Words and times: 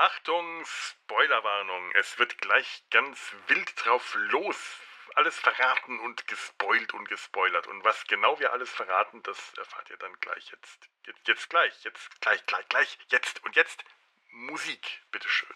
Achtung, 0.00 0.64
Spoilerwarnung. 0.64 1.92
Es 1.92 2.18
wird 2.18 2.38
gleich 2.38 2.84
ganz 2.90 3.34
wild 3.48 3.84
drauf 3.84 4.14
los. 4.14 4.56
Alles 5.14 5.38
verraten 5.38 6.00
und 6.00 6.26
gespoilt 6.26 6.94
und 6.94 7.06
gespoilert. 7.06 7.66
Und 7.66 7.84
was 7.84 8.04
genau 8.04 8.38
wir 8.40 8.50
alles 8.54 8.70
verraten, 8.70 9.22
das 9.24 9.52
erfahrt 9.58 9.90
ihr 9.90 9.98
dann 9.98 10.18
gleich 10.20 10.50
jetzt. 10.52 10.88
Jetzt, 11.04 11.28
jetzt 11.28 11.50
gleich, 11.50 11.84
jetzt 11.84 12.20
gleich, 12.22 12.46
gleich, 12.46 12.66
gleich, 12.70 12.98
jetzt 13.10 13.44
und 13.44 13.56
jetzt 13.56 13.84
Musik, 14.30 15.02
bitteschön. 15.10 15.54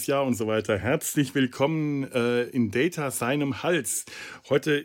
Neues 0.00 0.06
Jahr 0.06 0.24
und 0.24 0.34
so 0.34 0.46
weiter. 0.46 0.78
Herzlich 0.78 1.34
willkommen 1.34 2.10
äh, 2.12 2.44
in 2.44 2.70
Data 2.70 3.10
seinem 3.10 3.62
Hals. 3.62 4.06
Heute 4.48 4.82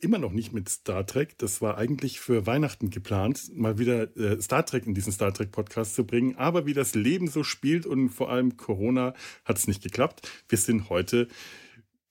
immer 0.00 0.18
noch 0.18 0.32
nicht 0.32 0.52
mit 0.52 0.68
Star 0.68 1.06
Trek. 1.06 1.38
Das 1.38 1.62
war 1.62 1.78
eigentlich 1.78 2.18
für 2.18 2.46
Weihnachten 2.46 2.90
geplant, 2.90 3.50
mal 3.54 3.78
wieder 3.78 4.16
äh, 4.16 4.40
Star 4.42 4.66
Trek 4.66 4.86
in 4.86 4.94
diesen 4.94 5.12
Star 5.12 5.32
Trek 5.32 5.52
Podcast 5.52 5.94
zu 5.94 6.04
bringen. 6.04 6.34
Aber 6.36 6.66
wie 6.66 6.72
das 6.72 6.96
Leben 6.96 7.28
so 7.28 7.44
spielt 7.44 7.86
und 7.86 8.08
vor 8.08 8.28
allem 8.28 8.56
Corona 8.56 9.14
hat 9.44 9.56
es 9.56 9.68
nicht 9.68 9.84
geklappt. 9.84 10.28
Wir 10.48 10.58
sind 10.58 10.88
heute 10.88 11.28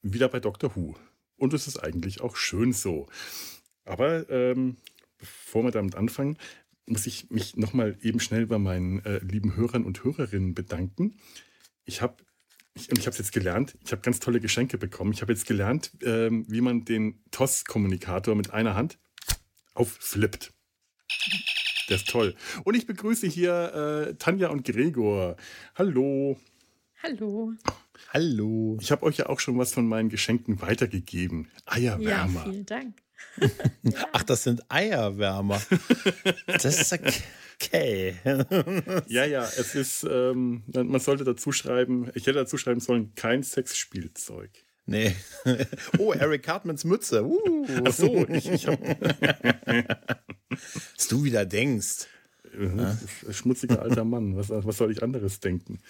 wieder 0.02 0.30
bei 0.30 0.40
Dr. 0.40 0.74
Who. 0.78 0.96
Und 1.36 1.54
es 1.54 1.68
ist 1.68 1.84
eigentlich 1.84 2.22
auch 2.22 2.38
schön 2.38 2.72
so. 2.72 3.08
Aber 3.84 4.30
ähm, 4.30 4.78
bevor 5.18 5.66
wir 5.66 5.72
damit 5.72 5.96
anfangen, 5.96 6.38
muss 6.86 7.06
ich 7.06 7.30
mich 7.30 7.58
nochmal 7.58 7.98
eben 8.02 8.22
schnell 8.22 8.48
bei 8.48 8.60
meinen 8.60 9.04
äh, 9.04 9.18
lieben 9.18 9.58
Hörern 9.58 9.84
und 9.84 10.06
Hörerinnen 10.06 10.54
bedanken. 10.54 11.18
Ich 11.84 12.02
habe 12.02 12.16
ich, 12.76 12.90
und 12.90 13.00
ich 13.00 13.06
habe 13.06 13.12
es 13.12 13.18
jetzt 13.18 13.32
gelernt, 13.32 13.78
ich 13.84 13.92
habe 13.92 14.02
ganz 14.02 14.20
tolle 14.20 14.40
Geschenke 14.40 14.78
bekommen. 14.78 15.14
Ich 15.14 15.22
habe 15.22 15.32
jetzt 15.32 15.48
gelernt, 15.48 15.92
ähm, 16.04 16.46
wie 16.50 16.62
man 16.62 16.86
den 16.86 17.24
TOS-Kommunikator 17.32 18.36
mit 18.36 18.52
einer 18.52 18.76
Hand 18.76 19.00
aufflippt. 19.74 20.54
Der 21.90 21.98
ist 21.98 22.10
toll. 22.10 22.36
Und 22.64 22.76
ich 22.76 22.86
begrüße 22.86 23.28
hier 23.28 24.08
äh, 24.10 24.16
Tanja 24.16 24.50
und 24.50 24.66
Gregor. 24.66 25.38
Hallo. 25.76 26.38
Hallo. 27.02 27.54
Hallo. 28.12 28.78
Ich 28.82 28.92
habe 28.92 29.04
euch 29.04 29.18
ja 29.18 29.28
auch 29.28 29.40
schon 29.40 29.58
was 29.58 29.74
von 29.74 29.88
meinen 29.88 30.10
Geschenken 30.10 30.62
weitergegeben. 30.62 31.50
Eierwärmer. 31.66 32.46
Ja, 32.46 32.52
vielen 32.52 32.66
Dank. 32.66 32.98
Ach, 34.12 34.24
das 34.24 34.44
sind 34.44 34.70
Eierwärmer. 34.70 35.62
Das 36.48 36.66
ist 36.66 37.00
okay. 37.56 38.16
Ja, 39.08 39.26
ja, 39.26 39.44
es 39.44 39.76
ist, 39.76 40.06
ähm, 40.10 40.64
man 40.74 41.00
sollte 41.00 41.24
dazu 41.24 41.52
schreiben, 41.52 42.10
ich 42.16 42.28
hätte 42.28 42.40
dazu 42.40 42.58
schreiben 42.58 42.80
sollen, 42.80 43.14
kein 43.16 43.44
Sexspielzeug. 43.44 44.52
Nee. 44.86 45.16
Oh, 45.98 46.14
Eric 46.14 46.44
Cartmans 46.44 46.84
Mütze. 46.84 47.26
Uh. 47.26 47.66
Ach 47.86 47.94
so, 47.94 48.28
ich, 48.28 48.50
ich 48.50 48.68
habe 48.68 48.78
Was 50.96 51.08
du 51.08 51.24
wieder 51.24 51.46
denkst. 51.46 52.08
äh, 52.54 53.34
schmutziger 53.34 53.82
alter 53.82 54.04
Mann. 54.06 54.36
Was, 54.38 54.50
was 54.50 54.78
soll 54.78 54.92
ich 54.92 55.02
anderes 55.02 55.40
denken? 55.40 55.82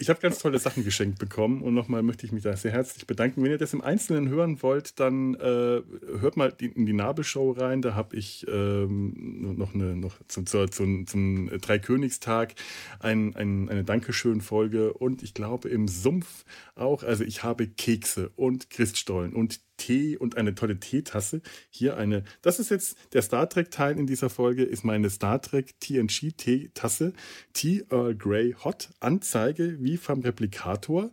Ich 0.00 0.08
habe 0.08 0.20
ganz 0.20 0.38
tolle 0.38 0.60
Sachen 0.60 0.84
geschenkt 0.84 1.18
bekommen 1.18 1.60
und 1.60 1.74
nochmal 1.74 2.04
möchte 2.04 2.24
ich 2.24 2.30
mich 2.30 2.44
da 2.44 2.56
sehr 2.56 2.70
herzlich 2.70 3.08
bedanken. 3.08 3.42
Wenn 3.42 3.50
ihr 3.50 3.58
das 3.58 3.72
im 3.72 3.80
Einzelnen 3.80 4.28
hören 4.28 4.62
wollt, 4.62 5.00
dann 5.00 5.34
äh, 5.34 5.82
hört 6.20 6.36
mal 6.36 6.52
die, 6.52 6.66
in 6.66 6.86
die 6.86 6.92
Nabelshow 6.92 7.50
rein. 7.50 7.82
Da 7.82 7.96
habe 7.96 8.14
ich 8.14 8.46
ähm, 8.48 9.56
noch, 9.58 9.74
eine, 9.74 9.96
noch 9.96 10.14
zum, 10.28 10.46
zum, 10.46 10.70
zum, 10.70 11.06
zum 11.08 11.50
Dreikönigstag 11.60 12.54
ein, 13.00 13.34
ein, 13.34 13.68
eine 13.68 13.82
Dankeschön-Folge 13.82 14.92
und 14.92 15.24
ich 15.24 15.34
glaube 15.34 15.68
im 15.68 15.88
Sumpf 15.88 16.44
auch. 16.76 17.02
Also 17.02 17.24
ich 17.24 17.42
habe 17.42 17.66
Kekse 17.66 18.30
und 18.36 18.70
Christstollen 18.70 19.32
und 19.32 19.58
Tee 19.78 20.18
und 20.18 20.36
eine 20.36 20.54
tolle 20.54 20.78
Teetasse. 20.78 21.40
Hier 21.70 21.96
eine, 21.96 22.24
das 22.42 22.58
ist 22.58 22.70
jetzt 22.70 22.98
der 23.14 23.22
Star 23.22 23.48
Trek-Teil 23.48 23.98
in 23.98 24.06
dieser 24.06 24.28
Folge, 24.28 24.64
ist 24.64 24.84
meine 24.84 25.08
Star 25.08 25.40
Trek 25.40 25.80
TNG 25.80 26.32
Teetasse. 26.36 27.14
Tea 27.54 27.86
Earl 27.90 28.14
Grey 28.14 28.54
Hot. 28.62 28.90
Anzeige 29.00 29.78
wie 29.80 29.96
vom 29.96 30.20
Replikator. 30.20 31.10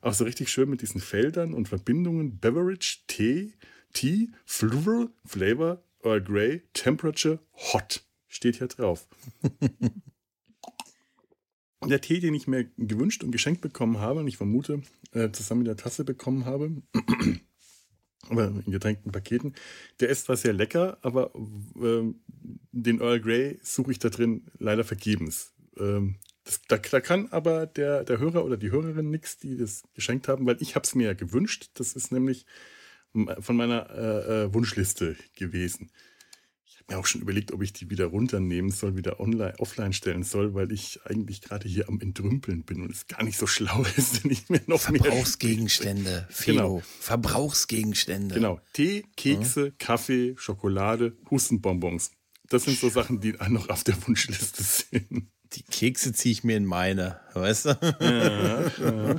Auch 0.00 0.14
so 0.14 0.24
richtig 0.24 0.48
schön 0.48 0.68
mit 0.68 0.82
diesen 0.82 1.00
Feldern 1.00 1.54
und 1.54 1.68
Verbindungen. 1.68 2.38
Beverage, 2.38 2.98
Tee, 3.06 3.52
Tea, 3.92 4.30
Fluval, 4.44 5.10
Flavor, 5.24 5.82
Earl 6.02 6.22
Grey, 6.22 6.62
Temperature, 6.72 7.38
Hot. 7.72 8.04
Steht 8.26 8.56
hier 8.56 8.68
drauf. 8.68 9.08
Der 11.84 12.00
Tee, 12.00 12.20
den 12.20 12.34
ich 12.34 12.48
mir 12.48 12.64
gewünscht 12.76 13.22
und 13.22 13.30
geschenkt 13.30 13.60
bekommen 13.60 14.00
habe, 14.00 14.20
und 14.20 14.28
ich 14.28 14.36
vermute, 14.36 14.82
äh, 15.12 15.30
zusammen 15.30 15.60
mit 15.60 15.68
der 15.68 15.76
Tasse 15.76 16.04
bekommen 16.04 16.44
habe, 16.44 16.82
aber 18.30 18.46
in 18.46 18.72
getränkten 18.72 19.12
Paketen. 19.12 19.54
Der 20.00 20.08
ist 20.08 20.24
zwar 20.24 20.36
sehr 20.36 20.52
lecker, 20.52 20.98
aber 21.02 21.32
ähm, 21.34 22.20
den 22.72 23.00
Earl 23.00 23.20
Grey 23.20 23.58
suche 23.62 23.92
ich 23.92 23.98
da 23.98 24.08
drin 24.08 24.46
leider 24.58 24.84
vergebens. 24.84 25.52
Ähm, 25.78 26.16
das, 26.44 26.60
da, 26.68 26.78
da 26.78 27.00
kann 27.00 27.28
aber 27.32 27.66
der, 27.66 28.04
der 28.04 28.18
Hörer 28.18 28.44
oder 28.44 28.56
die 28.56 28.70
Hörerin 28.70 29.10
nichts, 29.10 29.38
die 29.38 29.56
das 29.56 29.82
geschenkt 29.94 30.28
haben, 30.28 30.46
weil 30.46 30.56
ich 30.60 30.74
habe 30.74 30.84
es 30.84 30.94
mir 30.94 31.08
ja 31.08 31.14
gewünscht. 31.14 31.70
Das 31.74 31.94
ist 31.94 32.12
nämlich 32.12 32.46
von 33.40 33.56
meiner 33.56 33.90
äh, 33.90 34.44
äh, 34.44 34.54
Wunschliste 34.54 35.16
gewesen. 35.36 35.90
Ich 36.88 36.92
habe 36.92 37.00
mir 37.00 37.02
auch 37.02 37.06
schon 37.06 37.20
überlegt, 37.20 37.52
ob 37.52 37.62
ich 37.62 37.72
die 37.72 37.90
wieder 37.90 38.06
runternehmen 38.06 38.70
soll, 38.70 38.96
wieder 38.96 39.18
online, 39.18 39.58
offline 39.58 39.92
stellen 39.92 40.22
soll, 40.22 40.54
weil 40.54 40.70
ich 40.70 41.00
eigentlich 41.04 41.40
gerade 41.40 41.68
hier 41.68 41.88
am 41.88 42.00
Entrümpeln 42.00 42.62
bin 42.62 42.80
und 42.80 42.92
es 42.92 43.08
gar 43.08 43.24
nicht 43.24 43.36
so 43.36 43.48
schlau 43.48 43.84
ist, 43.96 44.22
wenn 44.22 44.30
ich 44.30 44.48
mir 44.48 44.60
noch 44.66 44.88
mehr 44.88 45.02
Verbrauchsgegenstände, 45.02 46.28
Philo. 46.30 46.76
Genau. 46.76 46.82
Verbrauchsgegenstände. 47.00 48.36
Genau. 48.36 48.60
Tee, 48.72 49.04
Kekse, 49.16 49.72
Kaffee, 49.78 50.34
Schokolade, 50.38 51.16
Hustenbonbons. 51.28 52.12
Das 52.48 52.62
sind 52.62 52.78
so 52.78 52.88
Sachen, 52.88 53.20
die 53.20 53.32
noch 53.48 53.68
auf 53.68 53.82
der 53.82 53.96
Wunschliste 54.06 54.62
sind. 54.62 55.28
Die 55.54 55.64
Kekse 55.64 56.12
ziehe 56.12 56.32
ich 56.32 56.44
mir 56.44 56.56
in 56.56 56.66
meine, 56.66 57.20
weißt 57.34 57.64
du? 57.64 57.78
Ja, 58.00 59.16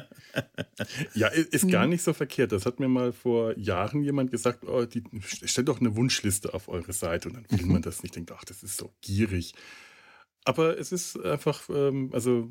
i- 1.34 1.46
ist 1.50 1.68
gar 1.70 1.86
nicht 1.86 2.02
so 2.02 2.12
verkehrt. 2.12 2.52
Das 2.52 2.66
hat 2.66 2.80
mir 2.80 2.88
mal 2.88 3.12
vor 3.12 3.56
Jahren 3.58 4.02
jemand 4.02 4.30
gesagt, 4.30 4.64
oh, 4.66 4.84
die, 4.84 5.02
stellt 5.22 5.68
doch 5.68 5.80
eine 5.80 5.96
Wunschliste 5.96 6.54
auf 6.54 6.68
eure 6.68 6.92
Seite. 6.92 7.28
Und 7.28 7.34
dann 7.36 7.58
will 7.60 7.66
man 7.66 7.82
das 7.82 8.02
nicht. 8.02 8.16
Denkt, 8.16 8.32
ach, 8.32 8.44
das 8.44 8.62
ist 8.62 8.76
so 8.76 8.92
gierig. 9.00 9.54
Aber 10.44 10.78
es 10.78 10.92
ist 10.92 11.18
einfach, 11.18 11.68
ähm, 11.70 12.10
also 12.12 12.48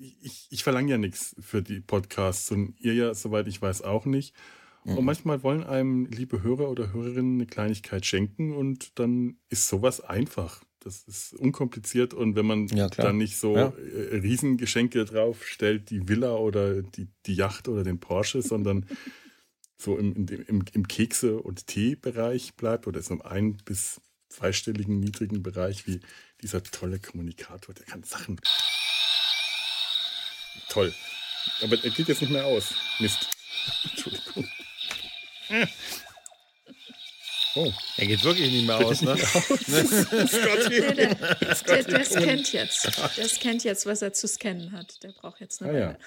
ich, 0.00 0.48
ich 0.50 0.64
verlange 0.64 0.90
ja 0.90 0.98
nichts 0.98 1.36
für 1.40 1.62
die 1.62 1.80
Podcasts 1.80 2.50
und 2.50 2.74
ihr 2.80 2.94
ja, 2.94 3.14
soweit 3.14 3.46
ich 3.46 3.62
weiß, 3.62 3.82
auch 3.82 4.04
nicht. 4.04 4.34
Und 4.96 5.04
manchmal 5.06 5.42
wollen 5.42 5.64
einem 5.64 6.04
liebe 6.06 6.42
Hörer 6.42 6.68
oder 6.68 6.92
Hörerinnen 6.92 7.36
eine 7.36 7.46
Kleinigkeit 7.46 8.04
schenken 8.04 8.52
und 8.52 8.98
dann 8.98 9.38
ist 9.48 9.68
sowas 9.68 10.00
einfach. 10.02 10.62
Das 10.84 11.02
ist 11.08 11.32
unkompliziert 11.32 12.12
und 12.12 12.36
wenn 12.36 12.44
man 12.46 12.68
Ja, 12.68 12.88
dann 12.88 13.16
nicht 13.16 13.38
so 13.38 13.56
Ja. 13.56 13.72
äh, 13.78 14.16
Riesengeschenke 14.18 15.04
drauf 15.06 15.46
stellt, 15.46 15.88
die 15.90 16.06
Villa 16.08 16.34
oder 16.34 16.82
die, 16.82 17.08
die 17.26 17.34
Yacht 17.34 17.68
oder 17.68 17.82
den 17.84 17.98
Porsche, 18.00 18.42
sondern 18.42 18.86
so 19.78 19.96
im, 19.98 20.14
im, 20.14 20.26
im, 20.46 20.64
im 20.72 20.86
Kekse- 20.88 21.38
und 21.40 21.66
Tee-Bereich 21.66 22.54
bleibt 22.54 22.86
oder 22.86 23.02
so 23.02 23.14
im 23.14 23.22
ein- 23.22 23.56
bis 23.64 24.00
zweistelligen, 24.28 25.00
niedrigen 25.00 25.42
Bereich, 25.42 25.86
wie 25.86 26.00
dieser 26.42 26.62
tolle 26.62 26.98
Kommunikator, 26.98 27.74
der 27.74 27.86
kann 27.86 28.02
Sachen. 28.02 28.38
Toll. 30.68 30.92
Aber 31.62 31.82
er 31.82 31.90
geht 31.90 32.08
jetzt 32.08 32.20
nicht 32.20 32.30
mehr 32.30 32.44
aus. 32.44 32.74
Mist. 32.98 33.28
Entschuldigung. 33.84 34.46
Oh, 37.56 37.72
Er 37.96 38.06
geht 38.06 38.24
wirklich 38.24 38.50
nicht 38.50 38.66
mehr 38.66 38.78
aus, 38.84 39.02
ne? 39.02 39.16
Scotty. 39.18 40.80
Der, 40.80 40.94
der, 40.94 41.14
der, 41.14 41.82
der 41.84 42.04
scannt 42.04 42.52
jetzt. 42.52 43.16
Der 43.16 43.28
scannt 43.28 43.64
jetzt, 43.64 43.86
was 43.86 44.02
er 44.02 44.12
zu 44.12 44.26
scannen 44.26 44.72
hat. 44.72 45.02
Der 45.02 45.12
braucht 45.12 45.40
jetzt 45.40 45.62
eine 45.62 45.72
Ah, 45.72 45.78
ja. 45.78 45.98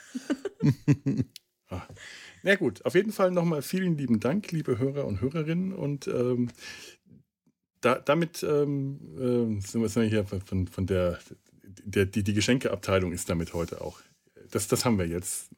Weile. 0.62 1.26
Ah. 1.70 1.86
Na 2.44 2.56
gut, 2.56 2.86
auf 2.86 2.96
jeden 2.96 3.12
Fall 3.12 3.30
nochmal 3.30 3.62
vielen 3.62 3.98
lieben 3.98 4.22
Dank, 4.22 4.54
liebe 4.54 4.80
Hörer 4.80 5.04
und 5.04 5.20
Hörerinnen. 5.20 5.74
Und 5.74 6.08
ähm, 6.08 6.50
da, 7.82 7.96
damit 8.00 8.42
ähm, 8.42 9.60
äh, 9.60 9.68
sind 9.68 9.82
wir 9.96 10.04
hier 10.04 10.26
von, 10.26 10.68
von 10.70 10.88
der, 10.88 11.20
der 11.84 12.06
die, 12.06 12.24
die 12.24 12.34
Geschenkeabteilung 12.34 13.12
ist 13.12 13.30
damit 13.30 13.54
heute 13.54 13.82
auch. 13.82 14.00
Das, 14.50 14.70
das 14.70 14.86
haben 14.86 14.98
wir 14.98 15.08
jetzt. 15.08 15.50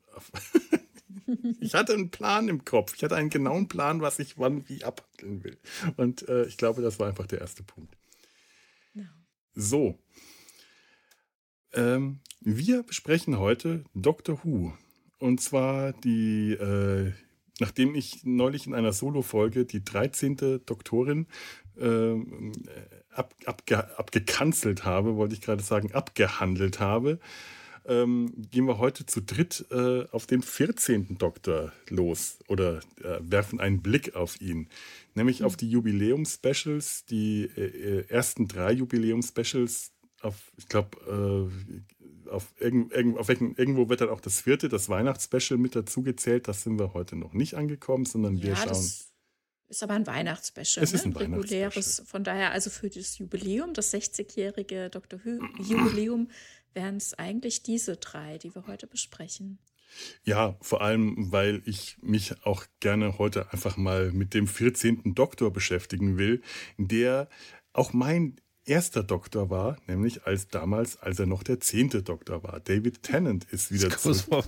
Ich 1.60 1.74
hatte 1.74 1.94
einen 1.94 2.12
Plan 2.12 2.48
im 2.48 2.66
Kopf. 2.66 2.94
Ich 2.96 3.04
hatte 3.04 3.16
einen 3.16 3.30
genauen 3.30 3.68
Plan, 3.68 4.02
was 4.02 4.20
ich 4.20 4.38
wann 4.38 4.68
wie 4.70 4.84
abhandeln 4.84 5.44
will. 5.44 5.58
Und 5.98 6.28
äh, 6.28 6.46
ich 6.46 6.58
glaube, 6.58 6.82
das 6.82 7.00
war 7.00 7.08
einfach 7.08 7.28
der 7.28 7.42
erste 7.42 7.64
Punkt. 7.64 7.96
No. 8.94 9.04
So. 9.54 10.00
Ähm, 11.74 12.20
wir 12.42 12.84
besprechen 12.84 13.38
heute 13.38 13.84
Doctor 13.94 14.44
Who. 14.44 14.74
Und 15.20 15.42
zwar 15.42 15.94
die, 15.94 16.54
äh, 16.54 17.12
nachdem 17.60 17.96
ich 17.96 18.24
neulich 18.24 18.66
in 18.66 18.74
einer 18.74 18.94
Solo-Folge 18.94 19.66
die 19.66 19.84
13. 19.84 20.62
Doktorin 20.66 21.28
äh, 21.78 22.16
ab, 23.12 23.36
abge, 23.46 23.98
abgekanzelt 23.98 24.86
habe, 24.86 25.16
wollte 25.18 25.36
ich 25.36 25.42
gerade 25.42 25.64
sagen, 25.64 25.92
abgehandelt 25.94 26.80
habe, 26.80 27.20
ähm, 27.86 28.34
gehen 28.52 28.66
wir 28.66 28.78
heute 28.78 29.06
zu 29.06 29.22
dritt 29.22 29.66
äh, 29.72 30.06
auf 30.12 30.26
den 30.26 30.42
14. 30.42 31.18
Doktor 31.18 31.72
los 31.90 32.40
oder 32.48 32.80
äh, 33.02 33.20
werfen 33.22 33.60
einen 33.60 33.82
Blick 33.82 34.16
auf 34.16 34.42
ihn. 34.42 34.70
Nämlich 35.16 35.40
mhm. 35.40 35.46
auf 35.46 35.58
die 35.58 35.70
Jubiläum-Specials, 35.70 37.06
die 37.06 37.50
äh, 37.56 37.62
äh, 37.62 38.06
ersten 38.10 38.48
drei 38.48 38.72
Jubiläum-Specials 38.74 39.92
auf, 40.22 40.52
ich 40.58 40.68
glaube, 40.68 41.50
äh, 42.28 42.30
auf, 42.30 42.54
irgend, 42.60 42.92
irgend, 42.94 43.18
auf 43.18 43.28
welchen, 43.28 43.56
irgendwo 43.56 43.90
wird 43.90 44.02
dann 44.02 44.10
auch 44.10 44.22
das 44.22 44.42
vierte, 44.42 44.70
das 44.70 44.90
Weihnachtsspecial 44.90 45.58
mit 45.58 45.76
dazu 45.76 46.04
gezählt. 46.04 46.48
Das 46.48 46.64
sind 46.64 46.80
wir 46.80 46.94
heute 46.94 47.16
noch 47.16 47.34
nicht 47.34 47.56
angekommen, 47.56 48.06
sondern 48.06 48.36
ja, 48.38 48.48
wir 48.48 48.56
schauen. 48.56 48.92
Ist 49.70 49.84
aber 49.84 49.94
ein 49.94 50.08
Weihnachtsspecial. 50.08 50.84
Es 50.84 50.94
ist 50.94 51.06
ein 51.06 51.12
ne? 51.12 51.20
Reguläres. 51.20 52.02
Von 52.08 52.24
daher, 52.24 52.52
also 52.52 52.72
für 52.72 52.90
das 52.90 53.20
Jubiläum, 53.20 53.76
das 53.76 53.94
60-jährige 53.94 54.90
Dr. 54.90 55.20
Jubiläum, 55.60 56.30
wären 56.74 56.98
es 56.98 57.14
eigentlich 57.14 57.64
diese 57.64 57.98
drei, 57.98 58.38
die 58.38 58.54
wir 58.54 58.68
heute 58.68 58.88
besprechen. 58.88 59.60
Ja, 60.24 60.56
vor 60.62 60.82
allem, 60.82 61.32
weil 61.32 61.62
ich 61.66 61.98
mich 62.02 62.46
auch 62.46 62.66
gerne 62.80 63.18
heute 63.18 63.52
einfach 63.52 63.78
mal 63.78 64.12
mit 64.12 64.34
dem 64.34 64.48
14. 64.48 65.16
Doktor 65.16 65.52
beschäftigen 65.52 66.18
will, 66.18 66.42
der 66.78 67.28
auch 67.74 67.94
mein 67.94 68.36
erster 68.66 69.04
Doktor 69.04 69.50
war, 69.50 69.78
nämlich 69.88 70.26
als 70.26 70.48
damals, 70.48 70.98
als 70.98 71.20
er 71.20 71.26
noch 71.26 71.44
der 71.44 71.60
zehnte 71.60 72.04
Doktor 72.04 72.44
war. 72.44 72.60
David 72.60 73.02
Tennant 73.04 73.46
ist 73.46 73.72
wieder 73.72 73.90
zurück. 73.90 74.46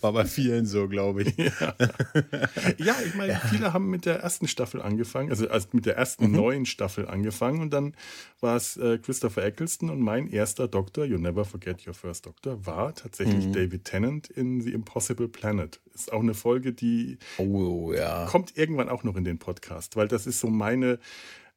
War 0.00 0.12
bei 0.12 0.24
vielen 0.24 0.64
so, 0.64 0.88
glaube 0.88 1.22
ich. 1.22 1.36
Ja. 1.36 1.74
ja, 2.78 2.96
ich 3.04 3.14
meine, 3.14 3.40
viele 3.50 3.72
haben 3.72 3.90
mit 3.90 4.06
der 4.06 4.20
ersten 4.20 4.48
Staffel 4.48 4.80
angefangen, 4.80 5.30
also, 5.30 5.48
also 5.48 5.68
mit 5.72 5.84
der 5.84 5.96
ersten 5.96 6.28
mhm. 6.28 6.36
neuen 6.36 6.66
Staffel 6.66 7.06
angefangen 7.06 7.60
und 7.60 7.70
dann 7.70 7.94
war 8.40 8.56
es 8.56 8.76
äh, 8.78 8.98
Christopher 8.98 9.44
Eccleston 9.44 9.90
und 9.90 10.00
mein 10.00 10.28
erster 10.28 10.66
Doktor, 10.66 11.04
You 11.04 11.18
Never 11.18 11.44
Forget 11.44 11.86
Your 11.86 11.94
First 11.94 12.26
Doctor, 12.26 12.64
war 12.64 12.94
tatsächlich 12.94 13.46
mhm. 13.46 13.52
David 13.52 13.84
Tennant 13.84 14.28
in 14.28 14.62
The 14.62 14.72
Impossible 14.72 15.28
Planet. 15.28 15.80
Ist 15.94 16.12
auch 16.12 16.20
eine 16.20 16.34
Folge, 16.34 16.72
die 16.72 17.18
oh, 17.36 17.92
ja. 17.92 18.26
kommt 18.26 18.56
irgendwann 18.56 18.88
auch 18.88 19.04
noch 19.04 19.16
in 19.16 19.24
den 19.24 19.38
Podcast, 19.38 19.96
weil 19.96 20.08
das 20.08 20.26
ist 20.26 20.40
so 20.40 20.48
meine 20.48 20.98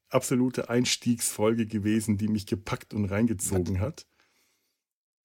absolute 0.10 0.70
Einstiegsfolge 0.70 1.66
gewesen, 1.66 2.18
die 2.18 2.28
mich 2.28 2.46
gepackt 2.46 2.94
und 2.94 3.06
reingezogen 3.06 3.80
hat. 3.80 4.06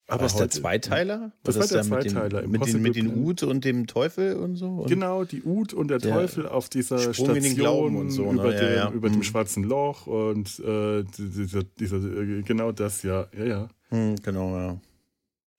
Aber 0.09 0.25
ist 0.25 0.35
der 0.37 0.49
Zweiteiler? 0.49 1.31
Das 1.43 1.59
war 1.59 1.67
der 1.67 1.83
Zweiteiler. 1.83 2.47
Mit 2.47 2.65
den, 2.65 2.81
mit 2.81 2.95
den 2.95 3.23
Ud 3.23 3.43
und 3.43 3.63
dem 3.63 3.87
Teufel 3.87 4.35
und 4.35 4.55
so? 4.55 4.67
Und 4.67 4.89
genau, 4.89 5.23
die 5.23 5.43
Ud 5.43 5.73
und 5.73 5.89
der, 5.89 5.99
der 5.99 6.13
Teufel 6.13 6.47
auf 6.47 6.69
dieser 6.69 7.13
Station 7.13 7.95
und 7.95 8.11
so, 8.11 8.31
über, 8.31 8.45
ne? 8.45 8.53
ja, 8.53 8.59
dem, 8.59 8.75
ja. 8.75 8.91
über 8.91 9.07
hm. 9.07 9.15
dem 9.15 9.23
schwarzen 9.23 9.63
Loch 9.63 10.07
und 10.07 10.59
äh, 10.59 11.03
dieser, 11.17 11.63
dieser, 11.63 11.97
äh, 11.97 12.41
genau 12.41 12.71
das, 12.71 13.03
ja, 13.03 13.27
ja, 13.37 13.45
ja. 13.45 13.69
Hm, 13.89 14.15
genau, 14.23 14.57
ja. 14.57 14.81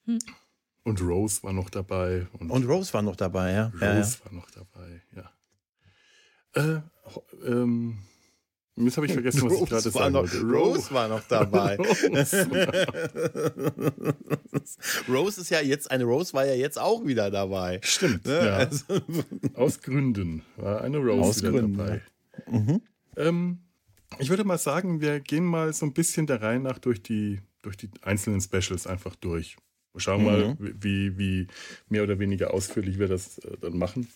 Hm. 0.06 0.18
Und 0.84 1.00
Rose 1.02 1.42
war 1.42 1.52
noch 1.52 1.70
dabei. 1.70 2.26
Und, 2.38 2.50
und 2.50 2.64
Rose 2.64 2.92
war 2.92 3.02
noch 3.02 3.16
dabei, 3.16 3.52
ja. 3.52 3.72
Rose 3.74 4.18
ja, 4.18 4.24
war 4.24 4.32
noch 4.32 4.50
dabei, 4.50 5.02
ja. 5.14 5.30
Äh, 6.54 6.80
ähm, 7.46 7.98
Jetzt 8.76 8.96
habe 8.96 9.06
ich 9.06 9.12
vergessen, 9.12 9.42
was 9.42 9.52
Rose 9.52 9.64
ich 9.64 9.70
gerade 9.70 9.90
sagen 9.90 10.14
wollte. 10.14 10.40
Rose 10.42 10.94
war 10.94 11.08
noch 11.08 11.22
dabei. 11.28 11.76
Rose 15.08 15.40
ist 15.40 15.50
ja 15.50 15.60
jetzt, 15.60 15.90
eine 15.90 16.04
Rose 16.04 16.32
war 16.32 16.46
ja 16.46 16.54
jetzt 16.54 16.78
auch 16.78 17.04
wieder 17.04 17.30
dabei. 17.30 17.80
Stimmt. 17.82 18.26
Ne? 18.26 18.46
Ja. 18.46 18.56
Also, 18.56 18.84
Aus 19.54 19.82
Gründen 19.82 20.42
war 20.56 20.82
eine 20.82 20.98
Rose 20.98 21.20
Aus 21.20 21.42
wieder 21.42 21.52
Gründen. 21.52 21.76
dabei. 21.76 22.00
Mhm. 22.46 22.80
Ähm, 23.16 23.58
ich 24.18 24.30
würde 24.30 24.44
mal 24.44 24.58
sagen, 24.58 25.00
wir 25.00 25.20
gehen 25.20 25.44
mal 25.44 25.72
so 25.72 25.86
ein 25.86 25.92
bisschen 25.92 26.26
der 26.26 26.42
Reihe 26.42 26.60
nach 26.60 26.78
durch 26.78 27.02
die, 27.02 27.40
durch 27.62 27.76
die 27.76 27.90
einzelnen 28.02 28.40
Specials 28.40 28.86
einfach 28.86 29.16
durch. 29.16 29.56
Schauen 29.96 30.20
mhm. 30.20 30.26
mal, 30.26 30.56
wie, 30.58 31.18
wie 31.18 31.46
mehr 31.88 32.04
oder 32.04 32.18
weniger 32.18 32.54
ausführlich 32.54 32.98
wir 32.98 33.08
das 33.08 33.38
äh, 33.38 33.56
dann 33.60 33.76
machen. 33.76 34.08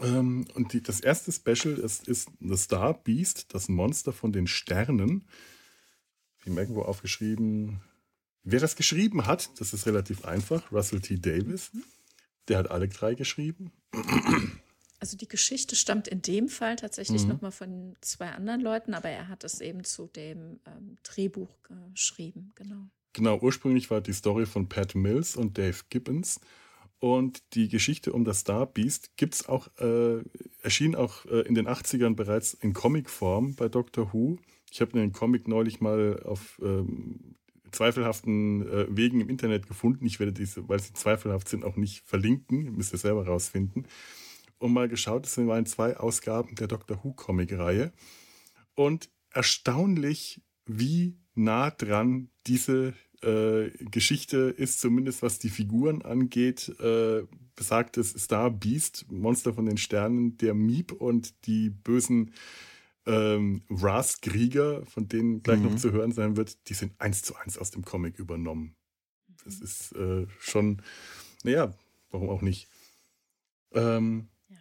Ähm, 0.00 0.46
und 0.54 0.72
die, 0.72 0.82
das 0.82 1.00
erste 1.00 1.32
Special 1.32 1.74
ist, 1.74 2.08
ist 2.08 2.30
The 2.40 2.56
Star 2.56 2.94
Beast, 2.94 3.46
das 3.54 3.68
Monster 3.68 4.12
von 4.12 4.32
den 4.32 4.46
Sternen. 4.46 5.24
Habe 6.46 6.60
irgendwo 6.60 6.82
aufgeschrieben. 6.82 7.80
Wer 8.42 8.60
das 8.60 8.76
geschrieben 8.76 9.26
hat, 9.26 9.50
das 9.60 9.74
ist 9.74 9.86
relativ 9.86 10.24
einfach. 10.24 10.72
Russell 10.72 11.00
T. 11.00 11.18
Davis. 11.18 11.70
Der 12.48 12.58
hat 12.58 12.70
alle 12.70 12.88
drei 12.88 13.14
geschrieben. 13.14 13.70
Also 14.98 15.16
die 15.16 15.28
Geschichte 15.28 15.76
stammt 15.76 16.08
in 16.08 16.22
dem 16.22 16.48
Fall 16.48 16.76
tatsächlich 16.76 17.22
mhm. 17.22 17.28
nochmal 17.28 17.52
von 17.52 17.96
zwei 18.00 18.30
anderen 18.30 18.60
Leuten, 18.60 18.94
aber 18.94 19.08
er 19.08 19.28
hat 19.28 19.44
es 19.44 19.60
eben 19.60 19.84
zu 19.84 20.06
dem 20.08 20.60
ähm, 20.66 20.96
Drehbuch 21.02 21.58
geschrieben, 21.92 22.52
genau. 22.54 22.88
Genau, 23.12 23.38
ursprünglich 23.40 23.90
war 23.90 24.00
die 24.00 24.12
Story 24.12 24.46
von 24.46 24.68
Pat 24.68 24.94
Mills 24.94 25.36
und 25.36 25.58
Dave 25.58 25.78
Gibbons. 25.88 26.40
Und 27.00 27.54
die 27.54 27.68
Geschichte 27.68 28.12
um 28.12 28.24
das 28.24 28.40
Star 28.40 28.66
Beast 28.66 29.16
gibt's 29.16 29.48
auch, 29.48 29.68
äh, 29.78 30.22
erschien 30.62 30.94
auch 30.94 31.24
äh, 31.24 31.40
in 31.40 31.54
den 31.54 31.66
80ern 31.66 32.14
bereits 32.14 32.52
in 32.52 32.74
Comicform 32.74 33.54
bei 33.54 33.68
Doctor 33.68 34.12
Who. 34.12 34.38
Ich 34.70 34.82
habe 34.82 34.92
den 34.92 35.12
Comic 35.12 35.48
neulich 35.48 35.80
mal 35.80 36.22
auf 36.22 36.60
ähm, 36.62 37.36
zweifelhaften 37.72 38.68
äh, 38.68 38.86
Wegen 38.90 39.22
im 39.22 39.30
Internet 39.30 39.66
gefunden. 39.66 40.04
Ich 40.04 40.20
werde 40.20 40.34
diese, 40.34 40.68
weil 40.68 40.78
sie 40.78 40.92
zweifelhaft 40.92 41.48
sind, 41.48 41.64
auch 41.64 41.76
nicht 41.76 42.04
verlinken. 42.06 42.76
Müsst 42.76 42.92
ihr 42.92 42.98
selber 42.98 43.26
rausfinden. 43.26 43.86
Und 44.58 44.74
mal 44.74 44.88
geschaut, 44.88 45.26
es 45.26 45.38
waren 45.38 45.64
zwei 45.64 45.96
Ausgaben 45.96 46.54
der 46.54 46.68
Doctor 46.68 47.02
Who 47.02 47.14
Comic-Reihe. 47.14 47.92
Und 48.74 49.08
erstaunlich, 49.30 50.42
wie 50.66 51.16
nah 51.34 51.70
dran 51.70 52.28
diese 52.46 52.92
äh, 53.22 53.70
Geschichte 53.90 54.54
ist, 54.56 54.80
zumindest 54.80 55.22
was 55.22 55.38
die 55.38 55.50
Figuren 55.50 56.02
angeht, 56.02 56.68
äh, 56.80 57.22
besagtes 57.54 58.10
Star 58.10 58.50
Beast, 58.50 59.06
Monster 59.10 59.52
von 59.52 59.66
den 59.66 59.76
Sternen, 59.76 60.38
der 60.38 60.54
Miep 60.54 60.92
und 60.92 61.46
die 61.46 61.70
bösen 61.70 62.32
ähm, 63.06 63.62
Ras-Krieger, 63.68 64.86
von 64.86 65.08
denen 65.08 65.42
gleich 65.42 65.58
mhm. 65.58 65.66
noch 65.66 65.76
zu 65.76 65.92
hören 65.92 66.12
sein 66.12 66.36
wird, 66.36 66.68
die 66.68 66.74
sind 66.74 66.92
eins 66.98 67.22
zu 67.22 67.34
eins 67.36 67.58
aus 67.58 67.70
dem 67.70 67.84
Comic 67.84 68.18
übernommen. 68.18 68.76
Das 69.44 69.58
mhm. 69.58 69.64
ist 69.64 69.92
äh, 69.92 70.26
schon, 70.38 70.82
naja, 71.44 71.74
warum 72.10 72.28
auch 72.28 72.42
nicht. 72.42 72.68
Ähm, 73.72 74.28
ja, 74.48 74.56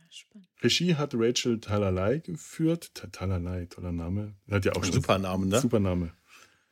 Regie 0.62 0.96
hat 0.96 1.14
Rachel 1.16 1.60
Talalay 1.60 2.20
geführt. 2.20 2.92
Talalay, 3.12 3.68
toller 3.68 3.92
Name. 3.92 4.36
Hat 4.50 4.66
ja 4.66 4.74
auch 4.74 4.84
schon 4.84 4.94
super 4.94 5.18
Name, 5.18 5.46
ne? 5.46 5.60
Super 5.60 5.80
Name. 5.80 6.14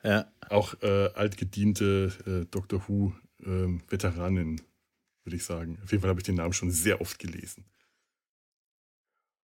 Ja. 0.04 0.32
Auch 0.50 0.82
äh, 0.82 1.10
altgediente 1.14 2.14
äh, 2.26 2.46
Doctor 2.52 2.88
Who-Veteranin, 2.88 4.50
ähm, 4.50 4.62
würde 5.24 5.36
ich 5.36 5.44
sagen. 5.44 5.80
Auf 5.84 5.92
jeden 5.92 6.02
Fall 6.02 6.10
habe 6.10 6.20
ich 6.20 6.26
den 6.26 6.36
Namen 6.36 6.54
schon 6.54 6.72
sehr 6.72 7.02
oft 7.02 7.20
gelesen. 7.20 7.66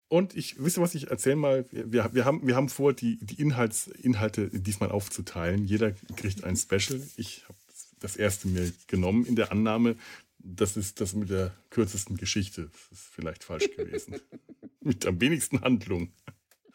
Und 0.08 0.36
ich, 0.36 0.62
wisst 0.64 0.78
ihr 0.78 0.82
was, 0.82 0.96
ich 0.96 1.12
erzähle 1.12 1.36
mal, 1.36 1.66
wir, 1.72 2.14
wir, 2.14 2.26
haben, 2.26 2.46
wir 2.46 2.56
haben 2.56 2.70
vor, 2.70 2.94
die, 2.94 3.18
die 3.22 3.40
Inhalts, 3.40 3.88
Inhalte 3.88 4.50
diesmal 4.50 4.90
aufzuteilen. 4.90 5.66
Jeder 5.66 5.92
kriegt 5.92 6.44
ein 6.44 6.58
Special. 6.58 7.00
Ich 7.16 7.44
habe 7.48 7.58
das 8.00 8.16
erste 8.16 8.48
mir 8.48 8.72
genommen, 8.88 9.26
in 9.26 9.36
der 9.36 9.52
Annahme, 9.52 9.96
das 10.40 10.78
ist 10.78 11.00
das 11.00 11.14
mit 11.14 11.30
der 11.30 11.54
kürzesten 11.70 12.18
Geschichte. 12.18 12.70
Das 12.72 13.00
ist 13.00 13.08
vielleicht 13.08 13.44
falsch 13.44 13.70
gewesen. 13.76 14.16
mit 14.82 15.06
am 15.06 15.22
wenigsten 15.22 15.62
Handlung. 15.62 16.12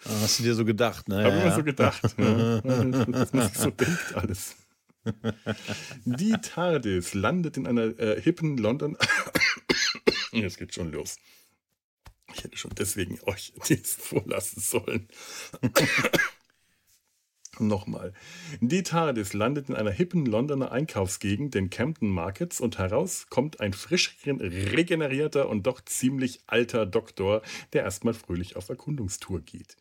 Hast 0.05 0.39
du 0.39 0.43
dir 0.43 0.55
so 0.55 0.65
gedacht, 0.65 1.09
ne? 1.09 1.25
Habe 1.25 1.39
ich 1.39 1.45
mir 1.45 1.55
so 1.55 1.65
gedacht. 1.65 2.03
Dass 2.17 3.33
man 3.33 3.49
sich 3.49 3.59
so 3.59 3.71
denkt 3.71 4.15
alles. 4.15 4.57
Die 6.05 6.33
TARDIS 6.33 7.15
landet 7.15 7.57
in 7.57 7.67
einer 7.67 7.99
äh, 7.99 8.21
hippen 8.21 8.57
London. 8.57 8.97
Jetzt 10.33 10.59
geht 10.59 10.75
schon 10.75 10.93
los. 10.93 11.17
Ich 12.35 12.43
hätte 12.43 12.57
schon 12.57 12.73
deswegen 12.77 13.19
euch 13.25 13.53
dies 13.69 13.95
vorlassen 13.95 14.63
sollen. 14.63 15.09
Nochmal. 17.61 18.13
Die 18.61 18.83
TARDIS 18.83 19.33
landet 19.33 19.69
in 19.69 19.77
einer 19.77 19.93
hippen 19.93 20.27
Londoner 20.27 20.73
Einkaufsgegend, 20.73 21.55
den 21.55 21.71
Camden 21.71 22.09
Markets, 22.09 22.61
und 22.61 22.79
heraus 22.79 23.27
kommt 23.31 23.61
ein 23.61 23.73
frisch 23.73 24.17
regenerierter 24.27 25.49
und 25.49 25.65
doch 25.65 25.81
ziemlich 25.85 26.41
alter 26.49 26.85
Doktor, 26.85 27.43
der 27.73 27.85
erstmal 27.85 28.15
fröhlich 28.15 28.57
auf 28.57 28.71
Erkundungstour 28.71 29.41
geht. 29.41 29.77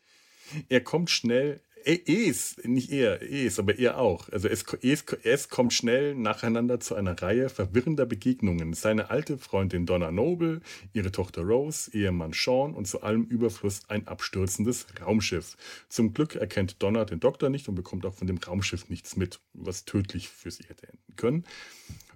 Er 0.68 0.80
kommt 0.80 1.10
schnell 1.10 1.60
es, 1.84 2.56
nicht 2.64 2.90
er, 2.90 3.20
es, 3.22 3.58
aber 3.58 3.78
er 3.78 3.98
auch. 3.98 4.28
Also 4.30 4.48
es, 4.48 4.64
es, 4.82 5.04
es 5.22 5.48
kommt 5.48 5.72
schnell 5.72 6.14
nacheinander 6.14 6.80
zu 6.80 6.94
einer 6.94 7.20
Reihe 7.20 7.48
verwirrender 7.48 8.06
Begegnungen. 8.06 8.72
Seine 8.72 9.10
alte 9.10 9.38
Freundin 9.38 9.84
Donna 9.84 10.10
Noble, 10.10 10.60
ihre 10.92 11.12
Tochter 11.12 11.42
Rose, 11.42 11.90
Ehemann 11.92 12.32
Sean 12.32 12.74
und 12.74 12.86
zu 12.86 13.02
allem 13.02 13.24
Überfluss 13.24 13.82
ein 13.88 14.06
abstürzendes 14.06 14.86
Raumschiff. 15.00 15.56
Zum 15.88 16.14
Glück 16.14 16.36
erkennt 16.36 16.82
Donna 16.82 17.04
den 17.04 17.20
Doktor 17.20 17.50
nicht 17.50 17.68
und 17.68 17.74
bekommt 17.74 18.06
auch 18.06 18.14
von 18.14 18.26
dem 18.26 18.38
Raumschiff 18.38 18.88
nichts 18.88 19.16
mit, 19.16 19.40
was 19.52 19.84
tödlich 19.84 20.28
für 20.28 20.50
sie 20.50 20.64
hätte 20.64 20.88
enden 20.88 21.16
können. 21.16 21.44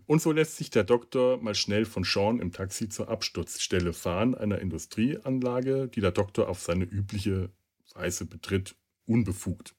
Und 0.06 0.22
so 0.22 0.32
lässt 0.32 0.56
sich 0.56 0.70
der 0.70 0.84
Doktor 0.84 1.36
mal 1.42 1.54
schnell 1.54 1.84
von 1.84 2.02
Sean 2.02 2.40
im 2.40 2.50
Taxi 2.50 2.88
zur 2.88 3.10
Absturzstelle 3.10 3.92
fahren, 3.92 4.34
einer 4.34 4.58
Industrieanlage, 4.58 5.88
die 5.88 6.00
der 6.00 6.12
Doktor 6.12 6.48
auf 6.48 6.62
seine 6.62 6.84
übliche 6.84 7.50
Weise 7.98 8.24
betritt, 8.24 8.76
unbefugt. 9.06 9.74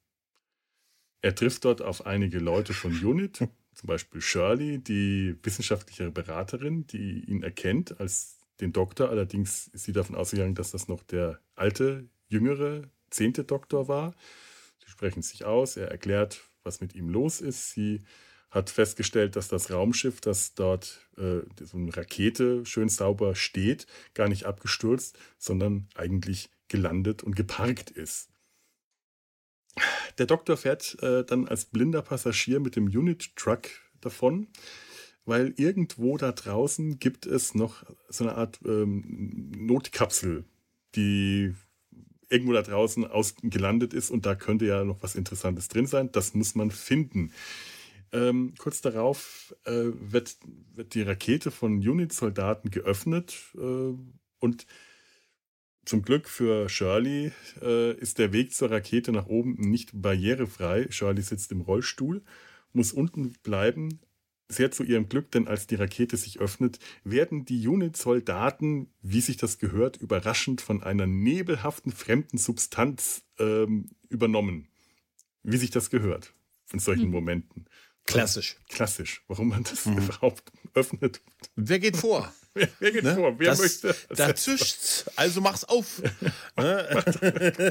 Er 1.21 1.35
trifft 1.35 1.65
dort 1.65 1.81
auf 1.81 2.05
einige 2.05 2.39
Leute 2.39 2.73
von 2.73 2.91
Unit, 2.91 3.37
zum 3.73 3.87
Beispiel 3.87 4.21
Shirley, 4.21 4.79
die 4.79 5.35
wissenschaftliche 5.43 6.11
Beraterin, 6.11 6.85
die 6.87 7.23
ihn 7.25 7.43
erkennt 7.43 7.99
als 7.99 8.39
den 8.59 8.73
Doktor. 8.73 9.09
Allerdings 9.09 9.67
ist 9.67 9.85
sie 9.85 9.93
davon 9.93 10.15
ausgegangen, 10.15 10.55
dass 10.55 10.71
das 10.71 10.87
noch 10.87 11.03
der 11.03 11.39
alte, 11.55 12.09
jüngere, 12.27 12.83
zehnte 13.09 13.43
Doktor 13.43 13.87
war. 13.87 14.15
Sie 14.83 14.91
sprechen 14.91 15.21
sich 15.21 15.45
aus, 15.45 15.77
er 15.77 15.89
erklärt, 15.89 16.41
was 16.63 16.81
mit 16.81 16.93
ihm 16.93 17.09
los 17.09 17.41
ist. 17.41 17.71
Sie 17.71 18.01
hat 18.49 18.69
festgestellt, 18.69 19.35
dass 19.35 19.47
das 19.47 19.71
Raumschiff, 19.71 20.21
das 20.21 20.55
dort, 20.55 21.07
äh, 21.17 21.41
so 21.63 21.77
eine 21.77 21.95
Rakete 21.95 22.65
schön 22.65 22.89
sauber 22.89 23.35
steht, 23.35 23.85
gar 24.13 24.27
nicht 24.27 24.45
abgestürzt, 24.45 25.17
sondern 25.37 25.87
eigentlich 25.95 26.49
gelandet 26.69 27.23
und 27.23 27.35
geparkt 27.35 27.91
ist. 27.91 28.29
Der 30.17 30.25
Doktor 30.25 30.57
fährt 30.57 31.01
äh, 31.01 31.23
dann 31.23 31.47
als 31.47 31.65
blinder 31.65 32.01
Passagier 32.01 32.59
mit 32.59 32.75
dem 32.75 32.85
Unit-Truck 32.85 33.69
davon, 34.01 34.47
weil 35.25 35.53
irgendwo 35.57 36.17
da 36.17 36.31
draußen 36.31 36.99
gibt 36.99 37.25
es 37.25 37.53
noch 37.55 37.83
so 38.09 38.23
eine 38.23 38.35
Art 38.35 38.59
ähm, 38.65 39.51
Notkapsel, 39.55 40.45
die 40.95 41.53
irgendwo 42.29 42.53
da 42.53 42.61
draußen 42.61 43.05
aus 43.05 43.35
gelandet 43.41 43.93
ist 43.93 44.11
und 44.11 44.25
da 44.25 44.35
könnte 44.35 44.65
ja 44.65 44.83
noch 44.83 45.01
was 45.01 45.15
Interessantes 45.15 45.67
drin 45.67 45.87
sein. 45.87 46.11
Das 46.11 46.33
muss 46.33 46.55
man 46.55 46.71
finden. 46.71 47.31
Ähm, 48.11 48.53
kurz 48.57 48.81
darauf 48.81 49.55
äh, 49.65 49.91
wird, 49.93 50.37
wird 50.73 50.95
die 50.95 51.03
Rakete 51.03 51.51
von 51.51 51.75
Unit-Soldaten 51.75 52.71
geöffnet 52.71 53.35
äh, 53.55 53.93
und 54.39 54.65
zum 55.85 56.01
Glück 56.03 56.29
für 56.29 56.69
Shirley 56.69 57.31
äh, 57.61 57.93
ist 57.97 58.19
der 58.19 58.31
Weg 58.33 58.53
zur 58.53 58.71
Rakete 58.71 59.11
nach 59.11 59.27
oben 59.27 59.55
nicht 59.55 59.89
barrierefrei. 59.93 60.87
Shirley 60.89 61.21
sitzt 61.21 61.51
im 61.51 61.61
Rollstuhl, 61.61 62.21
muss 62.73 62.93
unten 62.93 63.33
bleiben. 63.43 63.99
Sehr 64.51 64.71
zu 64.71 64.83
ihrem 64.83 65.09
Glück, 65.09 65.31
denn 65.31 65.47
als 65.47 65.67
die 65.67 65.75
Rakete 65.75 66.17
sich 66.17 66.39
öffnet, 66.39 66.79
werden 67.03 67.45
die 67.45 67.67
Unit-Soldaten, 67.67 68.91
wie 69.03 69.21
sich 69.21 69.37
das 69.37 69.59
gehört, 69.59 69.97
überraschend 69.97 70.61
von 70.61 70.81
einer 70.81 71.05
nebelhaften 71.05 71.91
fremden 71.91 72.39
Substanz 72.39 73.23
ähm, 73.37 73.91
übernommen. 74.09 74.67
Wie 75.43 75.57
sich 75.57 75.69
das 75.69 75.91
gehört 75.91 76.33
in 76.73 76.79
solchen 76.79 77.03
hm. 77.03 77.11
Momenten. 77.11 77.65
Klassisch. 78.05 78.57
Klassisch. 78.69 79.23
Warum 79.27 79.49
man 79.49 79.63
das 79.63 79.85
mhm. 79.85 79.99
überhaupt 79.99 80.51
öffnet. 80.73 81.21
Wer 81.55 81.79
geht 81.79 81.97
vor? 81.97 82.33
Wer, 82.53 82.91
geht 82.91 83.03
ne? 83.03 83.15
vor? 83.15 83.39
Wer 83.39 83.51
das, 83.51 83.59
möchte? 83.59 83.95
Da 84.09 84.35
zischt's. 84.35 85.05
Also 85.15 85.41
mach's 85.41 85.63
auf. 85.63 86.01
Ne? 86.57 87.03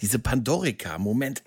Diese 0.00 0.18
Pandorika, 0.18 0.98
Moment. 0.98 1.44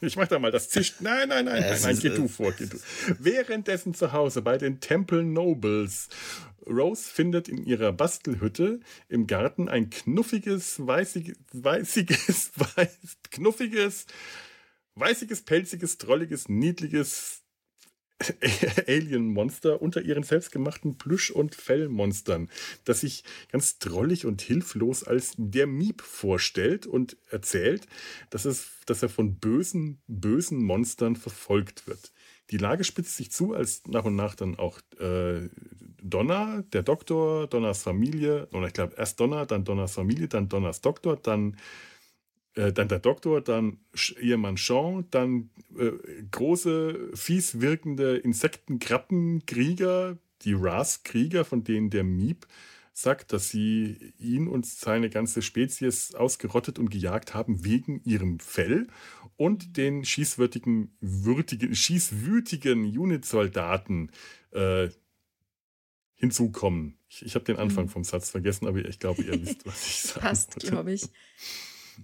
ich 0.00 0.16
mach 0.16 0.28
da 0.28 0.38
mal 0.38 0.50
das 0.50 0.70
zischt. 0.70 0.96
Nein, 1.00 1.28
nein, 1.28 1.44
nein, 1.44 1.60
nein, 1.60 1.78
nein, 1.82 1.98
geh 1.98 2.08
du 2.08 2.28
vor, 2.28 2.52
geh 2.52 2.64
du. 2.66 2.78
Währenddessen 3.18 3.92
zu 3.92 4.12
Hause 4.12 4.40
bei 4.40 4.56
den 4.56 4.80
Temple 4.80 5.22
Nobles. 5.22 6.08
Rose 6.66 7.08
findet 7.10 7.48
in 7.48 7.64
ihrer 7.64 7.92
Bastelhütte 7.92 8.80
im 9.08 9.26
Garten 9.26 9.68
ein 9.68 9.90
knuffiges, 9.90 10.84
weißiges, 10.84 11.36
weißiges, 11.52 12.52
weiß, 12.76 13.18
knuffiges, 13.30 14.06
weißiges, 14.94 15.42
pelziges, 15.42 15.98
trolliges, 15.98 16.48
niedliges 16.48 17.42
Alien-Monster 18.86 19.82
unter 19.82 20.02
ihren 20.02 20.22
selbstgemachten 20.22 20.96
Plüsch- 20.96 21.30
und 21.30 21.54
Fellmonstern, 21.54 22.48
das 22.84 23.00
sich 23.00 23.24
ganz 23.52 23.78
drollig 23.78 24.24
und 24.24 24.40
hilflos 24.40 25.04
als 25.04 25.34
der 25.36 25.66
Miep 25.66 26.00
vorstellt 26.00 26.86
und 26.86 27.16
erzählt, 27.30 27.86
dass, 28.30 28.44
es, 28.44 28.68
dass 28.86 29.02
er 29.02 29.08
von 29.08 29.36
bösen, 29.36 30.00
bösen 30.06 30.62
Monstern 30.62 31.16
verfolgt 31.16 31.86
wird. 31.86 32.12
Die 32.50 32.58
Lage 32.58 32.84
spitzt 32.84 33.16
sich 33.16 33.30
zu, 33.32 33.54
als 33.54 33.82
nach 33.86 34.04
und 34.04 34.16
nach 34.16 34.34
dann 34.34 34.56
auch 34.56 34.80
äh, 34.98 35.48
Donna, 36.00 36.62
der 36.72 36.84
Doktor, 36.84 37.48
Donnas 37.48 37.82
Familie, 37.82 38.46
oder 38.52 38.68
ich 38.68 38.72
glaube 38.72 38.94
erst 38.96 39.18
Donna, 39.18 39.44
dann 39.44 39.64
Donnas 39.64 39.94
Familie, 39.94 40.28
dann 40.28 40.48
Donnas 40.48 40.80
Doktor, 40.80 41.16
dann 41.16 41.56
dann 42.56 42.88
der 42.88 43.00
Doktor, 43.00 43.42
dann 43.42 43.78
Ehemann 44.18 44.56
Sean, 44.56 45.04
dann 45.10 45.50
äh, 45.78 45.92
große, 46.30 47.10
fies 47.14 47.60
wirkende 47.60 48.16
Insektenkrabbenkrieger, 48.16 50.16
die 50.42 50.54
Ras-Krieger, 50.54 51.44
von 51.44 51.64
denen 51.64 51.90
der 51.90 52.04
Miep 52.04 52.46
sagt, 52.94 53.34
dass 53.34 53.50
sie 53.50 54.14
ihn 54.18 54.48
und 54.48 54.64
seine 54.64 55.10
ganze 55.10 55.42
Spezies 55.42 56.14
ausgerottet 56.14 56.78
und 56.78 56.90
gejagt 56.90 57.34
haben 57.34 57.62
wegen 57.62 58.00
ihrem 58.04 58.40
Fell 58.40 58.86
und 59.36 59.76
den 59.76 60.02
schießwürdigen, 60.02 60.96
würdigen, 61.00 61.74
schießwütigen 61.74 62.98
Unit-Soldaten 62.98 64.10
äh, 64.52 64.88
hinzukommen. 66.14 66.96
Ich, 67.10 67.22
ich 67.22 67.34
habe 67.34 67.44
den 67.44 67.58
Anfang 67.58 67.84
mhm. 67.84 67.90
vom 67.90 68.04
Satz 68.04 68.30
vergessen, 68.30 68.66
aber 68.66 68.78
ich 68.78 68.98
glaube, 68.98 69.20
ihr 69.20 69.42
wisst, 69.42 69.66
was 69.66 69.86
ich 69.86 70.00
sage. 70.00 70.20
Passt, 70.20 70.56
glaube 70.60 70.94
ich 70.94 71.10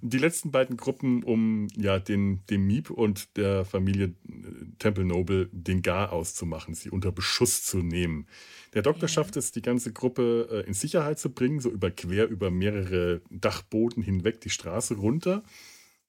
die 0.00 0.18
letzten 0.18 0.50
beiden 0.50 0.76
Gruppen, 0.76 1.22
um 1.22 1.68
ja 1.76 1.98
den, 1.98 2.44
dem 2.50 2.66
Miep 2.66 2.90
und 2.90 3.36
der 3.36 3.64
Familie 3.64 4.14
äh, 4.28 4.66
Temple 4.78 5.04
Noble 5.04 5.48
den 5.52 5.82
Gar 5.82 6.12
auszumachen, 6.12 6.74
sie 6.74 6.90
unter 6.90 7.12
Beschuss 7.12 7.64
zu 7.64 7.78
nehmen. 7.78 8.26
Der 8.74 8.82
Doktor 8.82 9.02
ja. 9.02 9.08
schafft 9.08 9.36
es, 9.36 9.52
die 9.52 9.62
ganze 9.62 9.92
Gruppe 9.92 10.48
äh, 10.50 10.66
in 10.66 10.74
Sicherheit 10.74 11.18
zu 11.18 11.30
bringen, 11.30 11.60
so 11.60 11.70
über 11.70 11.90
quer 11.90 12.28
über 12.28 12.50
mehrere 12.50 13.20
Dachboden 13.30 14.02
hinweg 14.02 14.40
die 14.40 14.50
Straße 14.50 14.94
runter. 14.96 15.42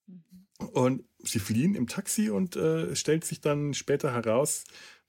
Mhm. 0.08 0.68
Und 0.70 1.04
sie 1.20 1.40
fliehen 1.40 1.76
im 1.76 1.88
Taxi 1.88 2.30
und 2.30 2.56
äh, 2.56 2.96
stellt 2.96 3.26
sich 3.26 3.42
dann 3.42 3.74
später 3.74 4.14
heraus, 4.14 4.64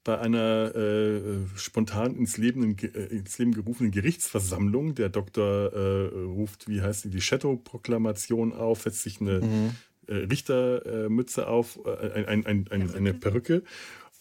bei 0.05 0.19
einer 0.19 0.73
äh, 0.75 1.21
spontan 1.55 2.15
ins 2.15 2.37
Leben, 2.37 2.77
äh, 2.77 2.87
ins 3.07 3.37
Leben 3.39 3.51
gerufenen 3.51 3.91
Gerichtsversammlung. 3.91 4.95
Der 4.95 5.09
Doktor 5.09 5.73
äh, 5.73 6.15
ruft, 6.15 6.69
wie 6.69 6.81
heißt 6.81 7.05
die, 7.05 7.09
die 7.09 7.21
Shadow-Proklamation 7.21 8.53
auf, 8.53 8.83
setzt 8.83 9.01
sich 9.01 9.19
eine 9.19 9.41
mhm. 9.41 9.71
äh, 10.07 10.13
Richtermütze 10.13 11.47
auf, 11.47 11.79
äh, 11.85 12.23
ein, 12.23 12.45
ein, 12.45 12.67
ein, 12.69 12.95
eine 12.95 13.13
Perücke. 13.15 13.63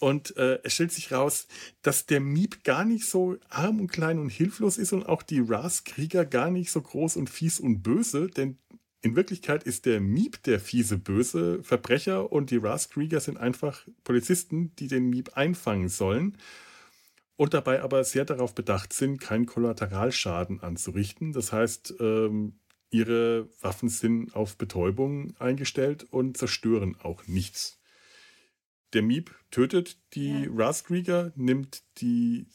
Und 0.00 0.36
äh, 0.38 0.58
es 0.64 0.72
stellt 0.72 0.90
sich 0.90 1.12
raus, 1.12 1.46
dass 1.82 2.06
der 2.06 2.20
Miep 2.20 2.64
gar 2.64 2.84
nicht 2.84 3.04
so 3.04 3.36
arm 3.50 3.78
und 3.78 3.92
klein 3.92 4.18
und 4.18 4.30
hilflos 4.30 4.78
ist 4.78 4.92
und 4.94 5.04
auch 5.04 5.22
die 5.22 5.40
Ras-Krieger 5.40 6.24
gar 6.24 6.50
nicht 6.50 6.70
so 6.70 6.80
groß 6.80 7.16
und 7.16 7.28
fies 7.28 7.60
und 7.60 7.82
böse, 7.82 8.28
denn 8.28 8.58
in 9.04 9.16
Wirklichkeit 9.16 9.64
ist 9.64 9.84
der 9.84 10.00
Miep 10.00 10.42
der 10.44 10.58
fiese, 10.58 10.96
böse 10.96 11.62
Verbrecher 11.62 12.32
und 12.32 12.50
die 12.50 12.56
Raskrieger 12.56 13.20
sind 13.20 13.36
einfach 13.36 13.86
Polizisten, 14.02 14.74
die 14.76 14.88
den 14.88 15.10
Miep 15.10 15.36
einfangen 15.36 15.90
sollen 15.90 16.38
und 17.36 17.52
dabei 17.52 17.82
aber 17.82 18.02
sehr 18.04 18.24
darauf 18.24 18.54
bedacht 18.54 18.94
sind, 18.94 19.20
keinen 19.20 19.44
Kollateralschaden 19.44 20.60
anzurichten. 20.60 21.32
Das 21.34 21.52
heißt, 21.52 21.96
ähm, 22.00 22.60
ihre 22.88 23.50
Waffen 23.60 23.90
sind 23.90 24.34
auf 24.34 24.56
Betäubung 24.56 25.34
eingestellt 25.38 26.06
und 26.10 26.38
zerstören 26.38 26.96
auch 27.02 27.26
nichts. 27.26 27.78
Der 28.94 29.02
Miep 29.02 29.34
tötet 29.50 29.98
die 30.14 30.44
ja. 30.44 30.50
Raskrieger, 30.50 31.30
nimmt 31.36 31.82
die. 31.98 32.46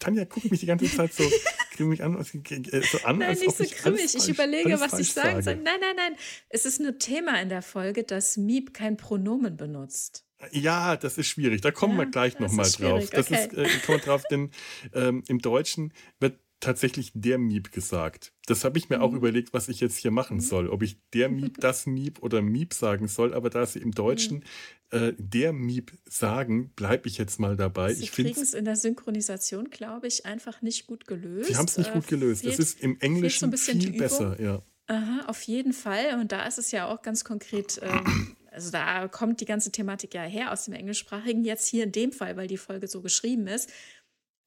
Tanja 0.00 0.24
guckt 0.24 0.50
mich 0.50 0.58
die 0.58 0.66
ganze 0.66 0.86
Zeit 0.86 1.12
so 1.12 1.22
grimmig 1.72 2.02
an, 2.02 2.16
äh, 2.16 2.82
so 2.82 2.98
an 3.04 3.18
Nein, 3.18 3.38
nicht 3.38 3.56
so 3.56 3.64
grimmig. 3.64 4.14
Ich 4.14 4.28
überlege, 4.28 4.80
was 4.80 4.98
ich 4.98 5.12
sagen 5.12 5.42
soll. 5.42 5.56
Nein, 5.56 5.80
nein, 5.80 5.96
nein. 5.96 6.16
Es 6.48 6.64
ist 6.64 6.80
nur 6.80 6.98
Thema 6.98 7.40
in 7.40 7.48
der 7.48 7.62
Folge, 7.62 8.04
dass 8.04 8.36
Miep 8.36 8.74
kein 8.74 8.96
Pronomen 8.96 9.56
benutzt. 9.56 10.24
Ja, 10.50 10.96
das 10.96 11.18
ist 11.18 11.28
schwierig. 11.28 11.60
Da 11.60 11.70
kommen 11.70 11.94
ja, 11.94 12.00
wir 12.00 12.10
gleich 12.10 12.38
nochmal 12.38 12.68
drauf. 12.70 13.10
Das 13.10 13.30
okay. 13.30 13.44
ist, 13.44 13.54
äh, 13.54 13.68
kommt 13.86 14.06
drauf, 14.06 14.22
denn 14.30 14.50
ähm, 14.92 15.22
im 15.28 15.38
Deutschen 15.38 15.92
wird 16.18 16.38
tatsächlich 16.62 17.10
der 17.14 17.38
Miep 17.38 17.72
gesagt. 17.72 18.32
Das 18.46 18.64
habe 18.64 18.78
ich 18.78 18.88
mir 18.88 18.98
mhm. 18.98 19.02
auch 19.02 19.12
überlegt, 19.12 19.52
was 19.52 19.68
ich 19.68 19.80
jetzt 19.80 19.98
hier 19.98 20.10
machen 20.10 20.38
mhm. 20.38 20.40
soll. 20.40 20.68
Ob 20.70 20.82
ich 20.82 20.96
der 21.10 21.28
Miep, 21.28 21.60
das 21.60 21.86
Miep 21.86 22.22
oder 22.22 22.40
Miep 22.40 22.72
sagen 22.72 23.08
soll. 23.08 23.34
Aber 23.34 23.50
da 23.50 23.66
sie 23.66 23.80
im 23.80 23.90
Deutschen 23.90 24.44
mhm. 24.92 24.98
äh, 24.98 25.12
der 25.18 25.52
Miep 25.52 25.92
sagen, 26.06 26.70
bleibe 26.74 27.08
ich 27.08 27.18
jetzt 27.18 27.38
mal 27.38 27.56
dabei. 27.56 27.92
Sie 27.92 28.06
kriegen 28.06 28.40
es 28.40 28.54
in 28.54 28.64
der 28.64 28.76
Synchronisation, 28.76 29.70
glaube 29.70 30.06
ich, 30.06 30.24
einfach 30.24 30.62
nicht 30.62 30.86
gut 30.86 31.06
gelöst. 31.06 31.48
Sie 31.48 31.56
haben 31.56 31.66
es 31.66 31.76
nicht 31.76 31.90
äh, 31.90 31.94
gut 31.94 32.06
gelöst. 32.06 32.42
Fehlt, 32.42 32.54
das 32.54 32.60
ist 32.60 32.80
im 32.80 32.98
Englischen 33.00 33.50
so 33.50 33.56
viel 33.56 33.98
besser, 33.98 34.40
ja. 34.40 34.62
Aha, 34.86 35.26
auf 35.26 35.42
jeden 35.42 35.72
Fall. 35.72 36.20
Und 36.20 36.32
da 36.32 36.46
ist 36.46 36.58
es 36.58 36.70
ja 36.70 36.88
auch 36.88 37.02
ganz 37.02 37.24
konkret, 37.24 37.80
ähm, 37.82 38.36
also 38.50 38.70
da 38.70 39.08
kommt 39.08 39.40
die 39.40 39.46
ganze 39.46 39.72
Thematik 39.72 40.14
ja 40.14 40.22
her 40.22 40.52
aus 40.52 40.66
dem 40.66 40.74
Englischsprachigen, 40.74 41.44
jetzt 41.44 41.68
hier 41.68 41.84
in 41.84 41.92
dem 41.92 42.12
Fall, 42.12 42.36
weil 42.36 42.46
die 42.46 42.56
Folge 42.56 42.86
so 42.86 43.00
geschrieben 43.00 43.46
ist. 43.46 43.70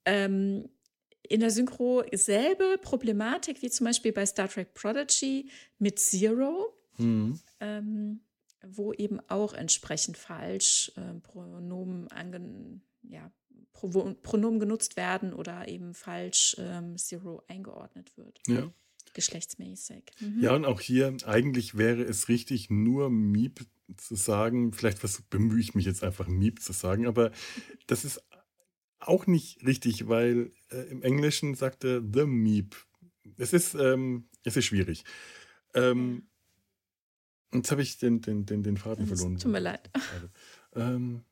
Ähm, 0.05 0.69
in 1.29 1.39
der 1.39 1.51
Synchro 1.51 2.03
selbe 2.13 2.77
Problematik 2.81 3.61
wie 3.61 3.69
zum 3.69 3.85
Beispiel 3.85 4.11
bei 4.11 4.25
Star 4.25 4.47
Trek 4.49 4.73
Prodigy 4.73 5.49
mit 5.79 5.99
Zero, 5.99 6.73
Mhm. 6.97 7.39
ähm, 7.59 8.21
wo 8.65 8.93
eben 8.93 9.19
auch 9.29 9.53
entsprechend 9.53 10.17
falsch 10.17 10.91
äh, 10.95 11.13
Pronomen, 11.21 12.07
angen 12.09 12.81
ja, 13.03 13.29
Pro 13.73 13.89
Pronomen 14.23 14.59
genutzt 14.59 14.95
werden 14.95 15.33
oder 15.33 15.67
eben 15.67 15.93
falsch 15.93 16.55
ähm, 16.57 16.97
Zero 16.97 17.43
eingeordnet 17.49 18.15
wird, 18.15 18.39
Ja. 18.47 18.71
geschlechtsmäßig. 19.13 20.03
Mhm. 20.19 20.39
Ja, 20.41 20.55
und 20.55 20.65
auch 20.65 20.79
hier, 20.79 21.15
eigentlich 21.25 21.77
wäre 21.77 22.01
es 22.03 22.29
richtig, 22.29 22.69
nur 22.69 23.09
Miep 23.09 23.65
zu 23.97 24.15
sagen. 24.15 24.71
Vielleicht 24.73 24.99
bemühe 25.29 25.59
ich 25.59 25.75
mich 25.75 25.85
jetzt 25.85 26.03
einfach, 26.03 26.27
Miep 26.27 26.61
zu 26.61 26.73
sagen, 26.73 27.05
aber 27.07 27.31
das 27.87 28.05
ist 28.05 28.23
auch 29.07 29.27
nicht 29.27 29.65
richtig, 29.65 30.07
weil 30.07 30.51
äh, 30.71 30.81
im 30.89 31.01
Englischen 31.03 31.55
sagt 31.55 31.83
er 31.83 32.01
The 32.01 32.25
Meep. 32.25 32.75
Es 33.37 33.53
ist, 33.53 33.75
ähm, 33.75 34.29
es 34.43 34.55
ist 34.57 34.65
schwierig. 34.65 35.03
Ähm, 35.73 36.27
Jetzt 37.53 37.71
habe 37.71 37.81
ich 37.81 37.97
den, 37.97 38.21
den, 38.21 38.45
den, 38.45 38.63
den 38.63 38.77
Faden 38.77 39.07
verloren. 39.07 39.37
tut 39.37 39.51
mir 39.51 39.59
leid. 39.59 39.89
Ähm, 40.75 41.23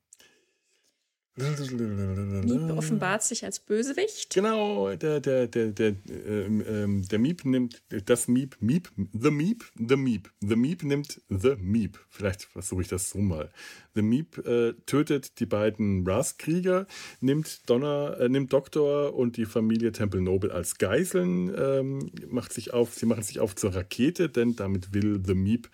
Miep 1.35 2.77
offenbart 2.77 3.23
sich 3.23 3.43
als 3.43 3.59
Bösewicht. 3.59 4.31
Genau, 4.31 4.95
der, 4.95 5.19
der, 5.19 5.47
der, 5.47 5.71
der, 5.71 5.95
ähm, 6.07 6.63
ähm, 6.67 7.07
der 7.07 7.17
Miep 7.17 7.43
nimmt 7.43 7.81
das 8.05 8.27
Miep, 8.27 8.55
Miep, 8.59 8.91
The 9.13 9.31
Miep, 9.31 9.65
The 9.75 9.95
Miep. 9.95 10.29
The 10.41 10.55
Miep 10.55 10.83
nimmt 10.83 11.21
The 11.29 11.55
Miep. 11.59 11.97
Vielleicht 12.09 12.43
versuche 12.43 12.83
ich 12.83 12.87
das 12.87 13.09
so 13.09 13.17
mal. 13.17 13.49
The 13.95 14.03
Miep 14.03 14.45
äh, 14.45 14.73
tötet 14.85 15.39
die 15.39 15.47
beiden 15.47 16.07
Rusk-Krieger, 16.07 16.85
nimmt 17.19 17.67
Donner, 17.67 18.17
äh, 18.19 18.29
nimmt 18.29 18.53
Doktor 18.53 19.15
und 19.15 19.37
die 19.37 19.45
Familie 19.45 19.91
Temple 19.91 20.21
Noble 20.21 20.51
als 20.51 20.77
Geiseln, 20.77 21.51
ähm, 21.57 22.11
macht 22.27 22.53
sich 22.53 22.73
auf, 22.73 22.93
sie 22.93 23.07
machen 23.07 23.23
sich 23.23 23.39
auf 23.39 23.55
zur 23.55 23.73
Rakete, 23.73 24.29
denn 24.29 24.55
damit 24.55 24.93
will 24.93 25.19
The 25.25 25.33
Miep 25.33 25.69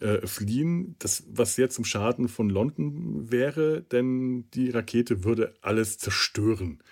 äh, 0.00 0.26
fliehen, 0.26 0.96
das, 0.98 1.24
was 1.28 1.54
sehr 1.54 1.70
zum 1.70 1.84
Schaden 1.84 2.28
von 2.28 2.50
London 2.50 3.30
wäre, 3.30 3.82
denn 3.82 4.50
die 4.52 4.70
Rakete 4.70 5.24
würde 5.24 5.54
alles 5.62 5.98
zerstören. 5.98 6.82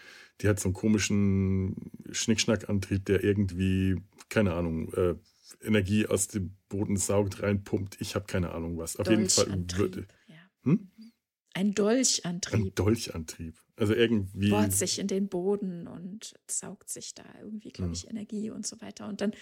Die 0.41 0.49
hat 0.49 0.59
so 0.59 0.69
einen 0.69 0.75
komischen 0.75 1.91
Schnickschnackantrieb, 2.11 3.05
der 3.05 3.23
irgendwie, 3.23 3.97
keine 4.29 4.55
Ahnung, 4.55 4.93
äh, 4.95 5.15
Energie 5.63 6.07
aus 6.07 6.29
dem 6.29 6.57
Boden 6.69 6.97
saugt, 6.97 7.43
reinpumpt. 7.43 8.01
Ich 8.01 8.15
habe 8.15 8.27
keine 8.27 8.53
Ahnung 8.53 8.77
was. 8.79 8.97
Auf 8.97 9.09
jeden 9.09 9.29
Fall 9.29 9.45
Dolchantrieb, 9.45 9.79
würde. 9.79 10.07
Ja. 10.27 10.35
Hm? 10.65 10.89
Ein 10.99 11.13
Ein 11.69 11.75
Dolchantrieb. 11.75 12.75
Dolchantrieb. 12.75 13.55
Also 13.77 13.95
irgendwie. 13.95 14.51
bohrt 14.51 14.73
sich 14.73 14.99
in 14.99 15.07
den 15.09 15.29
Boden 15.29 15.87
und 15.87 16.35
saugt 16.49 16.89
sich 16.89 17.15
da 17.15 17.25
irgendwie, 17.41 17.71
glaube 17.71 17.93
Ja. 17.93 17.95
ich, 17.95 18.09
Energie 18.11 18.51
und 18.51 18.67
so 18.67 18.81
weiter. 18.81 19.09
Und 19.09 19.21
dann 19.21 19.33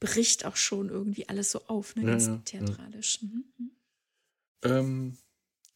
bricht 0.00 0.44
auch 0.44 0.56
schon 0.56 0.88
irgendwie 0.88 1.28
alles 1.28 1.50
so 1.50 1.62
auf, 1.66 1.96
ne? 1.96 2.02
Ja, 2.02 2.10
ganz 2.10 2.26
ja, 2.26 2.32
ja. 2.32 2.40
theatralisch. 2.44 3.22
Mhm. 3.22 3.44
mhm. 3.58 3.70
Ähm, 4.62 5.16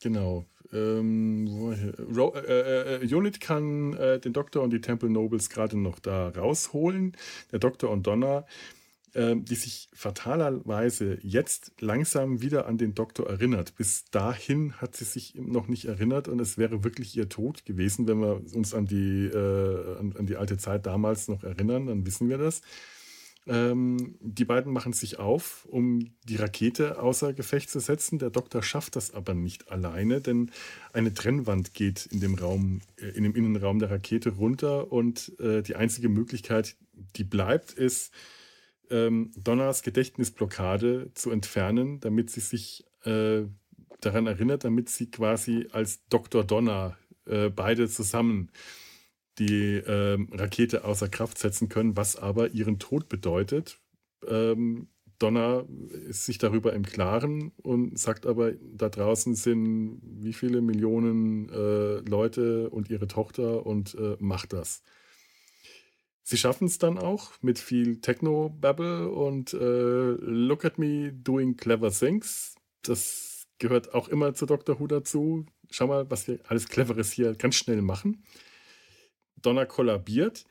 genau. 0.00 0.46
Ähm? 0.72 1.48
Ro 2.14 2.34
äh, 2.34 3.02
äh, 3.02 3.14
Unit 3.14 3.40
kann 3.40 3.94
äh, 3.94 4.20
den 4.20 4.32
Doktor 4.32 4.62
und 4.62 4.70
die 4.70 4.80
Temple 4.80 5.10
Nobles 5.10 5.50
gerade 5.50 5.78
noch 5.78 5.98
da 5.98 6.28
rausholen. 6.28 7.16
Der 7.52 7.58
Doktor 7.58 7.90
und 7.90 8.06
Donna, 8.06 8.46
ähm, 9.14 9.44
die 9.44 9.56
sich 9.56 9.88
fatalerweise 9.92 11.18
jetzt 11.22 11.72
langsam 11.80 12.42
wieder 12.42 12.66
an 12.66 12.78
den 12.78 12.94
Doktor 12.94 13.28
erinnert. 13.28 13.74
Bis 13.76 14.04
dahin 14.10 14.74
hat 14.74 14.96
sie 14.96 15.04
sich 15.04 15.34
noch 15.34 15.66
nicht 15.66 15.86
erinnert 15.86 16.28
und 16.28 16.40
es 16.40 16.58
wäre 16.58 16.84
wirklich 16.84 17.16
ihr 17.16 17.28
Tod 17.28 17.64
gewesen, 17.64 18.06
wenn 18.06 18.20
wir 18.20 18.40
uns 18.54 18.72
an 18.72 18.86
die, 18.86 19.26
äh, 19.26 19.98
an, 19.98 20.14
an 20.16 20.26
die 20.26 20.36
alte 20.36 20.58
Zeit 20.58 20.86
damals 20.86 21.28
noch 21.28 21.42
erinnern, 21.42 21.86
dann 21.86 22.06
wissen 22.06 22.28
wir 22.28 22.38
das. 22.38 22.62
Ähm, 23.46 24.16
die 24.20 24.44
beiden 24.44 24.72
machen 24.72 24.92
sich 24.92 25.18
auf, 25.18 25.66
um 25.70 26.12
die 26.24 26.36
Rakete 26.36 27.00
außer 27.00 27.32
Gefecht 27.32 27.70
zu 27.70 27.80
setzen. 27.80 28.18
Der 28.18 28.30
Doktor 28.30 28.62
schafft 28.62 28.96
das 28.96 29.14
aber 29.14 29.34
nicht 29.34 29.70
alleine, 29.70 30.20
denn 30.20 30.50
eine 30.92 31.14
Trennwand 31.14 31.72
geht 31.72 32.06
in 32.06 32.20
dem 32.20 32.34
Raum, 32.34 32.80
äh, 32.96 33.08
in 33.08 33.24
dem 33.24 33.34
Innenraum 33.34 33.78
der 33.78 33.90
Rakete 33.90 34.30
runter 34.30 34.92
und 34.92 35.38
äh, 35.40 35.62
die 35.62 35.76
einzige 35.76 36.08
Möglichkeit, 36.08 36.76
die 37.16 37.24
bleibt, 37.24 37.72
ist, 37.72 38.12
ähm, 38.90 39.30
Donners 39.36 39.82
Gedächtnisblockade 39.82 41.12
zu 41.14 41.30
entfernen, 41.30 42.00
damit 42.00 42.30
sie 42.30 42.40
sich 42.40 42.84
äh, 43.04 43.42
daran 44.00 44.26
erinnert, 44.26 44.64
damit 44.64 44.90
sie 44.90 45.10
quasi 45.10 45.68
als 45.72 46.06
Dr. 46.08 46.44
Donner 46.44 46.96
äh, 47.26 47.48
beide 47.48 47.88
zusammen 47.88 48.50
die 49.40 49.82
ähm, 49.86 50.28
Rakete 50.32 50.84
außer 50.84 51.08
Kraft 51.08 51.38
setzen 51.38 51.68
können, 51.68 51.96
was 51.96 52.16
aber 52.16 52.50
ihren 52.50 52.78
Tod 52.78 53.08
bedeutet. 53.08 53.80
Ähm, 54.28 54.88
Donner 55.18 55.66
ist 56.08 56.24
sich 56.24 56.38
darüber 56.38 56.72
im 56.72 56.84
Klaren 56.84 57.52
und 57.62 57.98
sagt 57.98 58.26
aber, 58.26 58.52
da 58.52 58.88
draußen 58.88 59.34
sind 59.34 60.00
wie 60.02 60.32
viele 60.32 60.62
Millionen 60.62 61.48
äh, 61.50 61.98
Leute 62.08 62.70
und 62.70 62.88
ihre 62.90 63.06
Tochter 63.06 63.66
und 63.66 63.94
äh, 63.94 64.16
macht 64.18 64.52
das. 64.52 64.82
Sie 66.22 66.36
schaffen 66.36 66.66
es 66.66 66.78
dann 66.78 66.96
auch 66.96 67.32
mit 67.42 67.58
viel 67.58 68.00
Techno-Babble 68.00 69.08
und 69.08 69.52
äh, 69.52 70.10
Look 70.20 70.64
at 70.64 70.78
me 70.78 71.12
doing 71.12 71.56
clever 71.56 71.90
things. 71.90 72.54
Das 72.82 73.46
gehört 73.58 73.94
auch 73.94 74.08
immer 74.08 74.34
zu 74.34 74.46
Dr. 74.46 74.78
Who 74.78 74.86
dazu. 74.86 75.44
Schau 75.70 75.86
mal, 75.86 76.10
was 76.10 76.28
wir 76.28 76.38
alles 76.46 76.68
Cleveres 76.68 77.10
hier 77.10 77.34
ganz 77.34 77.56
schnell 77.56 77.82
machen. 77.82 78.22
Donner 79.42 79.66
kollabiert, 79.66 80.44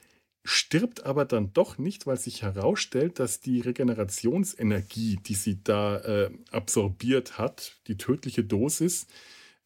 stirbt 0.46 1.06
aber 1.06 1.26
dann 1.26 1.54
doch 1.54 1.78
nicht, 1.78 2.08
weil 2.08 2.18
sich 2.18 2.42
herausstellt, 2.42 3.20
dass 3.20 3.40
die 3.40 3.62
Regenerationsenergie, 3.62 5.18
die 5.18 5.36
sie 5.36 5.64
da 5.64 6.00
äh, 6.00 6.32
absorbiert 6.52 7.38
hat, 7.38 7.80
die 7.88 7.98
tödliche 7.98 8.44
Dosis, 8.44 9.08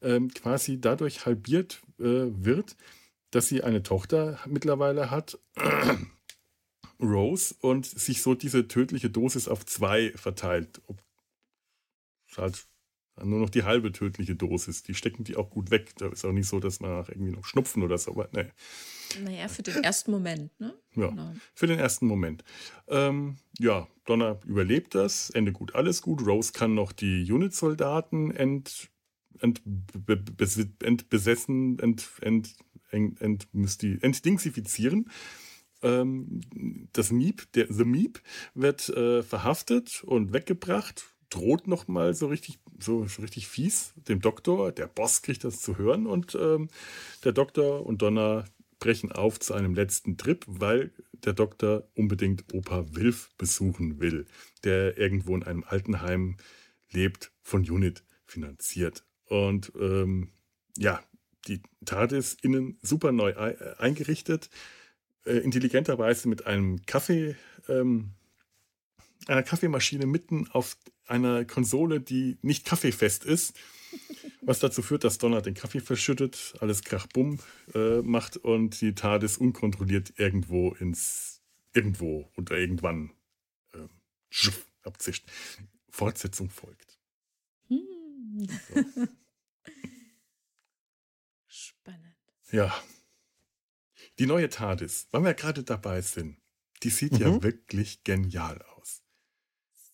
ähm, 0.02 0.34
quasi 0.34 0.80
dadurch 0.82 1.26
halbiert 1.26 1.82
äh, 2.00 2.04
wird, 2.04 2.76
dass 3.32 3.48
sie 3.48 3.64
eine 3.64 3.84
Tochter 3.84 4.40
mittlerweile 4.46 5.10
hat, 5.10 5.40
Rose, 7.02 7.56
und 7.62 7.86
sich 7.86 8.22
so 8.22 8.36
diese 8.36 8.68
tödliche 8.68 9.10
Dosis 9.10 9.48
auf 9.48 9.66
zwei 9.66 10.12
verteilt. 10.16 10.82
Halt 12.38 12.68
nur 13.22 13.40
noch 13.40 13.50
die 13.50 13.64
halbe 13.64 13.92
tödliche 13.92 14.36
Dosis. 14.36 14.84
Die 14.84 14.96
stecken 14.96 15.24
die 15.24 15.36
auch 15.36 15.50
gut 15.50 15.72
weg. 15.72 15.94
Da 15.98 16.08
ist 16.08 16.26
auch 16.26 16.32
nicht 16.32 16.48
so, 16.48 16.60
dass 16.60 16.80
man 16.80 17.06
irgendwie 17.08 17.32
noch 17.32 17.46
schnupfen 17.46 17.84
oder 17.84 17.98
so. 17.98 18.12
Aber 18.12 18.30
nee. 18.32 18.50
Naja, 19.22 19.48
für 19.48 19.64
den 19.64 19.84
ersten 19.84 20.12
Moment, 20.12 20.60
ne? 20.60 20.74
Ja, 20.96 21.10
Genau. 21.10 21.34
für 21.54 21.68
den 21.68 21.80
ersten 21.80 22.08
Moment. 22.08 22.44
Ähm, 22.88 23.38
ja, 23.60 23.88
Donner 24.06 24.40
überlebt 24.46 24.96
das. 24.96 25.30
Ende 25.30 25.52
gut, 25.52 25.76
alles 25.76 26.02
gut. 26.02 26.26
Rose 26.26 26.52
kann 26.54 26.74
noch 26.74 26.92
die 26.92 27.30
Unit-Soldaten 27.32 28.32
ent, 28.32 28.90
ent, 29.40 29.62
be, 29.66 30.16
be, 30.18 30.48
entbesessen, 30.84 31.80
ent, 31.80 32.10
ent, 32.22 32.54
ent, 32.92 33.20
entmysti- 33.22 34.02
entdingsifizieren. 34.02 35.10
Ähm, 35.82 36.42
das 36.94 37.12
Miep, 37.12 37.52
der 37.54 37.68
The 37.72 37.86
Miep, 37.86 38.22
wird 38.54 38.90
äh, 38.90 39.22
verhaftet 39.24 40.04
und 40.04 40.32
weggebracht, 40.34 41.06
droht 41.30 41.68
nochmal 41.68 42.14
so 42.14 42.28
richtig, 42.28 42.60
so, 42.80 43.08
richtig 43.22 43.48
fies 43.48 43.94
dem 44.08 44.22
Doktor. 44.22 44.72
Der 44.72 44.88
Boss 44.88 45.22
kriegt 45.24 45.44
das 45.44 45.60
zu 45.60 45.78
hören 45.78 46.06
und 46.08 46.36
ähm, 46.40 46.70
der 47.24 47.32
Doktor 47.34 47.86
und 47.86 48.02
Donner 48.02 48.46
brechen 48.84 49.14
auf 49.14 49.40
zu 49.40 49.54
einem 49.54 49.74
letzten 49.74 50.18
Trip, 50.18 50.44
weil 50.46 50.92
der 51.14 51.32
Doktor 51.32 51.88
unbedingt 51.96 52.54
Opa 52.54 52.86
Wilf 52.94 53.30
besuchen 53.38 54.02
will, 54.02 54.26
der 54.66 54.98
irgendwo 54.98 55.34
in 55.36 55.44
einem 55.44 55.64
Altenheim 55.64 56.36
lebt, 56.92 57.32
von 57.42 57.62
Unit 57.62 58.04
finanziert. 58.26 59.06
Und 59.30 59.72
ähm, 59.80 60.32
ja, 60.78 61.02
die 61.48 61.62
TARDIS 61.86 62.36
innen 62.42 62.78
super 62.82 63.14
neu 63.14 63.34
ei- 63.38 63.58
eingerichtet, 63.80 64.50
äh, 65.26 65.38
intelligenterweise 65.38 66.28
mit 66.28 66.46
einem 66.46 66.86
Kaffee, 66.86 67.38
ähm, 67.70 68.12
einer 69.28 69.44
Kaffeemaschine 69.44 70.06
mitten 70.06 70.50
auf 70.52 70.76
einer 71.08 71.46
Konsole, 71.46 72.02
die 72.02 72.38
nicht 72.42 72.66
kaffeefest 72.66 73.24
ist, 73.24 73.56
was 74.42 74.60
dazu 74.60 74.82
führt, 74.82 75.04
dass 75.04 75.18
Donner 75.18 75.42
den 75.42 75.54
Kaffee 75.54 75.80
verschüttet, 75.80 76.54
alles 76.60 76.84
krachbumm 76.84 77.40
äh, 77.74 78.02
macht 78.02 78.38
und 78.38 78.82
die 78.82 78.94
TARDIS 78.96 79.38
unkontrolliert 79.38 80.14
irgendwo 80.18 80.74
ins 80.74 81.42
irgendwo 81.74 82.32
oder 82.38 82.58
irgendwann 82.58 83.12
ähm, 83.74 83.90
schuff, 84.30 84.66
abzischt. 84.84 85.26
Fortsetzung 85.90 86.50
folgt. 86.50 87.00
Hm. 87.68 88.48
So. 88.48 89.08
Spannend. 91.48 92.16
Ja. 92.52 92.74
Die 94.20 94.26
neue 94.26 94.50
TARDIS, 94.50 95.08
weil 95.12 95.24
wir 95.24 95.34
gerade 95.34 95.64
dabei 95.64 96.02
sind, 96.02 96.38
die 96.84 96.90
sieht 96.90 97.18
ja 97.18 97.30
Mhm. 97.32 97.44
wirklich 97.44 98.04
genial 98.04 98.62
aus. 98.62 99.03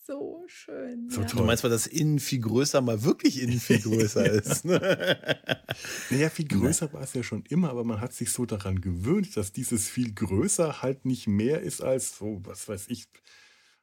So 0.10 0.44
schön. 0.48 1.10
So 1.10 1.22
ja. 1.22 1.28
Du 1.28 1.44
meinst, 1.44 1.64
weil 1.64 1.70
das 1.70 1.86
innen 1.86 2.20
viel 2.20 2.40
größer 2.40 2.82
mal 2.82 3.04
wirklich 3.04 3.42
innen 3.42 3.60
viel 3.60 3.80
größer 3.80 4.26
ist. 4.32 4.66
Ne? 4.66 5.18
naja, 6.10 6.30
viel 6.30 6.48
größer 6.48 6.92
war 6.94 7.02
es 7.02 7.14
ja 7.14 7.22
schon 7.22 7.44
immer, 7.50 7.70
aber 7.70 7.84
man 7.84 8.02
hat 8.02 8.14
sich 8.14 8.32
so 8.32 8.46
daran 8.46 8.82
gewöhnt, 8.82 9.38
dass 9.38 9.52
dieses 9.52 9.88
viel 9.88 10.12
größer 10.14 10.82
halt 10.82 11.06
nicht 11.06 11.28
mehr 11.28 11.62
ist 11.62 11.82
als 11.82 12.18
so, 12.18 12.42
was 12.44 12.68
weiß 12.68 12.86
ich, 12.88 13.08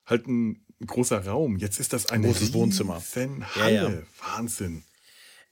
halt 0.04 0.26
ein 0.26 0.64
großer 0.84 1.24
Raum. 1.24 1.58
Jetzt 1.58 1.78
ist 1.78 1.92
das 1.92 2.06
ein 2.06 2.22
großes 2.22 2.52
Wohnzimmer. 2.52 3.00
Halle. 3.14 3.74
Ja, 3.74 3.88
ja. 3.88 4.02
Wahnsinn 4.20 4.82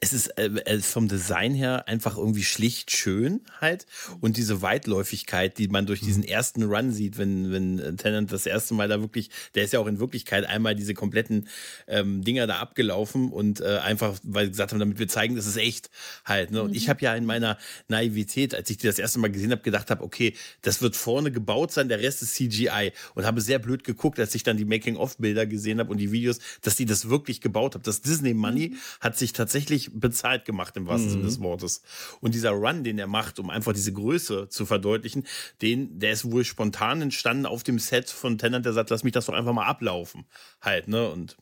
es 0.00 0.12
ist 0.12 0.38
äh, 0.38 0.80
vom 0.80 1.08
Design 1.08 1.54
her 1.54 1.88
einfach 1.88 2.16
irgendwie 2.16 2.44
schlicht 2.44 2.90
schön 2.90 3.40
halt 3.60 3.86
und 4.20 4.36
diese 4.36 4.60
Weitläufigkeit, 4.60 5.56
die 5.58 5.68
man 5.68 5.86
durch 5.86 6.00
diesen 6.00 6.22
mhm. 6.22 6.28
ersten 6.28 6.62
Run 6.64 6.92
sieht, 6.92 7.16
wenn 7.16 7.50
wenn 7.52 7.96
Tennant 7.96 8.30
das 8.30 8.46
erste 8.46 8.74
Mal 8.74 8.88
da 8.88 9.00
wirklich, 9.00 9.30
der 9.54 9.64
ist 9.64 9.72
ja 9.72 9.80
auch 9.80 9.86
in 9.86 9.98
Wirklichkeit 9.98 10.44
einmal 10.44 10.74
diese 10.74 10.94
kompletten 10.94 11.48
ähm, 11.86 12.22
Dinger 12.22 12.46
da 12.46 12.58
abgelaufen 12.58 13.32
und 13.32 13.60
äh, 13.60 13.78
einfach, 13.78 14.18
weil 14.22 14.46
sie 14.46 14.50
gesagt 14.52 14.72
haben, 14.72 14.78
damit 14.78 14.98
wir 14.98 15.08
zeigen, 15.08 15.36
das 15.36 15.46
ist 15.46 15.56
echt 15.56 15.90
halt. 16.24 16.50
Ne? 16.50 16.62
Und 16.62 16.70
mhm. 16.70 16.76
ich 16.76 16.88
habe 16.88 17.00
ja 17.00 17.14
in 17.14 17.24
meiner 17.24 17.56
Naivität, 17.88 18.54
als 18.54 18.68
ich 18.70 18.78
die 18.78 18.86
das 18.86 18.98
erste 18.98 19.18
Mal 19.18 19.30
gesehen 19.30 19.52
habe, 19.52 19.62
gedacht 19.62 19.90
habe, 19.90 20.02
okay, 20.04 20.34
das 20.62 20.82
wird 20.82 20.96
vorne 20.96 21.30
gebaut 21.30 21.72
sein, 21.72 21.88
der 21.88 22.00
Rest 22.00 22.22
ist 22.22 22.34
CGI 22.34 22.92
und 23.14 23.24
habe 23.24 23.40
sehr 23.40 23.58
blöd 23.58 23.84
geguckt, 23.84 24.18
als 24.20 24.34
ich 24.34 24.42
dann 24.42 24.56
die 24.56 24.64
Making-of-Bilder 24.64 25.46
gesehen 25.46 25.80
habe 25.80 25.90
und 25.90 25.98
die 25.98 26.12
Videos, 26.12 26.40
dass 26.62 26.76
die 26.76 26.84
das 26.84 27.08
wirklich 27.08 27.40
gebaut 27.40 27.74
haben. 27.74 27.82
Das 27.82 28.02
Disney 28.02 28.34
Money 28.34 28.70
mhm. 28.70 28.76
hat 29.00 29.16
sich 29.16 29.32
tatsächlich 29.32 29.90
bezahlt 30.00 30.44
gemacht, 30.44 30.76
im 30.76 30.86
wahrsten 30.86 31.08
mhm. 31.08 31.12
Sinne 31.12 31.24
des 31.24 31.40
Wortes. 31.40 31.82
Und 32.20 32.34
dieser 32.34 32.50
Run, 32.50 32.84
den 32.84 32.98
er 32.98 33.06
macht, 33.06 33.38
um 33.38 33.50
einfach 33.50 33.72
diese 33.72 33.92
Größe 33.92 34.48
zu 34.48 34.66
verdeutlichen, 34.66 35.26
den, 35.62 35.98
der 35.98 36.12
ist 36.12 36.30
wohl 36.30 36.44
spontan 36.44 37.02
entstanden 37.02 37.46
auf 37.46 37.62
dem 37.62 37.78
Set 37.78 38.10
von 38.10 38.38
Tennant, 38.38 38.66
der 38.66 38.72
sagt, 38.72 38.90
lass 38.90 39.04
mich 39.04 39.12
das 39.12 39.26
doch 39.26 39.34
einfach 39.34 39.52
mal 39.52 39.66
ablaufen. 39.66 40.26
Halt, 40.60 40.88
ne? 40.88 41.08
Und 41.10 41.36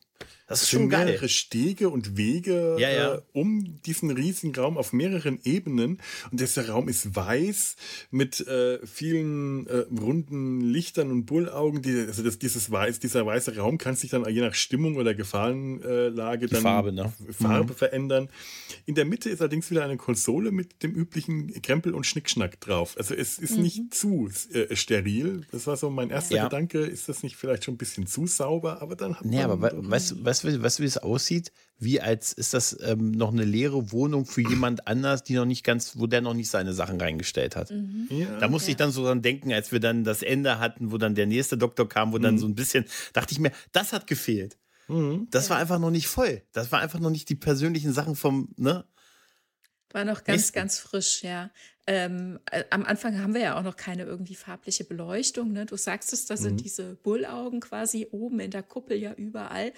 das 0.52 0.62
ist 0.62 0.70
schon 0.70 0.88
geil. 0.88 1.06
mehrere 1.06 1.28
Stege 1.28 1.88
und 1.88 2.16
Wege 2.16 2.76
ja, 2.78 2.90
ja. 2.90 3.14
Äh, 3.14 3.22
um 3.32 3.80
diesen 3.82 4.10
riesigen 4.10 4.54
Raum 4.54 4.76
auf 4.78 4.92
mehreren 4.92 5.38
Ebenen. 5.44 5.98
Und 6.30 6.40
dieser 6.40 6.68
Raum 6.68 6.88
ist 6.88 7.14
weiß 7.14 7.76
mit 8.10 8.40
äh, 8.46 8.84
vielen 8.86 9.66
äh, 9.66 9.84
runden 10.00 10.60
Lichtern 10.60 11.10
und 11.10 11.26
Bullaugen. 11.26 11.82
Die, 11.82 12.04
also 12.06 12.22
das, 12.22 12.38
dieses 12.38 12.70
weiß, 12.70 13.00
dieser 13.00 13.26
weiße 13.26 13.56
Raum 13.56 13.78
kann 13.78 13.96
sich 13.96 14.10
dann 14.10 14.24
je 14.28 14.40
nach 14.40 14.54
Stimmung 14.54 14.96
oder 14.96 15.14
Gefahrenlage 15.14 16.46
dann 16.46 16.62
Farbe, 16.62 16.92
ne? 16.92 17.12
Farbe 17.30 17.72
mhm. 17.72 17.76
verändern. 17.76 18.28
In 18.86 18.94
der 18.94 19.04
Mitte 19.04 19.30
ist 19.30 19.40
allerdings 19.40 19.70
wieder 19.70 19.84
eine 19.84 19.96
Konsole 19.96 20.50
mit 20.50 20.82
dem 20.82 20.92
üblichen 20.92 21.60
Krempel 21.62 21.94
und 21.94 22.06
Schnickschnack 22.06 22.60
drauf. 22.60 22.94
Also 22.98 23.14
es 23.14 23.38
ist 23.38 23.56
mhm. 23.56 23.62
nicht 23.62 23.94
zu 23.94 24.28
äh, 24.52 24.74
steril. 24.74 25.42
Das 25.50 25.66
war 25.66 25.76
so 25.76 25.90
mein 25.90 26.10
erster 26.10 26.36
ja. 26.36 26.44
Gedanke. 26.44 26.80
Ist 26.80 27.08
das 27.08 27.22
nicht 27.22 27.36
vielleicht 27.36 27.64
schon 27.64 27.74
ein 27.74 27.78
bisschen 27.78 28.06
zu 28.06 28.26
sauber? 28.26 28.82
Aber 28.82 28.96
dann 28.96 29.16
hat 29.16 29.24
nee, 29.24 29.36
man 29.36 29.50
aber 29.50 29.72
weißt 29.74 30.12
du, 30.12 30.24
weißt 30.44 30.62
weißt 30.62 30.78
du, 30.78 30.82
wie 30.82 30.86
es 30.86 30.98
aussieht? 30.98 31.52
Wie 31.78 32.00
als 32.00 32.32
ist 32.32 32.54
das 32.54 32.78
ähm, 32.82 33.10
noch 33.10 33.32
eine 33.32 33.44
leere 33.44 33.90
Wohnung 33.92 34.24
für 34.24 34.40
jemand 34.40 34.86
anders, 34.86 35.24
die 35.24 35.34
noch 35.34 35.44
nicht 35.44 35.64
ganz, 35.64 35.98
wo 35.98 36.06
der 36.06 36.20
noch 36.20 36.34
nicht 36.34 36.48
seine 36.48 36.72
Sachen 36.72 37.00
reingestellt 37.00 37.56
hat. 37.56 37.70
Mhm. 37.70 38.06
Ja, 38.10 38.38
da 38.38 38.48
musste 38.48 38.68
ja. 38.68 38.72
ich 38.72 38.76
dann 38.76 38.92
so 38.92 39.04
dran 39.04 39.22
denken, 39.22 39.52
als 39.52 39.72
wir 39.72 39.80
dann 39.80 40.04
das 40.04 40.22
Ende 40.22 40.58
hatten, 40.58 40.92
wo 40.92 40.98
dann 40.98 41.14
der 41.14 41.26
nächste 41.26 41.58
Doktor 41.58 41.88
kam, 41.88 42.12
wo 42.12 42.18
mhm. 42.18 42.22
dann 42.22 42.38
so 42.38 42.46
ein 42.46 42.54
bisschen, 42.54 42.84
dachte 43.12 43.32
ich 43.32 43.40
mir, 43.40 43.50
das 43.72 43.92
hat 43.92 44.06
gefehlt. 44.06 44.58
Mhm. 44.88 45.26
Das 45.30 45.50
war 45.50 45.58
einfach 45.58 45.78
noch 45.78 45.90
nicht 45.90 46.06
voll. 46.06 46.42
Das 46.52 46.70
war 46.70 46.80
einfach 46.80 47.00
noch 47.00 47.10
nicht 47.10 47.28
die 47.28 47.36
persönlichen 47.36 47.92
Sachen 47.92 48.14
vom, 48.14 48.48
ne? 48.56 48.84
War 49.90 50.04
noch 50.04 50.24
ganz, 50.24 50.38
Nächsten. 50.38 50.54
ganz 50.54 50.78
frisch, 50.78 51.22
ja. 51.22 51.50
Ähm, 51.86 52.38
äh, 52.50 52.64
am 52.70 52.84
Anfang 52.84 53.20
haben 53.20 53.34
wir 53.34 53.40
ja 53.40 53.58
auch 53.58 53.62
noch 53.62 53.76
keine 53.76 54.04
irgendwie 54.04 54.36
farbliche 54.36 54.84
Beleuchtung. 54.84 55.52
Ne? 55.52 55.66
Du 55.66 55.76
sagst 55.76 56.12
es, 56.12 56.26
da 56.26 56.36
sind 56.36 56.54
mhm. 56.54 56.62
diese 56.62 56.94
Bullaugen 56.94 57.60
quasi 57.60 58.06
oben 58.10 58.40
in 58.40 58.50
der 58.50 58.62
Kuppel 58.62 58.96
ja 58.96 59.12
überall 59.12 59.72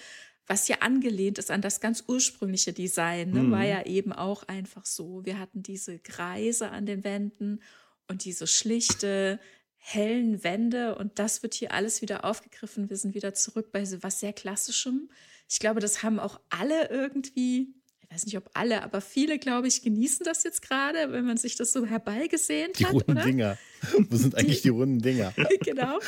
was 0.47 0.67
ja 0.67 0.77
angelehnt 0.79 1.39
ist 1.39 1.51
an 1.51 1.61
das 1.61 1.79
ganz 1.79 2.03
ursprüngliche 2.07 2.73
Design, 2.73 3.31
ne, 3.31 3.43
mhm. 3.43 3.51
war 3.51 3.65
ja 3.65 3.85
eben 3.85 4.13
auch 4.13 4.43
einfach 4.43 4.85
so. 4.85 5.25
Wir 5.25 5.39
hatten 5.39 5.63
diese 5.63 5.99
Kreise 5.99 6.69
an 6.69 6.85
den 6.85 7.03
Wänden 7.03 7.61
und 8.07 8.25
diese 8.25 8.45
schlichte, 8.45 9.39
hellen 9.77 10.43
Wände 10.43 10.95
und 10.95 11.19
das 11.19 11.43
wird 11.43 11.53
hier 11.53 11.71
alles 11.71 12.01
wieder 12.01 12.25
aufgegriffen. 12.25 12.89
Wir 12.89 12.97
sind 12.97 13.13
wieder 13.13 13.35
zurück 13.35 13.71
bei 13.71 13.85
was 14.01 14.19
sehr 14.19 14.33
Klassischem. 14.33 15.09
Ich 15.47 15.59
glaube, 15.59 15.79
das 15.79 16.01
haben 16.01 16.19
auch 16.19 16.39
alle 16.49 16.89
irgendwie 16.89 17.75
ich 18.07 18.13
weiß 18.15 18.25
nicht, 18.25 18.37
ob 18.37 18.49
alle, 18.53 18.83
aber 18.83 19.01
viele, 19.01 19.39
glaube 19.39 19.67
ich, 19.67 19.81
genießen 19.81 20.23
das 20.25 20.43
jetzt 20.43 20.61
gerade, 20.61 21.11
wenn 21.11 21.25
man 21.25 21.37
sich 21.37 21.55
das 21.55 21.73
so 21.73 21.85
herbeigesehen 21.85 22.71
die 22.77 22.85
hat. 22.85 22.91
Die 22.91 22.97
runden 22.97 23.11
oder? 23.11 23.23
Dinger. 23.23 23.57
Wo 24.09 24.15
sind 24.15 24.35
eigentlich 24.35 24.57
die, 24.57 24.63
die 24.63 24.69
runden 24.69 25.01
Dinger? 25.01 25.33
genau. 25.61 25.99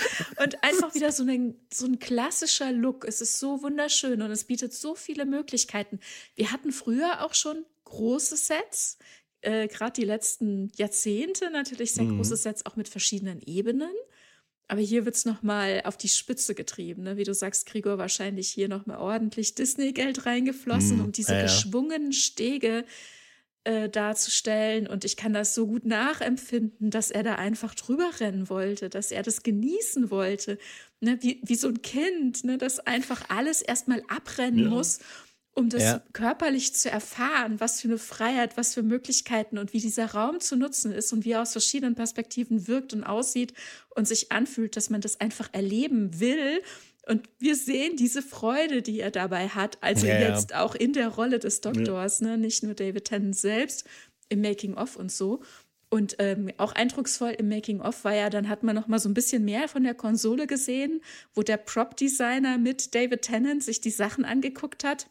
Und 0.42 0.64
einfach 0.64 0.94
wieder 0.94 1.12
so 1.12 1.24
ein, 1.24 1.56
so 1.74 1.88
ein 1.88 1.98
klassischer 2.00 2.72
Look. 2.72 3.06
Es 3.06 3.22
ist 3.22 3.40
so 3.40 3.64
wunderschön 3.64 4.22
und 4.22 4.30
es 4.32 4.44
bietet 4.44 4.74
so 4.74 4.96
viele 4.96 5.26
Möglichkeiten. 5.26 6.00
Wir 6.36 6.52
hatten 6.52 6.72
früher 6.72 7.26
auch 7.26 7.34
schon 7.34 7.66
große 7.86 8.38
Sets, 8.38 8.98
äh, 9.42 9.68
gerade 9.68 9.94
die 9.94 10.06
letzten 10.06 10.72
Jahrzehnte 10.76 11.50
natürlich 11.50 11.94
sehr 11.94 12.04
mhm. 12.04 12.18
große 12.18 12.36
Sets, 12.36 12.66
auch 12.66 12.76
mit 12.76 12.90
verschiedenen 12.90 13.42
Ebenen. 13.42 13.92
Aber 14.68 14.82
hier 14.82 15.06
wird 15.06 15.16
es 15.16 15.26
nochmal 15.26 15.82
auf 15.86 15.96
die 15.98 16.10
Spitze 16.10 16.54
getrieben. 16.54 17.04
Ne? 17.04 17.18
Wie 17.18 17.24
du 17.24 17.34
sagst, 17.34 17.66
Gregor, 17.68 17.98
wahrscheinlich 17.98 18.50
hier 18.50 18.68
nochmal 18.68 18.98
ordentlich 18.98 19.56
Disney-Geld 19.56 20.26
reingeflossen, 20.26 20.98
mm, 20.98 21.02
um 21.06 21.12
diese 21.14 21.34
ja, 21.34 21.44
geschwungenen 21.44 22.12
Stege 22.12 22.84
äh, 23.64 23.88
darzustellen. 23.88 24.86
Und 24.88 25.06
ich 25.06 25.16
kann 25.16 25.32
das 25.32 25.56
so 25.56 25.68
gut 25.68 25.86
nachempfinden, 25.86 26.90
dass 26.90 27.12
er 27.12 27.24
da 27.24 27.36
einfach 27.36 27.76
drüber 27.76 28.10
rennen 28.20 28.50
wollte, 28.50 28.90
dass 28.90 29.12
er 29.12 29.24
das 29.24 29.42
genießen 29.42 30.12
wollte. 30.12 30.58
Ne? 31.00 31.18
Wie, 31.22 31.42
wie 31.44 31.56
so 31.56 31.70
ein 31.70 31.82
Kind, 31.82 32.44
ne? 32.44 32.58
das 32.58 32.80
einfach 32.80 33.30
alles 33.30 33.62
erstmal 33.62 34.04
abrennen 34.10 34.66
ja. 34.66 34.70
muss 34.70 35.00
um 35.58 35.70
das 35.70 35.84
ja. 35.84 36.04
körperlich 36.14 36.76
zu 36.76 36.92
erfahren, 36.92 37.60
was 37.60 37.82
für 37.82 37.88
eine 37.88 37.98
Freiheit, 37.98 38.58
was 38.58 38.76
für 38.76 38.84
Möglichkeiten 38.84 39.58
und 39.58 39.74
wie 39.74 39.80
dieser 39.80 40.06
Raum 40.06 40.40
zu 40.40 40.56
nutzen 40.56 40.92
ist 40.92 41.12
und 41.14 41.26
wie 41.26 41.32
er 41.32 41.42
aus 41.42 41.54
verschiedenen 41.54 41.96
Perspektiven 41.96 42.68
wirkt 42.68 42.94
und 42.94 43.04
aussieht 43.04 43.54
und 43.96 44.08
sich 44.08 44.32
anfühlt, 44.32 44.76
dass 44.76 44.92
man 44.92 45.02
das 45.02 45.20
einfach 45.20 45.50
erleben 45.54 46.20
will. 46.20 46.62
Und 47.08 47.28
wir 47.40 47.56
sehen 47.56 47.96
diese 47.96 48.22
Freude, 48.22 48.84
die 48.84 49.00
er 49.00 49.10
dabei 49.10 49.48
hat, 49.48 49.80
also 49.82 50.06
ja, 50.06 50.20
jetzt 50.20 50.54
auch 50.54 50.76
in 50.76 50.94
der 50.94 51.08
Rolle 51.08 51.40
des 51.40 51.60
Doktors, 51.62 52.20
ja. 52.20 52.28
ne? 52.28 52.38
nicht 52.38 52.62
nur 52.62 52.76
David 52.76 53.06
Tennant 53.06 53.36
selbst 53.36 53.84
im 54.30 54.42
Making-of 54.42 54.96
und 54.96 55.12
so. 55.12 55.42
Und 55.90 56.18
ähm, 56.20 56.52
auch 56.58 56.74
eindrucksvoll 56.74 57.32
im 57.32 57.50
Making-of 57.50 58.04
war 58.04 58.14
ja, 58.14 58.30
dann 58.30 58.48
hat 58.48 58.62
man 58.62 58.76
noch 58.76 58.88
mal 58.88 59.00
so 59.00 59.10
ein 59.10 59.16
bisschen 59.16 59.44
mehr 59.44 59.68
von 59.68 59.84
der 59.84 59.96
Konsole 59.96 60.46
gesehen, 60.46 61.02
wo 61.34 61.42
der 61.42 61.58
Prop-Designer 61.58 62.60
mit 62.60 62.94
David 62.94 63.24
Tennant 63.24 63.64
sich 63.64 63.82
die 63.82 63.90
Sachen 63.90 64.24
angeguckt 64.24 64.84
hat 64.84 65.08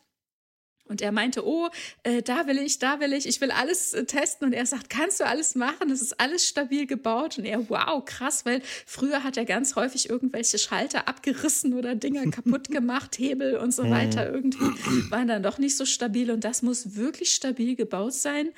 und 0.88 1.00
er 1.00 1.12
meinte, 1.12 1.46
oh, 1.46 1.68
äh, 2.02 2.22
da 2.22 2.46
will 2.46 2.58
ich, 2.58 2.78
da 2.78 3.00
will 3.00 3.12
ich, 3.12 3.26
ich 3.26 3.40
will 3.40 3.50
alles 3.50 3.92
äh, 3.92 4.04
testen. 4.04 4.46
Und 4.46 4.52
er 4.52 4.66
sagt, 4.66 4.90
kannst 4.90 5.20
du 5.20 5.26
alles 5.26 5.54
machen? 5.54 5.88
Das 5.88 6.02
ist 6.02 6.20
alles 6.20 6.46
stabil 6.46 6.86
gebaut. 6.86 7.38
Und 7.38 7.44
er, 7.44 7.68
wow, 7.68 8.04
krass, 8.04 8.44
weil 8.44 8.62
früher 8.86 9.24
hat 9.24 9.36
er 9.36 9.44
ganz 9.44 9.76
häufig 9.76 10.08
irgendwelche 10.08 10.58
Schalter 10.58 11.08
abgerissen 11.08 11.74
oder 11.74 11.94
Dinger 11.94 12.30
kaputt 12.30 12.70
gemacht, 12.70 13.18
Hebel 13.18 13.56
und 13.56 13.72
so 13.72 13.84
mhm. 13.84 13.90
weiter. 13.90 14.32
Irgendwie 14.32 15.10
waren 15.10 15.28
dann 15.28 15.42
doch 15.42 15.58
nicht 15.58 15.76
so 15.76 15.84
stabil. 15.84 16.30
Und 16.30 16.44
das 16.44 16.62
muss 16.62 16.96
wirklich 16.96 17.32
stabil 17.32 17.76
gebaut 17.76 18.14
sein. 18.14 18.50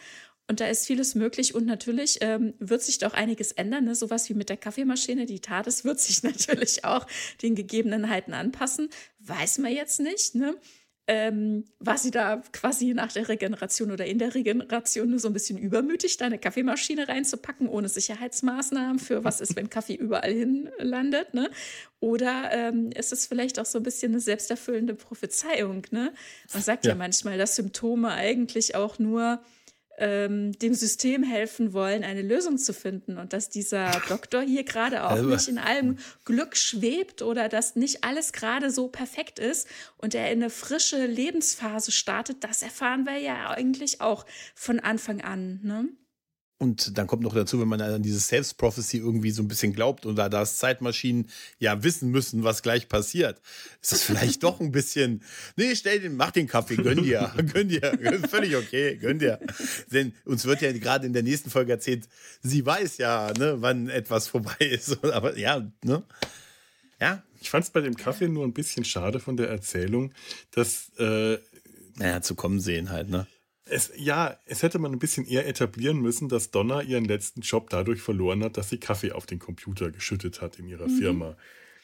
Und 0.51 0.61
da 0.61 0.67
ist 0.67 0.87
vieles 0.87 1.15
möglich. 1.15 1.55
Und 1.55 1.67
natürlich 1.67 2.19
ähm, 2.23 2.55
wird 2.59 2.83
sich 2.83 2.99
doch 2.99 3.13
einiges 3.13 3.53
ändern. 3.53 3.85
Ne? 3.85 3.95
Sowas 3.95 4.29
wie 4.31 4.35
mit 4.35 4.49
der 4.49 4.57
Kaffeemaschine, 4.57 5.27
die 5.27 5.41
TARDIS 5.41 5.85
wird 5.85 6.01
sich 6.01 6.23
natürlich 6.23 6.85
auch 6.85 7.07
den 7.43 7.55
Gegebenheiten 7.55 8.33
anpassen. 8.33 8.89
Weiß 9.19 9.59
man 9.59 9.73
jetzt 9.73 10.01
nicht. 10.01 10.35
Ne? 10.35 10.57
Ähm, 11.11 11.65
war 11.81 11.97
sie 11.97 12.11
da 12.11 12.43
quasi 12.53 12.93
nach 12.93 13.11
der 13.11 13.29
Regeneration 13.29 13.91
oder 13.91 14.05
in 14.05 14.19
der 14.19 14.35
Regeneration 14.35 15.09
nur 15.09 15.19
so 15.19 15.29
ein 15.29 15.33
bisschen 15.33 15.57
übermütig, 15.57 16.19
da 16.19 16.27
eine 16.27 16.39
Kaffeemaschine 16.39 17.09
reinzupacken, 17.09 17.67
ohne 17.67 17.89
Sicherheitsmaßnahmen 17.89 18.99
für 18.99 19.25
was 19.25 19.41
ist, 19.41 19.57
wenn 19.57 19.71
Kaffee 19.71 19.95
überall 19.95 20.33
hin 20.33 20.69
landet, 20.79 21.33
ne? 21.33 21.51
Oder 22.01 22.51
ähm, 22.53 22.91
ist 22.91 23.13
es 23.13 23.27
vielleicht 23.27 23.59
auch 23.59 23.65
so 23.65 23.79
ein 23.79 23.85
bisschen 23.85 24.13
eine 24.13 24.21
selbsterfüllende 24.21 24.95
Prophezeiung, 24.95 25.87
ne? 25.91 26.13
Man 26.53 26.63
sagt 26.63 26.85
ja, 26.85 26.91
ja 26.91 26.95
manchmal, 26.95 27.39
dass 27.39 27.57
Symptome 27.57 28.11
eigentlich 28.11 28.75
auch 28.75 28.99
nur 28.99 29.41
ähm, 29.99 30.53
dem 30.59 30.75
System 30.75 31.23
helfen 31.23 31.73
wollen, 31.73 32.05
eine 32.05 32.23
Lösung 32.23 32.57
zu 32.57 32.73
finden 32.73 33.19
und 33.19 33.33
dass 33.33 33.51
dieser 33.51 33.91
Doktor 34.09 34.43
hier 34.43 34.65
gerade 34.65 35.05
auch 35.05 35.11
also, 35.11 35.29
nicht 35.29 35.49
in 35.49 35.59
allem 35.59 35.99
Glück 36.25 36.57
schwebt 36.57 37.23
oder 37.23 37.49
dass 37.49 37.77
nicht 37.77 38.05
alles 38.05 38.33
gerade 38.33 38.71
so 38.71 38.89
perfekt 38.89 39.39
ist 39.39 39.69
und 39.97 40.15
er 40.15 40.31
in 40.31 40.41
eine 40.41 40.51
frische 40.51 41.05
Lebensphase 41.07 41.93
startet, 41.93 42.45
das 42.45 42.63
erfahren 42.63 43.07
wir 43.07 43.19
ja 43.19 43.51
eigentlich 43.51 44.01
auch 44.01 44.25
von 44.55 44.81
Anfang 44.81 45.21
an. 45.21 45.61
Ne? 45.63 45.89
Und 46.61 46.99
dann 46.99 47.07
kommt 47.07 47.23
noch 47.23 47.35
dazu, 47.35 47.61
wenn 47.61 47.69
man 47.69 47.81
an 47.81 48.03
dieses 48.03 48.27
Selbst-Prophecy 48.27 48.97
irgendwie 48.97 49.31
so 49.31 49.43
ein 49.43 49.49
bisschen 49.49 49.73
glaubt 49.73 50.05
und 50.07 50.17
da 50.17 50.29
das 50.29 50.57
Zeitmaschinen 50.57 51.31
ja 51.61 51.85
wissen 51.85 52.11
müssen, 52.11 52.43
was 52.43 52.63
gleich 52.63 52.89
passiert, 52.89 53.41
ist 53.81 53.93
das 53.93 54.03
vielleicht 54.03 54.43
doch 54.43 54.61
ein 54.61 54.73
bisschen, 54.73 55.23
nee, 55.55 55.77
stell 55.77 56.01
den, 56.01 56.17
mach 56.17 56.33
den 56.33 56.49
Kaffee, 56.49 56.75
gönn 56.75 57.05
dir, 57.05 57.33
gönn 57.53 57.69
dir, 57.69 57.97
völlig 58.29 58.57
okay, 58.57 58.97
gönn 58.97 59.21
dir. 59.21 59.39
Denn 59.93 60.13
uns 60.25 60.47
wird 60.47 60.61
ja 60.61 60.73
gerade 60.73 61.07
in 61.07 61.13
der 61.13 61.23
nächsten 61.23 61.49
Folge 61.49 61.71
erzählt, 61.71 62.09
sie 62.43 62.67
weiß 62.67 62.99
ja, 62.99 63.33
ne, 63.39 63.57
wann 63.61 63.89
etwas 63.89 64.27
vorbei 64.27 64.57
ist, 64.59 65.05
aber 65.13 65.39
ja, 65.39 65.65
ne. 65.85 66.03
Ja. 67.01 67.23
Ich 67.41 67.51
fand 67.51 67.65
es 67.65 67.71
bei 67.71 67.81
dem 67.81 67.95
Kaffee 67.97 68.27
nur 68.27 68.45
ein 68.45 68.53
bisschen 68.53 68.85
schade 68.85 69.21
von 69.21 69.37
der 69.37 69.49
Erzählung, 69.49 70.13
dass. 70.51 70.91
Äh, 70.99 71.39
naja, 71.95 72.21
zu 72.21 72.35
kommen 72.35 72.59
sehen 72.59 72.91
halt, 72.91 73.09
ne? 73.09 73.29
Es, 73.71 73.93
ja, 73.97 74.39
es 74.47 74.63
hätte 74.63 74.79
man 74.79 74.93
ein 74.93 74.99
bisschen 74.99 75.27
eher 75.27 75.47
etablieren 75.47 75.99
müssen, 75.99 76.29
dass 76.29 76.51
Donna 76.51 76.83
ihren 76.83 77.05
letzten 77.05 77.41
Job 77.43 77.71
dadurch 77.71 78.01
verloren 78.01 78.43
hat, 78.43 78.57
dass 78.57 78.71
sie 78.71 78.79
Kaffee 78.79 79.13
auf 79.13 79.27
den 79.27 79.39
Computer 79.39 79.91
geschüttet 79.91 80.41
hat 80.41 80.59
in 80.59 80.69
ihrer 80.69 80.89
mhm. 80.89 80.99
Firma. 80.99 81.37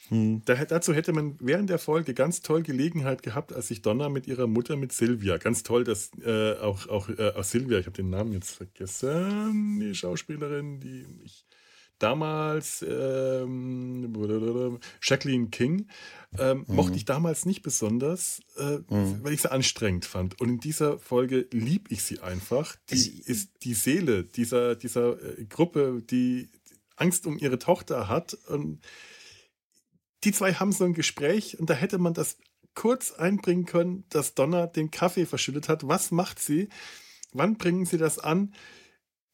Hm. 0.08 0.42
Da, 0.44 0.64
dazu 0.64 0.92
hätte 0.92 1.12
man 1.12 1.36
während 1.40 1.70
der 1.70 1.78
Folge 1.78 2.12
ganz 2.12 2.42
toll 2.42 2.62
Gelegenheit 2.62 3.22
gehabt, 3.22 3.52
als 3.52 3.68
sich 3.68 3.80
Donna 3.80 4.08
mit 4.08 4.26
ihrer 4.26 4.46
Mutter, 4.46 4.76
mit 4.76 4.92
Sylvia, 4.92 5.38
ganz 5.38 5.62
toll, 5.62 5.84
dass 5.84 6.10
äh, 6.24 6.54
auch, 6.54 6.88
auch, 6.88 7.08
äh, 7.08 7.32
auch 7.34 7.44
Sylvia, 7.44 7.78
ich 7.78 7.86
habe 7.86 7.96
den 7.96 8.10
Namen 8.10 8.32
jetzt 8.32 8.50
vergessen, 8.50 9.80
die 9.80 9.94
Schauspielerin, 9.94 10.80
die 10.80 11.06
ich 11.24 11.46
damals, 11.98 12.84
ähm, 12.88 14.78
Jacqueline 15.02 15.48
King, 15.48 15.88
ähm, 16.38 16.64
mhm. 16.66 16.74
mochte 16.74 16.96
ich 16.96 17.04
damals 17.04 17.46
nicht 17.46 17.62
besonders, 17.62 18.40
äh, 18.56 18.78
mhm. 18.88 19.20
weil 19.22 19.32
ich 19.32 19.42
sie 19.42 19.50
anstrengend 19.50 20.04
fand. 20.04 20.40
Und 20.40 20.48
in 20.48 20.60
dieser 20.60 20.98
Folge 20.98 21.46
lieb 21.52 21.90
ich 21.90 22.02
sie 22.02 22.20
einfach. 22.20 22.76
Die 22.90 23.22
ist 23.24 23.50
die 23.62 23.74
Seele 23.74 24.24
dieser, 24.24 24.76
dieser 24.76 25.22
äh, 25.22 25.44
Gruppe, 25.44 26.02
die 26.08 26.50
Angst 26.96 27.26
um 27.26 27.38
ihre 27.38 27.58
Tochter 27.58 28.08
hat. 28.08 28.34
Und 28.48 28.80
die 30.24 30.32
zwei 30.32 30.54
haben 30.54 30.72
so 30.72 30.84
ein 30.84 30.94
Gespräch 30.94 31.58
und 31.58 31.70
da 31.70 31.74
hätte 31.74 31.98
man 31.98 32.14
das 32.14 32.38
kurz 32.74 33.12
einbringen 33.12 33.66
können, 33.66 34.04
dass 34.08 34.34
Donna 34.34 34.66
den 34.66 34.90
Kaffee 34.90 35.26
verschüttet 35.26 35.68
hat. 35.68 35.86
Was 35.86 36.10
macht 36.10 36.40
sie? 36.40 36.68
Wann 37.32 37.56
bringen 37.56 37.86
sie 37.86 37.98
das 37.98 38.18
an? 38.18 38.54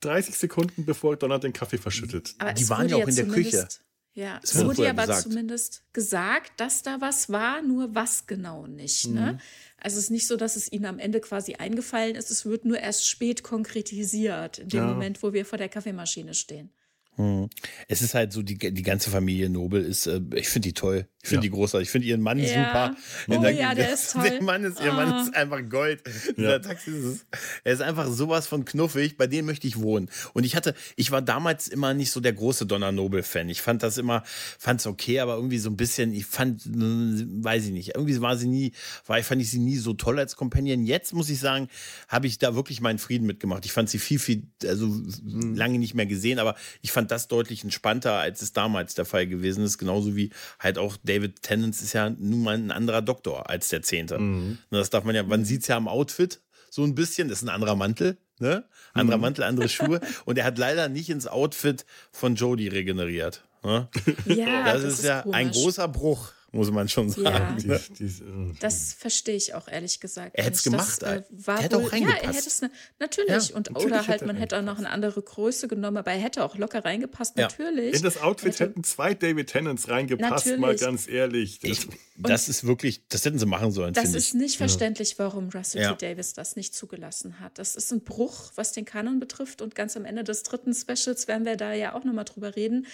30 0.01 0.35
Sekunden 0.37 0.85
bevor 0.85 1.17
Donna 1.17 1.39
den 1.39 1.53
Kaffee 1.53 1.79
verschüttet. 1.79 2.35
Aber 2.39 2.53
die 2.53 2.69
waren 2.69 2.89
ja 2.89 2.97
auch 2.97 3.09
in 3.09 3.17
der 3.17 3.27
Küche. 3.27 3.69
Ja, 4.13 4.41
es 4.43 4.57
wurde 4.57 4.85
ja 4.85 4.91
aber 4.91 5.07
gesagt. 5.07 5.23
zumindest 5.23 5.85
gesagt, 5.93 6.53
dass 6.59 6.83
da 6.83 7.01
was 7.01 7.31
war, 7.31 7.63
nur 7.63 7.95
was 7.95 8.27
genau 8.27 8.67
nicht. 8.67 9.07
Ne? 9.07 9.21
Mhm. 9.21 9.27
Ne? 9.27 9.39
Also 9.79 9.99
es 9.99 10.05
ist 10.05 10.11
nicht 10.11 10.27
so, 10.27 10.37
dass 10.37 10.57
es 10.57 10.71
ihnen 10.71 10.87
am 10.87 10.99
Ende 10.99 11.21
quasi 11.21 11.55
eingefallen 11.55 12.17
ist, 12.17 12.31
es 12.31 12.45
wird 12.45 12.65
nur 12.65 12.79
erst 12.79 13.07
spät 13.07 13.43
konkretisiert, 13.43 14.59
in 14.59 14.69
dem 14.69 14.81
ja. 14.81 14.87
Moment, 14.87 15.23
wo 15.23 15.33
wir 15.33 15.47
vor 15.47 15.59
der 15.59 15.69
Kaffeemaschine 15.69 16.35
stehen. 16.35 16.71
Hm. 17.17 17.49
Es 17.89 18.03
ist 18.03 18.15
halt 18.15 18.33
so, 18.33 18.43
die, 18.43 18.59
die 18.59 18.83
ganze 18.83 19.11
Familie 19.11 19.49
Nobel 19.49 19.85
ist, 19.85 20.07
äh, 20.07 20.21
ich 20.35 20.49
finde 20.49 20.69
die 20.69 20.75
toll. 20.75 21.09
Ich 21.23 21.29
finde 21.29 21.47
ja. 21.47 21.51
die 21.51 21.57
großartig. 21.57 21.89
Ich 21.89 21.93
finde 21.93 22.07
ihren 22.07 22.23
Mann 22.23 22.39
ja. 22.39 22.47
super. 22.47 22.97
Oh 23.29 23.43
der, 23.43 23.51
ja, 23.51 23.75
der 23.75 23.93
ist 23.93 24.13
toll. 24.13 24.31
Der 24.31 24.43
Mann 24.43 24.65
ist, 24.65 24.81
ihr 24.81 24.91
oh. 24.91 24.95
Mann 24.95 25.23
ist 25.23 25.35
einfach 25.35 25.61
Gold. 25.69 26.03
Ja. 26.37 26.59
Taxi 26.59 26.91
ist, 26.93 27.27
er 27.63 27.75
ist 27.75 27.83
einfach 27.83 28.09
sowas 28.09 28.47
von 28.47 28.65
knuffig. 28.65 29.19
Bei 29.19 29.27
dem 29.27 29.45
möchte 29.45 29.67
ich 29.67 29.79
wohnen. 29.79 30.09
Und 30.33 30.45
ich 30.45 30.57
hatte, 30.57 30.75
ich 30.97 31.11
war 31.11 31.21
damals 31.21 31.69
immer 31.69 31.93
nicht 31.93 32.11
so 32.11 32.21
der 32.21 32.33
große 32.33 32.65
Donna 32.65 32.91
Nobel-Fan. 32.91 33.51
Ich 33.51 33.61
fand 33.61 33.83
das 33.83 33.99
immer, 33.99 34.23
fand 34.59 34.81
es 34.81 34.87
okay, 34.87 35.21
aber 35.21 35.35
irgendwie 35.35 35.59
so 35.59 35.69
ein 35.69 35.77
bisschen, 35.77 36.15
ich 36.15 36.25
fand, 36.25 36.63
weiß 36.65 37.67
ich 37.67 37.73
nicht, 37.73 37.95
irgendwie 37.95 38.19
war 38.23 38.37
sie 38.39 38.49
nie, 38.49 38.73
war, 39.07 39.23
fand 39.23 39.43
ich 39.43 39.51
sie 39.51 39.59
nie 39.59 39.77
so 39.77 39.93
toll 39.93 40.19
als 40.19 40.37
Companion. 40.37 40.85
Jetzt 40.85 41.13
muss 41.13 41.29
ich 41.29 41.39
sagen, 41.39 41.69
habe 42.09 42.29
ich 42.29 42.39
da 42.39 42.55
wirklich 42.55 42.81
meinen 42.81 42.99
Frieden 42.99 43.27
mitgemacht. 43.27 43.67
Ich 43.67 43.73
fand 43.73 43.91
sie 43.91 43.99
viel, 43.99 44.19
viel, 44.19 44.45
also 44.65 44.87
mhm. 44.87 45.55
lange 45.55 45.79
nicht 45.79 45.95
mehr 45.95 46.07
gesehen, 46.07 46.39
aber 46.39 46.57
ich 46.81 46.93
fand 46.93 47.11
das 47.11 47.29
deutlich 47.29 47.63
entspannter, 47.63 48.15
als 48.15 48.41
es 48.41 48.55
damals 48.55 48.95
der 48.95 49.05
Fall 49.05 49.27
gewesen 49.27 49.65
ist. 49.65 49.77
Genauso 49.77 50.17
wie 50.17 50.31
halt 50.59 50.79
auch 50.79 50.97
David 51.11 51.43
Tennant 51.43 51.75
ist 51.75 51.93
ja 51.93 52.11
nun 52.11 52.43
mal 52.43 52.55
ein 52.55 52.71
anderer 52.71 53.03
Doktor 53.03 53.51
als 53.51 53.69
der 53.69 53.83
Zehnte. 53.83 54.19
Mhm. 54.19 54.59
Das 54.71 54.91
darf 54.91 55.05
man 55.05 55.15
ja, 55.15 55.25
man 55.25 55.45
sieht 55.45 55.63
es 55.63 55.69
ja 55.69 55.77
am 55.77 55.89
Outfit 55.89 56.41
so 56.71 56.85
ein 56.85 56.95
bisschen, 56.95 57.29
das 57.29 57.39
ist 57.39 57.49
ein 57.49 57.49
anderer 57.49 57.75
Mantel. 57.75 58.17
Ne? 58.39 58.65
Anderer 58.95 59.19
mhm. 59.19 59.23
Mantel, 59.23 59.45
andere 59.45 59.69
Schuhe. 59.69 60.01
Und 60.25 60.39
er 60.39 60.45
hat 60.45 60.57
leider 60.57 60.89
nicht 60.89 61.11
ins 61.11 61.27
Outfit 61.27 61.85
von 62.13 62.37
Jodie 62.37 62.69
regeneriert. 62.69 63.45
Ne? 63.65 63.89
Ja, 64.25 64.65
das, 64.65 64.83
das 64.83 64.85
ist, 64.85 64.99
ist 65.01 65.05
ja 65.05 65.23
komisch. 65.23 65.37
ein 65.37 65.51
großer 65.51 65.89
Bruch 65.89 66.33
muss 66.53 66.71
man 66.71 66.89
schon 66.89 67.11
sagen. 67.11 67.57
Ja. 67.67 67.79
Die, 67.79 67.95
die, 67.95 68.05
äh, 68.05 68.55
das 68.61 68.93
verstehe 68.93 69.37
ich 69.37 69.55
auch 69.55 69.69
ehrlich 69.69 70.01
gesagt. 70.01 70.35
Er 70.35 70.45
hätte 70.45 70.57
es 70.57 70.63
gemacht. 70.65 71.03
Das, 71.03 71.19
äh, 71.19 71.23
war 71.31 71.57
er 71.59 71.63
hätte 71.63 71.77
wohl, 71.77 71.87
auch 71.87 71.93
reingepasst. 71.93 72.23
Ja, 72.23 72.29
er 72.29 72.35
hätte 72.35 72.49
es 72.49 72.63
ne, 72.63 72.71
natürlich. 72.99 73.49
Ja, 73.49 73.57
und, 73.57 73.71
natürlich 73.71 73.87
oder 73.87 74.07
halt, 74.07 74.27
man 74.27 74.37
hätte 74.37 74.59
auch 74.59 74.63
noch 74.63 74.79
eine 74.79 74.91
andere 74.91 75.23
Größe 75.23 75.69
genommen, 75.69 75.99
aber 75.99 76.11
er 76.13 76.19
hätte 76.19 76.45
auch 76.45 76.57
locker 76.57 76.85
reingepasst, 76.85 77.37
ja. 77.39 77.45
natürlich. 77.45 77.95
In 77.95 78.03
das 78.03 78.21
Outfit 78.21 78.55
hätte, 78.55 78.65
hätten 78.65 78.85
zwei 78.85 79.15
David 79.15 79.49
Tennants 79.49 79.89
reingepasst, 79.89 80.47
natürlich. 80.47 80.61
mal 80.61 80.77
ganz 80.77 81.09
ehrlich. 81.09 81.61
Ich, 81.63 81.87
das 82.17 82.49
ist 82.49 82.67
wirklich, 82.67 83.07
das 83.09 83.25
hätten 83.25 83.39
sie 83.39 83.47
machen 83.47 83.71
sollen. 83.71 83.95
Das 83.95 84.15
ist 84.15 84.29
ich. 84.29 84.35
nicht 84.35 84.57
verständlich, 84.57 85.19
warum 85.19 85.51
Russell 85.51 85.97
T. 85.97 86.07
Davis 86.07 86.35
das 86.35 86.57
nicht 86.57 86.75
zugelassen 86.75 87.41
hat. 87.41 87.59
Das 87.59 87.77
ist 87.77 87.93
ein 87.93 88.01
Bruch, 88.01 88.53
was 88.57 88.73
den 88.73 88.85
Kanon 88.85 89.21
betrifft. 89.21 89.63
Und 89.63 89.75
ganz 89.75 89.97
am 89.97 90.05
Ende 90.05 90.25
des 90.25 90.43
dritten 90.43 90.75
Specials 90.75 91.29
werden 91.29 91.45
wir 91.45 91.57
da 91.57 91.73
ja 91.73 91.95
auch 91.95 92.05
nochmal 92.05 92.25
drüber 92.25 92.57
reden. 92.57 92.87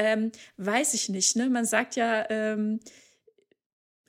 Ähm, 0.00 0.32
weiß 0.56 0.94
ich 0.94 1.10
nicht. 1.10 1.36
Ne? 1.36 1.50
Man 1.50 1.66
sagt 1.66 1.94
ja, 1.94 2.24
ähm, 2.30 2.80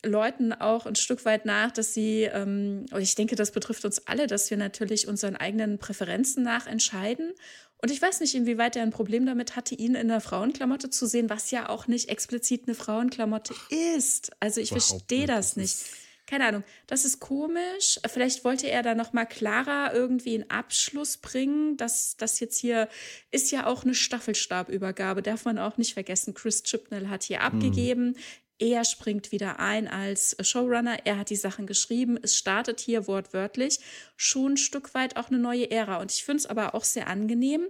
Leuten 0.05 0.53
auch 0.53 0.85
ein 0.85 0.95
Stück 0.95 1.25
weit 1.25 1.45
nach, 1.45 1.69
dass 1.69 1.93
sie, 1.93 2.23
ähm, 2.23 2.85
ich 2.97 3.15
denke, 3.15 3.35
das 3.35 3.51
betrifft 3.51 3.83
uns 3.83 4.07
alle, 4.07 4.25
dass 4.27 4.49
wir 4.49 4.55
natürlich 4.55 5.09
unseren 5.09 5.35
eigenen 5.35 5.79
Präferenzen 5.79 6.43
nach 6.43 6.65
entscheiden. 6.65 7.33
Und 7.81 7.91
ich 7.91 8.01
weiß 8.01 8.21
nicht, 8.21 8.35
inwieweit 8.35 8.77
er 8.77 8.83
ein 8.83 8.91
Problem 8.91 9.25
damit 9.25 9.57
hatte, 9.57 9.75
ihn 9.75 9.95
in 9.95 10.09
einer 10.09 10.21
Frauenklamotte 10.21 10.89
zu 10.91 11.07
sehen, 11.07 11.29
was 11.29 11.51
ja 11.51 11.67
auch 11.67 11.87
nicht 11.87 12.07
explizit 12.07 12.67
eine 12.67 12.75
Frauenklamotte 12.75 13.53
ist. 13.97 14.31
Also 14.39 14.61
ich 14.61 14.69
verstehe 14.69 15.27
das 15.27 15.57
nicht. 15.57 15.75
Keine 16.31 16.45
Ahnung, 16.45 16.63
das 16.87 17.03
ist 17.03 17.19
komisch. 17.19 17.99
Vielleicht 18.07 18.45
wollte 18.45 18.71
er 18.71 18.83
da 18.83 18.95
noch 18.95 19.11
mal 19.11 19.25
klarer 19.25 19.93
irgendwie 19.93 20.35
einen 20.35 20.49
Abschluss 20.49 21.17
bringen. 21.17 21.75
dass 21.75 22.15
das 22.15 22.39
jetzt 22.39 22.57
hier 22.57 22.87
ist 23.31 23.51
ja 23.51 23.65
auch 23.65 23.83
eine 23.83 23.93
Staffelstabübergabe, 23.93 25.23
darf 25.23 25.43
man 25.43 25.59
auch 25.59 25.75
nicht 25.75 25.93
vergessen. 25.93 26.33
Chris 26.33 26.63
Chipnell 26.63 27.09
hat 27.09 27.23
hier 27.23 27.39
hm. 27.39 27.45
abgegeben. 27.47 28.15
Er 28.59 28.85
springt 28.85 29.33
wieder 29.33 29.59
ein 29.59 29.89
als 29.89 30.37
Showrunner. 30.39 30.99
Er 31.05 31.17
hat 31.17 31.31
die 31.31 31.35
Sachen 31.35 31.67
geschrieben. 31.67 32.17
Es 32.21 32.37
startet 32.37 32.79
hier 32.79 33.07
wortwörtlich 33.07 33.79
schon 34.15 34.53
ein 34.53 34.57
Stück 34.57 34.93
weit 34.93 35.17
auch 35.17 35.31
eine 35.31 35.39
neue 35.39 35.69
Ära. 35.69 35.97
Und 35.99 36.13
ich 36.13 36.23
finde 36.23 36.37
es 36.37 36.45
aber 36.45 36.75
auch 36.75 36.85
sehr 36.85 37.07
angenehm, 37.07 37.67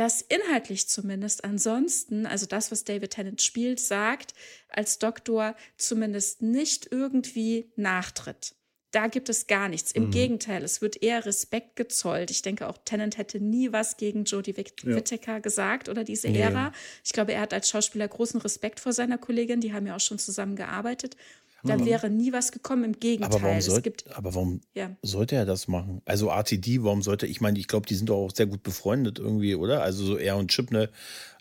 dass 0.00 0.22
inhaltlich 0.22 0.88
zumindest 0.88 1.44
ansonsten, 1.44 2.24
also 2.24 2.46
das, 2.46 2.72
was 2.72 2.84
David 2.84 3.10
Tennant 3.10 3.42
spielt, 3.42 3.78
sagt, 3.80 4.32
als 4.70 4.98
Doktor 4.98 5.54
zumindest 5.76 6.40
nicht 6.40 6.88
irgendwie 6.90 7.70
nachtritt. 7.76 8.54
Da 8.92 9.08
gibt 9.08 9.28
es 9.28 9.46
gar 9.46 9.68
nichts. 9.68 9.92
Im 9.92 10.06
mhm. 10.06 10.10
Gegenteil, 10.10 10.64
es 10.64 10.80
wird 10.80 11.02
eher 11.02 11.26
Respekt 11.26 11.76
gezollt. 11.76 12.30
Ich 12.30 12.40
denke, 12.40 12.66
auch 12.66 12.78
Tennant 12.82 13.18
hätte 13.18 13.40
nie 13.40 13.74
was 13.74 13.98
gegen 13.98 14.24
Jodie 14.24 14.56
Whittaker 14.56 15.32
ja. 15.32 15.38
gesagt 15.40 15.90
oder 15.90 16.02
diese. 16.02 16.28
Ära. 16.28 16.72
Ich 17.04 17.12
glaube, 17.12 17.34
er 17.34 17.42
hat 17.42 17.52
als 17.52 17.68
Schauspieler 17.68 18.08
großen 18.08 18.40
Respekt 18.40 18.80
vor 18.80 18.94
seiner 18.94 19.18
Kollegin. 19.18 19.60
Die 19.60 19.74
haben 19.74 19.86
ja 19.86 19.96
auch 19.96 20.00
schon 20.00 20.18
zusammen 20.18 20.56
gearbeitet. 20.56 21.14
Da 21.62 21.76
mhm. 21.76 21.84
wäre 21.84 22.08
nie 22.08 22.32
was 22.32 22.52
gekommen, 22.52 22.84
im 22.84 22.92
Gegenteil. 22.98 23.34
Aber 23.34 23.42
warum, 23.42 23.60
soll, 23.60 23.82
aber 24.14 24.34
warum 24.34 24.60
ja. 24.74 24.96
sollte 25.02 25.36
er 25.36 25.44
das 25.44 25.68
machen? 25.68 26.00
Also 26.06 26.28
RTD, 26.28 26.82
warum 26.82 27.02
sollte, 27.02 27.26
ich 27.26 27.40
meine, 27.40 27.58
ich 27.58 27.68
glaube, 27.68 27.86
die 27.86 27.94
sind 27.94 28.08
doch 28.08 28.16
auch 28.16 28.34
sehr 28.34 28.46
gut 28.46 28.62
befreundet 28.62 29.18
irgendwie, 29.18 29.54
oder? 29.54 29.82
Also 29.82 30.04
so 30.04 30.16
er 30.16 30.36
und 30.36 30.50
Chip, 30.50 30.70
ne? 30.70 30.88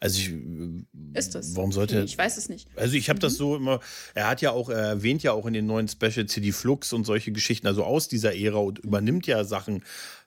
Also 0.02 0.20
ich, 0.20 0.34
ist 1.14 1.36
das? 1.36 1.56
Warum 1.56 1.72
sollte? 1.72 2.02
Ich 2.02 2.18
weiß 2.18 2.38
es 2.38 2.50
nicht. 2.50 2.68
Also 2.76 2.96
ich 2.96 3.10
habe 3.10 3.18
mhm. 3.18 3.22
das 3.22 3.36
so 3.36 3.56
immer. 3.56 3.80
Er 4.14 4.28
hat 4.28 4.42
ja 4.42 4.52
auch, 4.52 4.70
er 4.70 4.88
erwähnt 4.88 5.24
ja 5.24 5.32
auch 5.32 5.46
in 5.46 5.54
den 5.54 5.66
neuen 5.66 5.88
Special 5.88 6.26
CD 6.26 6.52
Flux 6.52 6.94
und 6.94 7.06
solche 7.06 7.32
Geschichten, 7.32 7.68
also 7.68 7.84
aus 7.84 8.08
dieser 8.08 8.36
Ära 8.36 8.60
und 8.60 8.80
übernimmt 8.80 9.28
ja 9.28 9.44
Sachen 9.44 9.84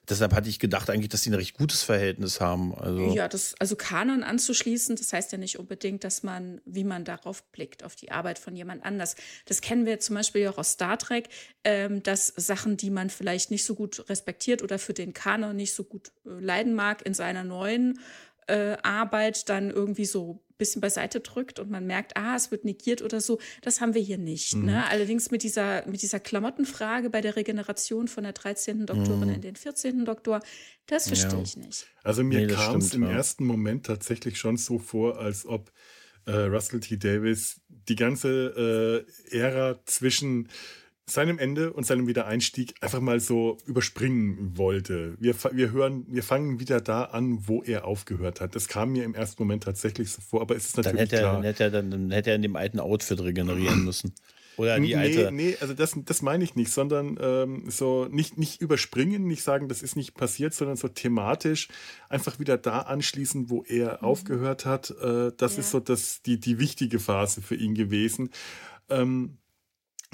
Deshalb 0.09 0.33
hatte 0.33 0.49
ich 0.49 0.59
gedacht 0.59 0.89
eigentlich, 0.89 1.09
dass 1.09 1.21
sie 1.23 1.29
ein 1.29 1.35
recht 1.35 1.57
gutes 1.57 1.83
Verhältnis 1.83 2.41
haben. 2.41 2.75
Also 2.75 3.13
ja, 3.13 3.29
das, 3.29 3.55
also 3.59 3.77
Kanon 3.77 4.23
anzuschließen, 4.23 4.97
das 4.97 5.13
heißt 5.13 5.31
ja 5.31 5.37
nicht 5.37 5.59
unbedingt, 5.59 6.03
dass 6.03 6.23
man, 6.23 6.59
wie 6.65 6.83
man 6.83 7.05
darauf 7.05 7.43
blickt, 7.51 7.83
auf 7.83 7.95
die 7.95 8.11
Arbeit 8.11 8.37
von 8.37 8.55
jemand 8.55 8.83
anders. 8.83 9.15
Das 9.45 9.61
kennen 9.61 9.85
wir 9.85 9.99
zum 9.99 10.15
Beispiel 10.15 10.47
auch 10.47 10.57
aus 10.57 10.71
Star 10.71 10.97
Trek, 10.97 11.29
ähm, 11.63 12.03
dass 12.03 12.27
Sachen, 12.27 12.75
die 12.75 12.89
man 12.89 13.09
vielleicht 13.09 13.49
nicht 13.49 13.63
so 13.63 13.75
gut 13.75 14.09
respektiert 14.09 14.61
oder 14.61 14.77
für 14.77 14.93
den 14.93 15.13
Kanon 15.13 15.55
nicht 15.55 15.73
so 15.73 15.85
gut 15.85 16.11
äh, 16.25 16.29
leiden 16.31 16.73
mag, 16.73 17.05
in 17.05 17.13
seiner 17.13 17.45
neuen 17.45 17.99
äh, 18.47 18.75
Arbeit 18.83 19.47
dann 19.47 19.69
irgendwie 19.69 20.05
so 20.05 20.43
bisschen 20.63 20.81
beiseite 20.81 21.19
drückt 21.19 21.59
und 21.59 21.69
man 21.69 21.85
merkt, 21.85 22.15
ah, 22.15 22.35
es 22.35 22.51
wird 22.51 22.65
negiert 22.65 23.01
oder 23.01 23.21
so. 23.21 23.39
Das 23.61 23.81
haben 23.81 23.93
wir 23.93 24.01
hier 24.01 24.17
nicht. 24.17 24.55
Mhm. 24.55 24.65
Ne? 24.65 24.87
Allerdings 24.89 25.29
mit 25.31 25.43
dieser, 25.43 25.85
mit 25.87 26.01
dieser 26.01 26.19
Klamottenfrage 26.19 27.09
bei 27.09 27.21
der 27.21 27.35
Regeneration 27.35 28.07
von 28.07 28.23
der 28.23 28.33
13. 28.33 28.85
Doktorin 28.85 29.29
mhm. 29.29 29.35
in 29.35 29.41
den 29.41 29.55
14. 29.55 30.05
Doktor, 30.05 30.41
das 30.87 31.07
verstehe 31.07 31.31
ja. 31.31 31.41
ich 31.41 31.57
nicht. 31.57 31.87
Also 32.03 32.23
mir 32.23 32.45
nee, 32.45 32.53
kam 32.53 32.77
es 32.77 32.93
im 32.93 33.03
ja. 33.03 33.11
ersten 33.11 33.45
Moment 33.45 33.85
tatsächlich 33.85 34.37
schon 34.37 34.57
so 34.57 34.79
vor, 34.79 35.19
als 35.19 35.45
ob 35.45 35.71
äh, 36.25 36.31
Russell 36.31 36.79
T. 36.79 36.97
Davis 36.97 37.61
die 37.67 37.95
ganze 37.95 39.05
äh, 39.31 39.37
Ära 39.37 39.79
zwischen 39.85 40.47
seinem 41.05 41.37
Ende 41.37 41.73
und 41.73 41.85
seinem 41.85 42.07
Wiedereinstieg 42.07 42.75
einfach 42.81 43.01
mal 43.01 43.19
so 43.19 43.57
überspringen 43.65 44.57
wollte. 44.57 45.15
Wir, 45.19 45.35
wir 45.51 45.71
hören, 45.71 46.05
wir 46.07 46.23
fangen 46.23 46.59
wieder 46.59 46.79
da 46.79 47.03
an, 47.03 47.47
wo 47.47 47.61
er 47.61 47.85
aufgehört 47.85 48.39
hat. 48.39 48.55
Das 48.55 48.67
kam 48.67 48.93
mir 48.93 49.03
im 49.03 49.13
ersten 49.13 49.41
Moment 49.43 49.63
tatsächlich 49.63 50.11
so 50.11 50.21
vor, 50.21 50.41
aber 50.41 50.55
es 50.55 50.67
ist 50.67 50.77
natürlich 50.77 50.97
dann 50.97 50.99
hätte 50.99 51.15
er, 51.15 51.21
klar. 51.21 51.33
Dann 51.33 51.43
hätte 51.43 51.63
er, 51.63 51.71
dann, 51.71 51.91
dann 51.91 52.11
hätte 52.11 52.29
er 52.29 52.35
in 52.37 52.41
dem 52.41 52.55
alten 52.55 52.79
Outfit 52.79 53.21
regenerieren 53.21 53.83
müssen. 53.83 54.13
Oder 54.57 54.79
die 54.79 54.95
alte. 54.95 55.31
Nee, 55.31 55.49
nee 55.51 55.57
also 55.59 55.73
das, 55.73 55.97
das 56.05 56.21
meine 56.21 56.43
ich 56.43 56.55
nicht, 56.55 56.71
sondern 56.71 57.17
ähm, 57.19 57.69
so 57.69 58.05
nicht, 58.05 58.37
nicht 58.37 58.61
überspringen, 58.61 59.25
nicht 59.25 59.43
sagen, 59.43 59.67
das 59.67 59.81
ist 59.81 59.95
nicht 59.95 60.13
passiert, 60.13 60.53
sondern 60.53 60.77
so 60.77 60.87
thematisch 60.87 61.69
einfach 62.07 62.39
wieder 62.39 62.57
da 62.57 62.81
anschließen, 62.81 63.49
wo 63.49 63.63
er 63.63 63.93
mhm. 63.93 64.07
aufgehört 64.07 64.65
hat. 64.65 64.91
Äh, 64.91 65.31
das 65.35 65.55
ja. 65.55 65.61
ist 65.61 65.71
so 65.71 65.79
das, 65.79 66.21
die, 66.21 66.39
die 66.39 66.59
wichtige 66.59 66.99
Phase 66.99 67.41
für 67.41 67.55
ihn 67.55 67.73
gewesen. 67.73 68.29
Ähm, 68.89 69.37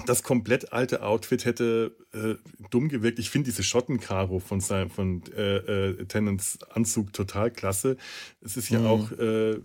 das 0.06 0.22
komplett 0.22 0.72
alte 0.72 1.02
Outfit 1.02 1.44
hätte 1.44 1.96
äh, 2.12 2.34
dumm 2.70 2.88
gewirkt. 2.88 3.18
Ich 3.18 3.30
finde 3.30 3.50
diese 3.50 3.62
Schottenkaro 3.62 4.38
von, 4.38 4.60
sein, 4.60 4.90
von 4.90 5.22
äh, 5.36 5.56
äh, 5.56 6.04
Tennants 6.06 6.58
Anzug 6.70 7.12
total 7.12 7.50
klasse. 7.50 7.96
Es 8.40 8.56
ist 8.56 8.70
ja 8.70 8.80
mhm. 8.80 8.86
auch 8.86 9.12
äh, 9.12 9.60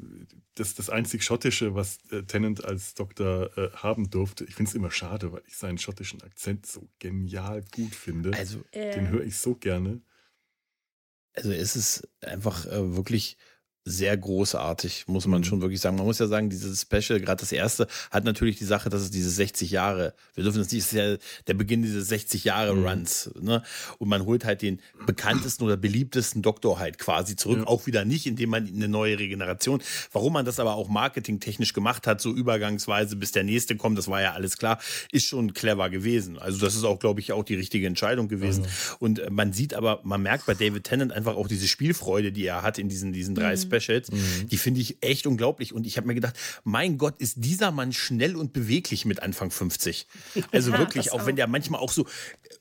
das, 0.56 0.76
das 0.76 0.90
einzig 0.90 1.24
Schottische, 1.24 1.76
was 1.76 2.00
äh, 2.12 2.24
Tennant 2.24 2.64
als 2.64 2.94
Doktor 2.94 3.58
äh, 3.58 3.70
haben 3.72 4.10
durfte. 4.10 4.46
Ich 4.46 4.56
finde 4.56 4.70
es 4.70 4.76
immer 4.76 4.92
schade, 4.92 5.32
weil 5.32 5.44
ich 5.48 5.58
seinen 5.58 5.78
schottischen 5.78 6.22
Akzent 6.24 6.66
so 6.66 6.88
genial 7.00 7.64
gut 7.74 7.94
finde. 7.94 8.34
Also, 8.34 8.64
Den 8.74 9.10
höre 9.10 9.24
ich 9.24 9.38
so 9.38 9.56
gerne. 9.56 10.02
Also 11.36 11.52
es 11.52 11.76
ist 11.76 12.08
einfach 12.22 12.66
äh, 12.66 12.96
wirklich 12.96 13.38
sehr 13.88 14.18
großartig, 14.18 15.06
muss 15.08 15.28
man 15.28 15.42
mhm. 15.42 15.44
schon 15.46 15.62
wirklich 15.62 15.80
sagen. 15.80 15.96
Man 15.96 16.08
muss 16.08 16.18
ja 16.18 16.26
sagen, 16.26 16.50
dieses 16.50 16.82
Special, 16.82 17.20
gerade 17.20 17.40
das 17.40 17.52
erste, 17.52 17.88
hat 18.10 18.24
natürlich 18.24 18.58
die 18.58 18.66
Sache, 18.66 18.90
dass 18.90 19.04
es 19.04 19.12
diese 19.12 19.30
60 19.30 19.70
Jahre, 19.70 20.16
wir 20.34 20.44
dürfen 20.44 20.58
das 20.58 20.72
nicht, 20.72 20.82
ist 20.82 20.94
ja 20.94 21.18
der 21.46 21.54
Beginn 21.54 21.84
dieses 21.84 22.08
60 22.08 22.44
Jahre 22.46 22.74
mhm. 22.74 22.88
Runs, 22.88 23.30
ne? 23.40 23.62
Und 24.00 24.10
man 24.10 24.26
holt 24.26 24.44
halt 24.44 24.64
den 24.64 24.82
bekanntesten 25.06 25.64
oder 25.64 25.78
beliebtesten 25.78 26.42
Doktor 26.42 26.80
halt 26.80 26.98
quasi 26.98 27.36
zurück, 27.36 27.60
ja. 27.60 27.68
auch 27.68 27.86
wieder 27.86 28.06
nicht, 28.06 28.26
indem 28.26 28.50
man 28.50 28.68
eine 28.68 28.88
neue 28.88 29.20
Regeneration, 29.20 29.82
warum 30.12 30.34
man 30.34 30.46
das 30.46 30.60
aber 30.60 30.74
auch 30.74 30.90
marketingtechnisch 30.90 31.74
gemacht 31.74 32.08
hat, 32.08 32.22
so 32.22 32.34
übergangsweise, 32.34 33.16
bis 33.16 33.34
der 33.34 33.44
nächste 33.44 33.76
kommt, 33.76 34.00
das 34.00 34.08
war 34.08 34.20
ja 34.20 34.34
alles 34.34 34.58
klar, 34.58 34.80
ist 35.12 35.28
schon 35.28 35.54
clever 35.54 35.92
gewesen. 35.92 36.40
Also 36.40 36.60
das 36.60 36.76
ist 36.76 36.86
auch, 36.86 36.98
glaube 36.98 37.20
ich, 37.20 37.34
auch 37.34 37.44
die 37.44 37.56
richtige 37.56 37.86
Entscheidung 37.86 38.30
gewesen. 38.30 38.64
Mhm. 38.64 38.96
Und 38.98 39.20
äh, 39.20 39.30
man 39.30 39.54
sieht 39.54 39.76
aber, 39.76 40.00
man 40.04 40.24
merkt 40.24 40.48
bei 40.48 40.56
David 40.56 40.86
Tennant 40.86 41.14
einfach 41.14 41.36
auch 41.36 41.48
diese 41.48 41.68
Spielfreude, 41.68 42.32
die 42.32 42.46
er 42.48 42.64
hat 42.64 42.80
in 42.80 42.90
diesen, 42.90 43.14
diesen 43.14 43.36
drei 43.36 43.52
mhm. 43.52 43.58
Specials, 43.80 44.12
mhm. 44.12 44.48
die 44.50 44.58
finde 44.58 44.82
ich 44.82 44.98
echt 45.02 45.28
unglaublich. 45.28 45.74
Und 45.74 45.86
ich 45.86 45.98
habe 45.98 46.08
mir 46.08 46.16
gedacht, 46.16 46.36
mein 46.64 46.98
Gott, 46.98 47.16
ist 47.18 47.36
dieser 47.38 47.72
Mann 47.72 47.94
schnell 47.94 48.36
und 48.36 48.54
beweglich 48.54 49.06
mit 49.06 49.22
Anfang 49.22 49.52
50. 49.52 50.08
Also 50.52 50.72
ja, 50.72 50.80
wirklich, 50.80 51.12
auch, 51.12 51.22
auch 51.22 51.26
wenn 51.26 51.36
der 51.36 51.48
manchmal 51.48 51.82
auch 51.82 51.92
so 51.92 52.06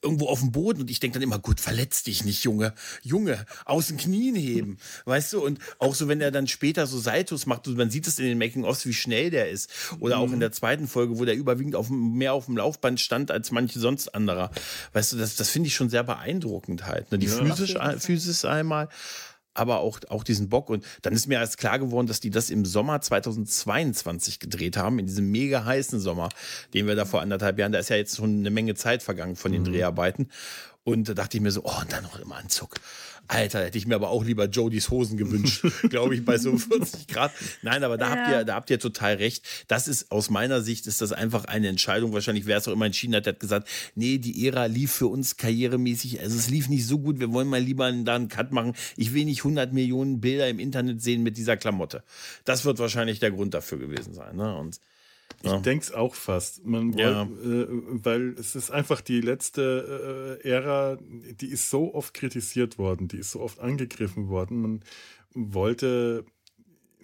irgendwo 0.02 0.26
auf 0.28 0.40
dem 0.40 0.52
Boden 0.52 0.82
und 0.82 0.90
ich 0.90 1.00
denke 1.00 1.14
dann 1.14 1.22
immer, 1.22 1.38
gut, 1.38 1.60
verletz 1.60 2.02
dich 2.02 2.24
nicht, 2.24 2.44
Junge. 2.44 2.74
Junge, 3.02 3.46
aus 3.64 3.88
den 3.88 3.96
Knien 3.96 4.34
heben. 4.34 4.78
Weißt 5.04 5.32
du? 5.32 5.44
Und 5.44 5.58
auch 5.78 5.94
so, 5.94 6.08
wenn 6.08 6.20
er 6.20 6.30
dann 6.30 6.46
später 6.46 6.86
so 6.86 6.98
Saltos 6.98 7.46
macht, 7.46 7.66
man 7.66 7.90
sieht 7.90 8.06
es 8.06 8.18
in 8.18 8.26
den 8.26 8.38
Making-ofs, 8.38 8.86
wie 8.86 8.94
schnell 8.94 9.30
der 9.30 9.50
ist. 9.50 9.70
Oder 10.00 10.18
auch 10.18 10.28
in 10.28 10.36
mhm. 10.36 10.40
der 10.40 10.52
zweiten 10.52 10.86
Folge, 10.86 11.18
wo 11.18 11.24
der 11.24 11.34
überwiegend 11.34 11.74
auf, 11.74 11.90
mehr 11.90 12.34
auf 12.34 12.46
dem 12.46 12.56
Laufband 12.56 13.00
stand 13.00 13.30
als 13.30 13.50
manche 13.50 13.78
sonst 13.78 14.14
anderer. 14.14 14.50
Weißt 14.92 15.12
du, 15.12 15.16
das, 15.16 15.36
das 15.36 15.50
finde 15.50 15.68
ich 15.68 15.74
schon 15.74 15.88
sehr 15.88 16.04
beeindruckend 16.04 16.86
halt. 16.86 17.10
Ne? 17.10 17.18
Die 17.18 17.26
ja, 17.26 17.32
Physis, 17.32 17.76
Physis 18.04 18.44
einmal 18.44 18.88
aber 19.54 19.80
auch, 19.80 20.00
auch 20.08 20.24
diesen 20.24 20.48
Bock. 20.48 20.68
Und 20.68 20.84
dann 21.02 21.12
ist 21.12 21.26
mir 21.26 21.38
erst 21.38 21.58
klar 21.58 21.78
geworden, 21.78 22.06
dass 22.06 22.20
die 22.20 22.30
das 22.30 22.50
im 22.50 22.64
Sommer 22.64 23.00
2022 23.00 24.40
gedreht 24.40 24.76
haben, 24.76 24.98
in 24.98 25.06
diesem 25.06 25.30
mega 25.30 25.64
heißen 25.64 26.00
Sommer, 26.00 26.28
den 26.74 26.86
wir 26.86 26.96
da 26.96 27.04
vor 27.04 27.22
anderthalb 27.22 27.58
Jahren, 27.58 27.72
da 27.72 27.78
ist 27.78 27.90
ja 27.90 27.96
jetzt 27.96 28.16
schon 28.16 28.40
eine 28.40 28.50
Menge 28.50 28.74
Zeit 28.74 29.02
vergangen 29.02 29.36
von 29.36 29.52
den 29.52 29.62
mhm. 29.62 29.72
Dreharbeiten. 29.72 30.28
Und 30.84 31.08
da 31.08 31.14
dachte 31.14 31.38
ich 31.38 31.42
mir 31.42 31.50
so, 31.50 31.62
oh, 31.64 31.80
und 31.80 31.92
dann 31.92 32.02
noch 32.02 32.18
im 32.18 32.30
Anzug. 32.32 32.74
Alter, 33.28 33.64
hätte 33.64 33.78
ich 33.78 33.86
mir 33.86 33.94
aber 33.94 34.10
auch 34.10 34.24
lieber 34.24 34.46
Jodys 34.46 34.90
Hosen 34.90 35.16
gewünscht, 35.16 35.64
glaube 35.88 36.14
ich, 36.14 36.24
bei 36.24 36.38
so 36.38 36.56
40 36.56 37.08
Grad. 37.08 37.32
Nein, 37.62 37.82
aber 37.82 37.96
da 37.96 38.08
ja. 38.08 38.16
habt 38.16 38.30
ihr, 38.30 38.44
da 38.44 38.54
habt 38.54 38.70
ihr 38.70 38.78
total 38.78 39.14
recht. 39.14 39.44
Das 39.68 39.88
ist 39.88 40.10
aus 40.10 40.30
meiner 40.30 40.60
Sicht 40.60 40.86
ist 40.86 41.00
das 41.00 41.12
einfach 41.12 41.44
eine 41.46 41.68
Entscheidung. 41.68 42.12
Wahrscheinlich 42.12 42.46
wäre 42.46 42.60
es 42.60 42.68
auch 42.68 42.72
immer 42.72 42.86
entschieden 42.86 43.14
hat, 43.14 43.26
der 43.26 43.34
hat 43.34 43.40
gesagt, 43.40 43.68
nee, 43.94 44.18
die 44.18 44.46
Ära 44.46 44.66
lief 44.66 44.92
für 44.92 45.06
uns 45.06 45.36
karrieremäßig, 45.36 46.20
also 46.20 46.36
es 46.36 46.50
lief 46.50 46.68
nicht 46.68 46.86
so 46.86 46.98
gut. 46.98 47.18
Wir 47.18 47.32
wollen 47.32 47.48
mal 47.48 47.60
lieber 47.60 47.90
da 47.90 48.16
einen 48.16 48.28
Cut 48.28 48.52
machen. 48.52 48.74
Ich 48.96 49.14
will 49.14 49.24
nicht 49.24 49.40
100 49.40 49.72
Millionen 49.72 50.20
Bilder 50.20 50.48
im 50.48 50.58
Internet 50.58 51.02
sehen 51.02 51.22
mit 51.22 51.36
dieser 51.36 51.56
Klamotte. 51.56 52.02
Das 52.44 52.64
wird 52.64 52.78
wahrscheinlich 52.78 53.20
der 53.20 53.30
Grund 53.30 53.54
dafür 53.54 53.78
gewesen 53.78 54.14
sein. 54.14 54.36
Ne? 54.36 54.56
Und 54.56 54.80
ich 55.44 55.50
ja. 55.50 55.58
denke 55.58 55.84
es 55.84 55.92
auch 55.92 56.14
fast. 56.14 56.64
Man 56.64 56.94
ja. 56.94 57.28
Wollt, 57.28 57.44
äh, 57.44 57.66
weil 58.02 58.34
es 58.38 58.56
ist 58.56 58.70
einfach 58.70 59.02
die 59.02 59.20
letzte 59.20 60.40
äh, 60.42 60.48
Ära, 60.48 60.96
die 61.02 61.48
ist 61.48 61.68
so 61.68 61.94
oft 61.94 62.14
kritisiert 62.14 62.78
worden, 62.78 63.08
die 63.08 63.18
ist 63.18 63.30
so 63.30 63.40
oft 63.40 63.60
angegriffen 63.60 64.28
worden. 64.28 64.62
Man 64.62 64.80
wollte 65.34 66.24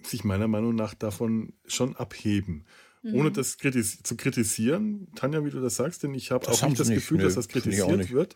sich 0.01 0.23
meiner 0.23 0.47
Meinung 0.47 0.73
nach 0.73 0.95
davon 0.95 1.53
schon 1.67 1.95
abheben. 1.95 2.65
Mhm. 3.03 3.15
Ohne 3.15 3.31
das 3.31 3.59
kritis 3.59 4.01
zu 4.01 4.17
kritisieren, 4.17 5.07
Tanja, 5.15 5.45
wie 5.45 5.51
du 5.51 5.61
das 5.61 5.75
sagst, 5.75 6.01
denn 6.01 6.15
ich 6.15 6.31
habe 6.31 6.47
auch 6.47 6.63
nicht 6.63 6.79
das 6.79 6.89
nicht. 6.89 6.97
Gefühl, 6.97 7.17
nee, 7.17 7.23
dass 7.23 7.35
das 7.35 7.47
kritisiert 7.47 8.11
wird. 8.11 8.35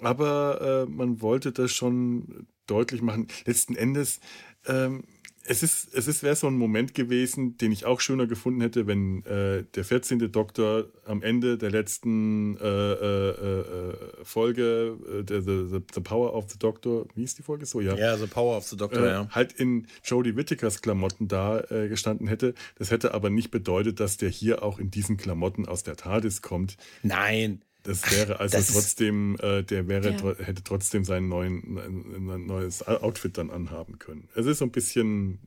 Aber 0.00 0.86
äh, 0.88 0.90
man 0.90 1.20
wollte 1.20 1.52
das 1.52 1.70
schon 1.70 2.48
deutlich 2.66 3.02
machen. 3.02 3.28
Letzten 3.44 3.76
Endes 3.76 4.18
ähm, 4.66 5.04
es 5.44 5.62
ist, 5.62 5.94
es 5.94 6.06
ist, 6.06 6.22
wäre 6.22 6.36
so 6.36 6.46
ein 6.46 6.56
Moment 6.56 6.94
gewesen, 6.94 7.56
den 7.56 7.72
ich 7.72 7.84
auch 7.84 8.00
schöner 8.00 8.26
gefunden 8.26 8.60
hätte, 8.60 8.86
wenn 8.86 9.24
äh, 9.24 9.64
der 9.74 9.84
14. 9.84 10.30
Doktor 10.30 10.86
am 11.04 11.22
Ende 11.22 11.58
der 11.58 11.70
letzten 11.70 12.56
äh, 12.58 12.62
äh, 12.62 13.60
äh 13.60 13.94
Folge, 14.22 14.96
äh, 15.06 15.24
the, 15.28 15.40
the, 15.40 15.80
the, 15.92 16.00
Power 16.00 16.34
of 16.34 16.50
the 16.50 16.58
Doctor, 16.58 17.06
wie 17.14 17.24
ist 17.24 17.38
die 17.38 17.42
Folge 17.42 17.66
so? 17.66 17.80
Ja, 17.80 17.96
ja 17.96 18.16
The 18.16 18.26
Power 18.26 18.56
of 18.56 18.66
the 18.66 18.76
Doctor, 18.76 19.02
äh, 19.02 19.10
ja. 19.10 19.28
Halt 19.30 19.52
in 19.52 19.86
Jodie 20.04 20.36
Whittakers 20.36 20.80
Klamotten 20.80 21.28
da 21.28 21.62
gestanden 21.88 22.26
hätte. 22.26 22.54
Das 22.76 22.90
hätte 22.90 23.14
aber 23.14 23.30
nicht 23.30 23.50
bedeutet, 23.50 24.00
dass 24.00 24.16
der 24.16 24.28
hier 24.28 24.62
auch 24.62 24.78
in 24.78 24.90
diesen 24.90 25.16
Klamotten 25.16 25.66
aus 25.66 25.82
der 25.82 25.96
TARDIS 25.96 26.42
kommt. 26.42 26.76
Nein. 27.02 27.62
Das 27.82 28.10
wäre 28.12 28.38
also 28.38 28.56
das 28.56 28.72
trotzdem, 28.72 29.36
äh, 29.40 29.62
der 29.62 29.88
wäre, 29.88 30.12
ja. 30.12 30.44
hätte 30.44 30.62
trotzdem 30.62 31.04
sein 31.04 31.28
neuen, 31.28 31.78
ein 31.78 32.46
neues 32.46 32.86
Outfit 32.86 33.36
dann 33.38 33.50
anhaben 33.50 33.98
können. 33.98 34.28
Es 34.34 34.46
ist 34.46 34.58
so 34.58 34.64
ein 34.64 34.70
bisschen, 34.70 35.40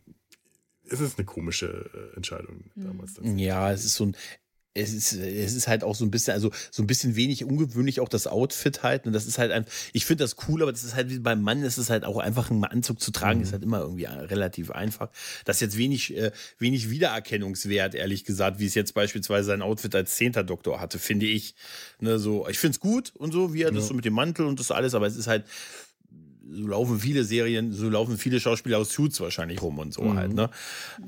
es 0.89 1.00
ist 1.00 1.17
eine 1.17 1.26
komische 1.26 1.89
äh, 1.93 2.15
Entscheidung 2.15 2.65
damals. 2.76 3.19
Ja, 3.24 3.71
es 3.71 3.86
ist 3.86 3.95
so 3.95 4.08
ein, 4.08 4.17
es 4.76 4.94
ist, 4.94 5.14
es 5.14 5.56
ist 5.56 5.68
halt 5.68 5.84
auch 5.84 5.96
so 5.96 6.06
ein 6.06 6.12
bisschen, 6.12 6.34
also 6.34 6.52
so 6.70 6.84
ein 6.84 6.88
bisschen 6.88 7.16
wenig 7.16 7.46
ungewöhnlich 7.46 8.02
auch 8.02 8.10
das 8.10 8.28
Outfit 8.28 8.84
halt. 8.84 9.08
Und 9.08 9.14
das 9.14 9.26
ist 9.26 9.38
halt 9.38 9.52
ein, 9.52 9.66
ich 9.94 10.06
finde 10.06 10.24
das 10.24 10.36
cool, 10.48 10.62
aber 10.62 10.72
das 10.72 10.84
ist 10.84 10.96
halt 10.96 11.10
wie 11.10 11.20
beim 11.20 11.42
Mann, 11.42 11.64
ist 11.64 11.78
es 11.78 11.90
halt 11.90 12.04
auch 12.04 12.18
einfach 12.18 12.50
ein 12.52 12.64
Anzug 12.66 13.00
zu 13.00 13.12
tragen, 13.12 13.40
mhm. 13.40 13.46
ist 13.46 13.54
halt 13.54 13.64
immer 13.64 13.80
irgendwie 13.80 14.04
relativ 14.06 14.72
einfach. 14.72 15.10
Das 15.46 15.58
ist 15.58 15.62
jetzt 15.62 15.78
wenig, 15.78 16.16
äh, 16.16 16.32
wenig 16.60 16.90
Wiedererkennungswert, 16.90 17.96
ehrlich 17.96 18.26
gesagt, 18.26 18.60
wie 18.60 18.66
es 18.66 18.76
jetzt 18.76 18.94
beispielsweise 18.94 19.48
sein 19.48 19.62
Outfit 19.62 19.96
als 19.96 20.16
Zehnter 20.16 20.44
Doktor 20.44 20.82
hatte, 20.82 21.00
finde 21.00 21.26
ich. 21.26 21.56
Ne, 22.02 22.20
so, 22.20 22.48
ich 22.50 22.60
finde 22.60 22.76
es 22.76 22.80
gut 22.82 23.14
und 23.16 23.32
so, 23.32 23.54
wie 23.54 23.62
er 23.62 23.70
ja. 23.70 23.76
das 23.76 23.88
so 23.88 23.94
mit 23.94 24.04
dem 24.04 24.14
Mantel 24.14 24.46
und 24.46 24.60
das 24.60 24.72
alles, 24.72 24.94
aber 24.94 25.08
es 25.08 25.16
ist 25.16 25.28
halt, 25.28 25.46
so 26.48 26.68
laufen 26.68 27.00
viele 27.00 27.24
Serien, 27.24 27.74
so 27.74 27.90
laufen 27.90 28.18
viele 28.18 28.40
Schauspieler 28.40 28.78
aus 28.78 28.92
Suits 28.92 29.20
wahrscheinlich 29.20 29.62
rum 29.62 29.80
und 29.80 29.94
so 29.94 30.04
mhm. 30.04 30.18
halt. 30.18 30.34
Ne? 30.34 30.50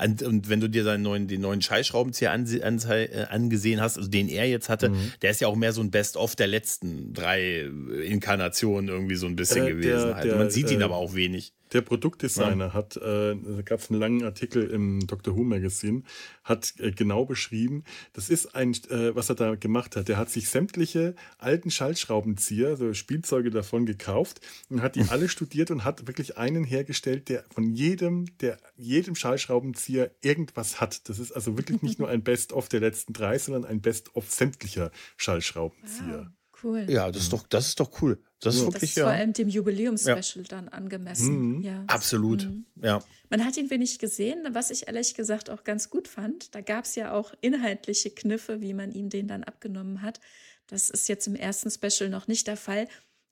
Und, 0.04 0.23
und, 0.23 0.50
wenn 0.50 0.60
du 0.60 0.69
dir 0.69 0.84
seinen 0.84 1.04
neuen, 1.04 1.28
den 1.28 1.41
neuen 1.41 1.62
Scheißschraubenzieher 1.62 2.32
an, 2.32 2.47
an, 2.63 2.80
äh, 2.89 3.26
angesehen 3.30 3.82
hast, 3.82 3.97
also 3.97 4.10
den 4.10 4.30
er 4.30 4.47
jetzt 4.47 4.69
hatte, 4.69 4.89
mhm. 4.89 5.13
der 5.21 5.32
ist 5.32 5.41
ja 5.41 5.47
auch 5.47 5.56
mehr 5.56 5.73
so 5.73 5.82
ein 5.82 5.91
Best-of 5.91 6.36
der 6.36 6.47
letzten 6.47 7.13
drei 7.13 7.69
Inkarnationen 8.06 8.89
irgendwie 8.89 9.15
so 9.15 9.28
ein 9.28 9.36
bisschen 9.36 9.65
äh, 9.65 9.69
gewesen. 9.69 10.08
Der, 10.08 10.15
halt. 10.15 10.26
der, 10.26 10.36
Man 10.38 10.50
sieht 10.50 10.71
ihn 10.71 10.82
äh, 10.82 10.86
aber 10.86 10.95
auch 10.95 11.13
wenig. 11.13 11.54
Der 11.73 11.82
Produktdesigner 11.82 12.67
ja. 12.67 12.73
hat, 12.73 12.97
äh, 12.97 13.36
da 13.36 13.62
gab 13.63 13.80
es 13.80 13.89
einen 13.89 13.99
langen 13.99 14.23
Artikel 14.23 14.69
im 14.69 15.06
Dr. 15.06 15.36
Who 15.36 15.43
Magazine, 15.43 16.03
hat 16.43 16.73
äh, 16.80 16.91
genau 16.91 17.25
beschrieben, 17.25 17.84
das 18.13 18.30
ist 18.30 18.56
ein, 18.56 18.71
äh, 18.89 19.15
was 19.15 19.30
er 19.30 19.36
da 19.36 19.56
gemacht 19.56 19.95
hat. 19.95 20.08
Der 20.08 20.17
hat 20.17 20.30
sich 20.30 20.49
sämtliche 20.49 21.15
alten 21.38 21.71
Schaltschraubenzieher, 21.71 22.77
so 22.77 22.93
Spielzeuge 22.93 23.49
davon 23.49 23.86
gekauft 23.86 24.41
und 24.69 24.82
hat 24.82 24.95
die 24.95 25.03
alle 25.10 25.30
studiert 25.30 25.71
und 25.71 25.84
hat 25.84 26.08
wirklich 26.08 26.38
einen 26.38 26.63
hergestellt, 26.63 27.30
der 27.30 27.43
von 27.53 27.73
jedem, 27.73 28.38
der 28.39 28.58
jedem 28.77 29.15
Schallschraubenzieher 29.15 30.12
irgendwas 30.21 30.80
hat. 30.80 31.10
Das 31.10 31.19
ist 31.19 31.32
also 31.32 31.58
wirklich 31.58 31.82
nicht 31.82 31.99
nur 31.99 32.10
ein 32.10 32.23
Best-of 32.27 32.69
der 32.69 32.80
letzten 32.80 33.13
drei, 33.13 33.38
sondern 33.38 33.65
ein 33.65 33.82
Best-of 33.82 34.32
sämtlicher 34.32 34.91
Schallschraubenzieher. 35.17 36.27
Wow. 36.27 36.37
Cool. 36.63 36.85
Ja, 36.89 37.11
das 37.11 37.23
ist 37.23 37.33
doch, 37.33 37.45
das 37.47 37.67
ist 37.67 37.79
doch 37.79 38.01
cool. 38.01 38.21
Das 38.39 38.55
ist 38.55 38.61
wirklich, 38.61 38.81
das 38.81 38.89
ist 38.89 38.95
ja. 38.97 39.03
vor 39.05 39.13
allem 39.13 39.33
dem 39.33 39.49
Jubiläumspecial 39.49 40.43
ja. 40.43 40.49
dann 40.49 40.69
angemessen. 40.69 41.57
Mhm. 41.57 41.61
Ja. 41.63 41.83
Absolut, 41.87 42.45
mhm. 42.45 42.65
ja. 42.81 42.99
Man 43.29 43.43
hat 43.43 43.57
ihn 43.57 43.69
wenig 43.69 43.99
gesehen, 43.99 44.47
was 44.51 44.69
ich 44.69 44.87
ehrlich 44.87 45.15
gesagt 45.15 45.49
auch 45.49 45.63
ganz 45.63 45.89
gut 45.89 46.08
fand. 46.08 46.53
Da 46.53 46.62
gab 46.62 46.85
es 46.85 46.95
ja 46.95 47.13
auch 47.13 47.33
inhaltliche 47.41 48.12
Kniffe, 48.12 48.62
wie 48.62 48.73
man 48.73 48.91
ihm 48.91 49.10
den 49.10 49.27
dann 49.27 49.43
abgenommen 49.43 50.01
hat. 50.01 50.19
Das 50.67 50.89
ist 50.89 51.08
jetzt 51.08 51.27
im 51.27 51.35
ersten 51.35 51.71
Special 51.71 52.10
noch 52.10 52.27
nicht 52.27 52.47
der 52.47 52.58
Fall. 52.58 52.87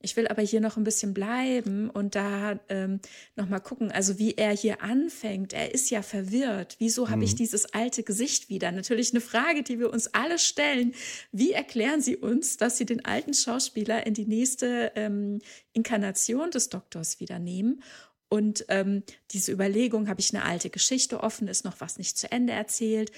Ich 0.06 0.16
will 0.16 0.28
aber 0.28 0.44
hier 0.44 0.62
noch 0.62 0.78
ein 0.78 0.84
bisschen 0.84 1.16
bleiben 1.16 1.90
und 1.90 2.14
da 2.14 2.60
ähm, 2.70 3.00
noch 3.36 3.50
mal 3.50 3.60
gucken, 3.60 3.92
also 3.92 4.20
wie 4.20 4.36
er 4.36 4.52
hier 4.52 4.84
anfängt. 4.84 5.52
Er 5.52 5.74
ist 5.74 5.90
ja 5.90 6.04
verwirrt. 6.04 6.76
Wieso 6.78 7.10
habe 7.10 7.24
ich 7.24 7.34
mhm. 7.34 7.38
dieses 7.38 7.74
alte 7.74 8.04
Gesicht 8.04 8.48
wieder? 8.48 8.72
Natürlich 8.72 9.12
eine 9.12 9.20
Frage, 9.20 9.64
die 9.64 9.80
wir 9.80 9.92
uns 9.92 10.14
alle 10.14 10.38
stellen. 10.38 10.94
Wie 11.32 11.54
erklären 11.54 12.02
Sie 12.02 12.18
uns, 12.18 12.58
dass 12.58 12.78
Sie 12.78 12.86
den 12.86 13.04
alten 13.04 13.34
Schauspieler 13.34 14.06
in 14.06 14.14
die 14.14 14.28
nächste 14.28 14.92
ähm, 14.96 15.42
Inkarnation 15.74 16.52
des 16.52 16.70
Doktors 16.70 17.20
wieder 17.20 17.40
nehmen? 17.40 17.82
Und 18.30 18.66
ähm, 18.70 19.02
diese 19.32 19.52
Überlegung, 19.52 20.08
habe 20.08 20.22
ich 20.22 20.36
eine 20.36 20.46
alte 20.46 20.70
Geschichte 20.70 21.22
offen, 21.22 21.48
ist 21.48 21.66
noch 21.66 21.80
was 21.80 21.98
nicht 21.98 22.16
zu 22.18 22.32
Ende 22.32 22.54
erzählt? 22.54 23.12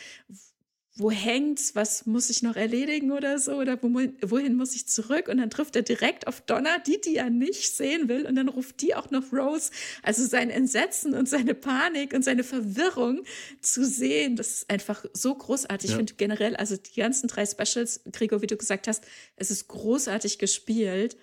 Wo 0.97 1.11
hängt's, 1.11 1.75
was 1.75 2.07
muss 2.07 2.29
ich 2.29 2.41
noch 2.41 2.55
erledigen 2.55 3.11
oder 3.11 3.37
so, 3.37 3.53
oder 3.53 3.81
wo, 3.81 3.89
wohin 4.21 4.55
muss 4.55 4.75
ich 4.75 4.87
zurück? 4.87 5.27
Und 5.27 5.37
dann 5.37 5.51
trifft 5.51 5.75
er 5.75 5.83
direkt 5.83 6.25
auf 6.27 6.41
Donna, 6.41 6.79
die, 6.79 6.99
die 6.99 7.17
er 7.17 7.29
nicht 7.29 7.75
sehen 7.75 8.09
will, 8.09 8.25
und 8.25 8.35
dann 8.35 8.49
ruft 8.49 8.81
die 8.81 8.95
auch 8.95 9.11
noch 9.11 9.31
Rose. 9.31 9.71
Also 10.01 10.25
sein 10.25 10.49
Entsetzen 10.49 11.13
und 11.13 11.29
seine 11.29 11.53
Panik 11.53 12.13
und 12.13 12.23
seine 12.23 12.43
Verwirrung 12.43 13.23
zu 13.61 13.85
sehen, 13.85 14.35
das 14.35 14.49
ist 14.49 14.69
einfach 14.69 15.05
so 15.13 15.35
großartig. 15.35 15.91
Ja. 15.91 15.93
Ich 15.93 15.97
finde 15.97 16.13
generell, 16.15 16.55
also 16.55 16.75
die 16.77 16.99
ganzen 16.99 17.27
drei 17.27 17.45
Specials, 17.45 18.01
Gregor, 18.11 18.41
wie 18.41 18.47
du 18.47 18.57
gesagt 18.57 18.87
hast, 18.87 19.05
es 19.35 19.51
ist 19.51 19.67
großartig 19.67 20.39
gespielt. 20.39 21.15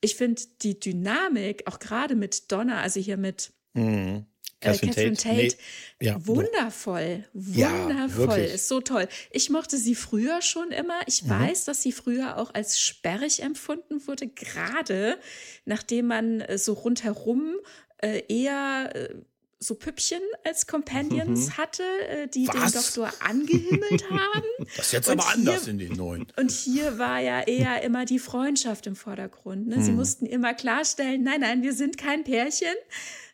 Ich 0.00 0.16
finde 0.16 0.42
die 0.62 0.80
Dynamik, 0.80 1.66
auch 1.66 1.78
gerade 1.78 2.14
mit 2.14 2.50
Donna, 2.50 2.80
also 2.80 2.98
hier 2.98 3.18
mit 3.18 3.52
mhm. 3.74 4.24
Catherine, 4.62 4.92
Catherine 4.92 5.16
Tate, 5.16 5.48
Tate 5.48 5.56
nee, 6.00 6.06
ja, 6.06 6.26
wundervoll, 6.26 7.24
wundervoll, 7.32 8.38
ja, 8.38 8.44
ist 8.44 8.68
so 8.68 8.80
toll. 8.80 9.08
Ich 9.30 9.50
mochte 9.50 9.76
sie 9.76 9.94
früher 9.94 10.40
schon 10.40 10.70
immer. 10.70 11.00
Ich 11.06 11.24
mhm. 11.24 11.30
weiß, 11.30 11.64
dass 11.64 11.82
sie 11.82 11.92
früher 11.92 12.38
auch 12.38 12.54
als 12.54 12.80
sperrig 12.80 13.42
empfunden 13.42 14.06
wurde, 14.06 14.28
gerade 14.28 15.18
nachdem 15.64 16.06
man 16.06 16.40
äh, 16.40 16.58
so 16.58 16.74
rundherum 16.74 17.56
äh, 17.98 18.22
eher 18.28 18.90
äh, 18.94 19.14
so 19.62 19.74
Püppchen 19.74 20.20
als 20.44 20.66
Companions 20.66 21.46
mhm. 21.46 21.56
hatte, 21.56 21.82
äh, 22.08 22.28
die 22.28 22.48
Was? 22.48 22.72
den 22.72 22.82
Doktor 22.82 23.12
angehimmelt 23.20 24.04
haben. 24.10 24.46
Das 24.76 24.86
ist 24.86 24.92
jetzt 24.92 25.08
und 25.08 25.20
aber 25.20 25.32
hier, 25.34 25.52
anders 25.52 25.68
in 25.68 25.78
den 25.78 25.92
neuen. 25.92 26.26
Und 26.36 26.50
hier 26.50 26.98
war 26.98 27.20
ja 27.20 27.42
eher 27.42 27.82
immer 27.82 28.04
die 28.04 28.18
Freundschaft 28.18 28.86
im 28.86 28.96
Vordergrund. 28.96 29.68
Ne? 29.68 29.82
Sie 29.82 29.92
mhm. 29.92 29.98
mussten 29.98 30.26
immer 30.26 30.54
klarstellen, 30.54 31.22
nein, 31.22 31.40
nein, 31.40 31.62
wir 31.62 31.72
sind 31.72 31.96
kein 31.96 32.24
Pärchen, 32.24 32.74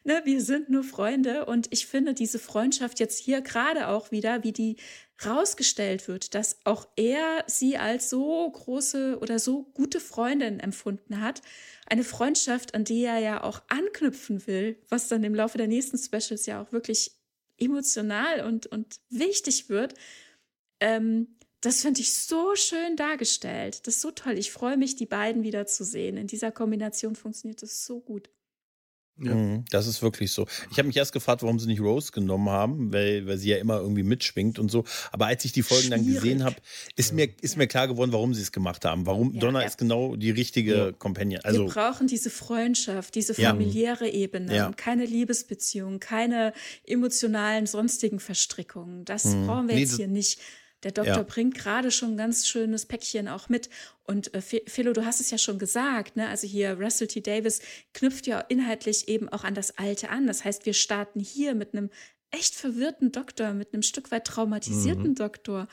ne, 0.08 0.22
wir 0.24 0.40
sind 0.40 0.70
nur 0.70 0.82
Freunde. 0.82 1.44
Und 1.44 1.68
ich 1.70 1.86
finde 1.86 2.14
diese 2.14 2.40
Freundschaft 2.40 2.98
jetzt 2.98 3.18
hier 3.18 3.42
gerade 3.42 3.88
auch 3.88 4.10
wieder, 4.10 4.42
wie 4.42 4.52
die 4.52 4.76
rausgestellt 5.24 6.08
wird, 6.08 6.34
dass 6.34 6.58
auch 6.64 6.88
er 6.96 7.44
sie 7.46 7.76
als 7.76 8.08
so 8.08 8.50
große 8.50 9.18
oder 9.20 9.38
so 9.38 9.64
gute 9.74 10.00
Freundin 10.00 10.60
empfunden 10.60 11.20
hat. 11.20 11.42
Eine 11.86 12.04
Freundschaft, 12.04 12.74
an 12.74 12.84
die 12.84 13.04
er 13.04 13.18
ja 13.18 13.42
auch 13.42 13.62
anknüpfen 13.68 14.46
will, 14.46 14.80
was 14.88 15.08
dann 15.08 15.22
im 15.24 15.34
Laufe 15.34 15.58
der 15.58 15.68
nächsten 15.68 15.98
Specials 15.98 16.46
ja 16.46 16.62
auch 16.62 16.72
wirklich 16.72 17.12
emotional 17.58 18.46
und, 18.46 18.66
und 18.66 19.00
wichtig 19.10 19.68
wird. 19.68 19.94
Ähm, 20.80 21.36
das 21.60 21.82
finde 21.82 22.00
ich 22.00 22.12
so 22.14 22.54
schön 22.54 22.96
dargestellt. 22.96 23.86
Das 23.86 23.96
ist 23.96 24.00
so 24.00 24.12
toll. 24.12 24.38
Ich 24.38 24.52
freue 24.52 24.76
mich, 24.76 24.94
die 24.94 25.06
beiden 25.06 25.42
wieder 25.42 25.66
zu 25.66 25.84
sehen. 25.84 26.16
In 26.16 26.28
dieser 26.28 26.52
Kombination 26.52 27.16
funktioniert 27.16 27.62
das 27.62 27.84
so 27.84 28.00
gut. 28.00 28.30
Ja. 29.20 29.34
Mhm, 29.34 29.64
das 29.70 29.86
ist 29.86 30.00
wirklich 30.02 30.32
so. 30.32 30.46
Ich 30.70 30.78
habe 30.78 30.86
mich 30.86 30.96
erst 30.96 31.12
gefragt, 31.12 31.42
warum 31.42 31.58
sie 31.58 31.66
nicht 31.66 31.80
Rose 31.80 32.12
genommen 32.12 32.50
haben, 32.50 32.92
weil, 32.92 33.26
weil 33.26 33.36
sie 33.36 33.50
ja 33.50 33.56
immer 33.56 33.78
irgendwie 33.80 34.04
mitschwingt 34.04 34.58
und 34.58 34.70
so. 34.70 34.84
Aber 35.10 35.26
als 35.26 35.44
ich 35.44 35.52
die 35.52 35.62
Folgen 35.62 35.88
Schwierig. 35.88 36.04
dann 36.04 36.14
gesehen 36.14 36.44
habe, 36.44 36.56
ist, 36.96 37.12
mir, 37.12 37.28
ist 37.40 37.56
mir 37.56 37.66
klar 37.66 37.88
geworden, 37.88 38.12
warum 38.12 38.34
sie 38.34 38.42
es 38.42 38.52
gemacht 38.52 38.84
haben. 38.84 39.06
Warum 39.06 39.34
ja, 39.34 39.40
Donna 39.40 39.60
ja. 39.62 39.66
ist 39.66 39.78
genau 39.78 40.14
die 40.16 40.30
richtige 40.30 40.94
Companion. 40.98 41.40
Also, 41.44 41.66
Wir 41.66 41.72
brauchen 41.72 42.06
diese 42.06 42.30
Freundschaft, 42.30 43.14
diese 43.14 43.34
familiäre 43.34 44.08
Ebene, 44.08 44.72
keine 44.76 45.04
Liebesbeziehung, 45.04 45.98
keine 45.98 46.52
emotionalen 46.86 47.66
sonstigen 47.66 48.20
Verstrickungen. 48.20 49.04
Das 49.04 49.24
mhm. 49.24 49.46
brauchen 49.46 49.68
wir 49.68 49.74
nee, 49.74 49.82
jetzt 49.82 49.96
hier 49.96 50.08
nicht. 50.08 50.38
Der 50.84 50.92
Doktor 50.92 51.16
ja. 51.16 51.22
bringt 51.22 51.56
gerade 51.56 51.90
schon 51.90 52.12
ein 52.12 52.16
ganz 52.16 52.46
schönes 52.46 52.86
Päckchen 52.86 53.28
auch 53.28 53.48
mit. 53.48 53.68
Und 54.04 54.32
äh, 54.34 54.40
Philo, 54.40 54.92
du 54.92 55.04
hast 55.04 55.20
es 55.20 55.30
ja 55.30 55.38
schon 55.38 55.58
gesagt, 55.58 56.16
ne? 56.16 56.28
Also 56.28 56.46
hier 56.46 56.78
Russell 56.78 57.08
T. 57.08 57.20
Davis 57.20 57.60
knüpft 57.94 58.26
ja 58.26 58.40
inhaltlich 58.40 59.08
eben 59.08 59.28
auch 59.28 59.44
an 59.44 59.54
das 59.54 59.76
Alte 59.78 60.10
an. 60.10 60.26
Das 60.26 60.44
heißt, 60.44 60.66
wir 60.66 60.74
starten 60.74 61.20
hier 61.20 61.54
mit 61.54 61.74
einem 61.74 61.90
echt 62.30 62.54
verwirrten 62.54 63.10
Doktor, 63.10 63.54
mit 63.54 63.72
einem 63.72 63.82
Stück 63.82 64.10
weit 64.10 64.26
traumatisierten 64.26 65.10
mhm. 65.10 65.14
Doktor. 65.14 65.68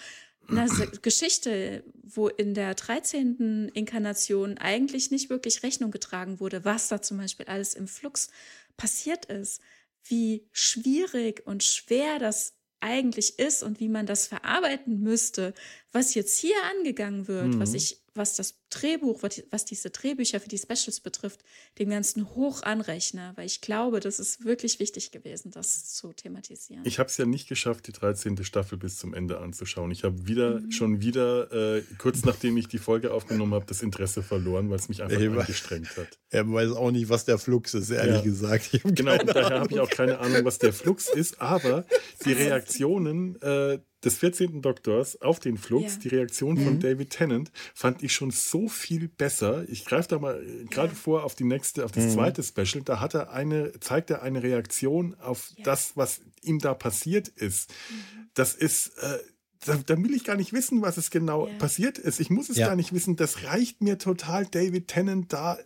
Eine 0.48 0.68
Geschichte, 1.02 1.84
wo 2.04 2.28
in 2.28 2.54
der 2.54 2.76
13. 2.76 3.72
Inkarnation 3.74 4.58
eigentlich 4.60 5.10
nicht 5.10 5.30
wirklich 5.30 5.64
Rechnung 5.64 5.90
getragen 5.90 6.40
wurde, 6.40 6.64
was 6.64 6.88
da 6.88 7.02
zum 7.02 7.18
Beispiel 7.18 7.48
alles 7.48 7.74
im 7.74 7.88
Flux 7.88 8.30
passiert 8.78 9.26
ist, 9.26 9.62
wie 10.04 10.48
schwierig 10.52 11.46
und 11.48 11.64
schwer 11.64 12.20
das 12.20 12.54
eigentlich 12.86 13.40
ist 13.40 13.64
und 13.64 13.80
wie 13.80 13.90
man 13.90 14.06
das 14.06 14.28
verarbeiten 14.28 15.02
müsste, 15.02 15.54
was 15.92 16.14
jetzt 16.14 16.38
hier 16.38 16.56
angegangen 16.78 17.28
wird, 17.28 17.56
mhm. 17.56 17.60
was 17.60 17.74
ich, 17.74 18.02
was 18.14 18.36
das 18.36 18.60
Drehbuch, 18.70 19.22
was 19.52 19.66
diese 19.66 19.90
Drehbücher 19.90 20.40
für 20.40 20.50
die 20.50 20.58
Specials 20.58 21.00
betrifft, 21.00 21.44
dem 21.80 21.90
Ganzen 21.90 22.36
hoch 22.36 22.64
anrechne, 22.64 23.32
weil 23.36 23.46
ich 23.46 23.62
glaube, 23.62 24.00
das 24.00 24.20
ist 24.20 24.44
wirklich 24.44 24.80
wichtig 24.80 25.12
gewesen, 25.12 25.52
das 25.52 25.94
zu 25.94 26.14
thematisieren. 26.14 26.84
Ich 26.86 27.00
habe 27.00 27.10
es 27.10 27.18
ja 27.18 27.26
nicht 27.26 27.48
geschafft, 27.48 27.88
die 27.88 27.92
13. 27.92 28.44
Staffel 28.44 28.78
bis 28.78 28.98
zum 28.98 29.14
Ende 29.14 29.40
anzuschauen. 29.40 29.92
Ich 29.92 30.04
habe 30.04 30.28
wieder, 30.28 30.60
mhm. 30.60 30.72
schon 30.72 31.02
wieder, 31.02 31.78
äh, 31.78 31.84
kurz 31.98 32.24
nachdem 32.26 32.58
ich 32.58 32.68
die 32.68 32.80
Folge 32.80 33.14
aufgenommen 33.14 33.54
habe, 33.54 33.66
das 33.66 33.82
Interesse 33.82 34.24
verloren, 34.24 34.70
weil 34.70 34.78
es 34.78 34.90
mich 34.90 35.04
einfach 35.04 35.20
Ey, 35.20 35.28
angestrengt 35.28 35.96
hat. 35.98 36.20
Er 36.30 36.52
weiß 36.52 36.72
auch 36.72 36.92
nicht, 36.92 37.10
was 37.10 37.26
der 37.26 37.38
Flux 37.38 37.74
ist, 37.74 37.92
ehrlich 37.92 38.16
ja. 38.16 38.22
gesagt. 38.22 38.72
Genau, 38.84 39.20
und 39.20 39.28
daher 39.28 39.60
habe 39.60 39.74
ich 39.74 39.80
auch 39.80 39.90
keine 39.90 40.20
Ahnung, 40.20 40.46
was 40.46 40.58
der 40.58 40.74
Flux 40.74 41.10
ist, 41.10 41.42
aber 41.42 41.86
die 42.26 42.34
Reaktionen 42.34 43.42
äh, 43.42 43.80
des 44.06 44.18
14. 44.18 44.62
Doktors 44.62 45.22
auf 45.22 45.40
den 45.40 45.58
Flux, 45.58 45.96
ja. 45.96 46.00
die 46.04 46.08
Reaktion 46.10 46.58
von 46.58 46.76
mhm. 46.76 46.80
David 46.80 47.10
Tennant, 47.10 47.52
fand 47.74 48.04
ich 48.04 48.14
schon 48.14 48.32
so 48.32 48.55
viel 48.68 49.08
besser. 49.08 49.68
Ich 49.70 49.86
greife 49.86 50.10
da 50.10 50.20
mal 50.20 50.42
äh, 50.42 50.66
gerade 50.66 50.90
ja. 50.90 50.96
vor 50.96 51.24
auf 51.24 51.36
die 51.36 51.44
nächste, 51.44 51.86
auf 51.86 51.92
das 51.92 52.06
mhm. 52.06 52.12
zweite 52.12 52.44
Special. 52.44 52.84
Da 52.84 53.00
hat 53.00 53.14
er 53.14 53.32
eine, 53.32 53.80
zeigt 53.80 54.10
er 54.10 54.22
eine 54.22 54.42
Reaktion 54.42 55.16
auf 55.20 55.52
ja. 55.58 55.64
das, 55.64 55.96
was 55.96 56.22
ihm 56.42 56.60
da 56.60 56.74
passiert 56.74 57.28
ist. 57.28 57.72
Mhm. 57.90 58.30
Das 58.34 58.54
ist, 58.54 58.98
äh, 59.00 59.20
da, 59.66 59.76
da, 59.86 59.98
will 59.98 60.14
ich 60.14 60.24
gar 60.24 60.36
nicht 60.36 60.54
wissen, 60.54 60.82
was 60.82 60.98
es 60.98 61.10
genau 61.10 61.50
passiert 61.60 61.98
ist. 61.98 62.20
Ich 62.20 62.30
muss 62.30 62.50
es 62.50 62.58
gar 62.58 62.76
nicht 62.76 62.94
wissen. 62.94 63.16
Das 63.16 63.44
reicht 63.44 63.82
mir 63.82 63.98
total, 63.98 64.46
David 64.46 64.88
Tennant 64.88 65.32
da 65.32 65.58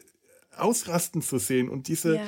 ausrasten 0.60 1.22
zu 1.22 1.38
sehen 1.38 1.70
und 1.70 1.88
diese, 1.88 2.16
ja. 2.16 2.28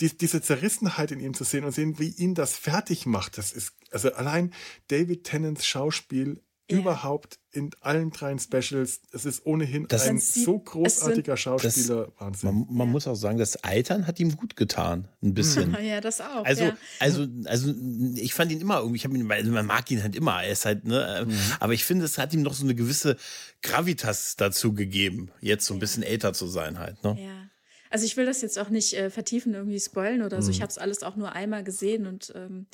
die, 0.00 0.16
diese 0.16 0.40
Zerrissenheit 0.40 1.10
in 1.10 1.20
ihm 1.20 1.34
zu 1.34 1.44
sehen 1.44 1.64
und 1.64 1.72
sehen, 1.72 1.98
wie 1.98 2.08
ihn 2.08 2.34
das 2.34 2.56
fertig 2.56 3.06
macht. 3.06 3.38
Das 3.38 3.52
ist, 3.52 3.72
also 3.90 4.12
allein 4.12 4.52
David 4.88 5.24
Tennants 5.24 5.66
Schauspiel 5.66 6.40
ja. 6.72 6.78
überhaupt 6.78 7.38
in 7.52 7.70
allen 7.80 8.10
drei 8.10 8.36
Specials. 8.38 9.00
Es 9.12 9.24
ist 9.24 9.44
ohnehin 9.46 9.86
das 9.88 10.08
ein 10.08 10.18
so 10.18 10.58
großartiger 10.58 11.36
Schauspieler. 11.36 12.06
Das, 12.06 12.20
Wahnsinn. 12.20 12.50
Man, 12.50 12.66
man, 12.70 12.88
muss 12.90 13.06
auch 13.06 13.14
sagen, 13.14 13.38
das 13.38 13.56
Altern 13.56 14.06
hat 14.06 14.18
ihm 14.18 14.36
gut 14.36 14.56
getan. 14.56 15.08
Ein 15.22 15.34
bisschen. 15.34 15.76
ja, 15.82 16.00
das 16.00 16.20
auch. 16.20 16.44
Also, 16.44 16.64
ja. 16.64 16.76
also, 16.98 17.26
also 17.44 17.74
ich 18.16 18.34
fand 18.34 18.52
ihn 18.52 18.60
immer 18.60 18.78
irgendwie, 18.78 18.96
ich 18.96 19.04
ihn, 19.04 19.30
also 19.30 19.52
man 19.52 19.66
mag 19.66 19.90
ihn 19.90 20.02
halt 20.02 20.16
immer. 20.16 20.42
Er 20.42 20.52
ist 20.52 20.64
halt, 20.64 20.84
ne, 20.84 21.26
mhm. 21.26 21.38
aber 21.60 21.74
ich 21.74 21.84
finde, 21.84 22.04
es 22.04 22.18
hat 22.18 22.32
ihm 22.32 22.42
noch 22.42 22.54
so 22.54 22.64
eine 22.64 22.74
gewisse 22.74 23.16
Gravitas 23.62 24.36
dazu 24.36 24.72
gegeben, 24.72 25.30
jetzt 25.40 25.66
so 25.66 25.74
ein 25.74 25.80
bisschen 25.80 26.02
älter 26.02 26.32
zu 26.32 26.46
sein 26.46 26.78
halt. 26.78 27.02
Ne? 27.04 27.16
Ja. 27.20 27.50
Also 27.90 28.06
ich 28.06 28.16
will 28.16 28.24
das 28.24 28.40
jetzt 28.40 28.58
auch 28.58 28.70
nicht 28.70 28.94
äh, 28.94 29.10
vertiefen, 29.10 29.52
irgendwie 29.52 29.78
spoilen 29.78 30.22
oder 30.22 30.40
so. 30.40 30.50
Ich 30.50 30.58
mhm. 30.58 30.62
habe 30.62 30.70
es 30.70 30.78
alles 30.78 31.02
auch 31.02 31.16
nur 31.16 31.32
einmal 31.32 31.62
gesehen 31.62 32.06
und 32.06 32.32
ähm, 32.34 32.66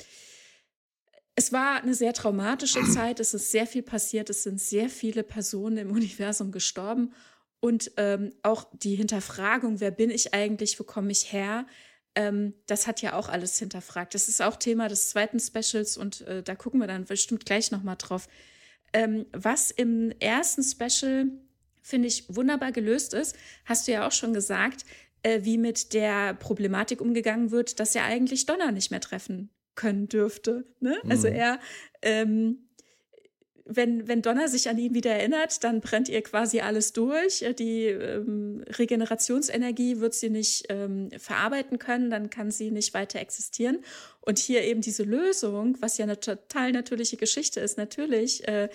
es 1.39 1.53
war 1.53 1.81
eine 1.81 1.93
sehr 1.95 2.11
traumatische 2.11 2.83
Zeit. 2.93 3.21
Es 3.21 3.33
ist 3.33 3.49
sehr 3.51 3.65
viel 3.65 3.81
passiert. 3.81 4.29
Es 4.29 4.43
sind 4.43 4.59
sehr 4.59 4.89
viele 4.89 5.23
Personen 5.23 5.77
im 5.77 5.91
Universum 5.91 6.51
gestorben. 6.51 7.13
Und 7.61 7.91
ähm, 7.95 8.33
auch 8.43 8.65
die 8.73 8.95
Hinterfragung, 8.95 9.79
wer 9.79 9.91
bin 9.91 10.09
ich 10.09 10.33
eigentlich, 10.33 10.77
wo 10.79 10.83
komme 10.83 11.13
ich 11.13 11.31
her, 11.31 11.65
ähm, 12.15 12.55
das 12.67 12.87
hat 12.87 13.01
ja 13.01 13.13
auch 13.13 13.29
alles 13.29 13.57
hinterfragt. 13.57 14.13
Das 14.15 14.27
ist 14.27 14.41
auch 14.41 14.57
Thema 14.57 14.89
des 14.89 15.11
zweiten 15.11 15.39
Specials 15.39 15.95
und 15.95 16.21
äh, 16.21 16.43
da 16.43 16.55
gucken 16.55 16.81
wir 16.81 16.87
dann 16.87 17.05
bestimmt 17.05 17.45
gleich 17.45 17.71
nochmal 17.71 17.95
drauf. 17.97 18.27
Ähm, 18.91 19.25
was 19.31 19.71
im 19.71 20.11
ersten 20.19 20.63
Special, 20.63 21.27
finde 21.81 22.09
ich, 22.09 22.25
wunderbar 22.27 22.73
gelöst 22.73 23.13
ist, 23.13 23.37
hast 23.63 23.87
du 23.87 23.93
ja 23.93 24.05
auch 24.05 24.11
schon 24.11 24.33
gesagt, 24.33 24.83
äh, 25.23 25.39
wie 25.43 25.57
mit 25.57 25.93
der 25.93 26.33
Problematik 26.33 26.99
umgegangen 26.99 27.51
wird, 27.51 27.79
dass 27.79 27.95
er 27.95 28.03
eigentlich 28.03 28.45
Donner 28.45 28.73
nicht 28.73 28.91
mehr 28.91 29.01
treffen 29.01 29.49
können 29.79 30.09
dürfte. 30.09 30.65
Ne? 30.81 30.97
Also 31.03 31.05
mhm. 31.05 31.11
Also 31.11 31.27
er, 31.27 31.59
ähm, 32.01 32.69
wenn, 33.65 34.07
wenn 34.07 34.21
Donner 34.21 34.47
sich 34.47 34.67
an 34.67 34.77
ihn 34.77 34.93
wieder 34.93 35.11
erinnert, 35.11 35.63
dann 35.63 35.79
brennt 35.79 36.09
ihr 36.09 36.21
quasi 36.21 36.59
alles 36.59 36.91
durch. 36.91 37.45
Die 37.57 37.85
ähm, 37.85 38.63
Regenerationsenergie 38.67 39.99
wird 39.99 40.15
sie 40.15 40.29
nicht 40.29 40.65
ähm, 40.69 41.09
verarbeiten 41.17 41.77
können, 41.77 42.09
dann 42.09 42.29
kann 42.29 42.51
sie 42.51 42.71
nicht 42.71 42.93
weiter 42.93 43.19
existieren. 43.19 43.79
Und 44.21 44.39
hier 44.39 44.63
eben 44.63 44.81
diese 44.81 45.03
Lösung, 45.03 45.77
was 45.79 45.97
ja 45.97 46.03
eine 46.03 46.19
total 46.19 46.71
natürliche 46.71 47.17
Geschichte 47.17 47.59
ist, 47.59 47.77
natürlich. 47.77 48.47
Äh, 48.47 48.69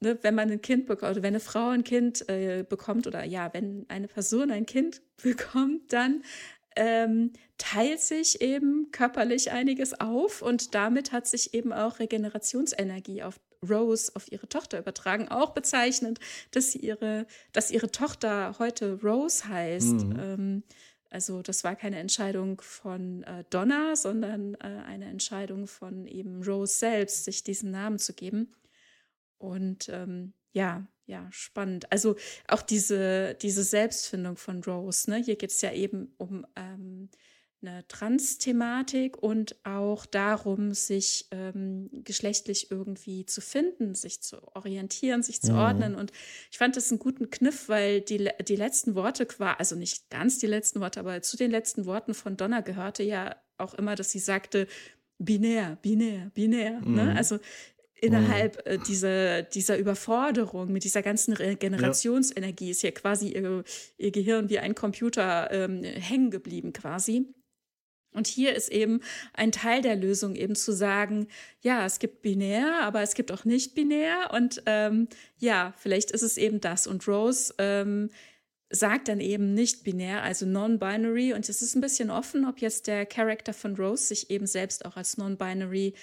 ne, 0.00 0.18
wenn 0.22 0.34
man 0.34 0.50
ein 0.50 0.62
Kind 0.62 0.86
bekommt, 0.86 1.12
oder 1.12 1.22
wenn 1.22 1.34
eine 1.34 1.40
Frau 1.40 1.68
ein 1.68 1.84
Kind 1.84 2.28
äh, 2.28 2.64
bekommt, 2.68 3.06
oder 3.06 3.24
ja, 3.24 3.54
wenn 3.54 3.86
eine 3.88 4.08
Person 4.08 4.50
ein 4.50 4.66
Kind 4.66 5.00
bekommt, 5.22 5.92
dann 5.92 6.22
ähm, 6.76 7.32
teilt 7.62 8.00
sich 8.00 8.40
eben 8.40 8.90
körperlich 8.90 9.52
einiges 9.52 10.00
auf 10.00 10.42
und 10.42 10.74
damit 10.74 11.12
hat 11.12 11.28
sich 11.28 11.54
eben 11.54 11.72
auch 11.72 12.00
Regenerationsenergie 12.00 13.22
auf 13.22 13.38
Rose, 13.62 14.10
auf 14.16 14.32
ihre 14.32 14.48
Tochter 14.48 14.80
übertragen. 14.80 15.28
Auch 15.28 15.50
bezeichnend, 15.50 16.18
dass 16.50 16.72
sie 16.72 16.80
ihre, 16.80 17.24
dass 17.52 17.70
ihre 17.70 17.92
Tochter 17.92 18.56
heute 18.58 18.98
Rose 19.00 19.46
heißt. 19.46 19.92
Mhm. 19.92 20.18
Ähm, 20.18 20.62
also 21.08 21.40
das 21.40 21.62
war 21.62 21.76
keine 21.76 22.00
Entscheidung 22.00 22.60
von 22.60 23.22
äh, 23.22 23.44
Donna, 23.50 23.94
sondern 23.94 24.54
äh, 24.54 24.82
eine 24.84 25.04
Entscheidung 25.04 25.68
von 25.68 26.08
eben 26.08 26.42
Rose 26.42 26.74
selbst, 26.76 27.26
sich 27.26 27.44
diesen 27.44 27.70
Namen 27.70 28.00
zu 28.00 28.12
geben. 28.12 28.56
Und 29.38 29.88
ähm, 29.88 30.32
ja, 30.50 30.88
ja, 31.06 31.28
spannend. 31.30 31.92
Also 31.92 32.16
auch 32.48 32.62
diese, 32.62 33.36
diese 33.40 33.62
Selbstfindung 33.62 34.36
von 34.36 34.64
Rose, 34.64 35.08
ne? 35.08 35.18
Hier 35.18 35.36
geht 35.36 35.50
es 35.52 35.60
ja 35.60 35.72
eben 35.72 36.12
um 36.18 36.44
ähm, 36.56 37.08
eine 37.62 37.86
Trans-Thematik 37.88 39.22
und 39.22 39.56
auch 39.64 40.04
darum, 40.06 40.74
sich 40.74 41.28
ähm, 41.30 41.88
geschlechtlich 42.04 42.70
irgendwie 42.70 43.24
zu 43.24 43.40
finden, 43.40 43.94
sich 43.94 44.20
zu 44.20 44.36
orientieren, 44.54 45.22
sich 45.22 45.40
zu 45.40 45.52
mhm. 45.52 45.58
ordnen. 45.58 45.94
Und 45.94 46.12
ich 46.50 46.58
fand 46.58 46.76
das 46.76 46.90
einen 46.90 46.98
guten 46.98 47.30
Kniff, 47.30 47.68
weil 47.68 48.00
die, 48.00 48.28
die 48.46 48.56
letzten 48.56 48.94
Worte, 48.94 49.26
also 49.58 49.76
nicht 49.76 50.10
ganz 50.10 50.38
die 50.38 50.46
letzten 50.46 50.80
Worte, 50.80 51.00
aber 51.00 51.22
zu 51.22 51.36
den 51.36 51.50
letzten 51.50 51.86
Worten 51.86 52.14
von 52.14 52.36
Donna 52.36 52.60
gehörte 52.60 53.02
ja 53.02 53.36
auch 53.58 53.74
immer, 53.74 53.94
dass 53.94 54.10
sie 54.10 54.18
sagte, 54.18 54.66
binär, 55.18 55.78
binär, 55.82 56.30
binär. 56.34 56.80
Ne? 56.80 56.86
Mhm. 56.86 56.94
Ne? 56.94 57.16
Also 57.16 57.38
innerhalb 58.02 58.66
äh, 58.66 58.78
dieser, 58.78 59.42
dieser 59.42 59.78
Überforderung 59.78 60.72
mit 60.72 60.84
dieser 60.84 61.02
ganzen 61.02 61.34
Generationsenergie 61.34 62.70
ist 62.70 62.82
ja 62.82 62.90
quasi 62.90 63.28
ihr, 63.28 63.62
ihr 63.96 64.10
Gehirn 64.10 64.50
wie 64.50 64.58
ein 64.58 64.74
Computer 64.74 65.50
ähm, 65.52 65.84
hängen 65.84 66.30
geblieben 66.30 66.72
quasi. 66.72 67.32
Und 68.12 68.26
hier 68.26 68.54
ist 68.54 68.70
eben 68.70 69.00
ein 69.32 69.52
Teil 69.52 69.82
der 69.82 69.96
Lösung 69.96 70.34
eben 70.34 70.54
zu 70.54 70.72
sagen, 70.72 71.28
ja, 71.60 71.86
es 71.86 71.98
gibt 71.98 72.22
binär, 72.22 72.80
aber 72.82 73.02
es 73.02 73.14
gibt 73.14 73.32
auch 73.32 73.44
nicht 73.44 73.74
binär. 73.74 74.30
Und 74.32 74.62
ähm, 74.66 75.08
ja, 75.38 75.74
vielleicht 75.78 76.10
ist 76.10 76.22
es 76.22 76.36
eben 76.36 76.60
das. 76.60 76.86
Und 76.86 77.06
Rose 77.08 77.54
ähm, 77.58 78.10
sagt 78.70 79.08
dann 79.08 79.20
eben 79.20 79.54
nicht 79.54 79.84
binär, 79.84 80.22
also 80.22 80.46
non-binary. 80.46 81.34
Und 81.34 81.48
es 81.48 81.62
ist 81.62 81.74
ein 81.74 81.80
bisschen 81.80 82.10
offen, 82.10 82.46
ob 82.46 82.60
jetzt 82.60 82.86
der 82.86 83.06
Charakter 83.06 83.52
von 83.52 83.76
Rose 83.76 84.06
sich 84.06 84.30
eben 84.30 84.46
selbst 84.46 84.84
auch 84.84 84.96
als 84.96 85.16
non-binary 85.16 85.94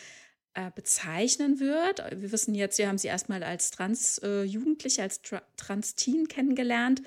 äh, 0.54 0.72
bezeichnen 0.74 1.60
wird. 1.60 2.04
Wir 2.16 2.32
wissen 2.32 2.56
jetzt, 2.56 2.78
wir 2.78 2.88
haben 2.88 2.98
sie 2.98 3.08
erstmal 3.08 3.44
als 3.44 3.72
Trans-Jugendliche, 3.72 5.02
äh, 5.02 5.04
als 5.04 5.22
Tra 5.22 5.42
Trans-Teen 5.58 6.28
kennengelernt. 6.28 7.02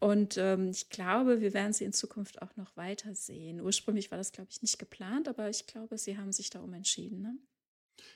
Und 0.00 0.36
ähm, 0.36 0.70
ich 0.70 0.90
glaube, 0.90 1.40
wir 1.40 1.54
werden 1.54 1.72
sie 1.72 1.84
in 1.84 1.92
Zukunft 1.92 2.40
auch 2.40 2.56
noch 2.56 2.76
weiter 2.76 3.14
sehen. 3.14 3.60
Ursprünglich 3.60 4.10
war 4.10 4.18
das, 4.18 4.30
glaube 4.30 4.48
ich, 4.50 4.62
nicht 4.62 4.78
geplant, 4.78 5.28
aber 5.28 5.50
ich 5.50 5.66
glaube, 5.66 5.98
sie 5.98 6.16
haben 6.16 6.32
sich 6.32 6.50
darum 6.50 6.72
entschieden. 6.72 7.20
Ne? 7.20 7.36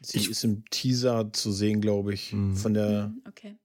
Sie 0.01 0.19
ich, 0.19 0.31
ist 0.31 0.45
im 0.45 0.65
Teaser 0.71 1.33
zu 1.33 1.51
sehen, 1.51 1.81
glaube 1.81 2.15
ich, 2.15 2.33
mhm. 2.33 2.57
von 2.57 2.75
der. 2.75 3.09
Mhm, 3.09 3.23
okay. 3.27 3.57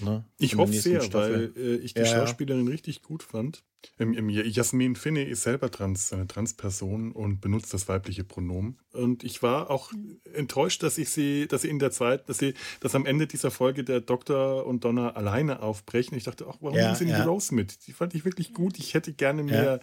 Ne, 0.00 0.24
ich 0.38 0.56
hoffe 0.56 0.72
sehr, 0.72 1.00
Staffel. 1.00 1.52
weil 1.56 1.62
äh, 1.62 1.76
ich 1.76 1.94
die 1.94 2.00
ja, 2.00 2.06
Schauspielerin 2.06 2.66
ja. 2.66 2.70
richtig 2.70 3.02
gut 3.02 3.22
fand. 3.22 3.64
Ähm, 3.98 4.14
ähm, 4.14 4.28
Jasmin 4.28 4.94
Finney 4.96 5.24
ist 5.24 5.42
selber 5.42 5.70
trans, 5.70 6.12
eine 6.12 6.26
Transperson 6.26 7.12
und 7.12 7.40
benutzt 7.40 7.74
das 7.74 7.88
weibliche 7.88 8.24
Pronomen. 8.24 8.78
Und 8.92 9.24
ich 9.24 9.42
war 9.42 9.70
auch 9.70 9.92
enttäuscht, 10.34 10.82
dass 10.82 10.98
ich 10.98 11.10
sie, 11.10 11.46
dass 11.48 11.62
sie 11.62 11.68
in 11.68 11.78
der 11.78 11.90
zweiten, 11.90 12.24
dass 12.26 12.38
sie, 12.38 12.54
dass 12.80 12.94
am 12.94 13.06
Ende 13.06 13.26
dieser 13.26 13.50
Folge 13.50 13.84
der 13.84 14.00
Doktor 14.00 14.66
und 14.66 14.84
Donna 14.84 15.10
alleine 15.10 15.62
aufbrechen. 15.62 16.16
Ich 16.16 16.24
dachte, 16.24 16.46
ach, 16.48 16.58
warum 16.60 16.76
ja, 16.76 16.94
sind 16.94 17.08
sie 17.08 17.12
nicht 17.12 17.26
Rose 17.26 17.54
mit? 17.54 17.86
Die 17.86 17.92
fand 17.92 18.14
ich 18.14 18.24
wirklich 18.24 18.54
gut. 18.54 18.78
Ich 18.78 18.94
hätte 18.94 19.12
gerne 19.12 19.42
mehr 19.42 19.80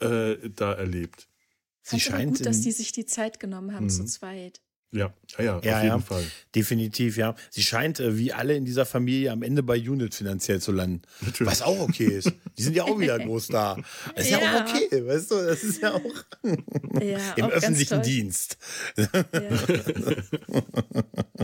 äh, 0.00 0.36
da 0.54 0.72
erlebt. 0.72 1.28
Sie 1.82 2.00
scheint 2.00 2.36
gut, 2.36 2.46
dass 2.46 2.60
die 2.60 2.72
sich 2.72 2.92
die 2.92 3.06
Zeit 3.06 3.40
genommen 3.40 3.74
haben 3.74 3.84
mhm. 3.84 3.90
zu 3.90 4.04
zweit. 4.04 4.60
Ja, 4.92 5.14
ja, 5.38 5.44
ja, 5.44 5.56
auf 5.58 5.64
ja, 5.64 5.82
jeden 5.82 5.88
ja. 5.88 5.98
Fall. 6.00 6.24
Definitiv, 6.52 7.16
ja. 7.16 7.36
Sie 7.50 7.62
scheint 7.62 8.00
äh, 8.00 8.18
wie 8.18 8.32
alle 8.32 8.56
in 8.56 8.64
dieser 8.64 8.84
Familie 8.84 9.30
am 9.30 9.44
Ende 9.44 9.62
bei 9.62 9.78
Unit 9.78 10.16
finanziell 10.16 10.60
zu 10.60 10.72
landen. 10.72 11.02
Natürlich. 11.20 11.48
Was 11.50 11.62
auch 11.62 11.78
okay 11.78 12.06
ist. 12.06 12.32
Die 12.58 12.62
sind 12.62 12.74
ja 12.74 12.82
auch 12.84 12.98
wieder 12.98 13.16
groß 13.18 13.48
da. 13.48 13.76
Das 14.16 14.24
ist 14.24 14.32
ja, 14.32 14.40
ja 14.40 14.64
auch 14.64 14.68
okay, 14.68 15.06
weißt 15.06 15.30
du? 15.30 15.36
Das 15.36 15.62
ist 15.62 15.80
ja 15.80 15.94
auch 15.94 16.02
im 16.42 17.44
auch 17.44 17.50
öffentlichen 17.50 18.02
Dienst. 18.02 18.58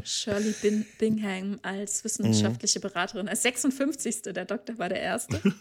Shirley 0.03 0.55
Bin 0.62 0.84
Bingham 0.99 1.59
als 1.62 2.03
wissenschaftliche 2.03 2.80
Beraterin, 2.80 3.28
als 3.28 3.42
56. 3.42 4.22
Der 4.22 4.44
Doktor 4.44 4.78
war 4.78 4.88
der 4.88 5.01
Erste. 5.01 5.40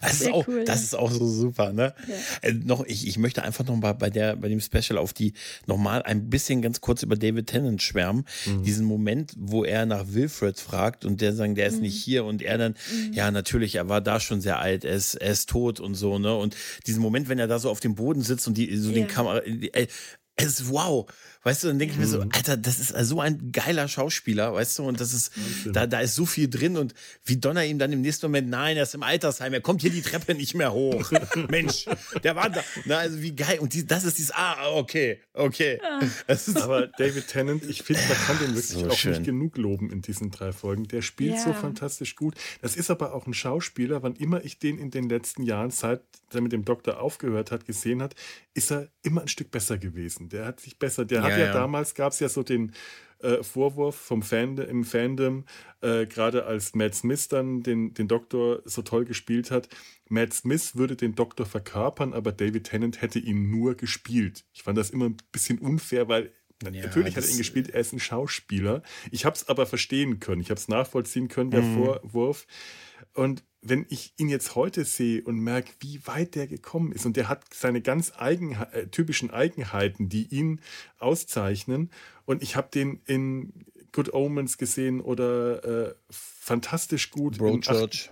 Das 0.00 0.20
ist, 0.20 0.30
auch, 0.30 0.46
cool, 0.46 0.64
das 0.64 0.82
ist 0.82 0.94
auch 0.94 1.10
so 1.10 1.26
super, 1.26 1.72
ne? 1.72 1.94
Äh, 2.42 2.52
noch, 2.52 2.84
ich, 2.84 3.06
ich 3.06 3.18
möchte 3.18 3.42
einfach 3.42 3.64
noch 3.64 3.76
mal 3.76 3.92
bei, 3.92 4.10
der, 4.10 4.36
bei 4.36 4.48
dem 4.48 4.60
Special 4.60 4.98
auf 4.98 5.12
die 5.12 5.32
nochmal 5.66 6.02
ein 6.02 6.28
bisschen 6.28 6.60
ganz 6.60 6.80
kurz 6.80 7.02
über 7.02 7.15
über 7.16 7.26
David 7.26 7.46
Tennant 7.46 7.82
schwärmen. 7.82 8.24
Mhm. 8.46 8.62
Diesen 8.62 8.86
Moment, 8.86 9.32
wo 9.36 9.64
er 9.64 9.86
nach 9.86 10.04
Wilfred 10.08 10.58
fragt 10.58 11.04
und 11.04 11.20
der 11.20 11.34
sagt, 11.34 11.56
der 11.56 11.66
ist 11.66 11.76
mhm. 11.76 11.82
nicht 11.82 12.02
hier 12.02 12.24
und 12.24 12.42
er 12.42 12.58
dann, 12.58 12.74
mhm. 12.92 13.12
ja, 13.12 13.30
natürlich, 13.30 13.76
er 13.76 13.88
war 13.88 14.00
da 14.00 14.20
schon 14.20 14.40
sehr 14.40 14.58
alt, 14.58 14.84
er 14.84 14.94
ist, 14.94 15.14
er 15.14 15.32
ist 15.32 15.48
tot 15.48 15.80
und 15.80 15.94
so, 15.94 16.18
ne? 16.18 16.34
Und 16.34 16.56
diesen 16.86 17.02
Moment, 17.02 17.28
wenn 17.28 17.38
er 17.38 17.46
da 17.46 17.58
so 17.58 17.70
auf 17.70 17.80
dem 17.80 17.94
Boden 17.94 18.22
sitzt 18.22 18.46
und 18.46 18.56
die, 18.56 18.76
so 18.76 18.90
ja. 18.90 18.94
den 18.94 19.08
Kamera, 19.08 19.38
ey, 19.38 19.88
es 20.36 20.60
ist 20.60 20.70
wow. 20.70 21.06
Weißt 21.42 21.62
du, 21.62 21.68
dann 21.68 21.78
denke 21.78 21.94
ich 21.94 22.00
mir 22.00 22.08
so, 22.08 22.18
mhm. 22.18 22.30
Alter, 22.32 22.56
das 22.56 22.80
ist 22.80 22.92
so 23.08 23.20
ein 23.20 23.52
geiler 23.52 23.86
Schauspieler, 23.86 24.52
weißt 24.54 24.80
du, 24.80 24.82
und 24.82 25.00
das 25.00 25.12
ist, 25.12 25.30
da, 25.66 25.86
da 25.86 26.00
ist 26.00 26.16
so 26.16 26.26
viel 26.26 26.50
drin 26.50 26.76
und 26.76 26.92
wie 27.24 27.36
Donner 27.36 27.64
ihm 27.64 27.78
dann 27.78 27.92
im 27.92 28.00
nächsten 28.00 28.26
Moment, 28.26 28.48
nein, 28.48 28.76
er 28.76 28.82
ist 28.82 28.96
im 28.96 29.04
Altersheim, 29.04 29.52
er 29.52 29.60
kommt 29.60 29.80
hier 29.80 29.90
die 29.90 30.02
Treppe 30.02 30.34
nicht 30.34 30.54
mehr 30.54 30.72
hoch. 30.72 31.12
Mensch, 31.48 31.86
der 32.24 32.34
war 32.34 32.50
da, 32.50 32.64
na, 32.84 32.98
also 32.98 33.22
wie 33.22 33.36
geil, 33.36 33.60
und 33.60 33.74
die, 33.74 33.86
das 33.86 34.02
ist 34.02 34.18
dieses, 34.18 34.32
ah, 34.32 34.72
okay, 34.72 35.20
okay. 35.34 35.80
Aber 36.56 36.88
David 36.88 37.28
Tennant, 37.28 37.62
ich 37.62 37.84
finde, 37.84 38.02
man 38.08 38.18
kann 38.18 38.38
den 38.38 38.48
wirklich 38.48 38.66
so 38.66 38.88
auch 38.88 38.96
schön. 38.96 39.12
nicht 39.12 39.24
genug 39.24 39.56
loben 39.56 39.90
in 39.92 40.02
diesen 40.02 40.32
drei 40.32 40.50
Folgen. 40.50 40.88
Der 40.88 41.00
spielt 41.00 41.34
ja. 41.34 41.44
so 41.44 41.52
fantastisch 41.52 42.16
gut. 42.16 42.34
Das 42.60 42.74
ist 42.74 42.90
aber 42.90 43.14
auch 43.14 43.28
ein 43.28 43.34
Schauspieler, 43.34 44.02
wann 44.02 44.16
immer 44.16 44.44
ich 44.44 44.58
den 44.58 44.78
in 44.78 44.90
den 44.90 45.08
letzten 45.08 45.42
Jahren, 45.44 45.70
seit 45.70 46.02
er 46.32 46.40
mit 46.40 46.50
dem 46.50 46.64
Doktor 46.64 47.00
aufgehört 47.00 47.52
hat, 47.52 47.66
gesehen 47.66 48.02
hat, 48.02 48.16
ist 48.54 48.72
er 48.72 48.88
immer 49.06 49.22
ein 49.22 49.28
Stück 49.28 49.50
besser 49.50 49.78
gewesen. 49.78 50.28
Der 50.28 50.44
hat 50.46 50.60
sich 50.60 50.78
besser, 50.78 51.04
der 51.04 51.18
ja, 51.18 51.24
hat 51.24 51.32
ja, 51.32 51.38
ja. 51.46 51.52
damals, 51.52 51.94
gab 51.94 52.12
es 52.12 52.20
ja 52.20 52.28
so 52.28 52.42
den 52.42 52.72
äh, 53.20 53.42
Vorwurf 53.42 53.96
vom 53.96 54.22
Fan, 54.22 54.58
im 54.58 54.84
Fandom, 54.84 55.44
äh, 55.80 56.06
gerade 56.06 56.44
als 56.44 56.74
Matt 56.74 56.94
Smith 56.94 57.28
dann 57.28 57.62
den, 57.62 57.94
den 57.94 58.08
Doktor 58.08 58.62
so 58.64 58.82
toll 58.82 59.04
gespielt 59.04 59.50
hat. 59.50 59.68
Matt 60.08 60.34
Smith 60.34 60.76
würde 60.76 60.96
den 60.96 61.14
Doktor 61.14 61.46
verkörpern, 61.46 62.12
aber 62.12 62.32
David 62.32 62.64
Tennant 62.64 63.00
hätte 63.00 63.18
ihn 63.18 63.50
nur 63.50 63.74
gespielt. 63.74 64.44
Ich 64.52 64.62
fand 64.62 64.76
das 64.76 64.90
immer 64.90 65.06
ein 65.06 65.16
bisschen 65.32 65.58
unfair, 65.58 66.08
weil 66.08 66.32
ja, 66.62 66.70
Natürlich 66.70 67.16
hat 67.16 67.24
er 67.24 67.30
ihn 67.30 67.36
gespielt, 67.36 67.68
er 67.68 67.80
ist 67.80 67.92
ein 67.92 68.00
Schauspieler. 68.00 68.82
Ich 69.10 69.26
habe 69.26 69.36
es 69.36 69.48
aber 69.48 69.66
verstehen 69.66 70.20
können, 70.20 70.40
ich 70.40 70.48
habe 70.48 70.58
es 70.58 70.68
nachvollziehen 70.68 71.28
können, 71.28 71.50
der 71.50 71.60
mhm. 71.60 71.74
Vorwurf. 71.74 72.46
Und 73.12 73.44
wenn 73.68 73.86
ich 73.88 74.12
ihn 74.16 74.28
jetzt 74.28 74.54
heute 74.54 74.84
sehe 74.84 75.22
und 75.22 75.38
merke, 75.38 75.72
wie 75.80 76.00
weit 76.06 76.34
der 76.34 76.46
gekommen 76.46 76.92
ist 76.92 77.06
und 77.06 77.16
der 77.16 77.28
hat 77.28 77.42
seine 77.52 77.80
ganz 77.80 78.12
eigen, 78.16 78.52
äh, 78.72 78.86
typischen 78.88 79.30
Eigenheiten, 79.30 80.08
die 80.08 80.26
ihn 80.26 80.60
auszeichnen 80.98 81.90
und 82.24 82.42
ich 82.42 82.56
habe 82.56 82.68
den 82.72 83.00
in 83.06 83.52
Good 83.92 84.12
Omens 84.12 84.58
gesehen 84.58 85.00
oder 85.00 85.88
äh, 85.88 85.94
fantastisch 86.10 87.10
gut 87.10 87.38
Broadchurch. 87.38 88.10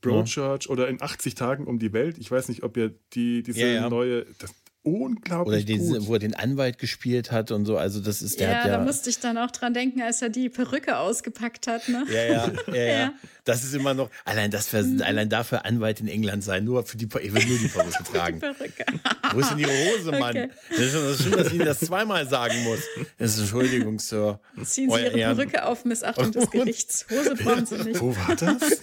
Broadchurch 0.00 0.64
ja. 0.64 0.70
oder 0.70 0.88
in 0.88 1.00
80 1.00 1.34
Tagen 1.34 1.66
um 1.66 1.78
die 1.78 1.92
Welt. 1.92 2.18
Ich 2.18 2.30
weiß 2.30 2.48
nicht, 2.48 2.62
ob 2.62 2.76
ihr 2.76 2.94
die, 3.12 3.42
diese 3.42 3.60
ja, 3.60 3.66
ja. 3.66 3.90
neue, 3.90 4.26
das, 4.38 4.54
unglaublich 4.82 5.64
Oder 5.64 5.64
diese, 5.64 6.06
wo 6.06 6.14
er 6.14 6.18
den 6.20 6.34
Anwalt 6.34 6.78
gespielt 6.78 7.30
hat 7.30 7.50
und 7.50 7.66
so. 7.66 7.76
Also 7.76 8.00
das 8.00 8.22
ist 8.22 8.40
der. 8.40 8.50
Ja, 8.50 8.68
da 8.68 8.78
musste 8.78 9.10
ich 9.10 9.18
dann 9.18 9.36
auch 9.36 9.50
dran 9.50 9.74
denken, 9.74 10.00
als 10.00 10.22
er 10.22 10.30
die 10.30 10.48
Perücke 10.48 10.96
ausgepackt 10.96 11.66
hat. 11.66 11.88
Ne? 11.88 12.04
Ja, 12.08 12.24
ja, 12.24 12.52
ja, 12.68 12.74
ja, 12.74 12.84
ja. 12.84 13.14
Das 13.44 13.62
ist 13.62 13.74
immer 13.74 13.92
noch. 13.92 14.10
Allein 14.24 14.50
das 14.50 14.68
für, 14.68 14.82
mhm. 14.82 15.02
allein 15.02 15.28
dafür 15.28 15.66
Anwalt 15.66 16.00
in 16.00 16.08
England 16.08 16.44
sein, 16.44 16.64
nur 16.64 16.84
für 16.84 16.96
die 16.96 17.06
ich 17.20 17.34
will 17.34 17.44
nur 17.46 17.58
die 17.58 17.68
Perücke 17.72 18.04
tragen. 18.04 18.40
Perücke. 18.40 18.84
Wo 19.32 19.40
ist 19.40 19.50
denn 19.50 19.58
Ihre 19.58 19.70
Hose, 19.70 20.12
Mann? 20.12 20.30
Okay. 20.30 20.50
Das, 20.70 20.78
ist 20.78 20.92
schon, 20.92 21.02
das 21.02 21.12
ist 21.12 21.22
schön, 21.22 21.32
dass 21.32 21.46
ich 21.48 21.54
Ihnen 21.54 21.66
das 21.66 21.80
zweimal 21.80 22.28
sagen 22.28 22.64
muss. 22.64 22.80
Das 23.18 23.34
ist, 23.34 23.40
Entschuldigung, 23.40 23.98
Sir. 23.98 24.40
Ziehen 24.62 24.90
Sie 24.90 25.00
Ihre 25.00 25.18
Ehren. 25.18 25.36
Perücke 25.36 25.66
auf, 25.66 25.84
Missachtung 25.84 26.32
des 26.32 26.50
Gerichts. 26.50 27.06
Hose 27.10 27.34
brauchen 27.34 27.66
Sie 27.66 27.76
nicht. 27.76 28.00
Wo 28.00 28.16
war 28.16 28.34
das? 28.34 28.80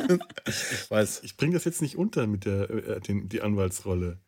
Ich, 0.48 0.92
weiß. 0.92 1.22
Ich 1.24 1.38
bringe 1.38 1.54
das 1.54 1.66
jetzt 1.66 1.82
nicht 1.82 1.98
unter 1.98 2.28
mit 2.28 2.46
der 2.46 2.70
äh, 2.70 3.02
den, 3.02 3.30
die 3.30 3.42
Anwaltsrolle. 3.42 4.20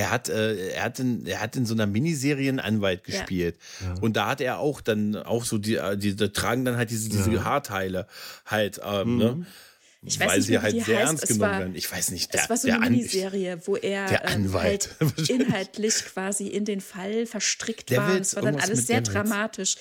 Er 0.00 0.10
hat, 0.10 0.30
äh, 0.30 0.70
er, 0.70 0.84
hat 0.84 0.98
in, 0.98 1.26
er 1.26 1.40
hat 1.40 1.56
in 1.56 1.66
so 1.66 1.74
einer 1.74 1.86
Miniserie 1.86 2.48
einen 2.48 2.58
Anwalt 2.58 3.04
gespielt. 3.04 3.56
Ja. 3.82 3.94
Und 4.00 4.16
da 4.16 4.28
hat 4.28 4.40
er 4.40 4.58
auch 4.58 4.80
dann 4.80 5.14
auch 5.14 5.44
so, 5.44 5.58
die, 5.58 5.74
äh, 5.74 5.98
die, 5.98 6.16
die 6.16 6.32
tragen 6.32 6.64
dann 6.64 6.78
halt 6.78 6.88
diese, 6.88 7.10
diese 7.10 7.30
ja. 7.30 7.44
Haarteile 7.44 8.06
halt, 8.46 8.80
ähm, 8.82 9.18
ne? 9.18 9.32
mhm. 9.32 9.40
ne? 9.40 9.46
Ich 10.02 10.18
weiß 10.18 10.28
weil 10.28 10.38
nicht, 10.38 10.46
sie 10.46 10.58
halt 10.58 10.84
sehr 10.86 10.98
heißt. 11.00 11.08
ernst 11.08 11.28
genommen 11.28 11.58
werden. 11.58 11.74
Ich 11.74 11.92
weiß 11.92 12.12
nicht. 12.12 12.32
Der, 12.32 12.44
es 12.44 12.48
war 12.48 12.56
so 12.56 12.70
eine 12.70 12.80
Miniserie, 12.80 13.60
wo 13.66 13.76
er 13.76 14.06
der 14.06 14.24
ähm, 14.24 14.46
Anwalt. 14.46 14.96
Halt 15.00 15.28
inhaltlich 15.28 15.94
quasi 16.06 16.46
in 16.46 16.64
den 16.64 16.80
Fall 16.80 17.26
verstrickt 17.26 17.90
Devils, 17.90 18.00
war. 18.00 18.14
Und 18.14 18.20
es 18.22 18.34
war 18.36 18.42
dann 18.44 18.56
alles 18.56 18.86
sehr 18.86 19.02
Devils. 19.02 19.12
dramatisch. 19.12 19.76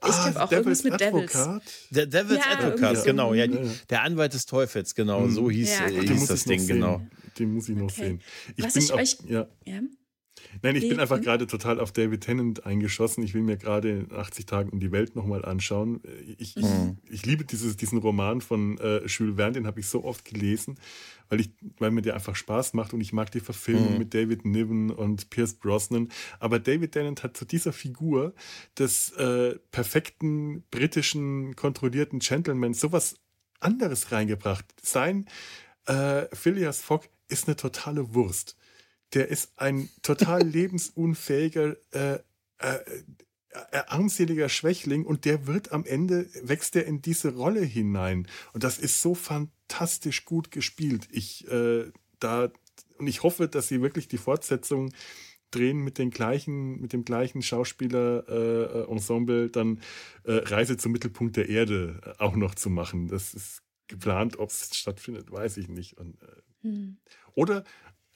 Ich 0.00 0.12
ah, 0.12 0.30
glaube 0.30 0.42
auch 0.44 0.48
Devil's 0.48 0.84
irgendwas 0.84 0.84
mit 0.84 1.02
Advocate. 1.02 1.34
Devils. 1.34 1.88
Der 1.90 2.06
Devil's 2.06 2.44
ja, 2.44 2.52
Advocate, 2.52 3.04
genau. 3.04 3.34
Ja, 3.34 3.48
die, 3.48 3.68
der 3.90 4.02
Anwalt 4.02 4.32
des 4.32 4.46
Teufels, 4.46 4.94
genau. 4.94 5.22
Mhm. 5.22 5.34
So 5.34 5.50
hieß, 5.50 5.70
ja, 5.70 5.86
äh, 5.88 6.06
hieß 6.06 6.26
das 6.26 6.44
Ding, 6.44 6.64
genau. 6.64 7.02
Den 7.38 7.54
muss 7.54 7.68
ich 7.68 7.76
noch 7.76 7.84
okay. 7.84 8.02
sehen. 8.02 8.22
Ich 8.56 8.64
Was 8.64 8.76
ich 8.76 8.92
auch, 8.92 8.98
euch, 8.98 9.18
ja. 9.26 9.48
ja. 9.64 9.80
Nein, 10.62 10.76
ich 10.76 10.88
bin 10.88 11.00
einfach 11.00 11.20
gerade 11.20 11.46
total 11.46 11.80
auf 11.80 11.92
David 11.92 12.22
Tennant 12.22 12.66
eingeschossen. 12.66 13.22
Ich 13.22 13.34
will 13.34 13.42
mir 13.42 13.56
gerade 13.56 13.90
in 13.90 14.12
80 14.12 14.46
Tagen 14.46 14.70
um 14.70 14.80
die 14.80 14.92
Welt 14.92 15.16
nochmal 15.16 15.44
anschauen. 15.44 16.00
Ich, 16.38 16.56
mhm. 16.56 16.98
ich, 17.04 17.12
ich, 17.12 17.26
liebe 17.26 17.44
dieses, 17.44 17.76
diesen 17.76 17.98
Roman 17.98 18.40
von 18.40 18.78
äh, 18.78 19.04
Jules 19.06 19.36
Verne, 19.36 19.52
den 19.52 19.66
habe 19.66 19.80
ich 19.80 19.86
so 19.86 20.04
oft 20.04 20.24
gelesen, 20.24 20.78
weil, 21.28 21.40
ich, 21.40 21.50
weil 21.78 21.90
mir 21.90 22.02
der 22.02 22.14
einfach 22.14 22.36
Spaß 22.36 22.74
macht 22.74 22.92
und 22.92 23.00
ich 23.00 23.12
mag 23.12 23.30
die 23.30 23.40
Verfilmung 23.40 23.92
mhm. 23.92 23.98
mit 23.98 24.14
David 24.14 24.44
Niven 24.44 24.90
und 24.90 25.30
Pierce 25.30 25.54
Brosnan. 25.54 26.08
Aber 26.40 26.58
David 26.58 26.92
Tennant 26.92 27.22
hat 27.22 27.36
zu 27.36 27.44
dieser 27.44 27.72
Figur 27.72 28.34
des 28.78 29.12
äh, 29.12 29.56
perfekten 29.70 30.64
britischen 30.70 31.56
kontrollierten 31.56 32.20
Gentleman 32.20 32.74
sowas 32.74 33.16
anderes 33.60 34.12
reingebracht. 34.12 34.64
Sein 34.82 35.26
äh, 35.86 36.26
Phileas 36.34 36.80
Fogg 36.80 37.08
ist 37.28 37.46
eine 37.46 37.56
totale 37.56 38.14
Wurst 38.14 38.56
der 39.14 39.28
ist 39.28 39.52
ein 39.56 39.88
total 40.02 40.42
lebensunfähiger, 40.46 41.76
äh, 41.92 42.14
äh, 42.14 42.18
äh, 42.58 42.78
armseliger 43.86 44.48
Schwächling 44.48 45.04
und 45.04 45.24
der 45.24 45.46
wird 45.46 45.72
am 45.72 45.84
Ende, 45.84 46.28
wächst 46.42 46.76
er 46.76 46.86
in 46.86 47.02
diese 47.02 47.34
Rolle 47.34 47.62
hinein. 47.62 48.28
Und 48.52 48.64
das 48.64 48.78
ist 48.78 49.00
so 49.00 49.14
fantastisch 49.14 50.24
gut 50.24 50.50
gespielt. 50.50 51.08
Ich, 51.10 51.50
äh, 51.50 51.90
da, 52.20 52.50
und 52.98 53.06
ich 53.06 53.22
hoffe, 53.22 53.48
dass 53.48 53.68
sie 53.68 53.80
wirklich 53.80 54.08
die 54.08 54.18
Fortsetzung 54.18 54.92
drehen 55.50 55.78
mit 55.78 55.96
den 55.96 56.10
gleichen, 56.10 56.78
mit 56.78 56.92
dem 56.92 57.06
gleichen 57.06 57.40
Schauspieler-Ensemble 57.40 59.46
äh, 59.46 59.50
dann 59.50 59.80
äh, 60.24 60.32
Reise 60.32 60.76
zum 60.76 60.92
Mittelpunkt 60.92 61.36
der 61.36 61.48
Erde 61.48 62.00
äh, 62.04 62.22
auch 62.22 62.36
noch 62.36 62.54
zu 62.54 62.68
machen. 62.68 63.08
Das 63.08 63.32
ist 63.32 63.62
geplant, 63.86 64.38
ob 64.38 64.50
es 64.50 64.76
stattfindet, 64.76 65.32
weiß 65.32 65.56
ich 65.56 65.68
nicht. 65.68 65.96
Und, 65.96 66.22
äh, 66.22 66.26
hm. 66.62 66.98
Oder 67.34 67.64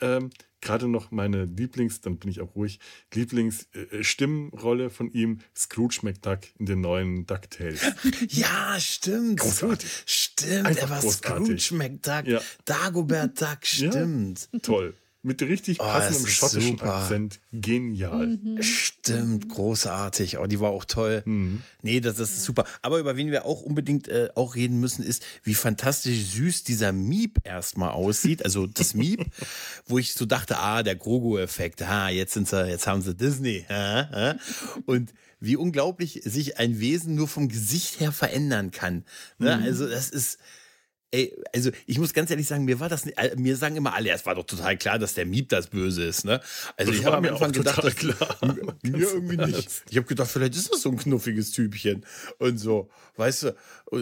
ähm, 0.00 0.30
gerade 0.60 0.88
noch 0.88 1.10
meine 1.10 1.44
Lieblings, 1.44 2.00
dann 2.00 2.18
bin 2.18 2.30
ich 2.30 2.40
auch 2.40 2.54
ruhig, 2.54 2.80
Lieblingsstimmrolle 3.14 4.84
äh, 4.86 4.90
von 4.90 5.12
ihm, 5.12 5.38
Scrooge 5.56 6.00
McDuck 6.02 6.40
in 6.58 6.66
den 6.66 6.80
neuen 6.80 7.26
DuckTales. 7.26 7.80
Ja, 8.28 8.78
stimmt. 8.80 9.40
Großartig. 9.40 9.90
Stimmt, 10.06 10.66
Einfach 10.66 10.82
er 10.82 10.90
war 10.90 11.00
großartig. 11.00 11.64
Scrooge 11.64 11.78
McDuck, 11.78 12.26
ja. 12.26 12.40
Dagobert 12.64 13.40
Duck, 13.40 13.58
stimmt. 13.62 14.48
Ja, 14.52 14.58
toll 14.60 14.94
mit 15.22 15.40
richtig 15.42 15.78
oh, 15.80 15.84
passendem 15.84 16.26
schottischen 16.26 16.78
super. 16.78 16.94
Akzent. 16.96 17.40
Genial. 17.52 18.26
Mhm. 18.26 18.62
Stimmt, 18.62 19.48
großartig. 19.48 20.38
Oh, 20.38 20.46
die 20.46 20.58
war 20.58 20.70
auch 20.70 20.84
toll. 20.84 21.22
Mhm. 21.24 21.62
Nee, 21.82 22.00
das, 22.00 22.16
das 22.16 22.32
ist 22.32 22.44
super. 22.44 22.64
Aber 22.82 22.98
über 22.98 23.16
wen 23.16 23.30
wir 23.30 23.46
auch 23.46 23.62
unbedingt 23.62 24.08
äh, 24.08 24.30
auch 24.34 24.56
reden 24.56 24.80
müssen, 24.80 25.04
ist, 25.04 25.24
wie 25.44 25.54
fantastisch 25.54 26.18
süß 26.32 26.64
dieser 26.64 26.92
Miep 26.92 27.38
erstmal 27.44 27.90
aussieht. 27.90 28.44
Also 28.44 28.66
das 28.66 28.94
Miep, 28.94 29.26
wo 29.86 29.98
ich 29.98 30.14
so 30.14 30.26
dachte, 30.26 30.58
ah, 30.58 30.82
der 30.82 30.96
Grogu-Effekt, 30.96 31.82
ah, 31.82 32.08
jetzt 32.08 32.34
sind 32.34 32.48
sie, 32.48 32.68
jetzt 32.68 32.88
haben 32.88 33.02
sie 33.02 33.14
Disney. 33.14 33.64
Ah, 33.68 34.08
ah. 34.12 34.34
Und 34.86 35.14
wie 35.38 35.56
unglaublich 35.56 36.20
sich 36.24 36.58
ein 36.58 36.80
Wesen 36.80 37.14
nur 37.14 37.28
vom 37.28 37.48
Gesicht 37.48 38.00
her 38.00 38.12
verändern 38.12 38.72
kann. 38.72 39.04
Ne? 39.38 39.56
Mhm. 39.56 39.62
Also 39.62 39.88
das 39.88 40.10
ist 40.10 40.38
Ey, 41.14 41.36
also 41.54 41.70
ich 41.86 41.98
muss 41.98 42.14
ganz 42.14 42.30
ehrlich 42.30 42.46
sagen, 42.46 42.64
mir 42.64 42.80
war 42.80 42.88
das, 42.88 43.06
äh, 43.06 43.36
mir 43.36 43.54
sagen 43.54 43.76
immer 43.76 43.92
alle, 43.92 44.10
es 44.10 44.24
war 44.24 44.34
doch 44.34 44.46
total 44.46 44.78
klar, 44.78 44.98
dass 44.98 45.12
der 45.12 45.26
Miep 45.26 45.50
das 45.50 45.66
Böse 45.66 46.04
ist, 46.04 46.24
ne? 46.24 46.40
Also 46.78 46.90
das 46.90 47.00
ich 47.00 47.06
habe 47.06 47.18
am 47.18 47.24
Anfang 47.26 47.52
gedacht, 47.52 47.84
dass, 47.84 47.94
klar. 47.94 48.16
mir 48.82 48.98
irgendwie 48.98 49.36
nicht. 49.36 49.82
Ich 49.90 49.96
habe 49.98 50.06
gedacht, 50.06 50.30
vielleicht 50.30 50.56
ist 50.56 50.72
das 50.72 50.80
so 50.80 50.88
ein 50.88 50.96
knuffiges 50.96 51.50
Typchen 51.50 52.06
und 52.38 52.56
so, 52.56 52.88
weißt 53.16 53.42
du? 53.42 53.56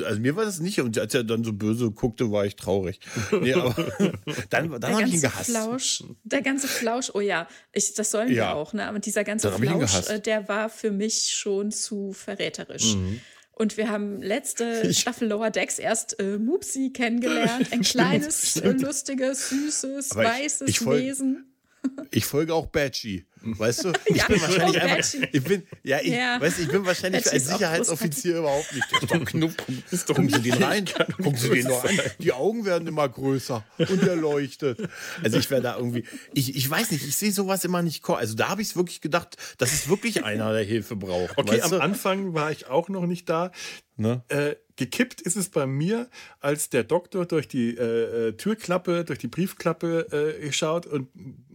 Also 0.04 0.20
mir 0.20 0.36
war 0.36 0.44
das 0.44 0.60
nicht 0.60 0.80
und 0.80 0.96
als 0.98 1.12
er 1.12 1.24
dann 1.24 1.42
so 1.42 1.52
böse 1.52 1.90
guckte, 1.90 2.30
war 2.30 2.46
ich 2.46 2.54
traurig. 2.54 3.00
Nee, 3.32 3.54
aber 3.54 3.74
dann, 4.50 4.80
dann 4.80 4.94
habe 4.94 5.02
ich 5.02 5.14
ihn 5.14 5.20
gehasst. 5.20 5.50
Flausch, 5.50 6.04
der 6.22 6.42
ganze 6.42 6.68
Flausch, 6.68 7.10
oh 7.12 7.20
ja, 7.20 7.48
ich, 7.72 7.92
das 7.94 8.12
sollen 8.12 8.28
ja. 8.28 8.34
wir 8.34 8.54
auch, 8.54 8.72
ne? 8.72 8.86
Aber 8.86 9.00
dieser 9.00 9.24
ganze 9.24 9.50
Flausch, 9.50 10.08
äh, 10.10 10.20
der 10.20 10.46
war 10.46 10.70
für 10.70 10.92
mich 10.92 11.34
schon 11.34 11.72
zu 11.72 12.12
verräterisch. 12.12 12.94
Mhm. 12.94 13.20
Und 13.60 13.76
wir 13.76 13.90
haben 13.90 14.22
letzte 14.22 14.80
ich 14.88 15.00
Staffel 15.00 15.28
Lower 15.28 15.50
Decks 15.50 15.78
erst 15.78 16.18
äh, 16.18 16.38
Mupsi 16.38 16.92
kennengelernt. 16.94 17.66
Ein 17.72 17.82
kleines, 17.82 18.52
stimmt. 18.52 18.80
lustiges, 18.80 19.50
süßes, 19.50 20.12
Aber 20.12 20.24
weißes 20.24 20.66
ich, 20.66 20.80
ich 20.80 20.86
Wesen. 20.86 21.46
Ich 22.10 22.26
folge 22.26 22.54
auch 22.54 22.66
Badgie. 22.66 23.24
Weißt 23.42 23.84
du? 23.84 23.92
Ich 24.06 24.16
ja, 24.16 24.26
bin 24.26 24.40
wahrscheinlich 24.40 24.80
einfach, 24.82 25.28
ich 25.32 25.44
bin, 25.44 25.62
ja, 25.84 25.98
ich, 26.00 26.08
ja. 26.08 26.40
Weißt, 26.40 26.58
ich 26.58 26.68
bin 26.68 26.84
wahrscheinlich 26.84 27.22
Badgie 27.22 27.36
als 27.36 27.48
Sicherheitsoffizier 27.48 28.38
überhaupt 28.38 28.72
nicht. 28.74 28.86
Das 28.90 29.02
ist 29.02 29.10
doch 29.10 29.24
Knupp. 29.24 29.52
Ist 29.90 30.10
doch 30.10 30.14
Gucken 30.16 30.30
Sie 30.30 30.50
den 30.50 30.62
rein. 30.62 30.84
Gucken 31.16 31.36
Sie 31.36 31.50
den 31.50 31.66
nur 31.66 31.84
an. 31.84 32.00
Die 32.18 32.32
Augen 32.32 32.64
werden 32.64 32.88
immer 32.88 33.08
größer 33.08 33.64
und 33.78 34.02
er 34.02 34.16
leuchtet. 34.16 34.88
Also 35.22 35.38
ich 35.38 35.50
wäre 35.50 35.62
da 35.62 35.76
irgendwie, 35.76 36.04
ich, 36.34 36.56
ich 36.56 36.68
weiß 36.68 36.90
nicht, 36.90 37.06
ich 37.06 37.16
sehe 37.16 37.32
sowas 37.32 37.64
immer 37.64 37.82
nicht 37.82 38.02
kommen. 38.02 38.18
Also 38.18 38.34
da 38.34 38.48
habe 38.48 38.62
ich 38.62 38.68
es 38.68 38.76
wirklich 38.76 39.00
gedacht, 39.00 39.36
das 39.58 39.72
ist 39.72 39.88
wirklich 39.88 40.24
einer, 40.24 40.52
der 40.52 40.64
Hilfe 40.64 40.96
braucht. 40.96 41.36
Okay, 41.36 41.60
am 41.60 41.70
du? 41.70 41.78
Anfang 41.80 42.34
war 42.34 42.50
ich 42.50 42.66
auch 42.66 42.88
noch 42.88 43.06
nicht 43.06 43.28
da. 43.28 43.52
Ne? 43.96 44.22
Äh, 44.28 44.56
gekippt 44.76 45.20
ist 45.20 45.36
es 45.36 45.50
bei 45.50 45.66
mir, 45.66 46.08
als 46.40 46.70
der 46.70 46.84
Doktor 46.84 47.26
durch 47.26 47.46
die 47.48 47.76
äh, 47.76 48.28
äh 48.28 48.32
Türklappe, 48.32 49.04
durch 49.04 49.18
die 49.18 49.28
Briefklappe 49.28 50.38
äh, 50.40 50.52
schaut 50.52 50.86
und 50.86 51.08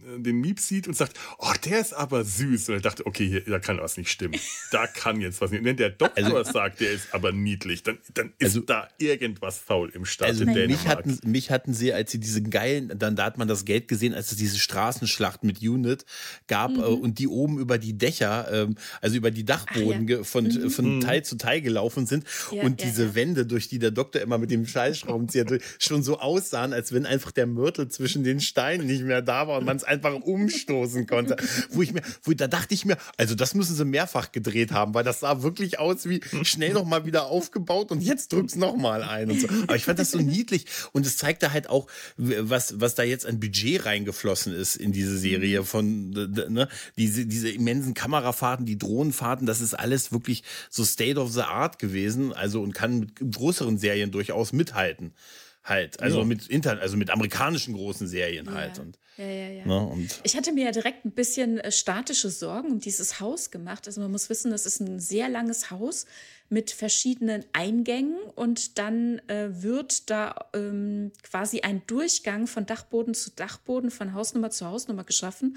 äh, 0.06 0.20
den 0.20 0.40
Miep 0.40 0.60
sieht 0.60 0.86
und 0.86 0.94
sagt, 0.94 1.18
oh, 1.38 1.52
der 1.64 1.75
ist 1.80 1.92
aber 1.92 2.24
süß. 2.24 2.68
Und 2.68 2.74
er 2.76 2.80
dachte, 2.80 3.06
okay, 3.06 3.28
hier, 3.28 3.40
da 3.42 3.58
kann 3.58 3.78
was 3.78 3.96
nicht 3.96 4.10
stimmen. 4.10 4.38
Da 4.72 4.86
kann 4.86 5.20
jetzt 5.20 5.40
was 5.40 5.50
nicht. 5.52 5.64
Wenn 5.64 5.76
der 5.76 5.90
Doktor 5.90 6.24
also, 6.24 6.52
sagt, 6.52 6.80
der 6.80 6.90
ist 6.90 7.14
aber 7.14 7.30
niedlich, 7.30 7.82
dann, 7.82 7.98
dann 8.14 8.32
ist 8.38 8.46
also, 8.46 8.60
da 8.60 8.88
irgendwas 8.98 9.58
faul 9.58 9.90
im 9.90 10.04
Staat 10.04 10.28
also 10.28 10.44
mich 10.44 10.86
hatten, 10.86 11.18
mich 11.24 11.50
hatten 11.50 11.72
sie, 11.72 11.92
als 11.92 12.10
sie 12.10 12.18
diese 12.18 12.42
geilen, 12.42 12.92
dann 12.98 13.16
da 13.16 13.24
hat 13.24 13.38
man 13.38 13.46
das 13.46 13.64
Geld 13.64 13.86
gesehen, 13.86 14.12
als 14.12 14.32
es 14.32 14.38
diese 14.38 14.58
Straßenschlacht 14.58 15.44
mit 15.44 15.62
Unit 15.62 16.04
gab 16.48 16.72
mhm. 16.72 16.80
äh, 16.80 16.86
und 16.86 17.18
die 17.18 17.28
oben 17.28 17.58
über 17.58 17.78
die 17.78 17.96
Dächer, 17.96 18.48
ähm, 18.50 18.76
also 19.00 19.16
über 19.16 19.30
die 19.30 19.44
Dachboden 19.44 20.08
ja. 20.08 20.22
von, 20.24 20.44
mhm. 20.44 20.70
von 20.70 21.00
Teil 21.00 21.24
zu 21.24 21.36
Teil 21.36 21.60
gelaufen 21.60 22.06
sind 22.06 22.24
ja, 22.50 22.62
und 22.62 22.80
ja, 22.80 22.88
diese 22.88 23.14
Wände, 23.14 23.46
durch 23.46 23.68
die 23.68 23.78
der 23.78 23.92
Doktor 23.92 24.20
immer 24.20 24.38
mit 24.38 24.50
dem 24.50 24.66
Scheißschraubenzieher 24.66 25.46
schon 25.78 26.02
so 26.02 26.18
aussahen, 26.18 26.72
als 26.72 26.92
wenn 26.92 27.06
einfach 27.06 27.30
der 27.30 27.46
Mörtel 27.46 27.88
zwischen 27.88 28.24
den 28.24 28.40
Steinen 28.40 28.86
nicht 28.86 29.02
mehr 29.02 29.22
da 29.22 29.46
war 29.46 29.58
und 29.58 29.64
man 29.64 29.76
es 29.76 29.84
einfach 29.84 30.14
umstoßen 30.14 31.06
konnte. 31.06 31.36
Wo 31.70 31.82
ich 31.82 31.92
mir, 31.92 32.02
wo, 32.22 32.32
da 32.32 32.46
dachte 32.46 32.74
ich 32.74 32.84
mir, 32.84 32.96
also 33.16 33.34
das 33.34 33.54
müssen 33.54 33.74
sie 33.74 33.84
mehrfach 33.84 34.32
gedreht 34.32 34.72
haben, 34.72 34.94
weil 34.94 35.04
das 35.04 35.20
sah 35.20 35.42
wirklich 35.42 35.78
aus 35.78 36.08
wie 36.08 36.20
schnell 36.42 36.72
nochmal 36.72 37.06
wieder 37.06 37.26
aufgebaut 37.26 37.90
und 37.90 38.02
jetzt 38.02 38.32
drück's 38.32 38.56
nochmal 38.56 39.02
ein 39.02 39.30
und 39.30 39.40
so. 39.40 39.48
Aber 39.62 39.76
ich 39.76 39.84
fand 39.84 39.98
das 39.98 40.10
so 40.10 40.18
niedlich 40.18 40.66
und 40.92 41.06
es 41.06 41.16
zeigte 41.16 41.52
halt 41.52 41.68
auch, 41.68 41.86
was, 42.16 42.80
was 42.80 42.94
da 42.94 43.02
jetzt 43.02 43.26
an 43.26 43.40
Budget 43.40 43.84
reingeflossen 43.84 44.54
ist 44.54 44.76
in 44.76 44.92
diese 44.92 45.18
Serie 45.18 45.64
von, 45.64 46.10
ne, 46.10 46.68
diese, 46.96 47.26
diese 47.26 47.50
immensen 47.50 47.94
Kamerafahrten, 47.94 48.66
die 48.66 48.78
Drohnenfahrten, 48.78 49.46
das 49.46 49.60
ist 49.60 49.74
alles 49.74 50.12
wirklich 50.12 50.42
so 50.70 50.84
State 50.84 51.18
of 51.18 51.32
the 51.32 51.42
Art 51.42 51.78
gewesen, 51.78 52.32
also 52.32 52.62
und 52.62 52.72
kann 52.72 53.00
mit 53.00 53.32
größeren 53.32 53.78
Serien 53.78 54.10
durchaus 54.10 54.52
mithalten 54.52 55.12
halt. 55.66 56.00
Also 56.00 56.20
ja. 56.20 56.24
mit 56.24 56.46
Inter 56.46 56.80
also 56.80 56.96
mit 56.96 57.10
amerikanischen 57.10 57.74
großen 57.74 58.06
Serien 58.06 58.52
halt. 58.52 58.78
Ja. 58.78 58.82
Und, 58.82 58.98
ja, 59.18 59.26
ja, 59.26 59.48
ja. 59.48 59.66
Ne, 59.66 59.86
und 59.86 60.20
ich 60.22 60.36
hatte 60.36 60.52
mir 60.52 60.66
ja 60.66 60.72
direkt 60.72 61.04
ein 61.04 61.12
bisschen 61.12 61.58
äh, 61.58 61.72
statische 61.72 62.30
Sorgen 62.30 62.70
um 62.70 62.80
dieses 62.80 63.20
Haus 63.20 63.50
gemacht. 63.50 63.86
Also 63.86 64.00
man 64.00 64.10
muss 64.10 64.30
wissen, 64.30 64.50
das 64.50 64.66
ist 64.66 64.80
ein 64.80 65.00
sehr 65.00 65.28
langes 65.28 65.70
Haus 65.70 66.06
mit 66.48 66.70
verschiedenen 66.70 67.44
Eingängen 67.52 68.16
und 68.34 68.78
dann 68.78 69.20
äh, 69.28 69.48
wird 69.62 70.10
da 70.10 70.46
ähm, 70.54 71.10
quasi 71.22 71.60
ein 71.60 71.82
Durchgang 71.86 72.46
von 72.46 72.66
Dachboden 72.66 73.14
zu 73.14 73.30
Dachboden, 73.30 73.90
von 73.90 74.14
Hausnummer 74.14 74.50
zu 74.50 74.66
Hausnummer 74.66 75.04
geschaffen 75.04 75.56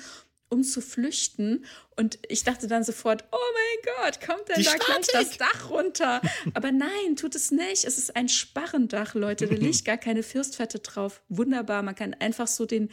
um 0.49 0.63
zu 0.63 0.81
flüchten. 0.81 1.65
Und 1.95 2.19
ich 2.27 2.43
dachte 2.43 2.67
dann 2.67 2.83
sofort, 2.83 3.23
oh 3.31 3.37
mein 3.37 3.95
Gott, 3.95 4.25
kommt 4.25 4.49
denn 4.49 4.55
Die 4.57 4.63
da 4.63 4.71
Statik. 4.71 5.07
gleich 5.07 5.27
das 5.29 5.37
Dach 5.37 5.69
runter? 5.69 6.21
Aber 6.53 6.71
nein, 6.71 7.15
tut 7.15 7.35
es 7.35 7.51
nicht. 7.51 7.85
Es 7.85 7.97
ist 7.97 8.15
ein 8.15 8.29
Sparrendach, 8.29 9.13
Leute. 9.13 9.47
Da 9.47 9.55
liegt 9.55 9.85
gar 9.85 9.97
keine 9.97 10.23
Firstfette 10.23 10.79
drauf. 10.79 11.21
Wunderbar. 11.29 11.83
Man 11.83 11.95
kann 11.95 12.13
einfach 12.15 12.47
so 12.47 12.65
den, 12.65 12.89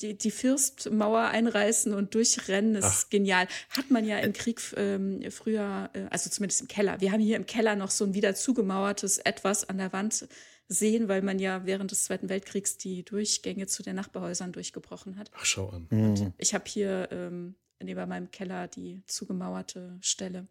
die, 0.00 0.16
die 0.16 0.30
Firstmauer 0.30 1.20
einreißen 1.28 1.92
und 1.92 2.14
durchrennen. 2.14 2.74
Das 2.74 2.84
Ach. 2.84 2.94
ist 2.94 3.10
genial. 3.10 3.46
Hat 3.70 3.90
man 3.90 4.04
ja 4.04 4.18
im 4.18 4.32
Krieg 4.32 4.60
ähm, 4.76 5.22
früher, 5.30 5.90
äh, 5.92 6.06
also 6.10 6.30
zumindest 6.30 6.62
im 6.62 6.68
Keller. 6.68 7.00
Wir 7.00 7.12
haben 7.12 7.20
hier 7.20 7.36
im 7.36 7.46
Keller 7.46 7.76
noch 7.76 7.90
so 7.90 8.04
ein 8.04 8.14
wieder 8.14 8.34
zugemauertes 8.34 9.18
Etwas 9.18 9.68
an 9.68 9.78
der 9.78 9.92
Wand 9.92 10.26
sehen, 10.68 11.08
weil 11.08 11.22
man 11.22 11.38
ja 11.38 11.66
während 11.66 11.90
des 11.90 12.04
Zweiten 12.04 12.28
Weltkriegs 12.28 12.78
die 12.78 13.04
Durchgänge 13.04 13.66
zu 13.66 13.82
den 13.82 13.96
Nachbarhäusern 13.96 14.52
durchgebrochen 14.52 15.18
hat. 15.18 15.30
Ach, 15.34 15.44
schau 15.44 15.68
an. 15.68 15.86
Mhm. 15.90 16.32
Ich 16.38 16.54
habe 16.54 16.64
hier 16.66 17.08
ähm, 17.10 17.54
neben 17.82 18.08
meinem 18.08 18.30
Keller 18.30 18.68
die 18.68 19.02
zugemauerte 19.06 19.98
Stelle. 20.00 20.46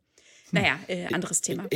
Naja, 0.54 0.80
äh, 0.88 1.08
anderes 1.14 1.41
Thema. 1.41 1.68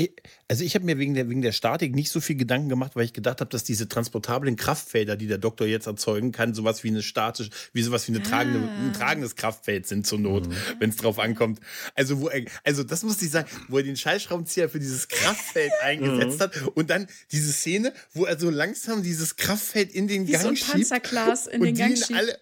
Also 0.48 0.64
ich 0.64 0.76
habe 0.76 0.86
mir 0.86 0.98
wegen 0.98 1.14
der, 1.14 1.30
wegen 1.30 1.42
der 1.42 1.52
Statik 1.52 1.94
nicht 1.96 2.12
so 2.12 2.22
viel 2.22 2.36
Gedanken 2.36 2.70
gemacht, 2.70 2.96
weil 2.96 3.04
ich 3.06 3.14
gedacht 3.14 3.42
habe, 3.42 3.50
dass 3.50 3.64
diese 3.64 3.90
transportablen 3.90 4.56
Kraftfelder, 4.56 5.16
die 5.18 5.28
der 5.28 5.40
Doktor 5.40 5.68
jetzt 5.68 5.88
erzeugen 5.88 6.32
kann, 6.32 6.54
sowas 6.54 6.84
wie 6.84 6.90
eine 6.90 7.02
statische, 7.02 7.50
wie 7.74 7.82
sowas 7.82 8.08
wie 8.08 8.14
eine 8.14 8.24
tragende, 8.24 8.60
Ah. 8.60 8.86
ein 8.86 8.94
tragendes 8.94 9.36
Kraftfeld 9.36 9.88
sind 9.88 10.06
zur 10.08 10.20
Not, 10.20 10.48
wenn 10.80 10.92
es 10.92 10.96
drauf 10.98 11.20
ankommt. 11.20 11.60
Also 11.96 12.22
wo 12.22 12.30
er, 12.30 12.46
also 12.64 12.84
das 12.84 13.04
muss 13.04 13.22
ich 13.22 13.32
sagen, 13.32 13.48
wo 13.68 13.78
er 13.78 13.84
den 13.84 13.98
Schallschraubenzieher 13.98 14.70
für 14.70 14.80
dieses 14.80 15.08
Kraftfeld 15.08 15.72
eingesetzt 15.82 16.40
hat 16.40 16.56
und 16.76 16.90
dann 16.90 17.08
diese 17.32 17.52
Szene, 17.52 17.94
wo 18.14 18.26
er 18.26 18.40
so 18.40 18.50
langsam 18.52 19.02
dieses 19.04 19.36
Kraftfeld 19.38 19.92
in 19.92 20.08
den 20.08 20.28
Wie 20.28 20.34
Gang 20.34 20.44
so 20.44 20.50
ein 20.50 20.56
schiebt 20.56 20.72
Panzerglas 20.72 21.48
in 21.48 21.62
und 21.62 21.66
den 21.68 21.76
Gang 21.76 21.98
schiebt. 21.98 22.14
alle 22.14 22.38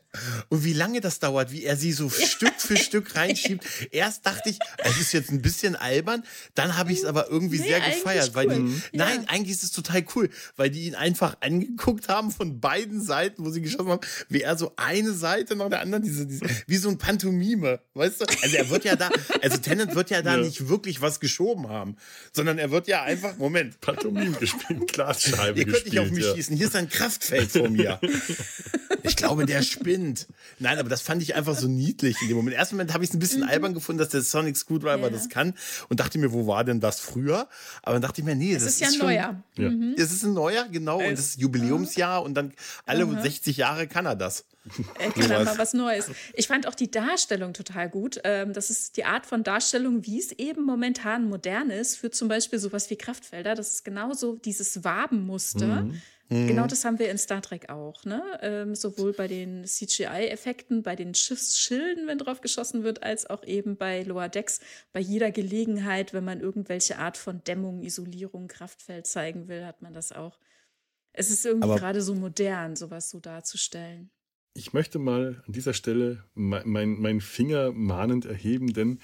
und 0.49 0.63
wie 0.63 0.73
lange 0.73 1.01
das 1.01 1.19
dauert, 1.19 1.51
wie 1.51 1.63
er 1.63 1.75
sie 1.77 1.91
so 1.93 2.09
Stück 2.09 2.53
für 2.59 2.77
Stück 2.77 3.15
reinschiebt. 3.15 3.65
Erst 3.91 4.25
dachte 4.25 4.49
ich, 4.49 4.59
es 4.83 4.99
ist 4.99 5.11
jetzt 5.13 5.31
ein 5.31 5.41
bisschen 5.41 5.75
albern, 5.75 6.23
dann 6.53 6.77
habe 6.77 6.91
ich 6.91 6.99
es 6.99 7.05
aber 7.05 7.29
irgendwie 7.29 7.59
Nee, 7.59 7.67
sehr 7.67 7.79
gefeiert, 7.81 8.35
weil 8.35 8.47
die, 8.49 8.55
cool. 8.59 8.69
Ja. 8.91 9.05
nein, 9.05 9.25
eigentlich 9.27 9.51
ist 9.55 9.63
es 9.63 9.71
total 9.71 10.03
cool, 10.15 10.29
weil 10.55 10.69
die 10.69 10.85
ihn 10.87 10.95
einfach 10.95 11.37
angeguckt 11.41 12.07
haben 12.09 12.31
von 12.31 12.59
beiden 12.59 13.01
Seiten, 13.01 13.45
wo 13.45 13.49
sie 13.49 13.61
geschossen 13.61 13.89
haben, 13.89 14.01
wie 14.29 14.41
er 14.41 14.57
so 14.57 14.73
eine 14.77 15.13
Seite 15.13 15.55
nach 15.55 15.69
der 15.69 15.81
anderen, 15.81 16.03
diese, 16.03 16.25
diese 16.27 16.45
wie 16.67 16.77
so 16.77 16.89
ein 16.89 16.97
Pantomime, 16.97 17.79
weißt 17.93 18.21
du? 18.21 18.25
Also 18.43 18.55
er 18.57 18.69
wird 18.69 18.85
ja 18.85 18.95
da, 18.95 19.09
also 19.41 19.57
Tennant 19.57 19.95
wird 19.95 20.09
ja 20.09 20.21
da 20.21 20.35
Ja. 20.37 20.43
nicht 20.43 20.67
wirklich 20.67 21.01
was 21.01 21.19
geschoben 21.19 21.69
haben, 21.69 21.95
sondern 22.33 22.57
er 22.57 22.71
wird 22.71 22.87
ja 22.87 23.03
einfach, 23.03 23.37
Moment, 23.37 23.79
Pantomim 23.81 24.37
gespielt, 24.39 24.91
Glasscheibe 24.93 25.59
Ihr 25.59 25.65
könnt 25.65 25.85
nicht 25.85 25.99
auf 25.99 26.09
mich 26.11 26.25
ja. 26.25 26.35
schießen. 26.35 26.55
Hier 26.57 26.67
ist 26.67 26.75
ein 26.75 26.89
Kraftfeld 26.89 27.51
vor 27.51 27.69
mir. 27.69 27.99
Ich 29.03 29.15
glaube, 29.15 29.45
der 29.45 29.61
spinnt. 29.61 30.27
Nein, 30.59 30.79
aber 30.79 30.89
das 30.89 31.01
fand 31.01 31.21
ich 31.21 31.35
einfach 31.35 31.55
so 31.55 31.67
niedlich 31.67 32.15
in 32.21 32.27
dem 32.27 32.37
Moment. 32.37 32.53
Im 32.55 32.59
ersten 32.59 32.75
Moment 32.75 32.93
habe 32.93 33.03
ich 33.03 33.09
es 33.09 33.15
ein 33.15 33.19
bisschen 33.19 33.43
albern 33.43 33.73
gefunden, 33.73 33.99
dass 33.99 34.09
der 34.09 34.21
Sonic 34.21 34.57
Screwdriver 34.57 34.95
Mhm. 34.97 35.03
Ja. 35.03 35.09
das 35.09 35.29
kann 35.29 35.53
und 35.89 35.99
dachte 36.05 36.17
mir, 36.19 36.31
wo 36.31 36.47
war 36.47 36.63
denn 36.63 36.79
das 36.79 36.99
früher? 36.99 37.47
Aber 37.81 37.93
dann 37.93 38.01
dachte 38.01 38.21
ich 38.21 38.25
mir, 38.25 38.35
nee, 38.35 38.53
Das 38.53 38.63
das 38.63 38.73
ist 38.73 38.79
ja 38.81 38.87
ein 38.87 38.93
schon, 38.93 39.07
neuer. 39.07 39.43
Ja. 39.57 39.71
Es 39.97 40.11
ist 40.11 40.23
ein 40.23 40.33
neuer, 40.33 40.67
genau. 40.69 40.97
Und 40.99 41.05
Es- 41.05 41.15
das 41.19 41.25
ist 41.29 41.41
Jubiläumsjahr 41.41 42.23
und 42.23 42.35
dann 42.35 42.53
alle 42.85 43.05
60 43.21 43.57
Jahre 43.57 43.87
kann 43.87 44.05
er 44.05 44.15
das. 44.15 44.45
Er 44.99 45.11
dann 45.11 45.23
Sowas. 45.23 45.45
mal 45.45 45.57
was 45.57 45.73
Neues. 45.73 46.09
Ich 46.33 46.47
fand 46.47 46.67
auch 46.67 46.75
die 46.75 46.89
Darstellung 46.89 47.53
total 47.53 47.89
gut. 47.89 48.19
Ähm, 48.23 48.53
das 48.53 48.69
ist 48.69 48.97
die 48.97 49.05
Art 49.05 49.25
von 49.25 49.43
Darstellung, 49.43 50.05
wie 50.05 50.19
es 50.19 50.31
eben 50.31 50.63
momentan 50.63 51.29
modern 51.29 51.69
ist, 51.69 51.97
für 51.97 52.11
zum 52.11 52.27
Beispiel 52.27 52.59
sowas 52.59 52.89
wie 52.89 52.95
Kraftfelder. 52.95 53.55
Das 53.55 53.71
ist 53.71 53.85
genauso 53.85 54.35
dieses 54.37 54.83
Wabenmuster. 54.83 55.87
Genau 56.27 56.65
das 56.65 56.83
haben 56.83 56.97
wir 56.97 57.11
in 57.11 57.19
Star 57.19 57.41
Trek 57.41 57.69
auch. 57.69 58.03
Ne? 58.03 58.23
Ähm, 58.41 58.73
sowohl 58.73 59.13
bei 59.13 59.27
den 59.27 59.63
CGI-Effekten, 59.65 60.81
bei 60.81 60.95
den 60.95 61.13
Schiffsschilden, 61.13 62.07
wenn 62.07 62.17
drauf 62.17 62.41
geschossen 62.41 62.83
wird, 62.83 63.03
als 63.03 63.29
auch 63.29 63.43
eben 63.43 63.77
bei 63.77 64.01
Lower 64.01 64.27
Decks, 64.27 64.59
bei 64.91 64.99
jeder 64.99 65.29
Gelegenheit, 65.29 66.13
wenn 66.13 66.25
man 66.25 66.41
irgendwelche 66.41 66.97
Art 66.97 67.17
von 67.17 67.43
Dämmung, 67.43 67.83
Isolierung, 67.83 68.47
Kraftfeld 68.47 69.05
zeigen 69.05 69.47
will, 69.47 69.65
hat 69.65 69.83
man 69.83 69.93
das 69.93 70.11
auch. 70.11 70.39
Es 71.13 71.29
ist 71.29 71.45
irgendwie 71.45 71.75
gerade 71.75 72.01
so 72.01 72.15
modern, 72.15 72.75
sowas 72.75 73.11
so 73.11 73.19
darzustellen. 73.19 74.09
Ich 74.57 74.71
möchte 74.71 74.99
mal 74.99 75.43
an 75.45 75.51
dieser 75.51 75.73
Stelle 75.73 76.23
me- 76.33 76.63
mein, 76.65 76.99
meinen 77.01 77.19
Finger 77.19 77.73
mahnend 77.73 78.25
erheben, 78.25 78.71
denn 78.73 78.99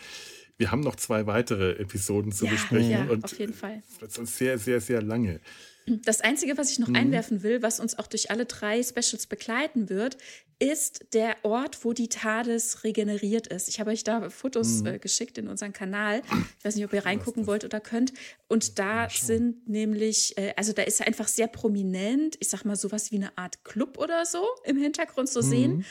wir 0.58 0.72
haben 0.72 0.80
noch 0.80 0.96
zwei 0.96 1.28
weitere 1.28 1.72
Episoden 1.74 2.32
zu 2.32 2.46
Ja, 2.46 2.52
besprechen 2.52 2.90
ja, 2.90 3.04
und 3.04 3.26
auf 3.26 3.38
jeden 3.38 3.54
Fall. 3.54 3.84
sehr, 4.24 4.58
sehr, 4.58 4.80
sehr 4.80 5.02
lange. 5.02 5.42
Das 5.88 6.22
Einzige, 6.22 6.58
was 6.58 6.72
ich 6.72 6.80
noch 6.80 6.94
einwerfen 6.94 7.44
will, 7.44 7.62
was 7.62 7.80
uns 7.80 7.98
auch 7.98 8.08
durch 8.08 8.30
alle 8.32 8.46
drei 8.46 8.84
Specials 8.84 9.28
begleiten 9.28 9.90
wird, 9.90 10.18
ist 10.60 11.06
der 11.14 11.38
Ort, 11.42 11.84
wo 11.84 11.92
die 11.92 12.08
TARDIS 12.08 12.84
regeneriert 12.84 13.48
ist. 13.48 13.68
Ich 13.68 13.80
habe 13.80 13.90
euch 13.90 14.04
da 14.04 14.30
Fotos 14.30 14.84
äh, 14.84 15.00
geschickt 15.00 15.40
in 15.40 15.48
unseren 15.48 15.74
Kanal. 15.74 16.22
Ich 16.60 16.66
weiß 16.66 16.76
nicht, 16.76 16.86
ob 16.86 16.94
ihr 16.94 17.04
reingucken 17.04 17.48
wollt 17.48 17.66
oder 17.66 17.80
könnt. 17.80 18.14
Und 18.48 18.78
da 18.78 19.10
sind 19.10 19.68
nämlich, 19.68 20.38
äh, 20.38 20.54
also 20.56 20.72
da 20.72 20.84
ist 20.84 21.02
einfach 21.02 21.28
sehr 21.28 21.48
prominent, 21.48 22.38
ich 22.40 22.50
sag 22.50 22.64
mal 22.64 22.76
sowas 22.76 23.12
wie 23.12 23.16
eine 23.16 23.36
Art 23.40 23.64
Club 23.64 23.98
oder 23.98 24.24
so 24.26 24.46
im 24.64 24.78
Hintergrund 24.78 25.30
zu 25.30 25.42
sehen. 25.42 25.84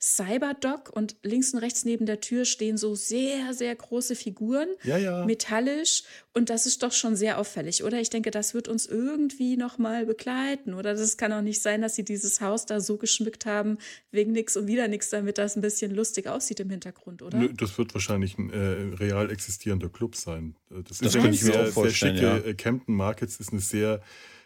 Cyberdoc 0.00 0.90
und 0.94 1.16
links 1.22 1.52
und 1.54 1.60
rechts 1.60 1.84
neben 1.84 2.06
der 2.06 2.20
Tür 2.20 2.44
stehen 2.44 2.76
so 2.76 2.94
sehr, 2.94 3.52
sehr 3.54 3.74
große 3.74 4.14
Figuren, 4.14 4.68
Ja, 4.84 4.96
ja. 4.96 5.24
metallisch 5.26 6.04
und 6.34 6.50
das 6.50 6.66
ist 6.66 6.82
doch 6.82 6.92
schon 6.92 7.16
sehr 7.16 7.38
auffällig, 7.38 7.82
oder? 7.82 8.00
Ich 8.00 8.10
denke, 8.10 8.30
das 8.30 8.54
wird 8.54 8.68
uns 8.68 8.86
irgendwie 8.86 9.56
noch 9.56 9.78
mal 9.78 10.06
begleiten, 10.06 10.74
oder? 10.74 10.94
Das 10.94 11.16
kann 11.16 11.32
auch 11.32 11.42
nicht 11.42 11.60
sein, 11.62 11.82
dass 11.82 11.96
sie 11.96 12.04
dieses 12.04 12.40
Haus 12.40 12.64
da 12.66 12.80
so 12.80 12.96
geschmückt 12.96 13.44
haben, 13.46 13.78
wegen 14.12 14.32
nix 14.32 14.56
und 14.56 14.66
wieder 14.68 14.86
nix, 14.88 15.10
damit 15.10 15.38
das 15.38 15.56
ein 15.56 15.62
bisschen 15.62 15.94
lustig 15.94 16.28
aussieht 16.28 16.60
im 16.60 16.70
Hintergrund, 16.70 17.22
oder? 17.22 17.38
Nö, 17.38 17.52
Das 17.52 17.76
wird 17.78 17.92
wahrscheinlich 17.94 18.38
ein 18.38 18.50
äh, 18.50 18.94
real 18.96 19.30
existierender 19.30 19.88
Club 19.88 20.14
sein. 20.14 20.54
Äh, 20.70 20.82
Das, 20.84 20.98
Das 20.98 21.14
ist 21.14 21.20
könnte 21.20 21.34
ich 21.36 21.42
mir 21.42 21.52
sehr, 21.52 21.62
auch 21.64 21.68
vorstellen, 21.68 22.16
sehr 22.16 22.30
schicke 22.36 22.46
ja. 22.46 22.50
äh, 22.52 22.54
Camden 22.54 22.94
Markets 22.94 23.40
ist 23.40 23.50
eine 23.52 23.60
sehr 23.60 24.00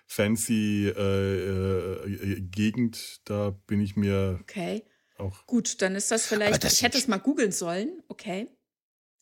fancy 0.06 0.88
äh, 0.88 2.32
äh, 2.36 2.40
Gegend. 2.40 3.20
Da 3.24 3.50
bin 3.66 3.80
ich 3.80 3.96
mir 3.96 4.38
Okay, 4.42 4.82
auch. 5.18 5.46
gut, 5.46 5.80
dann 5.82 5.94
ist 5.94 6.10
das 6.10 6.26
vielleicht, 6.26 6.64
das 6.64 6.74
ich 6.74 6.82
hätte 6.82 6.98
es 6.98 7.08
mal 7.08 7.18
googeln 7.18 7.52
sollen, 7.52 8.02
okay. 8.08 8.48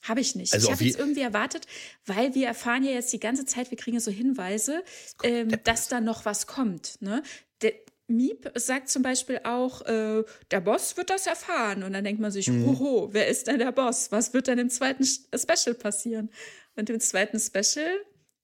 Habe 0.03 0.21
ich 0.23 0.35
nicht. 0.35 0.55
Also 0.55 0.69
ich 0.69 0.73
habe 0.73 0.83
jetzt 0.85 0.95
je- 0.97 1.01
irgendwie 1.01 1.21
erwartet, 1.21 1.67
weil 2.07 2.35
wir 2.35 2.47
erfahren 2.47 2.83
ja 2.85 2.93
jetzt 2.93 3.13
die 3.13 3.21
ganze 3.21 3.45
Zeit, 3.45 3.71
wir 3.71 3.77
kriegen 3.77 3.97
ja 3.97 4.01
so 4.01 4.11
Hinweise, 4.11 4.83
ähm, 5.23 5.51
dass 5.65 5.89
da 5.89 6.01
noch 6.01 6.25
was 6.25 6.47
kommt. 6.47 6.97
Ne? 7.03 7.23
Der 7.61 7.75
Miep 8.07 8.51
sagt 8.55 8.89
zum 8.89 9.03
Beispiel 9.03 9.41
auch, 9.45 9.83
äh, 9.83 10.25
der 10.51 10.61
Boss 10.63 10.97
wird 10.97 11.11
das 11.11 11.27
erfahren. 11.27 11.83
Und 11.83 11.93
dann 11.93 12.03
denkt 12.03 12.19
man 12.21 12.31
sich, 12.31 12.49
Mhm. 12.49 12.65
hoho, 12.79 13.09
wer 13.13 13.29
ist 13.29 13.47
denn 13.47 13.59
der 13.59 13.73
Boss? 13.73 14.11
Was 14.11 14.33
wird 14.33 14.47
denn 14.47 14.59
im 14.59 14.71
zweiten 14.71 15.03
Sch- 15.05 15.21
Special 15.39 15.75
passieren? 15.75 16.31
Und 16.77 16.89
im 16.89 16.99
zweiten 16.99 17.39
Special, 17.39 17.91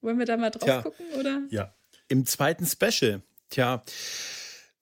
wollen 0.02 0.18
wir 0.18 0.26
da 0.26 0.36
mal 0.36 0.50
drauf 0.50 0.62
Tja. 0.64 0.82
gucken, 0.82 1.06
oder? 1.18 1.42
Ja, 1.48 1.74
Im 2.08 2.26
zweiten 2.26 2.66
Special. 2.66 3.22
Tja. 3.48 3.82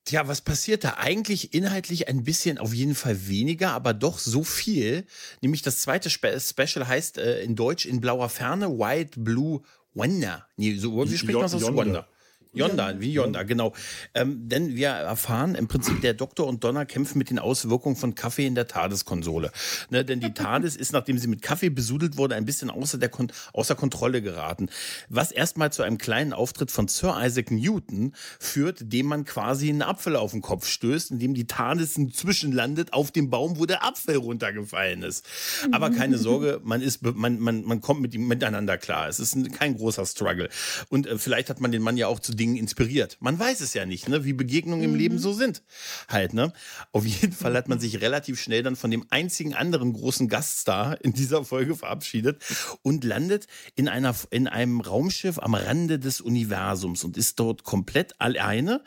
Tja, 0.05 0.27
was 0.27 0.41
passiert 0.41 0.83
da? 0.83 0.97
Eigentlich 0.97 1.55
inhaltlich 1.55 2.07
ein 2.07 2.23
bisschen, 2.23 2.59
auf 2.59 2.75
jeden 2.75 2.93
Fall 2.93 3.27
weniger, 3.27 3.71
aber 3.71 3.95
doch 3.95 4.19
so 4.19 4.43
viel. 4.43 5.05
Nämlich 5.41 5.63
das 5.63 5.79
zweite 5.81 6.11
Spe 6.11 6.39
Special 6.39 6.87
heißt 6.87 7.17
äh, 7.17 7.41
in 7.41 7.55
Deutsch 7.55 7.87
in 7.87 8.01
blauer 8.01 8.29
Ferne 8.29 8.77
White 8.77 9.19
Blue 9.19 9.61
Wonder. 9.95 10.47
Nee, 10.57 10.75
so, 10.75 10.95
wie 11.09 11.17
spricht 11.17 11.33
man 11.33 11.41
das 11.41 11.55
aus? 11.55 11.63
Wonder. 11.73 12.07
Yonder, 12.55 12.99
wie 12.99 13.11
Yonder, 13.11 13.45
genau. 13.45 13.73
Ähm, 14.13 14.47
denn 14.47 14.75
wir 14.75 14.89
erfahren 14.89 15.55
im 15.55 15.67
Prinzip, 15.67 16.01
der 16.01 16.13
Doktor 16.13 16.47
und 16.47 16.63
Donner 16.63 16.85
kämpfen 16.85 17.17
mit 17.17 17.29
den 17.29 17.39
Auswirkungen 17.39 17.95
von 17.95 18.15
Kaffee 18.15 18.45
in 18.45 18.55
der 18.55 18.67
TARDIS-Konsole. 18.67 19.51
Ne, 19.89 20.05
denn 20.05 20.19
die 20.19 20.33
TARDIS 20.33 20.75
ist, 20.75 20.93
nachdem 20.93 21.17
sie 21.17 21.27
mit 21.27 21.41
Kaffee 21.41 21.69
besudelt 21.69 22.17
wurde, 22.17 22.35
ein 22.35 22.45
bisschen 22.45 22.69
außer, 22.69 22.97
der 22.97 23.09
Kon 23.09 23.31
außer 23.53 23.75
Kontrolle 23.75 24.21
geraten. 24.21 24.69
Was 25.09 25.31
erstmal 25.31 25.71
zu 25.71 25.83
einem 25.83 25.97
kleinen 25.97 26.33
Auftritt 26.33 26.71
von 26.71 26.87
Sir 26.87 27.17
Isaac 27.21 27.51
Newton 27.51 28.13
führt, 28.39 28.91
dem 28.93 29.07
man 29.07 29.25
quasi 29.25 29.69
einen 29.69 29.81
Apfel 29.81 30.15
auf 30.15 30.31
den 30.31 30.41
Kopf 30.41 30.67
stößt, 30.67 31.11
indem 31.11 31.33
die 31.33 31.47
TARDIS 31.47 31.97
inzwischen 31.97 32.51
landet 32.51 32.93
auf 32.93 33.11
dem 33.11 33.29
Baum, 33.29 33.59
wo 33.59 33.65
der 33.65 33.83
Apfel 33.83 34.15
runtergefallen 34.15 35.03
ist. 35.03 35.25
Aber 35.71 35.89
keine 35.89 36.17
Sorge, 36.17 36.61
man, 36.63 36.81
ist, 36.81 37.03
man, 37.03 37.39
man, 37.39 37.63
man 37.63 37.81
kommt 37.81 38.01
mit 38.01 38.13
ihm 38.13 38.27
miteinander 38.27 38.77
klar. 38.77 39.09
Es 39.09 39.19
ist 39.19 39.35
ein, 39.35 39.51
kein 39.51 39.75
großer 39.75 40.05
Struggle. 40.05 40.49
Und 40.89 41.07
äh, 41.07 41.17
vielleicht 41.17 41.49
hat 41.49 41.59
man 41.59 41.71
den 41.71 41.81
Mann 41.81 41.97
ja 41.97 42.07
auch 42.07 42.19
zu 42.19 42.33
Dingen 42.33 42.44
inspiriert. 42.53 43.17
Man 43.19 43.39
weiß 43.39 43.61
es 43.61 43.73
ja 43.73 43.85
nicht, 43.85 44.07
ne? 44.07 44.25
wie 44.25 44.33
Begegnungen 44.33 44.83
im 44.83 44.95
Leben 44.95 45.17
so 45.17 45.33
sind. 45.33 45.63
Halt, 46.07 46.33
ne? 46.33 46.53
Auf 46.91 47.05
jeden 47.05 47.33
Fall 47.33 47.55
hat 47.55 47.67
man 47.67 47.79
sich 47.79 48.01
relativ 48.01 48.39
schnell 48.39 48.61
dann 48.61 48.75
von 48.75 48.91
dem 48.91 49.05
einzigen 49.09 49.53
anderen 49.53 49.93
großen 49.93 50.27
Gaststar 50.27 51.03
in 51.03 51.13
dieser 51.13 51.43
Folge 51.45 51.75
verabschiedet 51.75 52.43
und 52.83 53.03
landet 53.03 53.47
in, 53.75 53.87
einer, 53.87 54.13
in 54.29 54.47
einem 54.47 54.81
Raumschiff 54.81 55.39
am 55.39 55.55
Rande 55.55 55.97
des 55.97 56.21
Universums 56.21 57.03
und 57.03 57.17
ist 57.17 57.39
dort 57.39 57.63
komplett 57.63 58.19
alleine, 58.19 58.83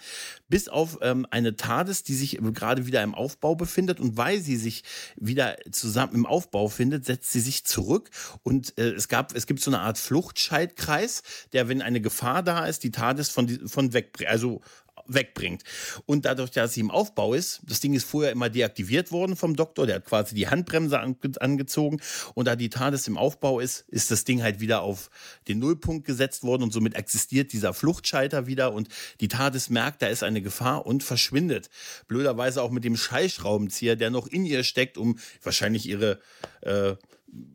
bis 0.49 0.69
auf 0.69 0.99
ähm, 1.03 1.27
eine 1.31 1.57
TARDIS, 1.57 2.05
die 2.05 2.15
sich 2.15 2.39
gerade 2.55 2.87
wieder 2.87 3.03
im 3.03 3.15
Aufbau 3.15 3.55
befindet. 3.55 4.01
Und 4.01 4.17
weil 4.17 4.41
sie 4.41 4.57
sich 4.57 4.85
wieder 5.17 5.57
zusammen 5.71 6.15
im 6.15 6.27
Aufbau 6.27 6.69
findet, 6.69 7.05
setzt 7.05 7.33
sie 7.33 7.41
sich 7.41 7.65
zurück. 7.65 8.11
Und 8.43 8.79
äh, 8.79 8.91
es, 8.91 9.09
gab, 9.09 9.35
es 9.35 9.47
gibt 9.47 9.61
so 9.61 9.71
eine 9.71 9.81
Art 9.81 9.99
Fluchtschaltkreis, 9.99 11.23
der, 11.53 11.69
wenn 11.69 11.83
eine 11.83 12.01
Gefahr 12.01 12.43
da 12.43 12.67
ist, 12.67 12.85
die 12.85 12.91
TARDIS 12.91 13.29
von, 13.31 13.48
die- 13.49 13.69
von 13.69 13.93
weg, 13.93 14.25
also 14.29 14.61
wegbringt. 15.09 15.63
Und 16.07 16.25
dadurch, 16.25 16.51
dass 16.51 16.75
sie 16.75 16.81
im 16.81 16.91
Aufbau 16.91 17.35
ist, 17.35 17.63
das 17.67 17.81
Ding 17.81 17.95
ist 17.95 18.05
vorher 18.05 18.31
immer 18.31 18.51
deaktiviert 18.51 19.11
worden 19.11 19.37
vom 19.37 19.57
Doktor, 19.57 19.87
der 19.87 19.97
hat 19.97 20.05
quasi 20.05 20.35
die 20.35 20.49
Handbremse 20.49 21.01
ange 21.01 21.17
angezogen 21.41 22.01
und 22.35 22.47
da 22.47 22.57
die 22.57 22.69
TARDIS 22.69 23.09
im 23.09 23.17
Aufbau 23.17 23.59
ist, 23.61 23.85
ist 23.89 24.11
das 24.11 24.25
Ding 24.25 24.43
halt 24.43 24.61
wieder 24.61 24.83
auf 24.83 25.11
den 25.49 25.59
Nullpunkt 25.61 26.07
gesetzt 26.07 26.43
worden 26.43 26.63
und 26.63 26.73
somit 26.73 26.95
existiert 26.95 27.53
dieser 27.53 27.73
Fluchtschalter 27.75 28.47
wieder 28.47 28.73
und 28.73 28.89
die 29.21 29.29
TARDIS 29.29 29.71
merkt, 29.71 30.03
da 30.03 30.09
ist 30.09 30.23
eine 30.23 30.43
Gefahr 30.43 30.87
und 30.87 31.03
verschwindet. 31.03 31.71
Blöderweise 32.07 32.63
auch 32.63 32.71
mit 32.71 32.85
dem 32.85 32.97
Schallschraubenzieher, 32.97 33.97
der 33.97 34.11
noch 34.11 34.27
in 34.27 34.45
ihr 34.45 34.63
steckt, 34.63 34.99
um 34.99 35.19
wahrscheinlich 35.43 35.89
ihre 35.89 36.21
äh, 36.61 36.97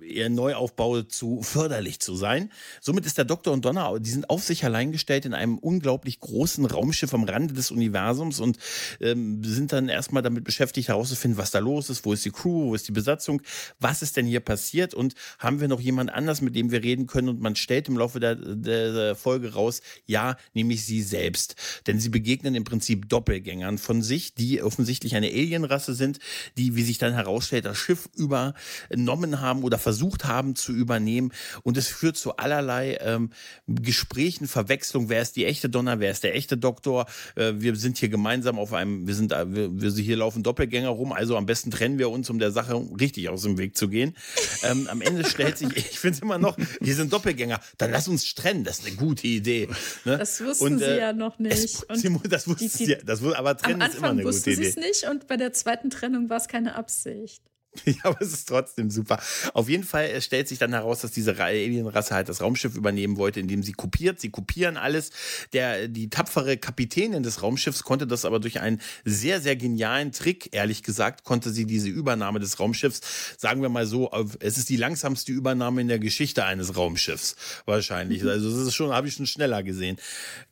ihr 0.01 0.29
Neuaufbau 0.29 1.01
zu 1.01 1.41
förderlich 1.41 1.99
zu 1.99 2.15
sein. 2.15 2.51
Somit 2.81 3.05
ist 3.05 3.17
der 3.17 3.25
Doktor 3.25 3.53
und 3.53 3.65
Donner, 3.65 3.99
die 3.99 4.09
sind 4.09 4.29
auf 4.29 4.43
sich 4.43 4.63
allein 4.65 4.91
gestellt 4.91 5.25
in 5.25 5.33
einem 5.33 5.57
unglaublich 5.57 6.19
großen 6.19 6.65
Raumschiff 6.65 7.13
am 7.13 7.23
Rande 7.23 7.53
des 7.53 7.71
Universums 7.71 8.39
und 8.39 8.57
ähm, 8.99 9.43
sind 9.43 9.73
dann 9.73 9.89
erstmal 9.89 10.23
damit 10.23 10.43
beschäftigt 10.43 10.89
herauszufinden, 10.89 11.37
was 11.37 11.51
da 11.51 11.59
los 11.59 11.89
ist, 11.89 12.05
wo 12.05 12.13
ist 12.13 12.25
die 12.25 12.31
Crew, 12.31 12.67
wo 12.67 12.75
ist 12.75 12.87
die 12.87 12.91
Besatzung, 12.91 13.41
was 13.79 14.01
ist 14.01 14.17
denn 14.17 14.25
hier 14.25 14.41
passiert 14.41 14.93
und 14.93 15.15
haben 15.39 15.59
wir 15.59 15.67
noch 15.67 15.79
jemand 15.79 16.13
anders, 16.13 16.41
mit 16.41 16.55
dem 16.55 16.71
wir 16.71 16.83
reden 16.83 17.07
können 17.07 17.29
und 17.29 17.41
man 17.41 17.55
stellt 17.55 17.87
im 17.87 17.97
Laufe 17.97 18.19
der, 18.19 18.35
der, 18.35 18.93
der 18.93 19.15
Folge 19.15 19.53
raus, 19.53 19.81
ja, 20.05 20.37
nämlich 20.53 20.85
sie 20.85 21.01
selbst. 21.01 21.55
Denn 21.87 21.99
sie 21.99 22.09
begegnen 22.09 22.55
im 22.55 22.63
Prinzip 22.63 23.09
Doppelgängern 23.09 23.77
von 23.77 24.01
sich, 24.01 24.35
die 24.35 24.61
offensichtlich 24.61 25.15
eine 25.15 25.27
Alienrasse 25.27 25.93
sind, 25.93 26.19
die, 26.57 26.75
wie 26.75 26.83
sich 26.83 26.97
dann 26.97 27.13
herausstellt, 27.13 27.65
das 27.65 27.77
Schiff 27.77 28.09
übernommen 28.15 29.41
haben 29.41 29.62
oder 29.63 29.77
versucht 29.77 30.25
haben 30.25 30.55
zu 30.55 30.71
übernehmen. 30.73 31.31
Und 31.63 31.77
es 31.77 31.87
führt 31.87 32.17
zu 32.17 32.37
allerlei 32.37 32.97
ähm, 33.01 33.31
Gesprächen, 33.67 34.47
Verwechslung. 34.47 35.09
Wer 35.09 35.21
ist 35.21 35.35
die 35.35 35.45
echte 35.45 35.69
Donner? 35.69 35.99
Wer 35.99 36.11
ist 36.11 36.23
der 36.23 36.35
echte 36.35 36.57
Doktor? 36.57 37.05
Äh, 37.35 37.53
wir 37.55 37.75
sind 37.75 37.97
hier 37.97 38.09
gemeinsam 38.09 38.59
auf 38.59 38.73
einem, 38.73 39.07
wir 39.07 39.15
sind, 39.15 39.31
wir, 39.31 39.81
wir 39.81 39.91
hier 39.91 40.17
laufen 40.17 40.43
Doppelgänger 40.43 40.89
rum. 40.89 41.11
Also 41.11 41.37
am 41.37 41.45
besten 41.45 41.71
trennen 41.71 41.99
wir 41.99 42.09
uns, 42.09 42.29
um 42.29 42.39
der 42.39 42.51
Sache 42.51 42.75
richtig 42.99 43.29
aus 43.29 43.43
dem 43.43 43.57
Weg 43.57 43.77
zu 43.77 43.87
gehen. 43.87 44.15
Ähm, 44.63 44.87
am 44.89 45.01
Ende 45.01 45.25
stellt 45.25 45.57
sich, 45.57 45.69
ich 45.75 45.99
finde 45.99 46.17
es 46.17 46.21
immer 46.21 46.37
noch, 46.37 46.57
wir 46.79 46.95
sind 46.95 47.11
Doppelgänger. 47.11 47.59
Dann 47.77 47.91
lass 47.91 48.07
uns 48.07 48.33
trennen. 48.35 48.63
Das 48.63 48.79
ist 48.79 48.87
eine 48.87 48.95
gute 48.95 49.27
Idee. 49.27 49.69
Ne? 50.05 50.17
Das 50.17 50.43
wussten 50.43 50.65
und, 50.65 50.81
äh, 50.81 50.93
sie 50.93 50.99
ja 50.99 51.13
noch 51.13 51.39
nicht. 51.39 51.53
Es, 51.93 52.03
und 52.05 52.31
das 52.31 52.47
wussten 52.47 52.69
sie, 52.69 52.85
ja, 52.85 52.97
das, 53.03 53.23
aber 53.23 53.57
trennen 53.57 53.81
ist 53.81 53.95
immer 53.95 54.09
eine 54.09 54.23
gute 54.23 54.37
Idee. 54.37 54.51
Am 54.51 54.55
Anfang 54.55 54.55
wussten 54.55 54.55
sie 54.55 54.65
es 54.65 54.75
nicht 54.75 55.09
und 55.09 55.27
bei 55.27 55.37
der 55.37 55.53
zweiten 55.53 55.89
Trennung 55.89 56.29
war 56.29 56.37
es 56.37 56.47
keine 56.47 56.75
Absicht. 56.75 57.43
Ja, 57.85 57.95
aber 58.03 58.21
es 58.21 58.33
ist 58.33 58.47
trotzdem 58.47 58.89
super. 58.89 59.21
Auf 59.53 59.69
jeden 59.69 59.83
Fall 59.83 60.19
stellt 60.21 60.47
sich 60.47 60.57
dann 60.57 60.73
heraus, 60.73 61.01
dass 61.01 61.11
diese 61.11 61.37
Alienrasse 61.37 62.15
halt 62.15 62.29
das 62.29 62.41
Raumschiff 62.41 62.75
übernehmen 62.75 63.17
wollte, 63.17 63.39
indem 63.39 63.61
sie 63.63 63.73
kopiert. 63.73 64.19
Sie 64.19 64.29
kopieren 64.29 64.77
alles. 64.77 65.11
Der, 65.53 65.87
die 65.87 66.09
tapfere 66.09 66.57
Kapitänin 66.57 67.23
des 67.23 67.41
Raumschiffs 67.41 67.83
konnte 67.83 68.07
das 68.07 68.25
aber 68.25 68.39
durch 68.39 68.61
einen 68.61 68.81
sehr, 69.05 69.41
sehr 69.41 69.55
genialen 69.55 70.11
Trick, 70.11 70.49
ehrlich 70.53 70.83
gesagt, 70.83 71.23
konnte 71.23 71.49
sie 71.49 71.65
diese 71.65 71.89
Übernahme 71.89 72.39
des 72.39 72.59
Raumschiffs, 72.59 73.01
sagen 73.37 73.61
wir 73.61 73.69
mal 73.69 73.85
so, 73.85 74.11
es 74.39 74.57
ist 74.57 74.69
die 74.69 74.77
langsamste 74.77 75.31
Übernahme 75.31 75.81
in 75.81 75.87
der 75.87 75.99
Geschichte 75.99 76.45
eines 76.45 76.75
Raumschiffs. 76.75 77.35
Wahrscheinlich. 77.65 78.23
Mhm. 78.23 78.29
Also, 78.29 78.49
das 78.49 78.67
ist 78.67 78.75
schon, 78.75 78.91
habe 78.91 79.07
ich 79.07 79.15
schon 79.15 79.27
schneller 79.27 79.63
gesehen. 79.63 79.97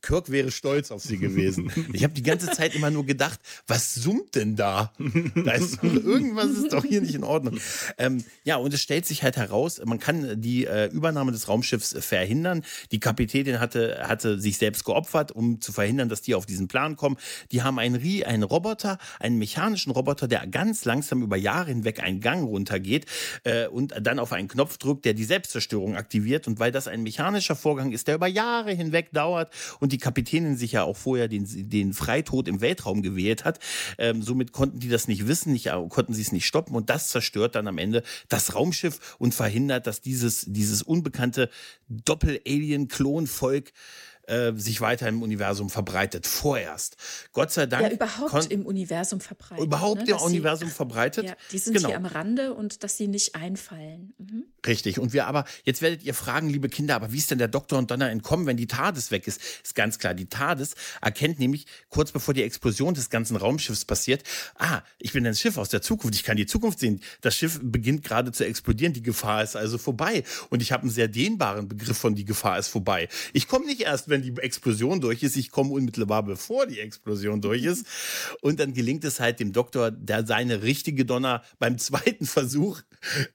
Kirk 0.02 0.30
wäre 0.30 0.52
stolz 0.52 0.92
auf 0.92 1.02
sie 1.02 1.18
gewesen. 1.18 1.72
Ich 1.94 2.04
habe 2.04 2.14
die 2.14 2.24
ganze 2.24 2.48
Zeit 2.48 2.74
immer 2.74 2.90
nur 2.90 3.06
gedacht, 3.06 3.40
was 3.68 3.94
summt 3.94 4.36
denn 4.36 4.56
da? 4.56 4.94
Da 5.36 5.52
ist 5.52 5.84
irgendwas 5.84 6.50
ist 6.52 6.74
doch 6.74 6.86
hier 6.86 7.02
nicht 7.02 7.11
völlig 7.12 7.16
in 7.16 7.24
Ordnung. 7.24 7.60
Ähm, 7.98 8.24
ja, 8.44 8.56
und 8.58 8.74
es 8.74 8.82
stellt 8.82 9.06
sich 9.06 9.24
halt 9.24 9.38
heraus, 9.38 9.82
man 9.86 10.00
kann 10.00 10.42
die 10.42 10.66
äh, 10.66 10.88
Übernahme 10.88 11.32
des 11.32 11.48
Raumschiffs 11.48 11.96
verhindern. 12.00 12.64
Die 12.92 13.00
Kapitänin 13.00 13.60
hatte, 13.60 14.04
hatte 14.08 14.40
sich 14.40 14.58
selbst 14.58 14.86
geopfert, 14.86 15.32
um 15.32 15.62
zu 15.62 15.72
verhindern, 15.72 16.10
dass 16.10 16.22
die 16.22 16.36
auf 16.36 16.46
diesen 16.46 16.68
Plan 16.68 16.96
kommen. 16.96 17.18
Die 17.52 17.62
haben 17.62 17.80
einen, 17.80 18.02
einen 18.26 18.44
Roboter, 18.44 18.98
einen 19.20 19.38
mechanischen 19.38 19.92
Roboter, 19.92 20.28
der 20.28 20.48
ganz 20.48 20.86
langsam 20.86 21.22
über 21.22 21.38
Jahre 21.38 21.70
hinweg 21.70 22.02
einen 22.02 22.20
Gang 22.20 22.48
runtergeht 22.48 23.06
äh, 23.44 23.68
und 23.68 23.94
dann 24.02 24.20
auf 24.20 24.34
einen 24.34 24.48
Knopf 24.48 24.78
drückt, 24.78 25.06
der 25.06 25.14
die 25.14 25.24
Selbstzerstörung 25.24 25.96
aktiviert. 25.96 26.48
Und 26.48 26.60
weil 26.60 26.72
das 26.72 26.88
ein 26.88 27.04
mechanischer 27.04 27.56
Vorgang 27.56 27.92
ist, 27.92 28.08
der 28.08 28.16
über 28.16 28.28
Jahre 28.28 28.72
hinweg 28.72 29.12
dauert 29.12 29.54
und 29.80 29.92
die 29.92 29.98
Kapitänin 29.98 30.56
sich 30.56 30.74
ja 30.74 30.84
auch 30.84 30.98
vorher 30.98 31.28
den, 31.28 31.46
den 31.70 31.94
Freitod 31.94 32.48
im 32.48 32.62
Weltraum 32.62 33.02
gewählt 33.02 33.46
hat, 33.46 33.60
ähm, 33.98 34.22
somit 34.22 34.52
konnten 34.52 34.80
die 34.80 34.90
das 34.90 35.08
nicht 35.08 35.28
wissen, 35.28 35.54
nicht, 35.54 35.70
konnten 35.90 36.14
sie 36.14 36.22
es 36.22 36.32
nicht 36.32 36.46
stoppen. 36.46 36.76
Und 36.76 36.90
das 36.90 37.01
das 37.02 37.10
zerstört 37.10 37.56
dann 37.56 37.68
am 37.68 37.78
Ende 37.78 38.04
das 38.30 38.56
Raumschiff 38.56 39.16
und 39.18 39.34
verhindert, 39.34 39.88
dass 39.88 40.02
dieses, 40.02 40.46
dieses 40.48 40.84
unbekannte 40.84 41.50
Doppel-Alien-Klon-Volk 41.90 43.74
äh, 44.32 44.54
sich 44.56 44.80
weiter 44.80 45.08
im 45.08 45.22
Universum 45.22 45.70
verbreitet. 45.70 46.26
Vorerst. 46.26 46.96
Gott 47.34 47.52
sei 47.52 47.66
Dank. 47.66 47.84
Ja, 47.84 47.92
überhaupt 47.92 48.52
im 48.52 48.66
Universum 48.66 49.20
verbreitet. 49.20 49.66
Überhaupt 49.66 50.08
ne? 50.08 50.12
im 50.12 50.18
Universum 50.18 50.70
sie, 50.70 50.74
verbreitet. 50.74 51.26
Ja, 51.26 51.36
die 51.52 51.58
sind 51.58 51.74
genau. 51.74 51.90
hier 51.90 51.98
am 51.98 52.06
Rande 52.06 52.54
und 52.54 52.84
dass 52.84 52.96
sie 52.96 53.08
nicht 53.08 53.36
einfallen. 53.36 54.14
Mhm. 54.18 54.46
Richtig. 54.66 55.00
Und 55.00 55.12
wir 55.12 55.28
aber, 55.28 55.46
jetzt 55.64 55.82
werdet 55.82 56.04
ihr 56.04 56.14
fragen, 56.14 56.50
liebe 56.50 56.70
Kinder, 56.70 56.96
aber 56.96 57.12
wie 57.12 57.18
ist 57.18 57.30
denn 57.30 57.40
der 57.40 57.50
Doktor 57.50 57.78
und 57.78 57.92
Donner 57.92 58.10
entkommen, 58.10 58.46
wenn 58.46 58.58
die 58.58 58.68
TARDIS 58.68 59.12
weg 59.12 59.28
ist? 59.28 59.42
Ist 59.64 59.76
ganz 59.76 60.00
klar. 60.00 60.14
Die 60.14 60.28
TARDIS 60.28 60.76
erkennt 61.02 61.40
nämlich 61.40 61.66
kurz 61.90 62.12
bevor 62.12 62.34
die 62.34 62.44
Explosion 62.44 62.94
des 62.94 63.10
ganzen 63.10 63.36
Raumschiffs 63.36 63.86
passiert, 63.86 64.24
ah, 64.58 64.82
ich 65.00 65.14
bin 65.14 65.28
ein 65.28 65.36
Schiff 65.36 65.58
aus 65.58 65.70
der 65.70 65.82
Zukunft, 65.82 66.16
ich 66.16 66.24
kann 66.24 66.38
die 66.38 66.46
Zukunft 66.46 66.80
sehen. 66.80 67.02
Das 67.22 67.36
Schiff 67.36 67.60
beginnt 67.62 68.04
gerade 68.04 68.32
zu 68.32 68.46
explodieren, 68.46 68.94
die 68.94 69.04
Gefahr 69.04 69.44
ist 69.44 69.56
also 69.56 69.78
vorbei. 69.78 70.24
Und 70.50 70.62
ich 70.62 70.72
habe 70.72 70.84
einen 70.84 70.92
sehr 70.92 71.08
dehnbaren 71.08 71.68
Begriff 71.68 71.98
von 71.98 72.16
die 72.16 72.26
Gefahr 72.26 72.58
ist 72.58 72.68
vorbei. 72.68 73.10
Ich 73.34 73.48
komme 73.48 73.66
nicht 73.66 73.82
erst, 73.82 74.10
wenn 74.10 74.21
die 74.22 74.34
Explosion 74.38 75.02
durch 75.02 75.24
ist, 75.24 75.36
ich 75.38 75.52
komme 75.52 75.72
unmittelbar 75.72 76.24
bevor 76.24 76.66
die 76.66 76.80
Explosion 76.80 77.42
durch 77.42 77.64
ist. 77.64 77.86
Und 78.42 78.60
dann 78.60 78.74
gelingt 78.74 79.04
es 79.04 79.20
halt 79.20 79.40
dem 79.40 79.54
Doktor, 79.54 79.92
der 79.92 80.26
seine 80.26 80.64
richtige 80.64 81.06
Donner 81.06 81.44
beim 81.60 81.78
zweiten 81.78 82.26
Versuch 82.26 82.82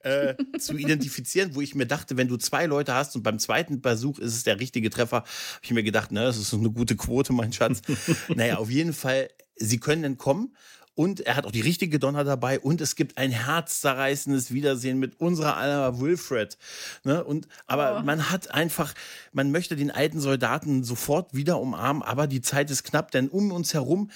äh, 0.03 0.35
zu 0.57 0.75
identifizieren 0.77 1.07
identifizieren, 1.07 1.55
wo 1.55 1.61
ich 1.61 1.75
mir 1.75 1.85
dachte, 1.85 2.17
wenn 2.17 2.27
du 2.27 2.37
zwei 2.37 2.65
Leute 2.65 2.93
hast 2.93 3.15
und 3.15 3.23
beim 3.23 3.39
zweiten 3.39 3.81
Versuch 3.81 4.19
ist 4.19 4.33
es 4.33 4.43
der 4.43 4.59
richtige 4.59 4.89
Treffer, 4.89 5.17
habe 5.17 5.27
ich 5.61 5.71
mir 5.71 5.83
gedacht, 5.83 6.11
ne, 6.11 6.21
das 6.21 6.37
ist 6.37 6.53
eine 6.53 6.71
gute 6.71 6.95
Quote, 6.95 7.33
mein 7.33 7.53
Schatz. 7.53 7.81
naja, 8.35 8.57
auf 8.57 8.69
jeden 8.69 8.93
Fall, 8.93 9.29
sie 9.55 9.79
können 9.79 10.03
entkommen. 10.03 10.55
Und 10.97 11.19
er 11.19 11.35
hat 11.35 11.45
auch 11.45 11.51
die 11.51 11.61
richtige 11.61 11.99
Donner 11.99 12.23
dabei. 12.23 12.59
Und 12.59 12.81
es 12.81 12.95
gibt 12.95 13.19
ein 13.19 13.29
herzzerreißendes 13.29 14.51
Wiedersehen 14.51 14.97
mit 14.97 15.19
unserer 15.19 15.55
aller 15.55 15.99
Wilfred. 15.99 16.57
Ne? 17.03 17.23
Und, 17.23 17.47
aber 17.67 17.99
oh. 17.99 18.03
man 18.03 18.31
hat 18.31 18.49
einfach, 18.49 18.95
man 19.31 19.51
möchte 19.51 19.75
den 19.75 19.91
alten 19.91 20.19
Soldaten 20.19 20.83
sofort 20.83 21.35
wieder 21.35 21.61
umarmen, 21.61 22.01
aber 22.01 22.25
die 22.25 22.41
Zeit 22.41 22.71
ist 22.71 22.83
knapp, 22.83 23.11
denn 23.11 23.29
um 23.29 23.51
uns 23.51 23.75
herum 23.75 24.09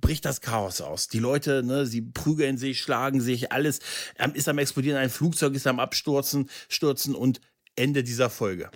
bricht 0.00 0.24
das 0.24 0.40
Chaos 0.40 0.80
aus. 0.80 1.08
Die 1.08 1.18
Leute, 1.18 1.64
ne, 1.64 1.84
sie 1.84 2.02
prügeln 2.02 2.58
sich, 2.58 2.80
schlagen 2.80 3.20
sich, 3.20 3.50
alles 3.50 3.80
ähm, 4.20 4.34
ist 4.34 4.48
am 4.48 4.58
explodieren, 4.58 4.98
ein 4.98 5.10
Flugzeug 5.10 5.52
ist 5.54 5.66
am 5.66 5.80
abstürzen, 5.80 6.48
stürzen 6.68 7.16
und 7.16 7.40
Ende 7.74 8.04
dieser 8.04 8.30
Folge. 8.30 8.70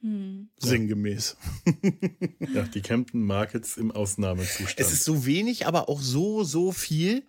Hm. 0.00 0.50
Sinngemäß. 0.58 1.36
ja, 2.54 2.62
die 2.62 2.82
Campton 2.82 3.22
Markets 3.22 3.76
im 3.76 3.90
Ausnahmezustand. 3.90 4.78
Es 4.78 4.92
ist 4.92 5.04
so 5.04 5.26
wenig, 5.26 5.66
aber 5.66 5.88
auch 5.88 6.00
so, 6.00 6.44
so 6.44 6.72
viel. 6.72 7.26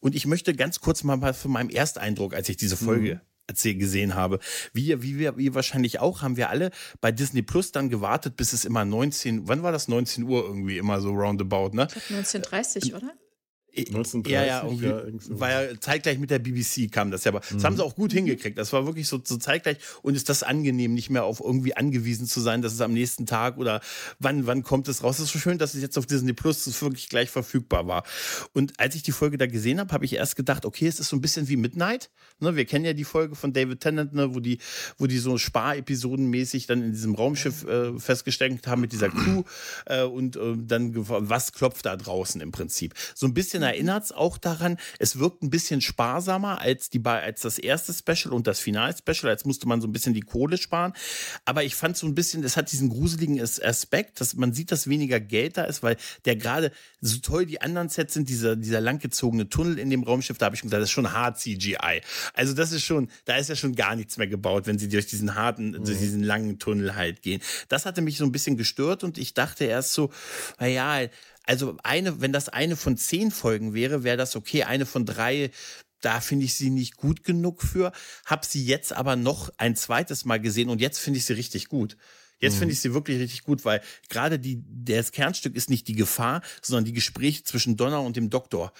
Und 0.00 0.14
ich 0.14 0.26
möchte 0.26 0.54
ganz 0.54 0.80
kurz 0.80 1.02
mal 1.02 1.34
von 1.34 1.50
meinem 1.50 1.70
Ersteindruck, 1.70 2.34
als 2.34 2.48
ich 2.48 2.56
diese 2.56 2.76
Folge 2.76 3.16
mhm 3.16 3.20
gesehen 3.62 4.14
habe. 4.14 4.38
Wie, 4.72 5.02
wie 5.02 5.18
wir 5.18 5.36
wie 5.36 5.54
wahrscheinlich 5.54 6.00
auch, 6.00 6.22
haben 6.22 6.36
wir 6.36 6.48
alle 6.48 6.70
bei 7.00 7.12
Disney 7.12 7.42
Plus 7.42 7.72
dann 7.72 7.90
gewartet, 7.90 8.36
bis 8.36 8.52
es 8.52 8.64
immer 8.64 8.84
19, 8.84 9.48
wann 9.48 9.62
war 9.62 9.72
das? 9.72 9.88
19 9.88 10.24
Uhr 10.24 10.44
irgendwie 10.44 10.78
immer 10.78 11.00
so 11.00 11.10
roundabout, 11.10 11.70
ne? 11.74 11.86
19.30 12.10 12.94
oder? 12.94 13.12
1930, 13.76 14.32
ja, 14.32 14.44
ja, 14.44 14.64
irgendwie, 14.64 14.86
ja, 14.86 15.40
war 15.40 15.50
ja 15.50 15.80
zeitgleich 15.80 16.18
mit 16.18 16.30
der 16.30 16.38
BBC 16.38 16.90
kam 16.90 17.10
das 17.10 17.24
ja, 17.24 17.32
aber 17.32 17.40
mhm. 17.40 17.54
das 17.54 17.64
haben 17.64 17.76
sie 17.76 17.84
auch 17.84 17.94
gut 17.94 18.12
hingekriegt. 18.12 18.56
Das 18.56 18.72
war 18.72 18.86
wirklich 18.86 19.08
so, 19.08 19.20
so 19.22 19.36
zeitgleich 19.36 19.78
und 20.02 20.14
ist 20.14 20.28
das 20.28 20.42
angenehm, 20.42 20.94
nicht 20.94 21.10
mehr 21.10 21.24
auf 21.24 21.40
irgendwie 21.40 21.76
angewiesen 21.76 22.26
zu 22.26 22.40
sein, 22.40 22.62
dass 22.62 22.72
es 22.72 22.80
am 22.80 22.92
nächsten 22.92 23.26
Tag 23.26 23.58
oder 23.58 23.80
wann, 24.18 24.46
wann 24.46 24.62
kommt 24.62 24.88
es 24.88 25.02
raus. 25.02 25.18
Es 25.18 25.26
ist 25.26 25.32
so 25.32 25.38
schön, 25.38 25.58
dass 25.58 25.74
es 25.74 25.82
jetzt 25.82 25.98
auf 25.98 26.06
Disney 26.06 26.32
Plus 26.32 26.80
wirklich 26.82 27.08
gleich 27.08 27.30
verfügbar 27.30 27.86
war. 27.86 28.04
Und 28.52 28.78
als 28.78 28.94
ich 28.94 29.02
die 29.02 29.12
Folge 29.12 29.38
da 29.38 29.46
gesehen 29.46 29.80
habe, 29.80 29.92
habe 29.92 30.04
ich 30.04 30.14
erst 30.14 30.36
gedacht, 30.36 30.64
okay, 30.64 30.86
es 30.86 31.00
ist 31.00 31.08
so 31.08 31.16
ein 31.16 31.20
bisschen 31.20 31.48
wie 31.48 31.56
Midnight. 31.56 32.10
Ne, 32.40 32.56
wir 32.56 32.64
kennen 32.64 32.84
ja 32.84 32.92
die 32.92 33.04
Folge 33.04 33.34
von 33.34 33.52
David 33.52 33.80
Tennant, 33.80 34.12
ne, 34.14 34.34
wo 34.34 34.40
die, 34.40 34.58
wo 34.98 35.06
die 35.06 35.18
so 35.18 35.38
Sparepisodenmäßig 35.38 36.66
dann 36.66 36.82
in 36.82 36.92
diesem 36.92 37.14
Raumschiff 37.14 37.64
äh, 37.64 37.98
festgesteckt 37.98 38.66
haben 38.66 38.80
mit 38.80 38.92
dieser 38.92 39.08
Crew 39.08 39.42
äh, 39.86 40.02
und 40.02 40.36
äh, 40.36 40.54
dann 40.56 40.92
was 40.94 41.52
klopft 41.52 41.86
da 41.86 41.96
draußen 41.96 42.40
im 42.40 42.52
Prinzip. 42.52 42.94
So 43.14 43.26
ein 43.26 43.34
bisschen 43.34 43.63
erinnert 43.64 44.04
es 44.04 44.12
auch 44.12 44.38
daran, 44.38 44.76
es 44.98 45.18
wirkt 45.18 45.42
ein 45.42 45.50
bisschen 45.50 45.80
sparsamer 45.80 46.60
als, 46.60 46.90
die, 46.90 47.04
als 47.04 47.40
das 47.40 47.58
erste 47.58 47.92
Special 47.92 48.32
und 48.32 48.46
das 48.46 48.60
Final-Special. 48.60 49.30
Als 49.30 49.44
musste 49.44 49.66
man 49.66 49.80
so 49.80 49.88
ein 49.88 49.92
bisschen 49.92 50.14
die 50.14 50.20
Kohle 50.20 50.58
sparen. 50.58 50.92
Aber 51.44 51.64
ich 51.64 51.74
fand 51.74 51.96
so 51.96 52.06
ein 52.06 52.14
bisschen, 52.14 52.44
es 52.44 52.56
hat 52.56 52.70
diesen 52.70 52.88
gruseligen 52.88 53.40
Aspekt, 53.40 54.20
dass 54.20 54.34
man 54.34 54.52
sieht, 54.52 54.72
dass 54.72 54.88
weniger 54.88 55.20
Geld 55.20 55.56
da 55.56 55.64
ist, 55.64 55.82
weil 55.82 55.96
der 56.24 56.36
gerade 56.36 56.70
so 57.00 57.18
toll 57.18 57.46
die 57.46 57.60
anderen 57.60 57.88
Sets 57.88 58.14
sind, 58.14 58.28
dieser, 58.28 58.56
dieser 58.56 58.80
langgezogene 58.80 59.48
Tunnel 59.48 59.78
in 59.78 59.90
dem 59.90 60.02
Raumschiff, 60.02 60.38
da 60.38 60.46
habe 60.46 60.56
ich 60.56 60.62
gesagt, 60.62 60.80
das 60.80 60.88
ist 60.88 60.92
schon 60.92 61.12
hart 61.12 61.38
CGI. 61.38 62.00
Also 62.34 62.54
das 62.54 62.72
ist 62.72 62.84
schon, 62.84 63.08
da 63.24 63.36
ist 63.36 63.48
ja 63.48 63.56
schon 63.56 63.74
gar 63.74 63.96
nichts 63.96 64.16
mehr 64.16 64.26
gebaut, 64.26 64.66
wenn 64.66 64.78
sie 64.78 64.88
durch 64.88 65.06
diesen 65.06 65.34
harten, 65.34 65.70
mhm. 65.70 65.84
durch 65.84 65.98
diesen 65.98 66.22
langen 66.22 66.58
Tunnel 66.58 66.94
halt 66.94 67.22
gehen. 67.22 67.40
Das 67.68 67.86
hatte 67.86 68.02
mich 68.02 68.16
so 68.16 68.24
ein 68.24 68.32
bisschen 68.32 68.56
gestört 68.56 69.04
und 69.04 69.18
ich 69.18 69.34
dachte 69.34 69.64
erst 69.64 69.92
so, 69.92 70.10
naja, 70.58 71.08
also 71.46 71.76
eine, 71.82 72.20
wenn 72.20 72.32
das 72.32 72.48
eine 72.48 72.76
von 72.76 72.96
zehn 72.96 73.30
Folgen 73.30 73.74
wäre, 73.74 74.02
wäre 74.02 74.16
das 74.16 74.36
okay. 74.36 74.64
Eine 74.64 74.86
von 74.86 75.04
drei, 75.06 75.50
da 76.00 76.20
finde 76.20 76.44
ich 76.44 76.54
sie 76.54 76.70
nicht 76.70 76.96
gut 76.96 77.24
genug 77.24 77.62
für. 77.62 77.92
Hab 78.26 78.44
sie 78.44 78.64
jetzt 78.64 78.92
aber 78.92 79.16
noch 79.16 79.50
ein 79.58 79.76
zweites 79.76 80.24
Mal 80.24 80.40
gesehen 80.40 80.68
und 80.68 80.80
jetzt 80.80 80.98
finde 80.98 81.18
ich 81.18 81.24
sie 81.24 81.34
richtig 81.34 81.68
gut. 81.68 81.96
Jetzt 82.40 82.54
finde 82.54 82.66
mhm. 82.66 82.72
ich 82.72 82.80
sie 82.80 82.94
wirklich 82.94 83.20
richtig 83.20 83.42
gut, 83.44 83.64
weil 83.64 83.80
gerade 84.08 84.38
die, 84.38 84.62
das 84.68 85.12
Kernstück 85.12 85.54
ist 85.54 85.70
nicht 85.70 85.88
die 85.88 85.94
Gefahr, 85.94 86.42
sondern 86.60 86.84
die 86.84 86.92
Gespräche 86.92 87.44
zwischen 87.44 87.76
Donner 87.76 88.02
und 88.02 88.16
dem 88.16 88.28
Doktor. 88.28 88.72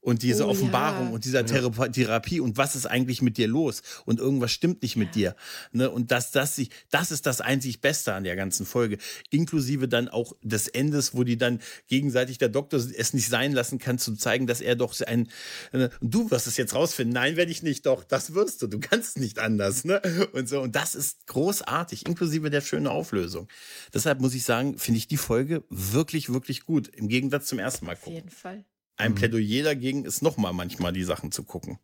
Und 0.00 0.22
diese 0.22 0.46
Oh, 0.46 0.50
Offenbarung 0.50 1.08
ja. 1.08 1.12
und 1.14 1.24
dieser 1.24 1.44
Thera 1.44 1.88
Therapie 1.88 2.40
und 2.40 2.56
was 2.56 2.76
ist 2.76 2.86
eigentlich 2.86 3.22
mit 3.22 3.36
dir 3.36 3.48
los 3.48 3.82
und 4.06 4.18
irgendwas 4.18 4.50
stimmt 4.52 4.82
nicht 4.82 4.96
mit 4.96 5.14
dir. 5.14 5.36
Ne? 5.72 5.90
Und 5.90 6.10
das, 6.10 6.30
das, 6.30 6.56
sich, 6.56 6.70
das 6.90 7.10
ist 7.10 7.26
das 7.26 7.40
einzig 7.40 7.80
Beste 7.80 8.14
an 8.14 8.24
der 8.24 8.36
ganzen 8.36 8.66
Folge. 8.66 8.98
Inklusive 9.30 9.88
dann 9.88 10.08
auch 10.08 10.32
des 10.42 10.68
Endes, 10.68 11.14
wo 11.14 11.24
die 11.24 11.36
dann 11.36 11.60
gegenseitig 11.88 12.38
der 12.38 12.48
Doktor 12.48 12.78
es 12.78 13.12
nicht 13.12 13.28
sein 13.28 13.52
lassen 13.52 13.78
kann, 13.78 13.98
zu 13.98 14.14
zeigen, 14.16 14.46
dass 14.46 14.60
er 14.60 14.76
doch 14.76 14.98
ein. 15.00 15.28
Ne? 15.72 15.90
Du 16.00 16.30
wirst 16.30 16.46
es 16.46 16.56
jetzt 16.56 16.74
rausfinden. 16.74 17.12
Nein, 17.12 17.36
werde 17.36 17.52
ich 17.52 17.62
nicht. 17.62 17.86
Doch, 17.86 18.04
das 18.04 18.34
wirst 18.34 18.62
du. 18.62 18.66
Du 18.66 18.80
kannst 18.80 19.18
nicht 19.18 19.38
anders. 19.38 19.84
Ne? 19.84 20.00
Und 20.32 20.48
so. 20.48 20.60
Und 20.60 20.76
das 20.76 20.94
ist 20.94 21.26
großartig, 21.26 22.06
inklusive 22.06 22.50
der 22.50 22.60
schönen 22.60 22.86
Auflösung. 22.86 23.48
Deshalb 23.92 24.20
muss 24.20 24.34
ich 24.34 24.44
sagen, 24.44 24.78
finde 24.78 24.98
ich 24.98 25.08
die 25.08 25.16
Folge 25.16 25.62
wirklich, 25.68 26.32
wirklich 26.32 26.64
gut. 26.64 26.88
Im 26.88 27.08
Gegensatz 27.08 27.46
zum 27.46 27.58
ersten 27.58 27.86
Mal 27.86 27.92
Auf 27.92 28.00
gucken. 28.00 28.14
jeden 28.14 28.30
Fall. 28.30 28.64
Ein 29.00 29.14
Plädoyer 29.14 29.64
dagegen 29.64 30.04
ist 30.04 30.22
nochmal 30.22 30.52
manchmal 30.52 30.92
die 30.92 31.04
Sachen 31.04 31.32
zu 31.32 31.42
gucken. 31.44 31.78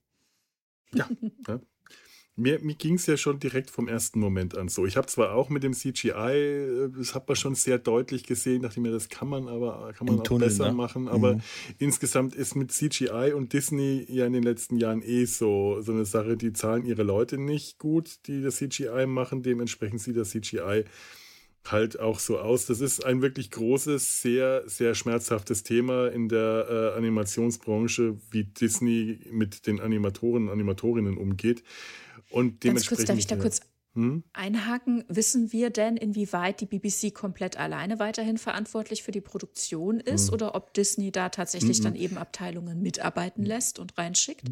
Ja. 0.94 1.08
Mir, 2.38 2.58
mir 2.60 2.74
ging 2.74 2.96
es 2.96 3.06
ja 3.06 3.16
schon 3.16 3.40
direkt 3.40 3.70
vom 3.70 3.88
ersten 3.88 4.20
Moment 4.20 4.58
an 4.58 4.68
so. 4.68 4.84
Ich 4.84 4.98
habe 4.98 5.06
zwar 5.06 5.32
auch 5.32 5.48
mit 5.48 5.62
dem 5.62 5.72
CGI, 5.72 6.10
äh, 6.10 6.90
das 6.94 7.14
hat 7.14 7.26
man 7.26 7.34
schon 7.34 7.54
sehr 7.54 7.78
deutlich 7.78 8.24
gesehen, 8.24 8.60
dachte 8.60 8.74
ich 8.74 8.82
mir, 8.82 8.92
das 8.92 9.08
kann 9.08 9.26
man 9.26 9.48
aber 9.48 9.94
kann 9.96 10.06
man 10.06 10.16
Im 10.16 10.20
auch 10.20 10.24
Tunnel, 10.24 10.48
besser 10.48 10.66
ne? 10.66 10.72
machen. 10.74 11.08
Aber 11.08 11.36
Mhm. 11.36 11.40
insgesamt 11.78 12.34
ist 12.34 12.54
mit 12.54 12.72
CGI 12.72 13.32
und 13.34 13.54
Disney 13.54 14.04
ja 14.10 14.26
in 14.26 14.34
den 14.34 14.42
letzten 14.42 14.76
Jahren 14.76 15.00
eh 15.00 15.24
so, 15.24 15.80
so 15.80 15.92
eine 15.92 16.04
Sache, 16.04 16.36
die 16.36 16.52
zahlen 16.52 16.84
ihre 16.84 17.04
Leute 17.04 17.38
nicht 17.38 17.78
gut, 17.78 18.18
die 18.26 18.42
das 18.42 18.56
CGI 18.56 19.06
machen. 19.06 19.42
Dementsprechend 19.42 20.02
sieht 20.02 20.18
das 20.18 20.28
CGI 20.28 20.84
halt 21.72 21.98
auch 22.00 22.18
so 22.18 22.38
aus. 22.38 22.66
Das 22.66 22.80
ist 22.80 23.04
ein 23.04 23.22
wirklich 23.22 23.50
großes, 23.50 24.22
sehr, 24.22 24.62
sehr 24.66 24.94
schmerzhaftes 24.94 25.62
Thema 25.62 26.08
in 26.08 26.28
der 26.28 26.66
äh, 26.94 26.96
Animationsbranche, 26.98 28.16
wie 28.30 28.44
Disney 28.44 29.20
mit 29.30 29.66
den 29.66 29.80
Animatoren 29.80 30.44
und 30.46 30.50
Animatorinnen 30.52 31.16
umgeht. 31.16 31.62
Und 32.30 32.60
Ganz 32.60 32.86
kurz, 32.86 33.04
dementsprechend. 33.04 33.08
darf 33.08 33.18
ich 33.18 33.26
da 33.26 33.34
ja. 33.36 33.40
kurz 33.42 33.60
Hm? 33.94 34.24
einhaken? 34.34 35.04
Wissen 35.08 35.52
wir 35.52 35.70
denn, 35.70 35.96
inwieweit 35.96 36.60
die 36.60 36.66
BBC 36.66 37.14
komplett 37.14 37.56
alleine 37.56 37.98
weiterhin 37.98 38.36
verantwortlich 38.36 39.02
für 39.02 39.10
die 39.12 39.22
Produktion 39.22 40.00
ist 40.00 40.28
Hm. 40.28 40.34
oder 40.34 40.54
ob 40.54 40.74
Disney 40.74 41.10
da 41.12 41.30
tatsächlich 41.30 41.78
Mhm. 41.78 41.82
dann 41.84 41.94
eben 41.96 42.18
Abteilungen 42.18 42.82
mitarbeiten 42.82 43.42
lässt 43.42 43.78
und 43.78 43.96
reinschickt? 43.96 44.42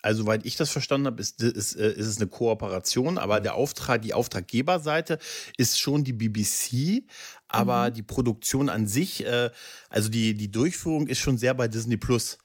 Also, 0.00 0.22
soweit 0.22 0.46
ich 0.46 0.56
das 0.56 0.70
verstanden 0.70 1.08
habe, 1.08 1.20
ist, 1.20 1.42
ist, 1.42 1.74
äh, 1.74 1.92
ist 1.92 2.06
es 2.06 2.18
eine 2.18 2.28
Kooperation, 2.28 3.18
aber 3.18 3.40
der 3.40 3.54
Auftrag, 3.54 4.02
die 4.02 4.14
Auftraggeberseite 4.14 5.18
ist 5.56 5.80
schon 5.80 6.04
die 6.04 6.12
BBC, 6.12 7.04
aber 7.48 7.90
die 7.90 8.02
Produktion 8.02 8.68
an 8.68 8.86
sich, 8.86 9.24
äh, 9.26 9.50
also 9.88 10.08
die, 10.08 10.34
die 10.34 10.50
Durchführung 10.50 11.08
ist 11.08 11.18
schon 11.18 11.38
sehr 11.38 11.54
bei 11.54 11.66
Disney 11.66 11.96
Plus. 11.96 12.38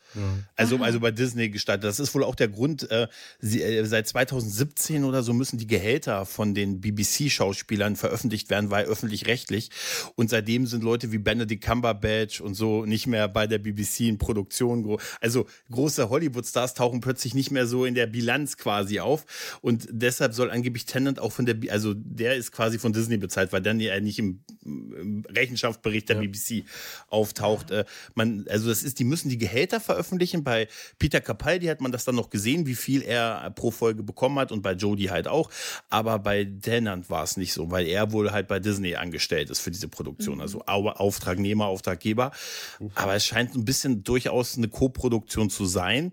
Also, 0.56 0.76
Aha. 0.78 0.84
also 0.84 1.00
bei 1.00 1.12
Disney 1.12 1.50
gestaltet. 1.50 1.86
Das 1.86 2.00
ist 2.00 2.14
wohl 2.16 2.24
auch 2.24 2.36
der 2.36 2.48
Grund, 2.48 2.90
äh, 2.92 3.08
sie, 3.40 3.62
äh, 3.62 3.86
seit 3.86 4.08
2017 4.08 5.04
oder 5.04 5.24
so 5.24 5.34
müssen 5.34 5.58
die 5.58 5.68
Gehälter 5.68 6.26
von 6.26 6.54
den 6.54 6.82
BBC-Schauspielern 6.82 7.96
veröffentlicht 7.96 8.50
werden, 8.50 8.70
weil 8.70 8.86
öffentlich-rechtlich. 8.86 9.70
Und 10.16 10.30
seitdem 10.30 10.68
sind 10.68 10.84
Leute 10.84 11.12
wie 11.12 11.18
Benedict 11.18 11.64
Cumberbatch 11.64 12.42
und 12.42 12.54
so 12.54 12.86
nicht 12.86 13.08
mehr 13.08 13.28
bei 13.28 13.48
der 13.48 13.60
BBC 13.60 14.02
in 14.02 14.18
Produktion. 14.18 14.98
Also 15.22 15.48
große 15.72 16.10
Hollywood-Stars 16.10 16.74
tauchen 16.74 17.02
plötzlich 17.02 17.34
nicht 17.34 17.52
mehr 17.52 17.68
so 17.68 17.86
in 17.86 17.96
der 17.96 18.08
Bilanz 18.08 18.58
quasi 18.58 19.00
auf. 19.00 19.26
Und 19.62 19.88
deshalb 19.90 20.34
soll 20.34 20.52
angeblich 20.52 20.86
Tennant 20.86 21.20
auch 21.20 21.32
von 21.32 21.46
der, 21.46 21.58
also 21.70 21.94
der 21.96 22.36
ist 22.36 22.52
quasi 22.52 22.80
von 22.80 22.94
Disney 22.94 23.18
bezahlt, 23.18 23.52
weil 23.52 23.62
dann 23.62 23.80
ja 23.80 24.00
nicht 24.00 24.20
im, 24.20 24.44
im 24.64 25.26
Rechenschaftsbericht 25.30 26.10
der 26.10 26.18
Ja. 26.18 26.22
BBC 26.22 26.66
auftaucht. 27.10 27.72
Äh, 27.72 27.86
man, 28.16 28.46
also 28.50 28.70
das 28.70 28.84
ist, 28.84 29.00
die 29.00 29.04
müssen 29.04 29.30
die 29.30 29.38
Gehälter 29.38 29.80
veröffentlichen. 29.80 30.03
Bei 30.44 30.68
Peter 31.00 31.22
Capaldi 31.22 31.68
hat 31.68 31.82
man 31.82 31.92
das 31.92 32.06
dann 32.06 32.16
noch 32.16 32.30
gesehen, 32.30 32.66
wie 32.66 32.76
viel 32.76 33.02
er 33.02 33.50
pro 33.52 33.72
Folge 33.72 34.04
bekommen 34.04 34.40
hat 34.40 34.52
und 34.52 34.62
bei 34.62 34.74
Jodie 34.74 35.10
halt 35.10 35.28
auch. 35.28 35.50
Aber 35.90 36.20
bei 36.20 36.46
Tennant 36.62 37.10
war 37.10 37.24
es 37.24 37.38
nicht 37.38 37.54
so, 37.54 37.72
weil 37.72 37.88
er 37.88 38.12
wohl 38.12 38.32
halt 38.32 38.48
bei 38.48 38.60
Disney 38.60 38.96
angestellt 38.96 39.50
ist 39.50 39.60
für 39.60 39.72
diese 39.72 39.88
Produktion. 39.88 40.42
Also 40.42 40.62
Au- 40.66 40.90
Auftragnehmer, 40.90 41.66
Auftraggeber. 41.68 42.32
Aber 42.96 43.16
es 43.16 43.26
scheint 43.26 43.56
ein 43.56 43.66
bisschen 43.66 44.04
durchaus 44.04 44.58
eine 44.58 44.68
Co-Produktion 44.68 45.50
zu 45.50 45.66
sein. 45.66 46.12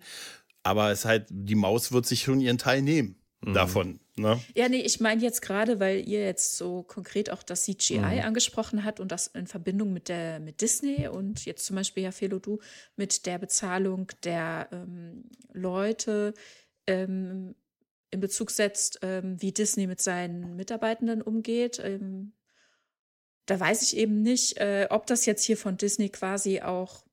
Aber 0.63 0.91
es 0.91 1.05
halt, 1.05 1.27
die 1.31 1.55
Maus 1.55 1.91
wird 1.93 2.05
sich 2.07 2.21
schon 2.23 2.41
ihren 2.41 2.59
Teil 2.59 2.83
nehmen 2.83 3.17
davon. 3.55 3.99
Ne? 4.21 4.41
Ja, 4.55 4.69
nee, 4.69 4.81
ich 4.83 5.01
meine 5.01 5.23
jetzt 5.23 5.41
gerade, 5.43 5.81
weil 5.81 6.07
ihr 6.09 6.25
jetzt 6.25 6.57
so 6.57 6.83
konkret 6.83 7.31
auch 7.31 7.43
das 7.43 7.65
CGI 7.65 7.99
Mhm. 7.99 8.21
angesprochen 8.21 8.85
habt 8.85 9.01
und 9.01 9.11
das 9.13 9.29
in 9.29 9.47
Verbindung 9.47 9.93
mit 9.93 10.09
der 10.09 10.41
mit 10.41 10.61
Disney 10.61 11.09
und 11.09 11.45
jetzt 11.45 11.65
zum 11.67 11.77
Beispiel 11.77 12.03
ja 12.05 12.13
Felo 12.13 12.39
du 12.39 12.59
mit 12.97 13.27
der 13.27 13.39
Bezahlung 13.39 14.09
der 14.23 14.69
ähm, 14.73 15.25
Leute 15.53 16.35
ähm, 16.87 17.55
in 18.11 18.21
Bezug 18.21 18.51
setzt, 18.51 18.99
ähm, 19.03 19.41
wie 19.41 19.53
Disney 19.53 19.87
mit 19.87 20.01
seinen 20.01 20.57
Mitarbeitenden 20.57 21.23
umgeht. 21.23 21.79
Ähm, 21.83 22.33
da 23.47 23.59
weiß 23.59 23.83
ich 23.83 23.97
eben 23.97 24.23
nicht, 24.23 24.59
äh, 24.59 24.87
ob 24.91 25.07
das 25.07 25.27
jetzt 25.27 25.45
hier 25.45 25.57
von 25.57 25.77
Disney 25.77 26.09
quasi 26.09 26.61
auch 26.61 27.05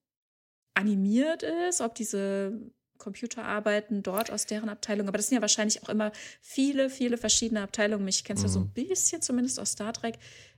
animiert 0.74 1.44
ist, 1.44 1.82
ob 1.82 1.96
diese 1.96 2.60
Computerarbeiten 2.98 4.04
dort 4.04 4.32
aus 4.32 4.46
deren 4.46 4.70
Abteilung, 4.70 5.08
aber 5.08 5.18
das 5.18 5.28
sind 5.28 5.36
ja 5.36 5.42
wahrscheinlich 5.42 5.84
auch 5.84 5.90
immer 5.90 6.12
viele, 6.42 6.90
viele 6.90 7.18
verschiedene 7.18 7.62
Abteilungen. 7.62 8.08
Ich 8.08 8.24
kenne 8.24 8.38
es 8.38 8.44
ja 8.44 8.50
so 8.50 8.60
ein 8.60 8.70
bisschen, 8.70 9.22
zumindest 9.22 9.60
aus 9.60 9.72
Star 9.72 9.94
Trek. 9.94 10.18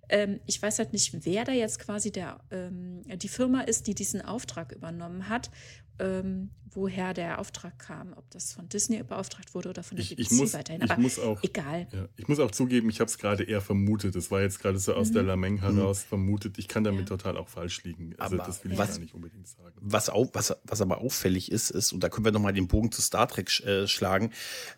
Ähm, 0.09 0.39
ich 0.45 0.61
weiß 0.61 0.79
halt 0.79 0.93
nicht, 0.93 1.25
wer 1.25 1.45
da 1.45 1.51
jetzt 1.51 1.79
quasi 1.79 2.11
der, 2.11 2.39
ähm, 2.51 3.03
die 3.05 3.27
Firma 3.27 3.61
ist, 3.61 3.87
die 3.87 3.95
diesen 3.95 4.21
Auftrag 4.21 4.71
übernommen 4.71 5.29
hat, 5.29 5.51
ähm, 5.99 6.49
woher 6.71 7.15
der 7.15 7.39
Auftrag 7.39 7.79
kam, 7.79 8.13
ob 8.13 8.29
das 8.29 8.53
von 8.53 8.69
Disney 8.69 9.01
beauftragt 9.01 9.55
wurde 9.55 9.69
oder 9.69 9.81
von 9.81 9.97
der 9.97 10.03
Ich, 10.03 10.11
BBC 10.15 10.31
ich, 10.31 10.37
muss, 10.37 10.53
weiterhin. 10.53 10.83
ich 10.83 10.91
Aber 10.91 11.01
muss 11.01 11.17
auch. 11.17 11.41
egal. 11.41 11.87
Ja, 11.91 12.07
ich 12.15 12.27
muss 12.27 12.39
auch 12.39 12.51
zugeben, 12.51 12.91
ich 12.91 12.99
habe 12.99 13.09
es 13.09 13.17
gerade 13.17 13.43
eher 13.43 13.59
vermutet. 13.59 14.15
Das 14.15 14.29
war 14.29 14.41
jetzt 14.41 14.59
gerade 14.59 14.77
so 14.77 14.93
aus 14.93 15.11
der 15.11 15.23
Lameng 15.23 15.57
heraus 15.61 16.03
vermutet. 16.03 16.59
Ich 16.59 16.67
kann 16.67 16.83
damit 16.83 17.09
Ja. 17.09 17.17
total 17.17 17.37
auch 17.37 17.49
falsch 17.49 17.83
liegen. 17.85 18.13
Also 18.19 18.35
Aber 18.35 18.45
das 18.45 18.63
will 18.63 18.71
ich 18.73 18.77
was- 18.77 18.91
gar 18.91 18.99
nicht 18.99 19.15
unbedingt 19.15 19.47
sagen. 19.47 19.73
was, 19.81 20.09
au, 20.11 20.29
was, 20.33 20.55
was 20.63 20.79
aber 20.81 20.99
auffällig 20.99 21.51
ist, 21.51 21.71
ist, 21.71 21.91
und 21.91 22.03
da 22.03 22.09
können 22.09 22.23
wir 22.25 22.31
nochmal 22.31 22.53
den 22.53 22.67
Bogen 22.67 22.91
zu 22.91 23.01
Star 23.01 23.27
Trek 23.27 23.49
sch, 23.49 23.61
äh, 23.61 23.87
schlagen, 23.87 24.29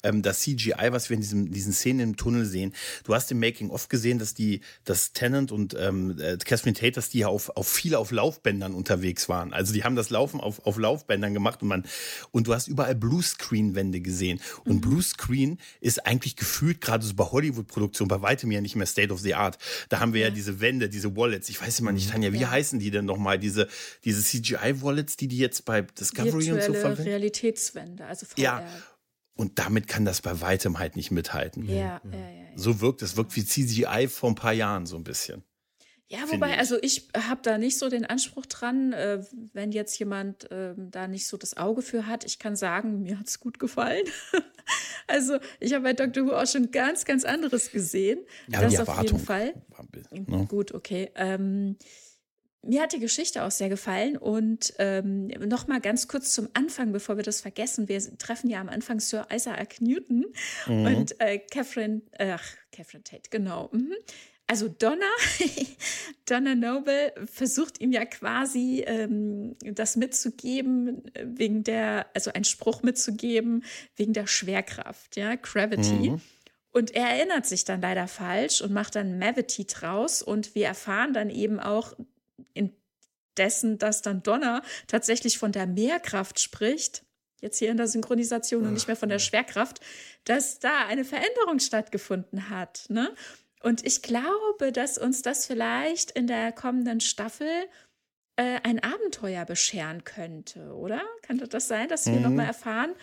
ähm, 0.04 0.22
das 0.22 0.40
CGI, 0.40 0.92
was 0.94 1.10
wir 1.10 1.16
in 1.16 1.22
diesem, 1.22 1.52
diesen 1.52 1.74
Szenen 1.74 2.00
im 2.00 2.16
Tunnel 2.16 2.46
sehen. 2.46 2.74
Du 3.04 3.14
hast 3.14 3.30
im 3.34 3.40
Making-of 3.42 3.90
gesehen, 3.90 4.18
dass 4.18 4.34
die, 4.34 4.62
dass 4.86 5.12
Tennant 5.12 5.52
und 5.52 5.76
ähm, 5.78 6.18
äh, 6.22 6.38
Catherine 6.38 6.74
Tate, 6.74 6.94
dass 6.94 7.10
die 7.10 7.20
ja 7.20 7.28
auf, 7.28 7.50
auf 7.50 7.68
viele 7.68 8.00
auf 8.00 8.12
Laufbändern 8.12 8.74
unterwegs 8.74 9.28
waren. 9.28 9.52
Also 9.52 9.74
die 9.74 9.84
haben 9.84 9.98
das 9.98 10.10
Laufen 10.10 10.40
auf, 10.40 10.66
auf 10.66 10.78
Laufbändern 10.78 11.11
gemacht 11.20 11.62
und 11.62 11.68
man, 11.68 11.84
und 12.32 12.48
du 12.48 12.54
hast 12.54 12.68
überall 12.68 12.96
Bluescreen-Wände 12.96 14.02
gesehen. 14.02 14.40
Und 14.66 14.82
Bluescreen 14.82 15.58
ist 15.82 16.06
eigentlich 16.06 16.36
gefühlt 16.36 16.82
gerade 16.82 17.06
so 17.06 17.14
bei 17.14 17.26
Hollywood-Produktionen 17.26 18.08
bei 18.08 18.22
weitem 18.22 18.52
ja 18.52 18.62
nicht 18.62 18.76
mehr 18.76 18.86
State 18.88 19.12
of 19.12 19.20
the 19.20 19.36
Art. 19.36 19.58
Da 19.90 20.00
haben 20.00 20.14
wir 20.14 20.22
ja, 20.22 20.28
Ja. 20.28 20.34
diese 20.34 20.62
Wände, 20.62 20.90
diese 20.90 21.16
Wallets. 21.16 21.50
Ich 21.50 21.62
weiß 21.62 21.80
immer 21.82 21.92
nicht, 21.92 22.10
Tanja, 22.10 22.32
wie 22.34 22.40
Ja. 22.40 22.52
heißen 22.52 22.80
die 22.80 22.92
denn 22.92 23.06
nochmal? 23.06 23.38
Diese, 23.40 23.68
diese 24.06 24.22
CGI-Wallets, 24.24 25.18
die 25.18 25.28
die 25.28 25.38
jetzt 25.38 25.66
bei 25.66 25.82
Discovery 25.82 26.32
und 26.34 26.42
so 26.42 26.52
Virtuelle 26.52 26.80
verwenden? 26.80 27.04
Realitätswende, 27.04 28.06
also 28.06 28.26
VR. 28.26 28.42
Ja. 28.42 28.66
Und 29.36 29.58
damit 29.60 29.88
kann 29.88 30.06
das 30.06 30.22
bei 30.22 30.40
weitem 30.42 30.78
halt 30.78 30.96
nicht 30.96 31.10
mithalten. 31.10 31.66
Ja, 31.66 31.76
ja. 31.76 32.02
ja. 32.12 32.22
So 32.56 32.82
wirkt 32.82 33.02
es, 33.02 33.16
wirkt 33.18 33.36
wie 33.36 33.46
CGI 33.46 34.08
vor 34.08 34.30
ein 34.30 34.36
paar 34.36 34.54
Jahren 34.54 34.86
so 34.86 34.98
ein 34.98 35.04
bisschen. 35.04 35.44
Ja, 36.12 36.30
wobei, 36.30 36.58
also 36.58 36.78
ich 36.82 37.08
habe 37.16 37.40
da 37.42 37.58
nicht 37.58 37.78
so 37.78 37.88
den 37.88 38.06
Anspruch 38.06 38.46
dran, 38.46 38.92
äh, 38.92 39.24
wenn 39.54 39.72
jetzt 39.72 39.98
jemand 39.98 40.48
ähm, 40.52 40.92
da 40.92 41.08
nicht 41.08 41.26
so 41.26 41.38
das 41.38 41.56
Auge 41.56 41.82
für 41.82 42.06
hat. 42.06 42.26
Ich 42.26 42.38
kann 42.38 42.58
sagen, 42.58 43.02
mir 43.04 43.18
hat 43.18 43.28
es 43.28 43.40
gut 43.40 43.60
gefallen. 43.60 44.06
also 45.08 45.38
ich 45.62 45.74
habe 45.74 45.84
bei 45.84 45.94
Dr. 45.94 46.26
Who 46.26 46.34
auch 46.34 46.48
schon 46.48 46.70
ganz, 46.72 47.06
ganz 47.06 47.24
anderes 47.24 47.72
gesehen. 47.72 48.20
Ja, 48.50 48.62
das 48.62 48.78
auf 48.80 49.02
jeden 49.02 49.20
Fall. 49.20 49.54
war 49.70 49.80
ein 49.80 49.88
bisschen, 49.88 50.26
ne? 50.28 50.46
Gut, 50.48 50.74
okay. 50.74 51.12
Ähm, 51.16 51.78
mir 52.64 52.82
hat 52.82 52.94
die 52.94 53.00
Geschichte 53.00 53.44
auch 53.44 53.52
sehr 53.52 53.70
gefallen 53.70 54.18
und 54.18 54.74
ähm, 54.78 55.28
noch 55.28 55.68
mal 55.68 55.80
ganz 55.80 56.08
kurz 56.08 56.34
zum 56.34 56.50
Anfang, 56.54 56.92
bevor 56.92 57.16
wir 57.16 57.24
das 57.24 57.42
vergessen. 57.42 57.88
Wir 57.88 58.00
treffen 58.18 58.50
ja 58.50 58.60
am 58.60 58.70
Anfang 58.70 59.00
Sir 59.00 59.28
Isaac 59.34 59.80
Newton 59.82 60.26
Mhm. 60.68 60.86
und 60.86 61.22
äh, 61.22 61.40
Catherine, 61.40 62.02
äh, 62.12 62.32
ach, 62.34 62.44
Catherine 62.72 63.04
Tate, 63.04 63.30
genau. 63.32 63.70
Mhm. 63.72 63.96
Also 64.52 64.68
Donna, 64.68 65.06
Donna 66.26 66.56
Noble 66.56 67.14
versucht 67.24 67.80
ihm 67.80 67.94
ja 67.94 68.04
quasi 68.04 68.84
ähm, 68.86 69.56
das 69.62 69.96
mitzugeben, 69.96 71.04
wegen 71.24 71.64
der, 71.64 72.08
also 72.14 72.34
einen 72.34 72.44
Spruch 72.44 72.84
mitzugeben, 72.84 73.64
wegen 73.96 74.12
der 74.12 74.28
Schwerkraft, 74.28 75.16
ja, 75.16 75.36
Gravity. 75.36 76.10
Mhm. 76.10 76.22
Und 76.72 76.94
er 76.94 77.12
erinnert 77.12 77.46
sich 77.46 77.64
dann 77.64 77.80
leider 77.80 78.10
falsch 78.10 78.60
und 78.60 78.74
macht 78.74 78.96
dann 78.96 79.20
Mavity 79.20 79.68
draus. 79.68 80.22
Und 80.22 80.54
wir 80.54 80.66
erfahren 80.66 81.14
dann 81.14 81.30
eben 81.30 81.62
auch 81.62 81.96
indessen, 82.54 83.78
dass 83.78 84.02
dann 84.02 84.22
Donner 84.22 84.64
tatsächlich 84.88 85.38
von 85.38 85.54
der 85.54 85.66
Mehrkraft 85.66 86.42
spricht. 86.42 87.06
Jetzt 87.40 87.58
hier 87.58 87.72
in 87.72 87.78
der 87.78 87.88
Synchronisation 87.88 88.68
und 88.68 88.74
nicht 88.74 88.88
mehr 88.88 88.98
von 88.98 89.08
der 89.08 89.20
Schwerkraft, 89.20 89.80
dass 90.26 90.60
da 90.60 90.88
eine 90.88 91.06
Veränderung 91.06 91.60
stattgefunden 91.60 92.50
hat. 92.50 92.84
Ne? 92.90 93.16
Und 93.64 93.86
ich 93.86 94.02
glaube, 94.02 94.72
dass 94.72 94.98
uns 94.98 95.22
das 95.22 95.46
vielleicht 95.46 96.12
in 96.12 96.28
der 96.28 96.52
kommenden 96.52 97.00
Staffel 97.00 97.48
äh, 98.38 98.60
ein 98.64 98.82
Abenteuer 98.84 99.46
bescheren 99.46 100.04
könnte, 100.04 100.74
oder? 100.74 101.02
Könnte 101.22 101.48
das 101.48 101.68
sein, 101.68 101.88
dass 101.90 102.08
wir 102.08 102.14
mhm. 102.14 102.24
nochmal 102.24 102.48
erfahren, 102.48 102.96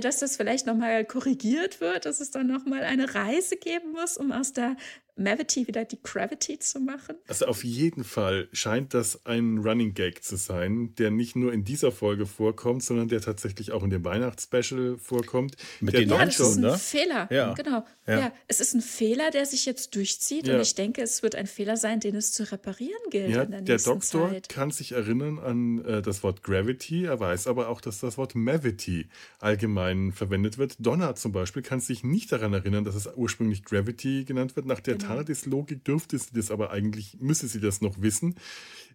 dass 0.00 0.18
das 0.18 0.36
vielleicht 0.36 0.66
nochmal 0.66 1.04
korrigiert 1.04 1.80
wird, 1.80 2.06
dass 2.06 2.20
es 2.20 2.30
dann 2.30 2.46
nochmal 2.46 2.82
eine 2.84 3.14
Reise 3.14 3.56
geben 3.56 3.92
muss, 3.92 4.16
um 4.16 4.32
aus 4.32 4.52
der 4.52 4.76
Mavity 5.16 5.66
wieder 5.66 5.84
die 5.84 5.98
Gravity 6.02 6.58
zu 6.58 6.80
machen? 6.80 7.16
Also 7.28 7.46
auf 7.46 7.64
jeden 7.64 8.04
Fall 8.04 8.48
scheint 8.52 8.94
das 8.94 9.26
ein 9.26 9.58
Running 9.58 9.94
Gag 9.94 10.24
zu 10.24 10.36
sein, 10.36 10.94
der 10.96 11.10
nicht 11.10 11.36
nur 11.36 11.52
in 11.52 11.64
dieser 11.64 11.92
Folge 11.92 12.26
vorkommt, 12.26 12.82
sondern 12.82 13.08
der 13.08 13.20
tatsächlich 13.20 13.72
auch 13.72 13.82
in 13.82 13.90
dem 13.90 14.04
Weihnachtsspecial 14.04 14.96
vorkommt. 14.98 15.56
Mit 15.80 15.94
den 15.94 16.08
ja, 16.08 16.24
das 16.24 16.40
ist 16.40 16.56
ein 16.56 16.62
ne? 16.62 16.78
Fehler. 16.78 17.28
Ja. 17.30 17.52
Genau. 17.52 17.84
Ja. 18.06 18.18
ja. 18.18 18.32
es 18.48 18.60
ist 18.60 18.74
ein 18.74 18.80
Fehler, 18.80 19.30
der 19.30 19.44
sich 19.44 19.66
jetzt 19.66 19.94
durchzieht 19.94 20.46
ja. 20.46 20.54
und 20.54 20.60
ich 20.60 20.74
denke, 20.74 21.02
es 21.02 21.22
wird 21.22 21.34
ein 21.34 21.46
Fehler 21.46 21.76
sein, 21.76 22.00
den 22.00 22.16
es 22.16 22.32
zu 22.32 22.50
reparieren 22.50 23.02
gilt. 23.10 23.30
Ja, 23.30 23.44
der, 23.44 23.60
der 23.60 23.78
Doktor 23.78 24.30
Zeit. 24.30 24.48
kann 24.48 24.70
sich 24.70 24.92
erinnern 24.92 25.38
an 25.38 25.84
äh, 25.84 26.02
das 26.02 26.22
Wort 26.22 26.42
Gravity, 26.42 27.04
er 27.04 27.20
weiß 27.20 27.46
aber 27.46 27.68
auch, 27.68 27.80
dass 27.80 28.00
das 28.00 28.16
Wort 28.16 28.34
Mavity 28.34 29.08
allgemein 29.38 29.81
verwendet 30.12 30.58
wird. 30.58 30.76
Donna 30.78 31.14
zum 31.14 31.32
Beispiel 31.32 31.62
kann 31.62 31.80
sich 31.80 32.04
nicht 32.04 32.32
daran 32.32 32.52
erinnern, 32.52 32.84
dass 32.84 32.94
es 32.94 33.08
ursprünglich 33.14 33.64
Gravity 33.64 34.24
genannt 34.24 34.56
wird. 34.56 34.66
Nach 34.66 34.80
der 34.80 34.96
genau. 34.96 35.14
TARDIS-Logik 35.14 35.84
dürfte 35.84 36.18
sie 36.18 36.32
das 36.34 36.50
aber 36.50 36.70
eigentlich, 36.70 37.18
müsse 37.20 37.48
sie 37.48 37.60
das 37.60 37.80
noch 37.80 38.00
wissen. 38.00 38.36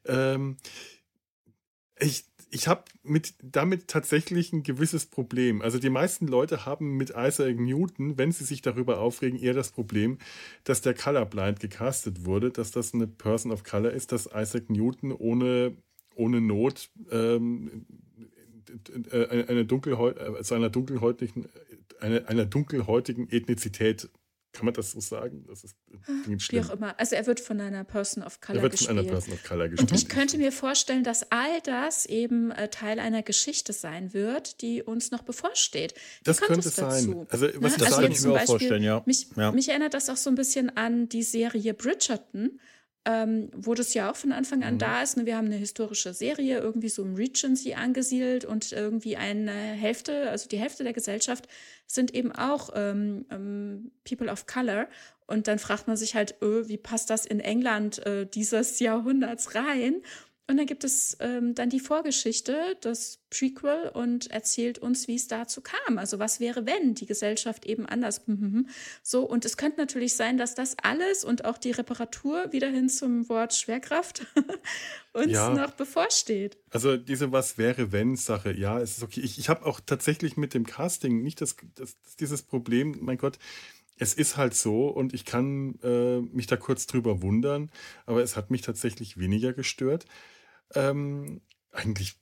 Ähm, 0.06 0.58
ich, 2.00 2.26
ich 2.50 2.68
habe 2.68 2.84
mit 3.04 3.34
damit 3.42 3.88
tatsächlich 3.88 4.54
ein 4.54 4.64
gewisses 4.64 5.06
Problem. 5.06 5.62
Also 5.62 5.80
die 5.80 5.90
meisten 5.90 6.28
Leute 6.28 6.66
haben 6.66 6.96
mit 6.96 7.12
Isaac 7.12 7.60
Newton, 7.60 8.18
wenn 8.18 8.32
sie 8.32 8.46
sich 8.46 8.62
darüber 8.62 9.00
aufregen, 9.00 9.40
eher 9.40 9.54
das 9.54 9.72
Problem, 9.72 10.18
dass 10.64 10.82
der 10.82 10.94
Colorblind 10.94 11.60
gecastet 11.60 12.26
wurde, 12.26 12.52
dass 12.52 12.72
das 12.72 12.94
eine 12.94 13.08
Person 13.08 13.52
of 13.52 13.64
Color 13.64 13.92
ist, 13.92 14.12
dass 14.12 14.30
Isaac 14.34 14.70
Newton 14.70 15.12
ohne, 15.12 15.76
ohne 16.16 16.42
Not 16.42 16.90
ähm, 17.12 17.86
äh, 18.18 18.37
eine 19.12 19.66
dunkelhäut, 19.66 20.18
äh, 20.18 20.44
zu 20.44 20.56
einer 20.56 20.70
dunkelhäutigen, 20.70 21.48
eine, 22.00 22.28
einer 22.28 22.46
dunkelhäutigen 22.46 23.30
Ethnizität 23.30 24.10
kann 24.58 24.66
man 24.66 24.74
das 24.74 24.92
so 24.92 25.00
sagen? 25.00 25.46
Das 25.48 25.64
ist 25.64 25.76
Wie 26.26 26.60
auch 26.62 26.72
immer. 26.72 27.00
Also 27.00 27.16
er 27.16 27.28
wird 27.28 27.40
von 27.40 27.62
einer 27.62 27.84
Person 27.84 28.24
of 28.24 28.42
Color 28.42 28.58
er 28.58 28.64
wird 28.64 28.72
gespielt. 28.72 28.90
Von 28.90 29.00
einer 29.00 29.08
Person 29.08 29.34
of 29.36 29.44
Color 29.44 29.70
gespielt. 29.70 29.92
Und 29.92 29.98
ich 29.98 30.10
könnte 30.10 30.38
mir 30.40 30.52
vorstellen, 30.52 31.04
dass 31.04 31.32
all 31.32 31.62
das 31.64 32.08
eben 32.08 32.50
äh, 32.50 32.68
Teil 32.70 33.00
einer 33.00 33.22
Geschichte 33.22 33.72
sein 33.72 34.16
wird, 34.16 34.62
die 34.62 34.82
uns 34.82 35.12
noch 35.12 35.22
bevorsteht. 35.22 35.94
Wie 35.94 36.24
das 36.24 36.42
könnte 36.42 36.68
es 36.68 36.76
sein. 36.76 37.28
Also 37.30 37.48
was 37.62 37.74
Na, 37.74 37.78
das 37.78 37.82
also 37.94 38.02
kann 38.02 38.12
ich 38.12 38.22
mir 38.22 38.34
auch 38.34 38.46
vorstellen, 38.46 38.84
ja. 38.84 39.04
Mich, 39.06 39.28
ja. 39.36 39.52
mich 39.52 39.70
erinnert 39.70 39.94
das 39.94 40.10
auch 40.10 40.18
so 40.18 40.32
ein 40.32 40.36
bisschen 40.36 40.76
an 40.76 41.08
die 41.08 41.24
Serie 41.24 41.76
Bridgerton 41.76 42.60
ähm, 43.08 43.50
wo 43.56 43.74
das 43.74 43.94
ja 43.94 44.12
auch 44.12 44.18
von 44.18 44.34
Anfang 44.34 44.64
an 44.64 44.74
mhm. 44.74 44.80
da 44.80 45.02
ist. 45.02 45.16
Ne? 45.16 45.26
Wir 45.26 45.38
haben 45.38 45.46
eine 45.46 45.56
historische 45.56 46.14
Serie 46.14 46.60
irgendwie 46.60 46.90
so 46.90 47.04
im 47.04 47.16
Regency 47.16 47.74
angesiedelt 47.74 48.44
und 48.44 48.74
irgendwie 48.74 49.16
eine 49.16 49.52
Hälfte, 49.52 50.30
also 50.30 50.50
die 50.50 50.60
Hälfte 50.60 50.84
der 50.84 50.92
Gesellschaft 50.92 51.48
sind 51.86 52.14
eben 52.14 52.34
auch 52.34 52.72
ähm, 52.76 53.26
ähm, 53.32 53.92
People 54.04 54.30
of 54.30 54.46
Color. 54.46 54.90
Und 55.26 55.48
dann 55.48 55.58
fragt 55.58 55.88
man 55.88 55.96
sich 55.96 56.16
halt, 56.16 56.36
öh, 56.42 56.68
wie 56.68 56.78
passt 56.78 57.10
das 57.10 57.26
in 57.26 57.40
England 57.40 58.06
äh, 58.06 58.26
dieses 58.26 58.80
Jahrhunderts 58.80 59.56
rein? 59.56 60.02
Und 60.50 60.56
dann 60.56 60.66
gibt 60.66 60.86
es 60.86 61.18
ähm, 61.20 61.56
dann 61.56 61.70
die 61.70 61.82
Vorgeschichte, 61.82 62.78
das 62.80 63.20
Prequel 63.30 63.92
und 63.94 64.32
erzählt 64.32 64.80
uns, 64.80 65.10
wie 65.10 65.16
es 65.16 65.28
dazu 65.28 65.60
kam. 65.60 65.98
Also 65.98 66.20
was 66.20 66.40
wäre, 66.40 66.66
wenn 66.66 66.94
die 66.94 67.06
Gesellschaft 67.06 67.66
eben 67.66 67.86
anders. 67.86 68.22
So, 69.04 69.26
und 69.26 69.44
es 69.44 69.58
könnte 69.58 69.78
natürlich 69.78 70.14
sein, 70.16 70.38
dass 70.38 70.56
das 70.56 70.78
alles 70.82 71.26
und 71.26 71.44
auch 71.44 71.58
die 71.58 71.72
Reparatur 71.72 72.54
wieder 72.54 72.70
hin 72.70 72.88
zum 72.88 73.28
Wort 73.28 73.54
Schwerkraft 73.56 74.26
uns 75.14 75.34
ja. 75.34 75.54
noch 75.54 75.72
bevorsteht. 75.72 76.58
Also 76.70 76.96
diese 76.96 77.34
Was 77.34 77.58
wäre, 77.58 77.92
wenn 77.92 78.16
Sache, 78.16 78.54
ja, 78.54 78.80
es 78.80 78.98
ist 78.98 79.04
okay. 79.04 79.20
Ich, 79.20 79.40
ich 79.40 79.50
habe 79.50 79.66
auch 79.66 79.82
tatsächlich 79.86 80.38
mit 80.38 80.54
dem 80.54 80.66
Casting 80.66 81.24
nicht 81.24 81.42
das, 81.42 81.58
das, 81.76 81.98
dieses 82.22 82.44
Problem, 82.44 82.98
mein 83.02 83.18
Gott, 83.18 83.38
es 83.98 84.14
ist 84.14 84.38
halt 84.38 84.54
so 84.54 84.88
und 84.88 85.14
ich 85.14 85.26
kann 85.26 85.78
äh, 85.84 86.22
mich 86.22 86.48
da 86.48 86.56
kurz 86.56 86.88
drüber 86.88 87.22
wundern, 87.22 87.70
aber 88.06 88.24
es 88.24 88.38
hat 88.38 88.50
mich 88.50 88.62
tatsächlich 88.62 89.18
weniger 89.18 89.52
gestört. 89.54 90.06
Ähm, 90.76 91.42
eigentlich 91.72 92.18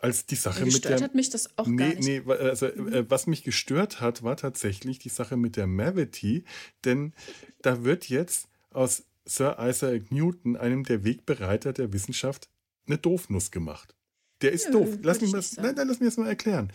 als 0.00 0.26
die 0.26 0.34
Sache 0.34 0.64
gestört 0.64 0.92
mit 0.92 1.00
der. 1.00 1.04
hat 1.04 1.14
mich 1.14 1.30
das 1.30 1.58
auch 1.58 1.66
nee. 1.66 1.96
Nee, 1.98 2.22
also 2.28 2.66
mhm. 2.66 2.92
äh, 2.92 3.10
was 3.10 3.26
mich 3.26 3.42
gestört 3.42 4.00
hat, 4.00 4.22
war 4.22 4.36
tatsächlich 4.36 4.98
die 4.98 5.08
Sache 5.08 5.36
mit 5.36 5.56
der 5.56 5.66
Mavity, 5.66 6.44
denn 6.84 7.14
da 7.62 7.84
wird 7.84 8.08
jetzt 8.10 8.48
aus 8.70 9.04
Sir 9.24 9.56
Isaac 9.58 10.12
Newton, 10.12 10.56
einem 10.56 10.84
der 10.84 11.04
Wegbereiter 11.04 11.72
der 11.72 11.92
Wissenschaft, 11.94 12.50
eine 12.86 12.98
Doofnuss 12.98 13.50
gemacht. 13.50 13.94
Der 14.42 14.52
ist 14.52 14.66
Nö, 14.66 14.72
doof. 14.72 14.98
Lass 15.02 15.22
mich, 15.22 15.32
mal, 15.32 15.42
nein, 15.56 15.74
nein, 15.74 15.88
lass 15.88 16.00
mich 16.00 16.08
das 16.08 16.18
mal 16.18 16.28
erklären. 16.28 16.70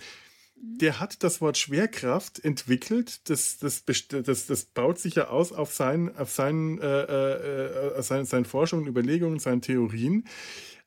Mhm. 0.61 0.77
Der 0.79 0.99
hat 0.99 1.23
das 1.23 1.41
Wort 1.41 1.57
Schwerkraft 1.57 2.43
entwickelt. 2.43 3.29
Das, 3.29 3.57
das, 3.57 3.85
das, 3.85 4.45
das 4.45 4.65
baut 4.65 4.99
sich 4.99 5.15
ja 5.15 5.27
aus 5.27 5.51
auf, 5.51 5.73
sein, 5.73 6.15
auf 6.15 6.31
seinen, 6.31 6.79
äh, 6.79 7.03
äh, 7.03 7.97
äh 7.97 8.01
seinen, 8.03 8.25
seinen 8.25 8.45
Forschungen, 8.45 8.87
Überlegungen, 8.87 9.39
seinen 9.39 9.61
Theorien. 9.61 10.25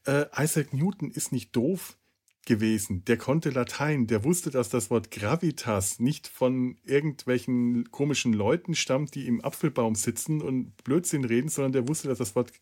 Äh, 0.06 0.26
Isaac 0.36 0.72
Newton 0.72 1.10
ist 1.10 1.32
nicht 1.32 1.54
doof 1.54 1.96
gewesen. 2.44 3.04
Der 3.04 3.16
konnte 3.16 3.50
Latein, 3.50 4.06
der 4.06 4.24
wusste, 4.24 4.50
dass 4.50 4.68
das 4.68 4.90
Wort 4.90 5.10
Gravitas 5.10 6.00
nicht 6.00 6.26
von 6.26 6.76
irgendwelchen 6.84 7.90
komischen 7.90 8.32
Leuten 8.32 8.74
stammt, 8.74 9.14
die 9.14 9.26
im 9.26 9.44
Apfelbaum 9.44 9.94
sitzen 9.94 10.42
und 10.42 10.76
Blödsinn 10.82 11.24
reden, 11.24 11.48
sondern 11.48 11.72
der 11.72 11.88
wusste, 11.88 12.08
dass 12.08 12.18
das 12.18 12.34
Wort 12.34 12.52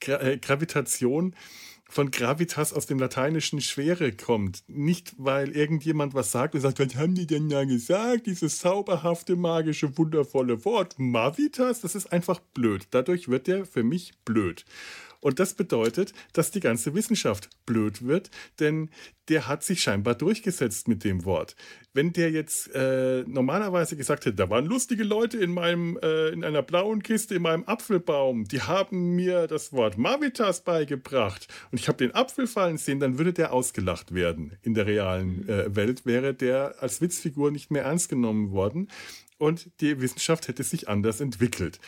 Gra 0.00 0.20
äh, 0.20 0.38
Gravitation 0.38 1.34
von 1.92 2.10
Gravitas 2.10 2.72
aus 2.72 2.86
dem 2.86 2.98
lateinischen 2.98 3.60
Schwere 3.60 4.12
kommt. 4.12 4.64
Nicht, 4.66 5.12
weil 5.18 5.54
irgendjemand 5.54 6.14
was 6.14 6.32
sagt 6.32 6.54
und 6.54 6.62
sagt, 6.62 6.78
was 6.78 6.96
haben 6.96 7.14
die 7.14 7.26
denn 7.26 7.50
da 7.50 7.64
gesagt? 7.64 8.26
Dieses 8.26 8.60
zauberhafte, 8.60 9.36
magische, 9.36 9.98
wundervolle 9.98 10.64
Wort. 10.64 10.94
Mavitas, 10.96 11.82
das 11.82 11.94
ist 11.94 12.10
einfach 12.10 12.40
blöd. 12.40 12.86
Dadurch 12.92 13.28
wird 13.28 13.46
der 13.46 13.66
für 13.66 13.82
mich 13.82 14.14
blöd. 14.24 14.64
Und 15.22 15.38
das 15.38 15.54
bedeutet, 15.54 16.12
dass 16.32 16.50
die 16.50 16.60
ganze 16.60 16.94
Wissenschaft 16.94 17.48
blöd 17.64 18.04
wird, 18.04 18.30
denn 18.58 18.90
der 19.28 19.46
hat 19.46 19.62
sich 19.62 19.80
scheinbar 19.80 20.16
durchgesetzt 20.16 20.88
mit 20.88 21.04
dem 21.04 21.24
Wort. 21.24 21.54
Wenn 21.94 22.12
der 22.12 22.32
jetzt 22.32 22.74
äh, 22.74 23.22
normalerweise 23.26 23.96
gesagt 23.96 24.26
hätte, 24.26 24.34
da 24.34 24.50
waren 24.50 24.66
lustige 24.66 25.04
Leute 25.04 25.38
in 25.38 25.52
meinem 25.54 25.96
äh, 26.02 26.30
in 26.30 26.42
einer 26.42 26.62
blauen 26.62 27.04
Kiste 27.04 27.36
in 27.36 27.42
meinem 27.42 27.62
Apfelbaum, 27.64 28.44
die 28.44 28.62
haben 28.62 29.14
mir 29.14 29.46
das 29.46 29.72
Wort 29.72 29.96
Mavitas 29.96 30.64
beigebracht 30.64 31.46
und 31.70 31.78
ich 31.78 31.86
habe 31.86 31.98
den 31.98 32.14
Apfel 32.14 32.48
fallen 32.48 32.76
sehen, 32.76 32.98
dann 32.98 33.16
würde 33.16 33.32
der 33.32 33.52
ausgelacht 33.52 34.12
werden. 34.12 34.58
In 34.62 34.74
der 34.74 34.86
realen 34.86 35.48
äh, 35.48 35.74
Welt 35.76 36.04
wäre 36.04 36.34
der 36.34 36.82
als 36.82 37.00
Witzfigur 37.00 37.52
nicht 37.52 37.70
mehr 37.70 37.84
ernst 37.84 38.08
genommen 38.08 38.50
worden 38.50 38.88
und 39.38 39.70
die 39.80 40.00
Wissenschaft 40.00 40.48
hätte 40.48 40.64
sich 40.64 40.88
anders 40.88 41.20
entwickelt. 41.20 41.78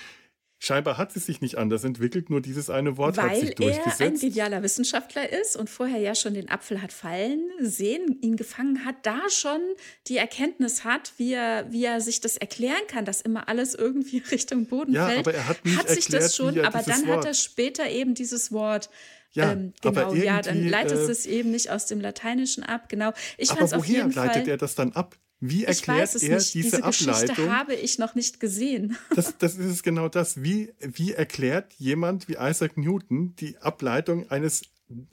Scheinbar 0.65 0.97
hat 0.97 1.13
sie 1.13 1.21
sich 1.21 1.43
nicht 1.43 1.59
anders 1.59 1.85
entwickelt, 1.85 2.31
nur 2.31 2.41
dieses 2.41 2.71
eine 2.71 2.97
Wort 2.97 3.19
Weil 3.19 3.29
hat 3.29 3.37
sich 3.37 3.55
durchgesetzt. 3.55 4.01
Weil 4.01 4.07
er 4.07 4.13
ein 4.15 4.19
genialer 4.19 4.63
Wissenschaftler 4.63 5.31
ist 5.31 5.57
und 5.57 5.69
vorher 5.69 5.99
ja 5.99 6.15
schon 6.15 6.33
den 6.33 6.49
Apfel 6.49 6.81
hat 6.81 6.91
fallen 6.91 7.43
sehen, 7.61 8.19
ihn 8.23 8.37
gefangen 8.37 8.87
hat, 8.87 8.97
da 9.03 9.29
schon 9.29 9.61
die 10.07 10.17
Erkenntnis 10.17 10.83
hat, 10.83 11.13
wie 11.19 11.35
er, 11.35 11.71
wie 11.71 11.85
er 11.85 12.01
sich 12.01 12.23
das 12.23 12.39
erklären 12.39 12.81
kann, 12.89 13.05
dass 13.05 13.21
immer 13.21 13.47
alles 13.51 13.75
irgendwie 13.75 14.19
Richtung 14.31 14.65
Boden 14.65 14.95
ja, 14.95 15.09
fällt. 15.09 15.19
Aber 15.29 15.35
er 15.35 15.49
hat, 15.49 15.63
nicht 15.67 15.77
hat 15.77 15.91
sich 15.91 16.05
erklärt, 16.05 16.23
das 16.23 16.37
schon, 16.37 16.59
aber 16.59 16.81
dann 16.81 17.07
Wort. 17.09 17.19
hat 17.19 17.25
er 17.27 17.35
später 17.35 17.91
eben 17.91 18.15
dieses 18.15 18.51
Wort 18.51 18.89
ja, 19.33 19.53
ähm, 19.53 19.75
genau, 19.83 20.15
ja, 20.15 20.41
dann 20.41 20.67
leitet 20.67 20.97
äh, 20.97 21.11
es 21.11 21.27
eben 21.27 21.51
nicht 21.51 21.69
aus 21.69 21.87
dem 21.87 22.01
Lateinischen 22.01 22.63
ab, 22.63 22.89
genau. 22.89 23.13
Ich 23.37 23.51
aber 23.51 23.71
woher 23.73 24.07
leitet 24.07 24.49
er 24.49 24.57
das 24.57 24.77
dann 24.77 24.93
ab? 24.93 25.17
Wie 25.47 25.65
erklärt 25.65 26.15
er 26.15 26.37
nicht. 26.37 26.55
diese, 26.55 26.63
diese 26.63 26.85
Ableitung? 26.85 27.35
Geschichte 27.35 27.53
habe 27.53 27.75
ich 27.75 27.99
noch 27.99 28.15
nicht 28.15 28.41
gesehen. 28.41 28.97
Das, 29.15 29.37
das 29.39 29.57
ist 29.57 29.83
genau 29.83 30.09
das. 30.09 30.43
Wie, 30.43 30.73
wie 30.81 31.13
erklärt 31.13 31.75
jemand 31.75 32.29
wie 32.29 32.37
Isaac 32.41 32.77
Newton 32.77 33.37
die 33.37 33.59
Ableitung 33.59 34.31
eines 34.31 34.63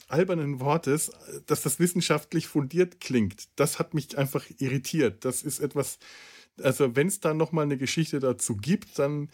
albernen 0.08 0.60
Wortes, 0.60 1.10
dass 1.46 1.62
das 1.62 1.78
wissenschaftlich 1.78 2.46
fundiert 2.46 3.00
klingt? 3.00 3.48
Das 3.56 3.78
hat 3.78 3.94
mich 3.94 4.16
einfach 4.16 4.46
irritiert. 4.58 5.24
Das 5.24 5.42
ist 5.42 5.60
etwas, 5.60 5.98
also 6.60 6.96
wenn 6.96 7.08
es 7.08 7.20
da 7.20 7.34
noch 7.34 7.52
mal 7.52 7.62
eine 7.62 7.76
Geschichte 7.76 8.18
dazu 8.18 8.56
gibt, 8.56 8.98
dann 8.98 9.28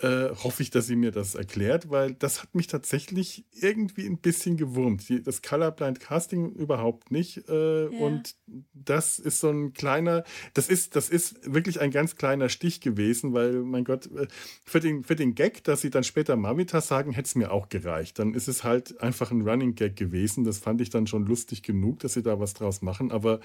äh, 0.00 0.30
hoffe 0.30 0.62
ich, 0.62 0.70
dass 0.70 0.86
sie 0.86 0.94
mir 0.94 1.10
das 1.10 1.34
erklärt, 1.34 1.90
weil 1.90 2.14
das 2.14 2.42
hat 2.42 2.54
mich 2.54 2.68
tatsächlich 2.68 3.44
irgendwie 3.52 4.06
ein 4.06 4.18
bisschen 4.18 4.56
gewurmt. 4.56 5.08
Die, 5.08 5.22
das 5.22 5.42
Colorblind 5.42 5.98
Casting 5.98 6.52
überhaupt 6.52 7.10
nicht. 7.10 7.48
Äh, 7.48 7.84
ja. 7.84 7.98
Und 7.98 8.36
das 8.72 9.18
ist 9.18 9.40
so 9.40 9.50
ein 9.50 9.72
kleiner, 9.72 10.22
das 10.54 10.68
ist, 10.68 10.94
das 10.94 11.08
ist 11.08 11.52
wirklich 11.52 11.80
ein 11.80 11.90
ganz 11.90 12.14
kleiner 12.14 12.48
Stich 12.48 12.80
gewesen, 12.80 13.32
weil, 13.32 13.54
mein 13.64 13.84
Gott, 13.84 14.06
äh, 14.12 14.28
für 14.64 14.78
den, 14.78 15.02
für 15.02 15.16
den 15.16 15.34
Gag, 15.34 15.64
dass 15.64 15.80
sie 15.80 15.90
dann 15.90 16.04
später 16.04 16.36
Mamita 16.36 16.80
sagen, 16.80 17.12
hätte 17.12 17.26
es 17.26 17.34
mir 17.34 17.50
auch 17.50 17.68
gereicht. 17.68 18.20
Dann 18.20 18.34
ist 18.34 18.46
es 18.46 18.62
halt 18.62 19.00
einfach 19.00 19.32
ein 19.32 19.42
Running 19.42 19.74
Gag 19.74 19.96
gewesen. 19.96 20.44
Das 20.44 20.58
fand 20.58 20.80
ich 20.80 20.90
dann 20.90 21.08
schon 21.08 21.26
lustig 21.26 21.62
genug, 21.62 21.98
dass 22.00 22.14
sie 22.14 22.22
da 22.22 22.38
was 22.38 22.54
draus 22.54 22.82
machen. 22.82 23.10
Aber 23.10 23.40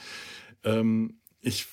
ähm, 0.64 1.16
ich 1.42 1.68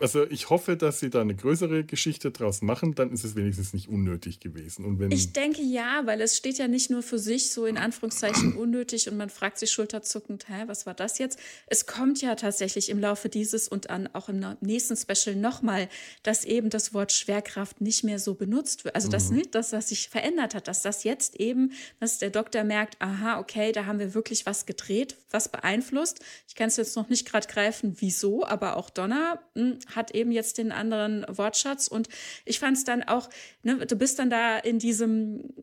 also 0.00 0.24
ich 0.28 0.50
hoffe, 0.50 0.76
dass 0.76 0.98
sie 0.98 1.08
da 1.08 1.20
eine 1.20 1.36
größere 1.36 1.84
Geschichte 1.84 2.32
draus 2.32 2.62
machen, 2.62 2.96
dann 2.96 3.12
ist 3.12 3.22
es 3.22 3.36
wenigstens 3.36 3.72
nicht 3.72 3.88
unnötig 3.88 4.40
gewesen. 4.40 4.84
Und 4.84 4.98
wenn 4.98 5.12
ich 5.12 5.32
denke 5.32 5.62
ja, 5.62 6.02
weil 6.04 6.20
es 6.20 6.36
steht 6.36 6.58
ja 6.58 6.66
nicht 6.66 6.90
nur 6.90 7.02
für 7.02 7.18
sich 7.18 7.52
so 7.52 7.64
in 7.64 7.78
Anführungszeichen 7.78 8.54
unnötig 8.56 9.08
und 9.08 9.16
man 9.16 9.30
fragt 9.30 9.58
sich 9.58 9.70
schulterzuckend, 9.70 10.48
hä, 10.48 10.64
was 10.66 10.84
war 10.86 10.94
das 10.94 11.18
jetzt? 11.18 11.38
Es 11.68 11.86
kommt 11.86 12.20
ja 12.20 12.34
tatsächlich 12.34 12.88
im 12.88 12.98
Laufe 12.98 13.28
dieses 13.28 13.68
und 13.68 13.88
dann 13.88 14.08
auch 14.14 14.28
im 14.28 14.44
nächsten 14.60 14.96
Special 14.96 15.36
nochmal, 15.36 15.88
dass 16.24 16.44
eben 16.44 16.70
das 16.70 16.92
Wort 16.92 17.12
Schwerkraft 17.12 17.80
nicht 17.80 18.02
mehr 18.02 18.18
so 18.18 18.34
benutzt 18.34 18.84
wird. 18.84 18.96
Also 18.96 19.08
das 19.08 19.30
mhm. 19.30 19.36
nicht, 19.36 19.54
dass 19.54 19.70
das 19.70 19.90
sich 19.90 20.08
verändert 20.08 20.56
hat, 20.56 20.66
dass 20.66 20.82
das 20.82 21.04
jetzt 21.04 21.36
eben, 21.36 21.70
dass 22.00 22.18
der 22.18 22.30
Doktor 22.30 22.64
merkt, 22.64 23.00
aha, 23.00 23.38
okay, 23.38 23.70
da 23.70 23.86
haben 23.86 24.00
wir 24.00 24.14
wirklich 24.14 24.44
was 24.44 24.66
gedreht, 24.66 25.16
was 25.30 25.48
beeinflusst. 25.48 26.18
Ich 26.48 26.56
kann 26.56 26.66
es 26.66 26.76
jetzt 26.76 26.96
noch 26.96 27.08
nicht 27.08 27.28
gerade 27.30 27.46
greifen, 27.46 27.96
wieso, 28.00 28.44
aber 28.44 28.76
auch 28.76 28.90
Donner 28.90 29.40
mh, 29.54 29.62
hm, 29.62 29.78
hat 29.94 30.12
eben 30.12 30.32
jetzt 30.32 30.58
den 30.58 30.72
anderen 30.72 31.24
Wortschatz. 31.28 31.88
Und 31.88 32.08
ich 32.44 32.58
fand 32.58 32.76
es 32.76 32.84
dann 32.84 33.02
auch, 33.02 33.28
ne, 33.62 33.86
du 33.86 33.96
bist 33.96 34.18
dann 34.18 34.30
da 34.30 34.58
in 34.58 34.78
diesem 34.78 35.54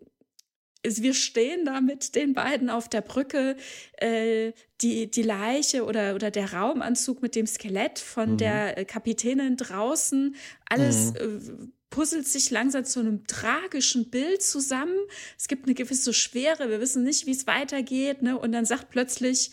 wir 0.83 1.13
stehen 1.13 1.65
da 1.65 1.79
mit 1.79 2.15
den 2.15 2.33
beiden 2.33 2.69
auf 2.69 2.89
der 2.89 3.01
Brücke. 3.01 3.55
Äh, 3.97 4.53
die, 4.81 5.11
die 5.11 5.21
Leiche 5.21 5.85
oder, 5.85 6.15
oder 6.15 6.31
der 6.31 6.53
Raumanzug 6.53 7.21
mit 7.21 7.35
dem 7.35 7.45
Skelett 7.45 7.99
von 7.99 8.31
mhm. 8.31 8.37
der 8.37 8.85
Kapitänin 8.85 9.57
draußen. 9.57 10.35
Alles 10.67 11.13
mhm. 11.13 11.17
äh, 11.17 11.67
puzzelt 11.91 12.27
sich 12.27 12.49
langsam 12.49 12.85
zu 12.85 12.99
einem 12.99 13.27
tragischen 13.27 14.09
Bild 14.09 14.41
zusammen. 14.41 14.97
Es 15.37 15.47
gibt 15.47 15.65
eine 15.65 15.75
gewisse 15.75 16.13
Schwere. 16.13 16.69
Wir 16.69 16.79
wissen 16.79 17.03
nicht, 17.03 17.27
wie 17.27 17.31
es 17.31 17.45
weitergeht. 17.45 18.23
Ne? 18.23 18.37
Und 18.37 18.53
dann 18.53 18.65
sagt 18.65 18.89
plötzlich 18.89 19.51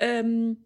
ähm, 0.00 0.63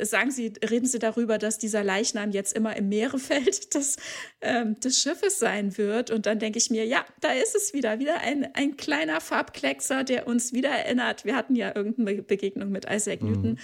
sagen 0.00 0.30
Sie, 0.30 0.52
reden 0.68 0.86
Sie 0.86 0.98
darüber, 0.98 1.38
dass 1.38 1.58
dieser 1.58 1.82
Leichnam 1.82 2.30
jetzt 2.30 2.52
immer 2.52 2.76
im 2.76 2.88
Meerefeld 2.88 3.74
des, 3.74 3.96
ähm, 4.40 4.78
des 4.80 5.00
Schiffes 5.00 5.38
sein 5.38 5.76
wird. 5.78 6.10
Und 6.10 6.26
dann 6.26 6.38
denke 6.38 6.58
ich 6.58 6.70
mir, 6.70 6.84
ja, 6.84 7.04
da 7.20 7.32
ist 7.32 7.54
es 7.54 7.72
wieder, 7.72 7.98
wieder 7.98 8.20
ein, 8.20 8.54
ein 8.54 8.76
kleiner 8.76 9.20
Farbkleckser, 9.20 10.04
der 10.04 10.26
uns 10.26 10.52
wieder 10.52 10.70
erinnert. 10.70 11.24
Wir 11.24 11.36
hatten 11.36 11.56
ja 11.56 11.74
irgendeine 11.74 12.22
Begegnung 12.22 12.70
mit 12.70 12.86
Isaac 12.90 13.22
mhm. 13.22 13.32
Newton. 13.32 13.58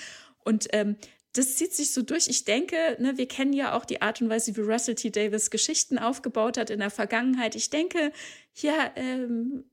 Und 0.45 0.69
ähm, 0.73 0.97
das 1.35 1.57
zieht 1.57 1.75
sich 1.75 1.93
so 1.93 2.03
durch. 2.03 2.29
Ich 2.29 2.45
denke, 2.45 2.77
ne, 2.99 3.17
wir 3.17 3.27
kennen 3.27 3.55
ja 3.55 3.75
auch 3.75 3.85
die 3.85 4.03
Art 4.03 4.21
und 4.21 4.29
Weise, 4.29 4.55
wie 4.57 4.61
Russell 4.61 4.95
T. 4.95 5.11
Davis 5.11 5.51
Geschichten 5.51 5.99
aufgebaut 5.99 6.59
hat 6.59 6.69
in 6.69 6.81
der 6.81 6.91
Vergangenheit. 6.91 7.55
Ich 7.55 7.71
denke, 7.71 8.13
hier 8.53 8.75
ähm, 8.97 9.65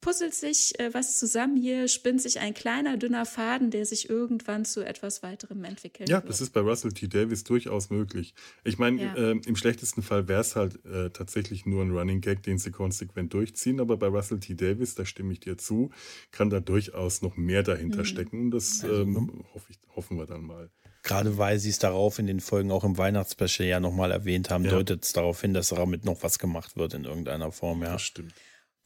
puzzelt 0.00 0.34
sich 0.34 0.78
äh, 0.78 0.92
was 0.94 1.18
zusammen 1.18 1.56
hier, 1.56 1.88
spinnt 1.88 2.22
sich 2.22 2.40
ein 2.40 2.54
kleiner, 2.54 2.96
dünner 2.96 3.26
Faden, 3.26 3.70
der 3.70 3.84
sich 3.86 4.08
irgendwann 4.08 4.64
zu 4.64 4.84
etwas 4.84 5.22
weiterem 5.22 5.64
entwickelt. 5.64 6.08
Ja, 6.08 6.18
wird. 6.18 6.28
das 6.28 6.40
ist 6.40 6.50
bei 6.50 6.60
Russell 6.60 6.92
T. 6.92 7.08
Davis 7.08 7.44
durchaus 7.44 7.90
möglich. 7.90 8.34
Ich 8.64 8.78
meine, 8.78 9.02
ja. 9.02 9.14
äh, 9.14 9.40
im 9.44 9.56
schlechtesten 9.56 10.02
Fall 10.02 10.28
wäre 10.28 10.40
es 10.40 10.56
halt 10.56 10.84
äh, 10.84 11.10
tatsächlich 11.10 11.66
nur 11.66 11.82
ein 11.82 11.90
Running 11.90 12.20
Gag, 12.20 12.42
den 12.42 12.58
sie 12.58 12.70
konsequent 12.70 13.32
durchziehen, 13.34 13.80
aber 13.80 13.96
bei 13.96 14.06
Russell 14.06 14.40
T. 14.40 14.54
Davis, 14.54 14.94
da 14.94 15.04
stimme 15.04 15.32
ich 15.32 15.40
dir 15.40 15.58
zu, 15.58 15.90
kann 16.30 16.50
da 16.50 16.60
durchaus 16.60 17.22
noch 17.22 17.36
mehr 17.36 17.62
dahinter 17.62 18.00
mhm. 18.00 18.04
stecken. 18.04 18.50
Das 18.50 18.82
also, 18.82 19.02
ähm, 19.02 19.12
ne? 19.12 19.44
hoffe 19.54 19.66
ich, 19.70 19.78
hoffen 19.94 20.16
wir 20.16 20.26
dann 20.26 20.42
mal. 20.42 20.70
Gerade 21.02 21.38
weil 21.38 21.58
sie 21.58 21.70
es 21.70 21.78
darauf 21.78 22.18
in 22.18 22.26
den 22.26 22.40
Folgen 22.40 22.70
auch 22.70 22.84
im 22.84 22.98
Weihnachtsspecial 22.98 23.68
ja 23.68 23.80
nochmal 23.80 24.10
erwähnt 24.10 24.50
haben, 24.50 24.64
ja. 24.64 24.70
deutet 24.70 25.04
es 25.04 25.12
darauf 25.12 25.40
hin, 25.40 25.54
dass 25.54 25.68
damit 25.68 26.04
noch 26.04 26.22
was 26.22 26.38
gemacht 26.38 26.76
wird 26.76 26.94
in 26.94 27.04
irgendeiner 27.04 27.50
Form. 27.52 27.82
Ja, 27.82 27.92
das 27.92 28.02
stimmt. 28.02 28.34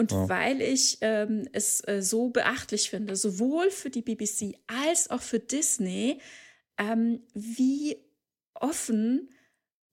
Und 0.03 0.11
ja. 0.11 0.29
weil 0.29 0.61
ich 0.61 0.99
ähm, 1.01 1.49
es 1.53 1.81
äh, 1.87 2.03
so 2.03 2.31
beachtlich 2.31 2.91
finde, 2.91 3.15
sowohl 3.15 3.71
für 3.71 3.89
die 3.89 4.03
BBC 4.03 4.57
als 4.67 5.09
auch 5.11 5.23
für 5.23 5.39
Disney, 5.39 6.19
ähm, 6.77 7.21
wie 7.35 7.99
offen 8.55 9.29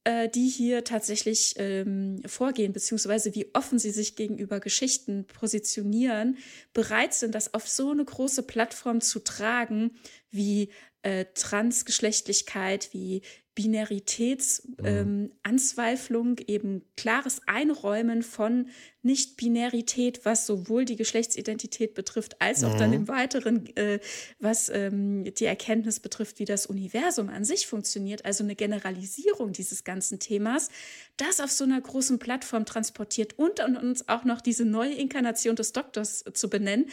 äh, 0.04 0.30
die 0.30 0.48
hier 0.48 0.84
tatsächlich 0.84 1.54
ähm, 1.58 2.24
vorgehen, 2.26 2.74
beziehungsweise 2.74 3.36
wie 3.36 3.54
offen 3.54 3.78
sie 3.78 3.92
sich 3.92 4.16
gegenüber 4.16 4.60
Geschichten 4.60 5.26
positionieren, 5.28 6.38
bereit 6.74 7.14
sind, 7.14 7.36
das 7.36 7.54
auf 7.54 7.68
so 7.68 7.92
eine 7.92 8.04
große 8.04 8.42
Plattform 8.42 9.02
zu 9.02 9.20
tragen, 9.20 9.92
wie 10.32 10.70
äh, 11.02 11.26
Transgeschlechtlichkeit, 11.34 12.94
wie 12.94 13.24
Binaritätsanzweiflung, 13.60 16.38
ähm, 16.40 16.46
eben 16.48 16.82
klares 16.96 17.42
Einräumen 17.46 18.24
von 18.24 18.70
Nicht-Binarität, 19.02 20.24
was 20.24 20.46
sowohl 20.46 20.86
die 20.86 20.96
Geschlechtsidentität 20.96 21.94
betrifft, 21.94 22.42
als 22.42 22.64
auch 22.64 22.76
mhm. 22.76 22.80
dann 22.80 22.94
im 22.94 23.10
Weiteren, 23.10 23.66
äh, 23.76 24.00
was 24.40 24.70
ähm, 24.70 25.26
die 25.34 25.44
Erkenntnis 25.44 26.00
betrifft, 26.00 26.40
wie 26.40 26.46
das 26.46 26.68
Universum 26.68 27.28
an 27.28 27.44
sich 27.44 27.68
funktioniert, 27.68 28.24
also 28.24 28.46
eine 28.46 28.56
Generalisierung 28.56 29.52
dieses 29.52 29.84
ganzen 29.84 30.20
Themas, 30.20 30.70
das 31.18 31.42
auf 31.42 31.52
so 31.52 31.66
einer 31.66 31.82
großen 31.82 32.18
Plattform 32.18 32.66
transportiert 32.66 33.38
und, 33.38 33.60
und 33.60 33.76
uns 33.76 34.08
auch 34.08 34.24
noch 34.24 34.40
diese 34.40 34.64
neue 34.64 34.94
Inkarnation 34.94 35.58
des 35.58 35.74
Doktors 35.74 36.24
zu 36.34 36.50
benennen, 36.50 36.86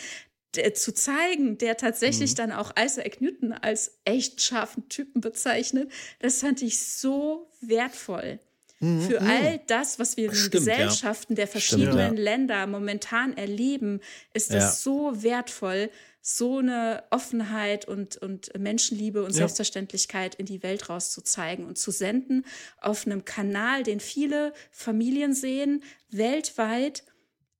zu 0.52 0.94
zeigen, 0.94 1.58
der 1.58 1.76
tatsächlich 1.76 2.32
mhm. 2.32 2.36
dann 2.36 2.52
auch 2.52 2.72
Isaac 2.78 3.20
Newton 3.20 3.52
als 3.52 3.98
echt 4.04 4.40
scharfen 4.40 4.88
Typen 4.88 5.20
bezeichnet, 5.20 5.90
das 6.20 6.40
fand 6.40 6.62
ich 6.62 6.80
so 6.80 7.50
wertvoll. 7.60 8.40
Mhm. 8.80 9.00
Für 9.02 9.20
mhm. 9.20 9.26
all 9.26 9.60
das, 9.66 9.98
was 9.98 10.16
wir 10.16 10.26
in 10.26 10.34
Stimmt, 10.34 10.52
Gesellschaften 10.52 11.32
ja. 11.32 11.36
der 11.36 11.48
verschiedenen 11.48 11.92
Stimmt, 11.92 12.18
ja. 12.18 12.24
Länder 12.24 12.66
momentan 12.66 13.36
erleben, 13.36 14.00
ist 14.34 14.52
das 14.52 14.62
ja. 14.62 14.70
so 14.70 15.22
wertvoll, 15.22 15.90
so 16.20 16.58
eine 16.58 17.04
Offenheit 17.10 17.86
und, 17.86 18.16
und 18.16 18.50
Menschenliebe 18.58 19.22
und 19.22 19.30
Selbstverständlichkeit 19.30 20.34
in 20.34 20.44
die 20.44 20.64
Welt 20.64 20.88
rauszuzeigen 20.88 21.64
und 21.64 21.78
zu 21.78 21.92
senden 21.92 22.44
auf 22.80 23.06
einem 23.06 23.24
Kanal, 23.24 23.84
den 23.84 24.00
viele 24.00 24.52
Familien 24.72 25.34
sehen, 25.34 25.84
weltweit 26.10 27.04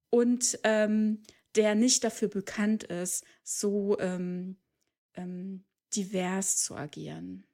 und 0.09 0.59
ähm, 0.63 1.23
der 1.57 1.75
nicht 1.75 2.03
dafür 2.03 2.27
bekannt 2.29 2.83
ist, 2.83 3.25
so 3.43 3.97
ähm, 3.99 4.57
ähm, 5.15 5.65
divers 5.95 6.57
zu 6.57 6.75
agieren. 6.75 7.45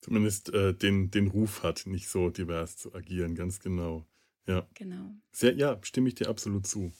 Zumindest 0.00 0.52
äh, 0.52 0.74
den, 0.74 1.10
den 1.10 1.28
Ruf 1.28 1.62
hat, 1.62 1.86
nicht 1.86 2.08
so 2.08 2.30
divers 2.30 2.76
zu 2.76 2.94
agieren, 2.94 3.34
ganz 3.34 3.60
genau. 3.60 4.06
Ja. 4.46 4.66
Genau. 4.74 5.14
Sehr, 5.32 5.54
ja, 5.54 5.78
stimme 5.82 6.08
ich 6.08 6.14
dir 6.14 6.28
absolut 6.28 6.66
zu. 6.66 6.92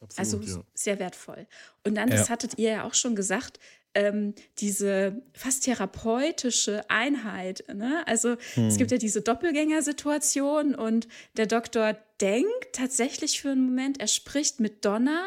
Absolut, 0.00 0.42
also 0.44 0.58
ja. 0.58 0.64
sehr 0.74 0.98
wertvoll. 0.98 1.46
Und 1.84 1.96
dann, 1.96 2.08
das 2.08 2.28
ja. 2.28 2.28
hattet 2.30 2.58
ihr 2.58 2.70
ja 2.70 2.84
auch 2.84 2.94
schon 2.94 3.16
gesagt, 3.16 3.58
ähm, 3.94 4.34
diese 4.58 5.22
fast 5.32 5.64
therapeutische 5.64 6.88
Einheit. 6.88 7.64
Ne? 7.72 8.02
Also 8.06 8.36
hm. 8.54 8.68
es 8.68 8.76
gibt 8.76 8.90
ja 8.90 8.98
diese 8.98 9.22
Doppelgängersituation 9.22 10.74
und 10.74 11.08
der 11.36 11.46
Doktor 11.46 11.96
denkt 12.20 12.72
tatsächlich 12.72 13.40
für 13.40 13.50
einen 13.50 13.64
Moment, 13.64 14.00
er 14.00 14.08
spricht 14.08 14.60
mit 14.60 14.84
Donna 14.84 15.24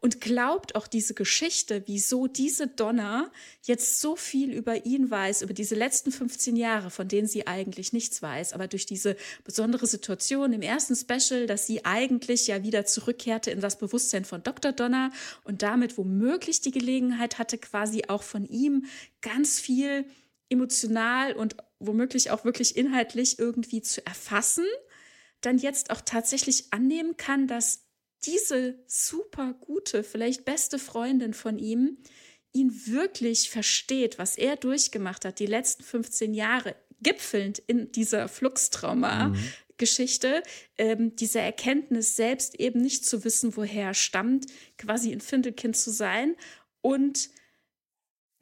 und 0.00 0.20
glaubt 0.20 0.74
auch 0.74 0.86
diese 0.86 1.14
Geschichte, 1.14 1.82
wieso 1.86 2.26
diese 2.26 2.66
Donna 2.66 3.30
jetzt 3.62 4.00
so 4.00 4.16
viel 4.16 4.52
über 4.52 4.86
ihn 4.86 5.10
weiß, 5.10 5.42
über 5.42 5.52
diese 5.52 5.74
letzten 5.74 6.12
15 6.12 6.56
Jahre, 6.56 6.90
von 6.90 7.08
denen 7.08 7.28
sie 7.28 7.46
eigentlich 7.46 7.92
nichts 7.92 8.22
weiß, 8.22 8.52
aber 8.52 8.66
durch 8.66 8.86
diese 8.86 9.16
besondere 9.44 9.86
Situation 9.86 10.52
im 10.52 10.62
ersten 10.62 10.96
Special, 10.96 11.46
dass 11.46 11.66
sie 11.66 11.84
eigentlich 11.84 12.46
ja 12.46 12.62
wieder 12.62 12.86
zurückkehrte 12.86 13.50
in 13.50 13.60
das 13.60 13.78
Bewusstsein 13.78 14.24
von 14.24 14.42
Dr. 14.42 14.72
Donner 14.72 15.12
und 15.44 15.62
damit 15.62 15.98
womöglich 15.98 16.60
die 16.60 16.70
Gelegenheit 16.70 17.38
hatte, 17.38 17.58
quasi 17.58 18.04
auch 18.08 18.22
von 18.22 18.46
ihm 18.46 18.86
ganz 19.20 19.60
viel 19.60 20.06
emotional 20.48 21.34
und 21.34 21.56
womöglich 21.78 22.30
auch 22.30 22.44
wirklich 22.44 22.76
inhaltlich 22.76 23.38
irgendwie 23.38 23.82
zu 23.82 24.04
erfassen, 24.06 24.64
dann 25.40 25.58
jetzt 25.58 25.90
auch 25.90 26.00
tatsächlich 26.02 26.72
annehmen 26.72 27.16
kann, 27.16 27.46
dass 27.46 27.86
diese 28.24 28.78
super 28.86 29.54
gute, 29.54 30.04
vielleicht 30.04 30.44
beste 30.44 30.78
Freundin 30.78 31.34
von 31.34 31.58
ihm 31.58 31.98
ihn 32.52 32.86
wirklich 32.86 33.50
versteht, 33.50 34.18
was 34.18 34.36
er 34.36 34.56
durchgemacht 34.56 35.24
hat, 35.24 35.38
die 35.38 35.46
letzten 35.46 35.84
15 35.84 36.34
Jahre, 36.34 36.74
gipfelnd 37.02 37.60
in 37.60 37.90
dieser 37.92 38.28
Fluxtrauma-Geschichte, 38.28 40.36
mhm. 40.36 40.42
ähm, 40.78 41.16
diese 41.16 41.40
Erkenntnis, 41.40 42.16
selbst 42.16 42.60
eben 42.60 42.80
nicht 42.80 43.06
zu 43.06 43.24
wissen, 43.24 43.56
woher 43.56 43.86
er 43.86 43.94
stammt, 43.94 44.46
quasi 44.76 45.12
ein 45.12 45.20
Findelkind 45.20 45.76
zu 45.76 45.90
sein 45.90 46.36
und 46.82 47.30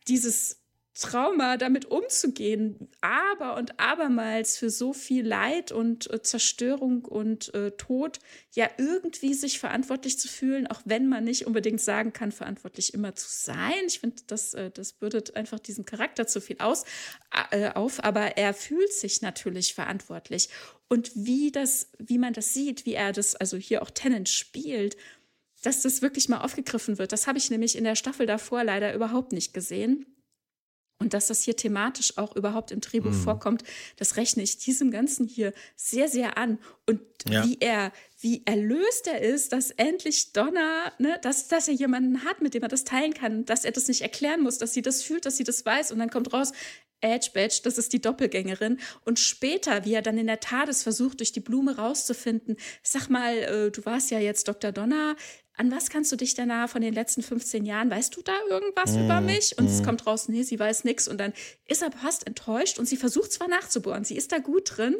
dieses 0.09 0.58
Trauma 0.99 1.57
damit 1.57 1.85
umzugehen, 1.85 2.89
aber 3.01 3.57
und 3.57 3.79
abermals 3.79 4.59
für 4.59 4.69
so 4.69 4.93
viel 4.93 5.25
Leid 5.25 5.71
und 5.71 6.11
äh, 6.11 6.23
Zerstörung 6.23 7.05
und 7.05 7.55
äh, 7.55 7.71
Tod 7.73 8.19
ja 8.53 8.69
irgendwie 8.79 9.35
sich 9.35 9.61
verantwortlich 9.61 10.19
zu 10.19 10.27
fühlen, 10.27 10.67
auch 10.67 10.81
wenn 10.85 11.09
man 11.09 11.23
nicht 11.23 11.47
unbedingt 11.47 11.81
sagen 11.81 12.13
kann, 12.13 12.33
verantwortlich 12.33 12.95
immer 12.95 13.15
zu 13.15 13.29
sein. 13.29 13.85
Ich 13.87 14.01
finde, 14.01 14.23
das, 14.27 14.55
äh, 14.55 14.73
das 14.73 14.93
bürdet 14.93 15.37
einfach 15.37 15.61
diesen 15.61 15.85
Charakter 15.85 16.27
zu 16.27 16.41
viel 16.41 16.57
aus, 16.59 16.85
äh, 17.53 17.71
auf, 17.71 18.03
aber 18.03 18.37
er 18.37 18.53
fühlt 18.53 18.93
sich 18.93 19.23
natürlich 19.23 19.75
verantwortlich. 19.75 20.49
Und 20.89 21.13
wie 21.15 21.53
das, 21.53 21.91
wie 21.99 22.19
man 22.19 22.33
das 22.33 22.55
sieht, 22.55 22.87
wie 22.87 22.95
er 22.95 23.13
das, 23.13 23.37
also 23.37 23.57
hier 23.57 23.83
auch 23.83 23.91
Tennant 23.91 24.29
spielt, 24.29 24.97
dass 25.63 25.83
das 25.83 26.03
wirklich 26.03 26.29
mal 26.29 26.41
aufgegriffen 26.41 26.99
wird, 26.99 27.13
das 27.13 27.29
habe 27.29 27.39
ich 27.39 27.51
nämlich 27.51 27.77
in 27.77 27.85
der 27.85 27.95
Staffel 27.95 28.27
davor 28.27 28.65
leider 28.65 28.95
überhaupt 28.95 29.31
nicht 29.31 29.55
gesehen. 29.55 30.07
Und 31.01 31.15
dass 31.15 31.29
das 31.29 31.43
hier 31.45 31.55
thematisch 31.57 32.19
auch 32.19 32.35
überhaupt 32.35 32.73
im 32.73 32.81
Drehbuch 32.81 33.13
Mhm. 33.13 33.23
vorkommt, 33.23 33.63
das 33.97 34.17
rechne 34.17 34.43
ich 34.43 34.59
diesem 34.59 34.91
Ganzen 34.91 35.27
hier 35.29 35.53
sehr, 35.77 36.09
sehr 36.09 36.37
an. 36.37 36.59
Und 36.87 37.01
Ja. 37.29 37.45
wie 37.45 37.57
er, 37.61 37.93
wie 38.21 38.43
erlöst 38.47 39.07
er 39.07 39.21
ist, 39.23 39.53
dass 39.53 39.71
endlich 39.71 40.33
Donna, 40.33 40.93
ne, 40.99 41.19
dass, 41.23 41.47
dass 41.47 41.69
er 41.69 41.75
jemanden 41.75 42.25
hat, 42.25 42.43
mit 42.43 42.55
dem 42.55 42.63
er 42.63 42.69
das 42.69 42.83
teilen 42.83 43.15
kann, 43.15 43.45
dass 43.45 43.65
er 43.65 43.71
das 43.71 43.87
nicht 43.87 44.01
erklären 44.03 44.41
muss, 44.43 44.59
dass 44.59 44.75
sie 44.75 44.83
das 44.83 45.03
fühlt, 45.03 45.25
dass 45.25 45.37
sie 45.37 45.45
das 45.45 45.65
weiß. 45.65 45.93
Und 45.93 46.01
dann 46.01 46.11
kommt 46.11 46.33
raus, 46.33 46.53
Edge 47.01 47.31
Badge, 47.33 47.61
das 47.63 47.79
ist 47.79 47.93
die 47.93 48.01
Doppelgängerin. 48.01 48.81
Und 49.05 49.21
später, 49.21 49.85
wie 49.85 49.95
er 49.95 50.03
dann 50.03 50.19
in 50.19 50.27
der 50.27 50.41
TARDIS 50.41 50.83
versucht, 50.83 51.21
durch 51.21 51.31
die 51.31 51.39
Blume 51.39 51.77
rauszufinden, 51.77 52.57
sag 52.83 53.09
mal, 53.09 53.37
äh, 53.37 53.71
du 53.71 53.85
warst 53.85 54.11
ja 54.11 54.19
jetzt 54.19 54.49
Dr. 54.49 54.73
Donna, 54.73 55.15
an 55.59 55.73
was 55.73 55.91
kannst 55.91 56.13
du 56.13 56.17
dich 56.17 56.35
danach 56.35 56.71
von 56.71 56.83
den 56.83 56.95
letzten 56.95 57.23
15 57.23 57.67
Jahren, 57.67 57.91
weißt 57.91 58.17
du 58.17 58.23
da 58.23 58.33
irgendwas 58.49 58.97
über 58.97 59.21
mich? 59.21 59.59
Und 59.59 59.67
es 59.67 59.83
kommt 59.83 60.07
raus, 60.07 60.29
nee, 60.29 60.43
sie 60.45 60.59
weiß 60.59 60.85
nichts. 60.85 61.09
Und 61.09 61.19
dann 61.19 61.33
ist 61.67 61.83
er 61.83 61.91
fast 61.91 62.27
enttäuscht 62.27 62.79
und 62.79 62.87
sie 62.87 62.97
versucht 62.97 63.33
zwar 63.33 63.49
nachzubohren, 63.49 64.05
sie 64.05 64.17
ist 64.17 64.31
da 64.31 64.39
gut 64.39 64.77
drin, 64.77 64.97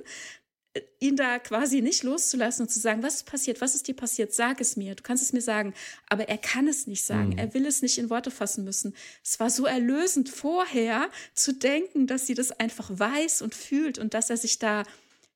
äh, 0.75 0.81
ihn 0.99 1.15
da 1.15 1.39
quasi 1.39 1.81
nicht 1.81 2.03
loszulassen 2.03 2.63
und 2.67 2.69
zu 2.71 2.81
sagen, 2.81 3.05
was 3.05 3.17
ist 3.17 3.27
passiert, 3.27 3.61
was 3.61 3.77
ist 3.77 3.87
dir 3.87 3.95
passiert, 3.95 4.35
sag 4.35 4.61
es 4.61 4.77
mir, 4.77 4.97
du 4.97 5.03
kannst 5.05 5.23
es 5.23 5.33
mir 5.33 5.41
sagen. 5.41 5.75
Aber 6.09 6.29
er 6.29 6.39
kann 6.39 6.67
es 6.67 6.89
nicht 6.89 7.05
sagen, 7.05 7.39
er 7.39 7.55
will 7.55 7.65
es 7.65 7.81
nicht 7.81 7.99
in 7.99 8.11
Worte 8.11 8.33
fassen 8.33 8.65
müssen. 8.65 8.95
Es 9.25 9.39
war 9.39 9.51
so 9.51 9.65
erlösend 9.65 10.29
vorher 10.29 11.09
zu 11.35 11.55
denken, 11.55 12.09
dass 12.09 12.27
sie 12.27 12.35
das 12.35 12.51
einfach 12.51 12.91
weiß 12.93 13.43
und 13.43 13.55
fühlt 13.55 13.99
und 13.99 14.13
dass 14.13 14.29
er 14.29 14.37
sich 14.37 14.59
da 14.59 14.83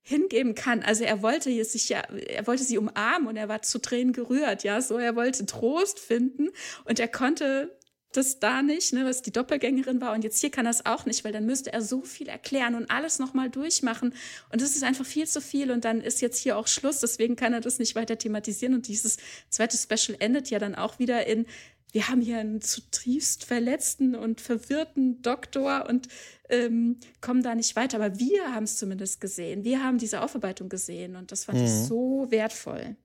hingeben 0.02 0.54
kann. 0.54 0.82
Also 0.82 1.04
er 1.04 1.22
wollte 1.22 1.64
sich 1.64 1.88
ja, 1.88 2.00
er 2.00 2.46
wollte 2.46 2.64
sie 2.64 2.78
umarmen 2.78 3.28
und 3.28 3.36
er 3.36 3.48
war 3.48 3.62
zu 3.62 3.78
Tränen 3.78 4.12
gerührt, 4.12 4.64
ja, 4.64 4.80
so. 4.80 4.98
Er 4.98 5.16
wollte 5.16 5.46
Trost 5.46 6.00
finden 6.00 6.50
und 6.84 6.98
er 6.98 7.08
konnte 7.08 7.70
das 8.16 8.38
da 8.40 8.62
nicht, 8.62 8.92
ne, 8.92 9.04
was 9.04 9.22
die 9.22 9.32
Doppelgängerin 9.32 10.00
war. 10.00 10.12
Und 10.12 10.24
jetzt 10.24 10.40
hier 10.40 10.50
kann 10.50 10.66
es 10.66 10.84
auch 10.86 11.06
nicht, 11.06 11.24
weil 11.24 11.32
dann 11.32 11.46
müsste 11.46 11.72
er 11.72 11.82
so 11.82 12.02
viel 12.02 12.28
erklären 12.28 12.74
und 12.74 12.90
alles 12.90 13.18
nochmal 13.18 13.50
durchmachen. 13.50 14.14
Und 14.50 14.60
das 14.60 14.76
ist 14.76 14.84
einfach 14.84 15.06
viel 15.06 15.26
zu 15.26 15.40
viel 15.40 15.70
und 15.70 15.84
dann 15.84 16.00
ist 16.00 16.20
jetzt 16.20 16.38
hier 16.38 16.56
auch 16.56 16.66
Schluss, 16.66 17.00
deswegen 17.00 17.36
kann 17.36 17.52
er 17.52 17.60
das 17.60 17.78
nicht 17.78 17.94
weiter 17.94 18.18
thematisieren. 18.18 18.74
Und 18.74 18.88
dieses 18.88 19.16
zweite 19.48 19.76
Special 19.76 20.16
endet 20.20 20.50
ja 20.50 20.58
dann 20.58 20.74
auch 20.74 20.98
wieder 20.98 21.26
in 21.26 21.46
wir 21.92 22.08
haben 22.08 22.20
hier 22.22 22.38
einen 22.38 22.60
zutiefst 22.60 23.44
verletzten 23.44 24.14
und 24.14 24.40
verwirrten 24.40 25.22
Doktor 25.22 25.86
und 25.88 26.08
ähm, 26.48 26.98
kommen 27.20 27.42
da 27.42 27.54
nicht 27.54 27.76
weiter. 27.76 28.02
Aber 28.02 28.18
wir 28.18 28.54
haben 28.54 28.64
es 28.64 28.76
zumindest 28.78 29.20
gesehen. 29.20 29.64
Wir 29.64 29.82
haben 29.84 29.98
diese 29.98 30.20
Aufarbeitung 30.22 30.68
gesehen 30.68 31.16
und 31.16 31.32
das 31.32 31.44
fand 31.44 31.58
ich 31.58 31.70
Mhm. 31.70 31.84
so 31.84 32.26
wertvoll. 32.30 32.96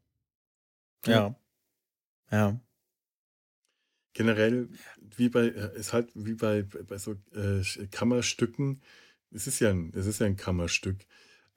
Ja. 1.05 1.35
Ja. 2.31 2.59
generell 4.14 4.69
wie 5.15 5.30
bei 5.30 5.47
äh, 5.49 5.77
ist 5.80 5.93
halt 5.93 6.09
wie 6.15 6.34
bei, 6.34 6.64
bei 6.64 6.97
so 6.97 7.15
äh, 7.35 7.61
Kammerstücken. 7.91 8.81
Es 9.31 9.47
ist 9.47 9.59
ja 9.59 9.69
ein, 9.69 9.93
es 9.95 10.05
ist 10.07 10.19
ja 10.19 10.26
ein 10.26 10.38
Kammerstück. 10.38 11.05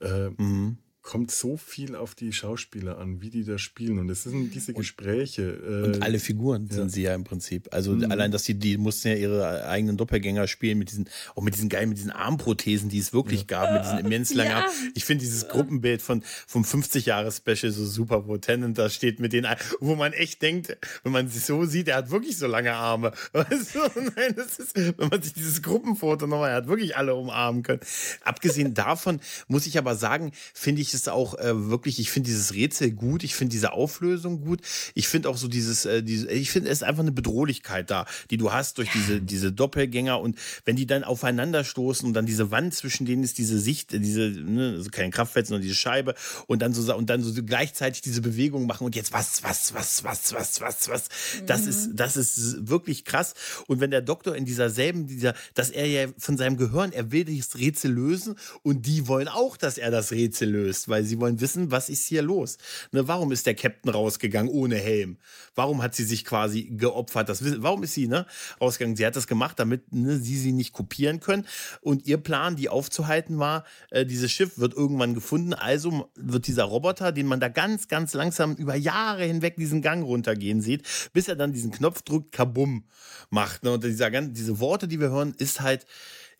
Äh, 0.00 0.30
Mhm. 0.30 0.78
Kommt 1.02 1.30
so 1.30 1.56
viel 1.56 1.94
auf 1.96 2.14
die 2.14 2.32
Schauspieler 2.32 2.98
an, 2.98 3.20
wie 3.22 3.30
die 3.30 3.44
da 3.44 3.56
spielen. 3.58 3.98
Und 3.98 4.10
es 4.10 4.24
sind 4.24 4.54
diese 4.54 4.74
Gespräche. 4.74 5.42
Äh, 5.42 5.86
Und 5.86 6.02
alle 6.02 6.18
Figuren 6.18 6.66
ja. 6.68 6.74
sind 6.76 6.90
sie 6.92 7.02
ja 7.02 7.14
im 7.14 7.24
Prinzip. 7.24 7.68
Also 7.72 7.92
Mhm. 7.92 8.10
allein, 8.12 8.30
dass 8.30 8.42
die, 8.42 8.54
die 8.54 8.76
mussten 8.76 9.08
ja 9.08 9.14
ihre 9.14 9.66
eigenen 9.66 9.96
Doppelgänger 9.96 10.46
spielen 10.46 10.78
mit 10.78 10.90
diesen, 10.90 11.08
auch 11.34 11.42
mit 11.42 11.54
diesen 11.54 11.68
geilen, 11.70 11.88
mit 11.88 11.98
diesen 11.98 12.10
Armprothesen, 12.10 12.88
die 12.90 12.98
es 12.98 13.12
wirklich 13.12 13.46
gab, 13.46 13.72
mit 13.72 13.82
diesen 13.84 13.98
immens 13.98 14.34
langen 14.34 14.50
Ja. 14.50 14.56
Armen. 14.64 14.70
Ich 14.94 15.04
finde 15.06 15.24
dieses 15.24 15.48
Gruppenbild 15.48 16.02
von, 16.02 16.22
vom 16.46 16.64
50-Jahres-Special 16.64 17.72
so 17.72 17.86
super, 17.86 18.26
wo 18.26 18.36
Tennant 18.36 18.76
da 18.78 18.90
steht 18.90 19.20
mit 19.20 19.32
den, 19.32 19.46
wo 19.80 19.94
man 19.96 20.12
echt 20.12 20.42
denkt, 20.42 20.76
wenn 21.02 21.12
man 21.12 21.28
sich 21.28 21.44
so 21.44 21.64
sieht, 21.64 21.88
er 21.88 21.96
hat 21.96 22.10
wirklich 22.10 22.36
so 22.36 22.46
lange 22.46 22.74
Arme. 22.74 23.12
Weißt 23.32 23.74
du? 23.74 23.78
Nein, 24.16 24.34
das 24.36 24.58
ist, 24.58 24.76
wenn 24.76 25.08
man 25.08 25.22
sich 25.22 25.32
dieses 25.32 25.62
Gruppenfoto 25.62 26.26
nochmal, 26.26 26.50
er 26.50 26.56
hat 26.56 26.68
wirklich 26.68 26.96
alle 26.96 27.14
umarmen 27.14 27.62
können. 27.62 27.80
Abgesehen 28.22 28.74
davon 28.74 29.20
muss 29.48 29.66
ich 29.66 29.78
aber 29.78 29.94
sagen, 29.96 30.32
finde 30.54 30.82
ich 30.82 30.92
es 30.94 30.99
auch 31.08 31.38
äh, 31.38 31.70
wirklich, 31.70 31.98
ich 32.00 32.10
finde 32.10 32.28
dieses 32.28 32.54
Rätsel 32.54 32.90
gut, 32.90 33.22
ich 33.22 33.34
finde 33.34 33.52
diese 33.52 33.72
Auflösung 33.72 34.40
gut, 34.40 34.60
ich 34.94 35.08
finde 35.08 35.28
auch 35.28 35.36
so 35.36 35.48
dieses, 35.48 35.84
äh, 35.84 36.02
diese, 36.02 36.30
ich 36.30 36.50
finde 36.50 36.68
es 36.68 36.80
ist 36.80 36.82
einfach 36.84 37.02
eine 37.02 37.12
Bedrohlichkeit 37.12 37.90
da, 37.90 38.06
die 38.30 38.36
du 38.36 38.52
hast 38.52 38.78
durch 38.78 38.90
diese, 38.92 39.20
diese 39.20 39.52
Doppelgänger. 39.52 40.20
Und 40.20 40.36
wenn 40.64 40.76
die 40.76 40.86
dann 40.86 41.04
aufeinander 41.04 41.64
stoßen 41.64 42.06
und 42.06 42.14
dann 42.14 42.26
diese 42.26 42.50
Wand 42.50 42.74
zwischen 42.74 43.06
denen 43.06 43.22
ist 43.22 43.38
diese 43.38 43.58
Sicht, 43.58 43.92
äh, 43.92 44.00
diese, 44.00 44.30
ne, 44.30 44.74
also 44.76 44.90
keine 44.90 45.10
Kraftfeld, 45.10 45.46
sondern 45.46 45.62
diese 45.62 45.74
Scheibe 45.74 46.14
und 46.46 46.62
dann 46.62 46.72
so, 46.72 46.94
und 46.94 47.10
dann 47.10 47.22
so 47.22 47.42
gleichzeitig 47.42 48.02
diese 48.02 48.20
Bewegung 48.20 48.66
machen 48.66 48.84
und 48.84 48.96
jetzt 48.96 49.12
was, 49.12 49.42
was, 49.42 49.74
was, 49.74 50.04
was, 50.04 50.32
was, 50.32 50.60
was, 50.60 50.88
was, 50.88 51.08
das 51.46 51.66
ist, 51.66 51.90
das 51.94 52.16
ist 52.16 52.68
wirklich 52.68 53.04
krass. 53.04 53.34
Und 53.66 53.80
wenn 53.80 53.90
der 53.90 54.02
Doktor 54.02 54.34
in 54.34 54.44
dieser 54.44 54.70
selben, 54.70 55.06
dieser, 55.06 55.34
dass 55.54 55.70
er 55.70 55.86
ja 55.86 56.08
von 56.18 56.36
seinem 56.36 56.56
Gehirn, 56.56 56.92
er 56.92 57.12
will 57.12 57.24
das 57.24 57.58
Rätsel 57.58 57.92
lösen 57.92 58.36
und 58.62 58.86
die 58.86 59.06
wollen 59.08 59.28
auch, 59.28 59.56
dass 59.56 59.78
er 59.78 59.90
das 59.90 60.12
Rätsel 60.12 60.50
löst, 60.50 60.79
weil 60.88 61.04
sie 61.04 61.20
wollen 61.20 61.40
wissen, 61.40 61.70
was 61.70 61.88
ist 61.88 62.06
hier 62.06 62.22
los. 62.22 62.58
Ne, 62.92 63.06
warum 63.08 63.32
ist 63.32 63.46
der 63.46 63.54
Captain 63.54 63.90
rausgegangen 63.90 64.50
ohne 64.50 64.76
Helm? 64.76 65.18
Warum 65.54 65.82
hat 65.82 65.94
sie 65.94 66.04
sich 66.04 66.24
quasi 66.24 66.70
geopfert? 66.70 67.28
Das, 67.28 67.42
warum 67.62 67.82
ist 67.82 67.94
sie 67.94 68.08
ne, 68.08 68.26
rausgegangen? 68.60 68.96
Sie 68.96 69.06
hat 69.06 69.16
das 69.16 69.26
gemacht, 69.26 69.58
damit 69.58 69.92
ne, 69.92 70.18
sie 70.18 70.36
sie 70.36 70.52
nicht 70.52 70.72
kopieren 70.72 71.20
können. 71.20 71.46
Und 71.80 72.06
ihr 72.06 72.18
Plan, 72.18 72.56
die 72.56 72.68
aufzuhalten, 72.68 73.38
war, 73.38 73.64
äh, 73.90 74.06
dieses 74.06 74.30
Schiff 74.30 74.58
wird 74.58 74.74
irgendwann 74.74 75.14
gefunden. 75.14 75.54
Also 75.54 76.08
wird 76.14 76.46
dieser 76.46 76.64
Roboter, 76.64 77.12
den 77.12 77.26
man 77.26 77.40
da 77.40 77.48
ganz, 77.48 77.88
ganz 77.88 78.14
langsam 78.14 78.54
über 78.54 78.74
Jahre 78.74 79.24
hinweg 79.24 79.56
diesen 79.56 79.82
Gang 79.82 80.04
runtergehen 80.04 80.60
sieht, 80.60 80.86
bis 81.12 81.28
er 81.28 81.36
dann 81.36 81.52
diesen 81.52 81.70
Knopf 81.70 82.02
drückt, 82.02 82.32
kabum 82.32 82.84
macht. 83.30 83.64
Ne? 83.64 83.72
Und 83.72 83.84
dieser, 83.84 84.10
diese 84.10 84.60
Worte, 84.60 84.88
die 84.88 85.00
wir 85.00 85.10
hören, 85.10 85.34
ist 85.38 85.60
halt 85.60 85.86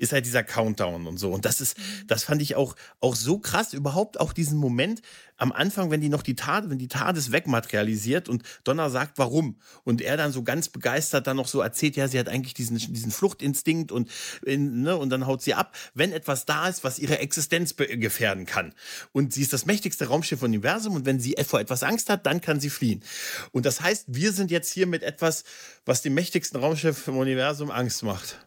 ist 0.00 0.12
halt 0.12 0.24
dieser 0.24 0.42
Countdown 0.42 1.06
und 1.06 1.18
so. 1.18 1.30
Und 1.30 1.44
das 1.44 1.60
ist, 1.60 1.76
das 2.06 2.24
fand 2.24 2.40
ich 2.40 2.56
auch, 2.56 2.74
auch 3.00 3.14
so 3.14 3.38
krass, 3.38 3.74
überhaupt 3.74 4.18
auch 4.18 4.32
diesen 4.32 4.56
Moment 4.56 5.02
am 5.36 5.52
Anfang, 5.52 5.90
wenn 5.90 6.00
die 6.00 6.08
noch 6.08 6.22
die 6.22 6.34
Tat, 6.34 6.70
wenn 6.70 6.78
die 6.78 6.88
TARDIS 6.88 7.32
wegmaterialisiert 7.32 8.28
und 8.28 8.42
Donner 8.64 8.88
sagt, 8.88 9.18
warum. 9.18 9.56
Und 9.84 10.00
er 10.00 10.16
dann 10.16 10.32
so 10.32 10.42
ganz 10.42 10.68
begeistert 10.68 11.26
dann 11.26 11.36
noch 11.36 11.48
so 11.48 11.60
erzählt, 11.60 11.96
ja, 11.96 12.08
sie 12.08 12.18
hat 12.18 12.28
eigentlich 12.28 12.54
diesen, 12.54 12.78
diesen 12.78 13.10
Fluchtinstinkt 13.10 13.92
und, 13.92 14.10
ne, 14.46 14.96
und 14.96 15.10
dann 15.10 15.26
haut 15.26 15.42
sie 15.42 15.52
ab, 15.52 15.76
wenn 15.92 16.12
etwas 16.12 16.46
da 16.46 16.68
ist, 16.68 16.82
was 16.82 16.98
ihre 16.98 17.18
Existenz 17.18 17.76
gefährden 17.76 18.46
kann. 18.46 18.74
Und 19.12 19.34
sie 19.34 19.42
ist 19.42 19.52
das 19.52 19.66
mächtigste 19.66 20.06
Raumschiff 20.06 20.40
im 20.40 20.46
Universum 20.46 20.94
und 20.94 21.04
wenn 21.04 21.20
sie 21.20 21.36
vor 21.46 21.60
etwas 21.60 21.82
Angst 21.82 22.08
hat, 22.08 22.24
dann 22.24 22.40
kann 22.40 22.58
sie 22.58 22.70
fliehen. 22.70 23.02
Und 23.52 23.66
das 23.66 23.82
heißt, 23.82 24.06
wir 24.08 24.32
sind 24.32 24.50
jetzt 24.50 24.72
hier 24.72 24.86
mit 24.86 25.02
etwas, 25.02 25.44
was 25.84 26.00
dem 26.00 26.14
mächtigsten 26.14 26.58
Raumschiff 26.58 27.06
im 27.06 27.18
Universum 27.18 27.70
Angst 27.70 28.02
macht. 28.02 28.38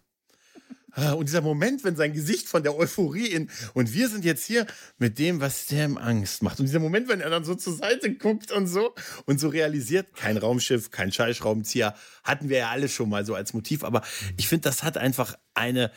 Ah, 0.95 1.13
Und 1.13 1.27
dieser 1.27 1.41
Moment, 1.41 1.83
wenn 1.83 1.95
sein 1.95 2.13
Gesicht 2.13 2.47
von 2.47 2.61
der 2.61 2.75
Euphorie 2.77 3.25
in, 3.27 3.49
und 3.73 3.93
wir 3.93 4.09
sind 4.09 4.23
jetzt 4.25 4.45
hier 4.45 4.67
mit 4.99 5.17
dem, 5.17 5.41
was 5.41 5.65
der 5.65 5.85
ihm 5.85 5.97
Angst 5.97 6.43
macht. 6.43 6.59
Und 6.59 6.67
dieser 6.67 6.79
Moment, 6.79 7.07
wenn 7.07 7.19
er 7.19 7.31
dann 7.31 7.43
so 7.43 7.55
zur 7.55 7.75
Seite 7.75 8.13
guckt 8.13 8.51
und 8.51 8.67
so 8.67 8.93
und 9.25 9.39
so 9.39 9.47
realisiert, 9.49 10.13
kein 10.15 10.37
Raumschiff, 10.37 10.91
kein 10.91 11.11
Schallschraubenzieher, 11.11 11.95
hatten 12.23 12.49
wir 12.49 12.57
ja 12.59 12.69
alle 12.69 12.89
schon 12.89 13.09
mal 13.09 13.25
so 13.25 13.33
als 13.33 13.53
Motiv. 13.53 13.83
Aber 13.83 14.03
ich 14.37 14.47
finde, 14.47 14.69
das 14.69 14.83
hat 14.83 14.97
einfach 14.97 15.35
eine, 15.55 15.91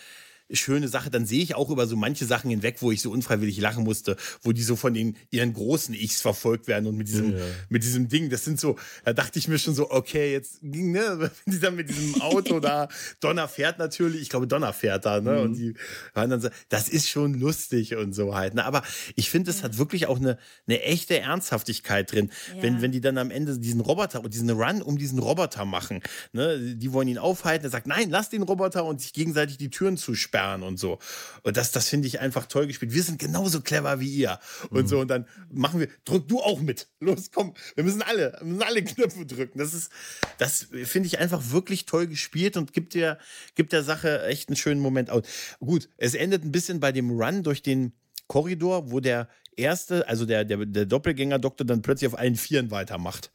schöne 0.52 0.88
Sache, 0.88 1.10
dann 1.10 1.26
sehe 1.26 1.42
ich 1.42 1.54
auch 1.56 1.70
über 1.70 1.86
so 1.86 1.96
manche 1.96 2.24
Sachen 2.24 2.50
hinweg, 2.50 2.76
wo 2.80 2.92
ich 2.92 3.00
so 3.02 3.10
unfreiwillig 3.10 3.58
lachen 3.58 3.82
musste, 3.84 4.16
wo 4.42 4.52
die 4.52 4.62
so 4.62 4.76
von 4.76 4.94
den 4.94 5.16
ihren 5.30 5.52
großen 5.52 5.92
Ichs 5.94 6.20
verfolgt 6.20 6.68
werden 6.68 6.86
und 6.86 6.96
mit 6.96 7.08
diesem, 7.08 7.32
Ja. 7.32 7.44
mit 7.68 7.82
diesem 7.82 8.08
Ding, 8.08 8.30
das 8.30 8.44
sind 8.44 8.60
so, 8.60 8.76
da 9.04 9.12
dachte 9.12 9.38
ich 9.40 9.48
mir 9.48 9.58
schon 9.58 9.74
so, 9.74 9.90
okay, 9.90 10.32
jetzt 10.32 10.60
ging, 10.62 10.92
ne, 10.92 11.18
wenn 11.46 11.52
die 11.52 11.58
dann 11.58 11.74
mit 11.74 11.88
diesem 11.88 12.20
Auto 12.20 12.60
da, 12.60 12.88
Donner 13.20 13.48
fährt 13.48 13.78
natürlich, 13.80 14.22
ich 14.22 14.28
glaube, 14.28 14.46
Donner 14.46 14.72
fährt 14.72 15.04
da, 15.04 15.20
ne, 15.20 15.40
und 15.40 15.54
die 15.54 15.74
waren 16.14 16.30
dann 16.30 16.40
so, 16.40 16.48
das 16.68 16.88
ist 16.88 17.08
schon 17.08 17.34
lustig 17.34 17.96
und 17.96 18.12
so 18.12 18.34
halt, 18.36 18.54
ne, 18.54 18.64
aber 18.64 18.82
ich 19.16 19.30
finde, 19.30 19.50
es 19.50 19.64
hat 19.64 19.78
wirklich 19.78 20.06
auch 20.06 20.18
eine, 20.18 20.38
eine 20.68 20.80
echte 20.82 21.18
Ernsthaftigkeit 21.18 22.12
drin, 22.12 22.30
wenn, 22.60 22.76
Ja. 22.76 22.82
wenn 22.82 22.92
die 22.92 23.00
dann 23.00 23.18
am 23.18 23.30
Ende 23.32 23.58
diesen 23.58 23.80
Roboter 23.80 24.22
und 24.22 24.32
diesen 24.32 24.50
Run 24.50 24.80
um 24.80 24.96
diesen 24.96 25.18
Roboter 25.18 25.64
machen, 25.64 26.02
ne, 26.32 26.58
die 26.76 26.92
wollen 26.92 27.08
ihn 27.08 27.18
aufhalten, 27.18 27.64
er 27.66 27.70
sagt, 27.70 27.88
nein, 27.88 28.10
lass 28.10 28.30
den 28.30 28.42
Roboter 28.42 28.84
und 28.84 29.00
sich 29.00 29.12
gegenseitig 29.12 29.58
die 29.58 29.70
Türen 29.70 29.96
zusperren 29.96 30.35
und 30.44 30.78
so. 30.78 30.98
Und 31.42 31.56
das, 31.56 31.72
das 31.72 31.88
finde 31.88 32.08
ich 32.08 32.20
einfach 32.20 32.46
toll 32.46 32.66
gespielt. 32.66 32.92
Wir 32.92 33.02
sind 33.02 33.18
genauso 33.18 33.60
clever 33.60 34.00
wie 34.00 34.08
ihr. 34.08 34.38
Und 34.70 34.88
so, 34.88 35.00
und 35.00 35.08
dann 35.08 35.26
machen 35.50 35.80
wir, 35.80 35.88
drück 36.04 36.28
du 36.28 36.40
auch 36.40 36.60
mit. 36.60 36.88
Los, 37.00 37.30
komm, 37.32 37.54
wir 37.74 37.84
müssen 37.84 38.02
alle, 38.02 38.36
wir 38.40 38.46
müssen 38.46 38.62
alle 38.62 38.84
Knöpfe 38.84 39.26
drücken. 39.26 39.58
Das 39.58 39.74
ist, 39.74 39.90
das 40.38 40.68
finde 40.84 41.06
ich 41.06 41.18
einfach 41.18 41.50
wirklich 41.50 41.86
toll 41.86 42.06
gespielt 42.06 42.56
und 42.56 42.72
gibt 42.72 42.94
der, 42.94 43.18
gibt 43.54 43.72
der 43.72 43.82
Sache 43.82 44.24
echt 44.26 44.48
einen 44.48 44.56
schönen 44.56 44.80
Moment 44.80 45.10
aus. 45.10 45.22
Gut, 45.60 45.88
es 45.96 46.14
endet 46.14 46.44
ein 46.44 46.52
bisschen 46.52 46.80
bei 46.80 46.92
dem 46.92 47.10
Run 47.10 47.42
durch 47.42 47.62
den 47.62 47.92
Korridor, 48.26 48.90
wo 48.90 49.00
der 49.00 49.28
erste, 49.56 50.08
also 50.08 50.26
der, 50.26 50.44
der, 50.44 50.66
der 50.66 50.86
Doppelgänger-Doktor 50.86 51.64
dann 51.64 51.82
plötzlich 51.82 52.08
auf 52.08 52.18
allen 52.18 52.36
Vieren 52.36 52.70
weitermacht. 52.70 53.30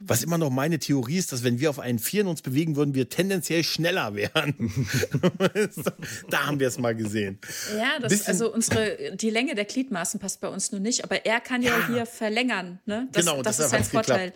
Was 0.00 0.22
immer 0.22 0.38
noch 0.38 0.50
meine 0.50 0.78
Theorie 0.78 1.16
ist, 1.16 1.32
dass 1.32 1.42
wenn 1.42 1.58
wir 1.58 1.70
auf 1.70 1.78
einen 1.78 1.98
Vieren 1.98 2.28
uns 2.28 2.40
bewegen 2.42 2.76
würden, 2.76 2.94
wir 2.94 3.08
tendenziell 3.08 3.64
schneller 3.64 4.14
wären. 4.14 4.54
da 6.30 6.46
haben 6.46 6.60
wir 6.60 6.68
es 6.68 6.78
mal 6.78 6.94
gesehen. 6.94 7.38
Ja, 7.76 7.98
das, 8.00 8.12
Bisschen- 8.12 8.26
also 8.28 8.52
unsere, 8.52 9.16
die 9.16 9.30
Länge 9.30 9.54
der 9.54 9.64
Gliedmaßen 9.64 10.20
passt 10.20 10.40
bei 10.40 10.48
uns 10.48 10.70
nur 10.72 10.80
nicht, 10.80 11.04
aber 11.04 11.26
er 11.26 11.40
kann 11.40 11.62
ja, 11.62 11.76
Ja. 11.78 11.86
hier 11.88 12.06
verlängern. 12.06 12.78
Ne? 12.86 13.08
Das, 13.12 13.24
genau, 13.24 13.42
das 13.42 13.56
deshalb 13.56 13.66
ist 13.66 13.70
sein 13.70 13.80
hat's 13.80 13.90
geklappt. 13.90 14.06
Vorteil. 14.06 14.32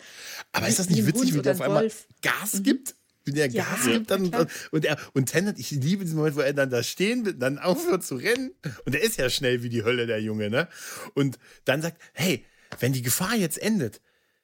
Aber 0.51 0.67
ist 0.67 0.79
das 0.79 0.89
nicht 0.89 0.99
ein 0.99 1.07
witzig, 1.07 1.33
wie 1.33 1.41
der 1.41 1.53
auf 1.53 1.61
ein 1.61 1.65
einmal 1.67 1.83
Wolf. 1.83 2.07
Gas 2.21 2.61
gibt? 2.63 2.95
Wenn 3.25 3.37
er 3.37 3.49
ja, 3.49 3.63
Gas 3.63 3.85
gibt, 3.85 4.11
dann. 4.11 4.25
Und, 4.25 4.47
und, 4.71 4.85
er, 4.85 4.97
und 5.13 5.27
Tennant, 5.27 5.57
ich 5.57 5.71
liebe 5.71 6.03
diesen 6.03 6.17
Moment, 6.17 6.35
wo 6.35 6.41
er 6.41 6.51
dann 6.53 6.69
da 6.69 6.83
stehen 6.83 7.39
dann 7.39 7.57
aufhört 7.57 8.03
zu 8.03 8.15
rennen. 8.15 8.51
Und 8.85 8.95
er 8.95 9.01
ist 9.01 9.17
ja 9.17 9.29
schnell 9.29 9.63
wie 9.63 9.69
die 9.69 9.83
Hölle, 9.85 10.07
der 10.07 10.21
Junge, 10.21 10.49
ne? 10.49 10.67
Und 11.13 11.39
dann 11.63 11.81
sagt, 11.81 12.01
hey, 12.11 12.43
wenn 12.81 12.91
die 12.91 13.01
Gefahr 13.01 13.35
jetzt 13.35 13.61
endet, 13.61 14.01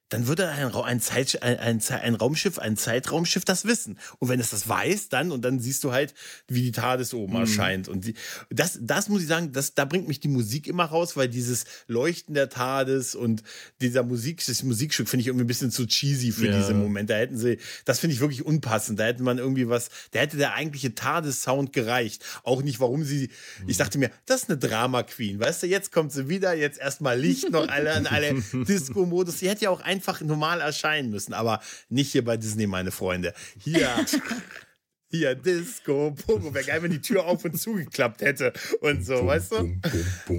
dann 0.10 0.28
würde 0.28 0.50
ein, 0.50 0.74
ein, 0.74 1.00
Zeit, 1.00 1.42
ein, 1.44 1.82
ein, 1.82 2.16
Raumschiff, 2.16 2.58
ein 2.58 2.78
Zeitraumschiff 2.78 3.46
das 3.46 3.66
wissen. 3.66 4.00
Und 4.18 4.30
wenn 4.30 4.40
es 4.40 4.50
das 4.50 4.68
weiß, 4.68 5.10
dann, 5.10 5.32
und 5.32 5.46
dann 5.46 5.60
siehst 5.60 5.84
du 5.84 5.92
halt, 5.92 6.16
wie 6.48 6.64
die 6.64 6.72
TARDIS 6.72 7.14
oben 7.14 7.34
mhm. 7.34 7.42
erscheint. 7.42 7.88
Und 7.88 8.06
die, 8.06 8.16
das, 8.50 8.80
das 8.82 9.08
muss 9.08 9.22
ich 9.22 9.28
sagen, 9.28 9.52
das, 9.52 9.76
da 9.76 9.86
bringt 9.86 10.08
mich 10.08 10.20
die 10.20 10.28
Musik 10.28 10.66
immer 10.68 10.86
raus, 10.86 11.16
weil 11.16 11.30
dieses 11.30 11.66
Leuchten 11.88 12.34
der 12.34 12.50
TARDIS 12.50 13.14
und 13.14 13.44
dieser 13.82 14.04
Musik, 14.04 14.44
das 14.46 14.64
Musikstück 14.64 15.08
finde 15.08 15.22
ich 15.22 15.28
irgendwie 15.28 15.46
ein 15.46 15.48
bisschen 15.48 15.72
zu 15.72 15.86
cheesy 15.86 16.32
für 16.32 16.48
ja. 16.48 16.58
diesen 16.58 16.80
Moment. 16.80 17.12
Da 17.12 17.16
hätten 17.16 17.38
sie, 17.38 17.60
das 17.86 18.00
finde 18.00 18.16
ich 18.16 18.20
wirklich 18.20 18.44
unpassend. 18.44 19.00
Da 19.00 19.06
hätte 19.06 19.22
man 19.22 19.38
irgendwie 19.38 19.70
was, 19.70 19.90
da 20.12 20.20
hätte 20.20 20.38
der 20.38 20.56
eigentliche 20.56 20.96
TARDIS-Sound 20.96 21.72
gereicht. 21.72 22.24
Auch 22.44 22.64
nicht, 22.64 22.80
warum 22.80 23.04
sie, 23.04 23.30
mhm. 23.62 23.70
ich 23.70 23.78
dachte 23.78 24.00
mir, 24.00 24.10
das 24.26 24.44
ist 24.44 24.50
eine 24.50 24.58
Drama-Queen, 24.58 25.40
weißt 25.40 25.64
du, 25.64 25.68
jetzt 25.68 25.92
kommt 25.92 26.12
sie 26.12 26.30
wieder, 26.30 26.56
jetzt 26.56 26.80
erstmal 26.80 27.20
Licht 27.20 27.52
noch 27.52 27.68
alle 27.68 27.94
an 27.94 28.08
alle 28.08 28.34
Disco-Modus. 28.54 29.40
Sie 29.40 29.50
hätte 29.50 29.66
ja 29.66 29.70
auch 29.70 29.82
ein 29.82 29.99
einfach 30.00 30.22
normal 30.22 30.62
erscheinen 30.62 31.10
müssen, 31.10 31.34
aber 31.34 31.60
nicht 31.90 32.14
hier 32.14 32.24
bei 32.24 32.38
Disney, 32.38 32.68
meine 32.68 32.92
Freunde. 32.92 33.34
Hier. 33.58 34.06
hier 35.12 35.36
Disco, 35.36 36.12
Pogo. 36.12 36.54
Wäre 36.54 36.64
geil, 36.64 36.82
wenn 36.84 36.92
die 36.92 37.02
Tür 37.02 37.26
auf 37.26 37.44
und 37.44 37.60
zugeklappt 37.60 38.22
hätte 38.22 38.54
und 38.80 39.06
so, 39.06 39.26
weißt 39.26 39.52
du? 39.52 39.78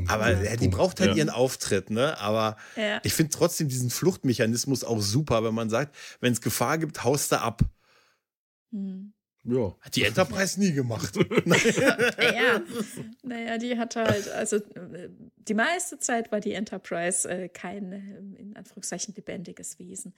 Aber 0.08 0.32
die 0.32 0.68
braucht 0.68 1.00
halt 1.00 1.10
ja. 1.10 1.16
ihren 1.16 1.28
Auftritt, 1.28 1.90
ne? 1.90 2.18
Aber 2.18 2.56
ja. 2.74 3.00
ich 3.02 3.12
finde 3.12 3.32
trotzdem 3.32 3.68
diesen 3.68 3.90
Fluchtmechanismus 3.90 4.82
auch 4.82 5.02
super, 5.02 5.44
wenn 5.44 5.54
man 5.54 5.68
sagt, 5.68 5.94
wenn 6.20 6.32
es 6.32 6.40
Gefahr 6.40 6.78
gibt, 6.78 7.04
haust 7.04 7.32
du 7.32 7.40
ab. 7.40 7.60
Hm. 8.72 9.12
Ja. 9.50 9.76
Hat 9.80 9.96
die 9.96 10.04
Enterprise 10.04 10.58
nie 10.60 10.72
gemacht. 10.72 11.16
naja, 11.44 12.62
naja, 13.22 13.58
die 13.58 13.76
hatte 13.76 14.04
halt, 14.04 14.28
also 14.30 14.58
die 15.36 15.54
meiste 15.54 15.98
Zeit 15.98 16.30
war 16.32 16.40
die 16.40 16.52
Enterprise 16.52 17.28
äh, 17.28 17.48
kein, 17.48 17.92
in 18.38 18.56
Anführungszeichen, 18.56 19.14
lebendiges 19.14 19.78
Wesen. 19.78 20.14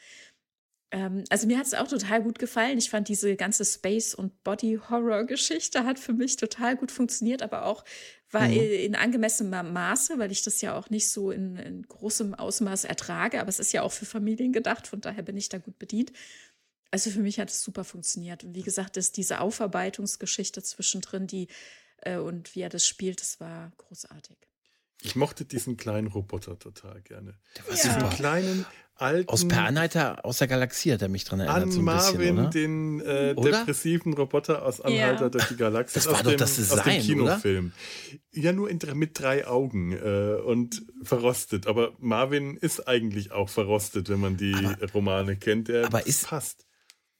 Ähm, 0.92 1.24
also 1.30 1.46
mir 1.46 1.58
hat 1.58 1.66
es 1.66 1.74
auch 1.74 1.88
total 1.88 2.22
gut 2.22 2.38
gefallen. 2.38 2.78
Ich 2.78 2.90
fand 2.90 3.08
diese 3.08 3.34
ganze 3.36 3.64
Space- 3.64 4.14
und 4.14 4.44
Body-Horror-Geschichte 4.44 5.84
hat 5.84 5.98
für 5.98 6.12
mich 6.12 6.36
total 6.36 6.76
gut 6.76 6.92
funktioniert, 6.92 7.42
aber 7.42 7.64
auch 7.64 7.84
war 8.30 8.48
mhm. 8.48 8.54
in 8.54 8.94
angemessenem 8.94 9.72
Maße, 9.72 10.18
weil 10.18 10.30
ich 10.30 10.42
das 10.42 10.60
ja 10.60 10.76
auch 10.76 10.90
nicht 10.90 11.10
so 11.10 11.30
in, 11.30 11.56
in 11.56 11.82
großem 11.82 12.34
Ausmaß 12.34 12.84
ertrage. 12.84 13.40
Aber 13.40 13.48
es 13.48 13.58
ist 13.58 13.72
ja 13.72 13.82
auch 13.82 13.92
für 13.92 14.06
Familien 14.06 14.52
gedacht, 14.52 14.86
von 14.86 15.00
daher 15.00 15.22
bin 15.22 15.36
ich 15.36 15.48
da 15.48 15.58
gut 15.58 15.78
bedient. 15.78 16.12
Also 16.92 17.10
für 17.10 17.20
mich 17.20 17.40
hat 17.40 17.48
es 17.48 17.62
super 17.62 17.84
funktioniert. 17.84 18.44
Und 18.44 18.54
wie 18.54 18.62
gesagt, 18.62 18.98
ist 18.98 19.16
diese 19.16 19.40
Aufarbeitungsgeschichte 19.40 20.62
zwischendrin, 20.62 21.26
die 21.26 21.48
äh, 22.02 22.18
und 22.18 22.54
wie 22.54 22.60
er 22.60 22.68
das 22.68 22.86
spielt, 22.86 23.20
das 23.20 23.40
war 23.40 23.72
großartig. 23.78 24.36
Ich 25.00 25.16
mochte 25.16 25.44
diesen 25.44 25.76
kleinen 25.76 26.06
Roboter 26.06 26.58
total 26.58 27.00
gerne. 27.00 27.34
Der 27.56 27.66
war 27.66 27.74
ja. 27.74 27.94
super. 27.94 28.14
kleinen 28.14 28.66
alten. 28.94 29.30
Aus 29.30 29.48
Per 29.48 29.64
Anhalter 29.64 30.24
aus 30.24 30.38
der 30.38 30.48
Galaxie 30.48 30.92
hat 30.92 31.00
er 31.02 31.08
mich 31.08 31.24
dran 31.24 31.40
erinnert. 31.40 31.62
An 31.62 31.72
so 31.72 31.80
Marvin, 31.82 32.36
bisschen, 32.36 32.50
den 32.50 33.00
äh, 33.00 33.34
depressiven 33.34 34.12
Roboter 34.12 34.62
aus 34.64 34.82
Anhalter 34.82 35.24
ja. 35.24 35.28
durch 35.30 35.48
die 35.48 35.56
Galaxie. 35.56 35.94
Das 35.94 36.06
war 36.06 36.22
doch 36.22 36.30
dem, 36.30 36.38
das 36.38 36.56
Design, 36.56 36.78
aus 36.78 36.84
dem 36.84 37.02
Kinofilm. 37.02 37.72
Oder? 38.12 38.42
Ja, 38.42 38.52
nur 38.52 38.70
in, 38.70 38.78
mit 38.94 39.18
drei 39.18 39.46
Augen 39.46 39.92
äh, 39.92 40.40
und 40.44 40.82
verrostet. 41.02 41.66
Aber 41.66 41.94
Marvin 41.98 42.58
ist 42.58 42.86
eigentlich 42.86 43.32
auch 43.32 43.48
verrostet, 43.48 44.10
wenn 44.10 44.20
man 44.20 44.36
die 44.36 44.54
aber, 44.54 44.92
Romane 44.92 45.36
kennt. 45.36 45.68
Der 45.68 45.86
aber 45.86 46.06
ist, 46.06 46.26
passt 46.26 46.66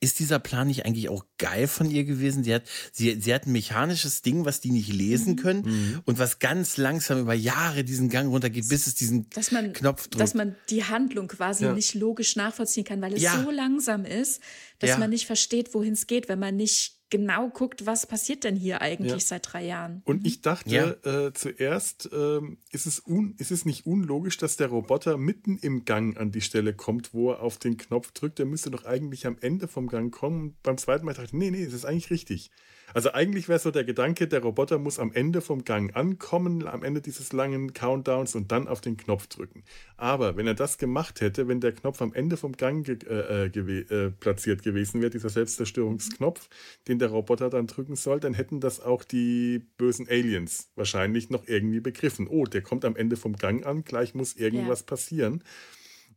ist 0.03 0.19
dieser 0.19 0.39
Plan 0.39 0.66
nicht 0.66 0.85
eigentlich 0.85 1.09
auch 1.09 1.24
geil 1.39 1.69
von 1.69 1.91
ihr 1.91 2.05
gewesen? 2.05 2.43
Sie 2.43 2.55
hat, 2.55 2.65
sie, 2.93 3.20
sie 3.20 3.33
hat 3.33 3.47
ein 3.47 3.53
mechanisches 3.53 4.23
Ding, 4.23 4.45
was 4.45 4.61
die 4.61 4.73
nicht 4.73 4.93
lesen 4.93 5.35
mhm. 5.35 5.37
können 5.37 5.62
mhm. 5.62 6.03
und 6.05 6.19
was 6.19 6.39
ganz 6.41 6.77
langsam 6.77 7.20
über 7.20 7.35
Jahre 7.35 7.85
diesen 7.85 8.09
Gang 8.09 8.29
runtergeht, 8.29 8.69
bis 8.69 8.87
es 8.87 8.95
diesen 8.95 9.27
man, 9.53 9.73
Knopf 9.73 10.09
drückt. 10.09 10.20
Dass 10.20 10.35
man 10.35 10.57
die 10.70 10.85
Handlung 10.85 11.29
quasi 11.29 11.65
ja. 11.65 11.73
nicht 11.73 11.95
logisch 11.95 12.37
nachvollziehen 12.37 12.85
kann, 12.85 13.01
weil 13.01 13.15
es 13.15 13.23
ja. 13.23 13.41
so 13.43 13.51
langsam 13.51 14.05
ist, 14.05 14.41
dass 14.81 14.91
ja. 14.91 14.99
man 14.99 15.11
nicht 15.11 15.27
versteht, 15.27 15.73
wohin 15.74 15.93
es 15.93 16.07
geht, 16.07 16.29
wenn 16.29 16.41
man 16.41 16.57
nicht 16.57 17.02
genau 17.13 17.51
guckt, 17.51 17.87
was 17.87 18.07
passiert 18.07 18.43
denn 18.43 18.57
hier 18.57 18.81
eigentlich 18.81 19.13
ja. 19.13 19.21
seit 19.21 19.53
drei 19.53 19.67
Jahren. 19.67 20.03
Und 20.05 20.27
ich 20.27 20.41
dachte 20.41 20.71
ja. 20.71 21.27
äh, 21.27 21.33
zuerst, 21.35 22.11
äh, 22.11 22.41
ist, 22.71 22.87
es 22.87 23.01
un, 23.07 23.35
ist 23.39 23.53
es 23.53 23.67
nicht 23.67 23.87
unlogisch, 23.87 24.39
dass 24.39 24.57
der 24.57 24.69
Roboter 24.69 25.19
mitten 25.19 25.59
im 25.59 25.85
Gang 25.85 26.17
an 26.17 26.33
die 26.33 26.41
Stelle 26.41 26.75
kommt, 26.75 27.13
wo 27.13 27.31
er 27.31 27.41
auf 27.41 27.59
den 27.59 27.77
Knopf 27.77 28.13
drückt. 28.13 28.39
Der 28.39 28.47
müsste 28.47 28.71
doch 28.71 28.87
eigentlich 28.87 29.27
am 29.27 29.37
Ende 29.41 29.69
vom 29.69 29.89
Gang 29.89 30.13
kommen. 30.13 30.57
beim 30.63 30.79
zweiten 30.79 31.05
Mal 31.05 31.13
dachte 31.13 31.27
ich, 31.27 31.33
nee, 31.35 31.51
nee, 31.51 31.67
das 31.67 31.75
ist 31.75 31.85
eigentlich 31.85 32.11
richtig. 32.11 32.51
Also 32.94 33.12
eigentlich 33.12 33.48
wäre 33.48 33.59
so 33.59 33.70
der 33.70 33.85
Gedanke, 33.85 34.28
der 34.28 34.40
Roboter 34.40 34.78
muss 34.78 34.98
am 34.98 35.12
Ende 35.12 35.40
vom 35.40 35.64
Gang 35.64 35.94
ankommen, 35.97 36.66
am 36.66 36.82
Ende 36.82 37.01
dieses 37.01 37.32
langen 37.32 37.73
Countdowns 37.73 38.35
und 38.35 38.52
dann 38.52 38.69
auf 38.69 38.81
den 38.81 38.97
Knopf 38.97 39.27
drücken. 39.27 39.64
Aber 39.97 40.36
wenn 40.36 40.47
er 40.47 40.55
das 40.55 40.78
gemacht 40.78 41.20
hätte, 41.20 41.48
wenn 41.48 41.60
der 41.60 41.73
Knopf 41.73 42.02
am 42.02 42.12
Ende 42.12 42.36
vom 42.36 42.52
Gang 42.52 42.85
ge 42.85 42.97
äh, 43.09 43.48
gew 43.51 43.69
äh, 43.69 44.10
platziert 44.10 44.62
gewesen 44.62 45.01
wäre, 45.01 45.10
dieser 45.10 45.28
Selbstzerstörungsknopf, 45.28 46.48
den 46.89 46.98
der 46.98 47.09
Roboter 47.09 47.51
dann 47.51 47.66
drücken 47.66 47.97
soll, 47.97 48.20
dann 48.20 48.35
hätten 48.35 48.60
das 48.60 48.81
auch 48.81 49.05
die 49.05 49.60
bösen 49.77 50.09
Aliens 50.09 50.70
wahrscheinlich 50.74 51.31
noch 51.31 51.47
irgendwie 51.47 51.81
begriffen. 51.81 52.28
Oh, 52.28 52.44
der 52.44 52.62
kommt 52.62 52.85
am 52.85 52.97
Ende 52.97 53.16
vom 53.16 53.36
Gang 53.36 53.64
an, 53.66 53.85
gleich 53.85 54.14
muss 54.14 54.35
irgendwas 54.35 54.81
ja. 54.81 54.86
passieren. 54.86 55.44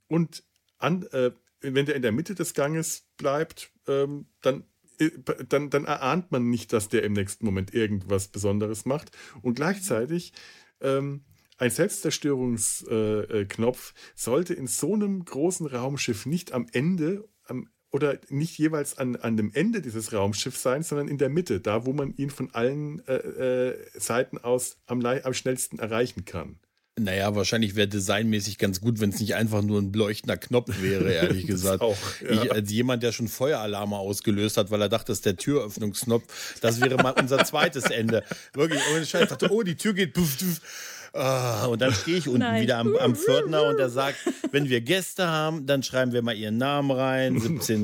Und 0.08 0.44
an, 0.78 1.04
äh, 1.12 1.32
wenn 1.62 1.86
der 1.86 1.96
in 1.96 2.02
der 2.02 2.12
Mitte 2.12 2.36
des 2.36 2.54
Ganges 2.54 3.08
bleibt, 3.18 3.72
ähm, 3.88 4.28
dann 4.42 4.62
äh, 4.62 4.75
dann, 5.50 5.70
dann 5.70 5.86
erahnt 5.86 6.32
man 6.32 6.50
nicht, 6.50 6.74
dass 6.74 6.90
der 6.90 7.04
im 7.04 7.14
nächsten 7.14 7.46
Moment 7.46 7.74
irgendwas 7.74 8.28
Besonderes 8.28 8.86
macht. 8.86 9.12
Und 9.42 9.56
gleichzeitig 9.56 10.34
ähm, 10.82 11.24
ein 11.58 11.72
Selbstzerstörungsknopf 11.72 13.94
äh, 13.94 13.96
sollte 14.16 14.54
in 14.54 14.68
so 14.68 14.94
einem 14.94 15.24
großen 15.24 15.68
Raumschiff 15.68 16.26
nicht 16.26 16.52
am 16.52 16.68
Ende 16.74 17.24
am, 17.46 17.70
oder 17.92 18.20
nicht 18.30 18.58
jeweils 18.58 18.98
an, 18.98 19.16
an 19.16 19.38
dem 19.38 19.54
Ende 19.54 19.82
dieses 19.82 20.12
Raumschiffs 20.12 20.62
sein, 20.62 20.84
sondern 20.84 21.08
in 21.08 21.18
der 21.18 21.30
Mitte, 21.30 21.62
da 21.62 21.86
wo 21.86 21.94
man 21.94 22.14
ihn 22.16 22.30
von 22.30 22.54
allen 22.54 23.00
äh, 23.08 23.70
äh, 23.70 23.78
Seiten 23.98 24.38
aus 24.38 24.82
am, 24.86 25.06
am 25.06 25.34
schnellsten 25.34 25.80
erreichen 25.80 26.26
kann. 26.26 26.60
Naja, 26.98 27.36
wahrscheinlich 27.36 27.76
wäre 27.76 27.90
designmäßig 27.90 28.58
ganz 28.58 28.80
gut, 28.80 29.02
wenn 29.02 29.10
es 29.10 29.20
nicht 29.20 29.36
einfach 29.36 29.62
nur 29.62 29.82
ein 29.82 29.92
leuchtender 29.92 30.38
Knopf 30.38 30.82
wäre, 30.82 31.12
ehrlich 31.12 31.46
gesagt. 31.46 31.82
Auch, 31.82 31.98
ja. 32.22 32.44
ich, 32.44 32.52
als 32.52 32.72
jemand, 32.72 33.04
der 33.04 33.12
schon 33.12 33.28
Feueralarme 33.28 33.98
ausgelöst 33.98 34.56
hat, 34.56 34.72
weil 34.72 34.82
er 34.82 34.88
dachte, 34.88 35.08
das 35.08 35.18
ist 35.18 35.26
der 35.26 35.36
Türöffnungsknopf, 35.36 36.24
das 36.62 36.80
wäre 36.80 36.96
mal 36.96 37.12
unser 37.12 37.44
zweites 37.44 37.86
Ende. 37.86 38.24
Wirklich, 38.54 38.82
ohne 38.94 39.06
Scheiß, 39.06 39.28
dachte, 39.28 39.52
oh, 39.52 39.62
die 39.62 39.76
Tür 39.76 39.94
geht. 39.94 40.14
Puff, 40.14 40.38
puff. 40.38 40.62
Oh, 41.18 41.70
und 41.70 41.82
dann 41.82 41.94
stehe 41.94 42.18
ich 42.18 42.28
unten 42.28 42.42
Nein. 42.42 42.62
wieder 42.62 42.78
am, 42.78 42.94
am 42.98 43.16
Pförtner 43.16 43.64
und 43.64 43.80
er 43.80 43.90
sagt, 43.90 44.18
wenn 44.52 44.68
wir 44.68 44.82
Gäste 44.82 45.28
haben, 45.28 45.66
dann 45.66 45.82
schreiben 45.82 46.12
wir 46.12 46.22
mal 46.22 46.36
ihren 46.36 46.58
Namen 46.58 46.92
rein, 46.92 47.38
17.10 47.38 47.84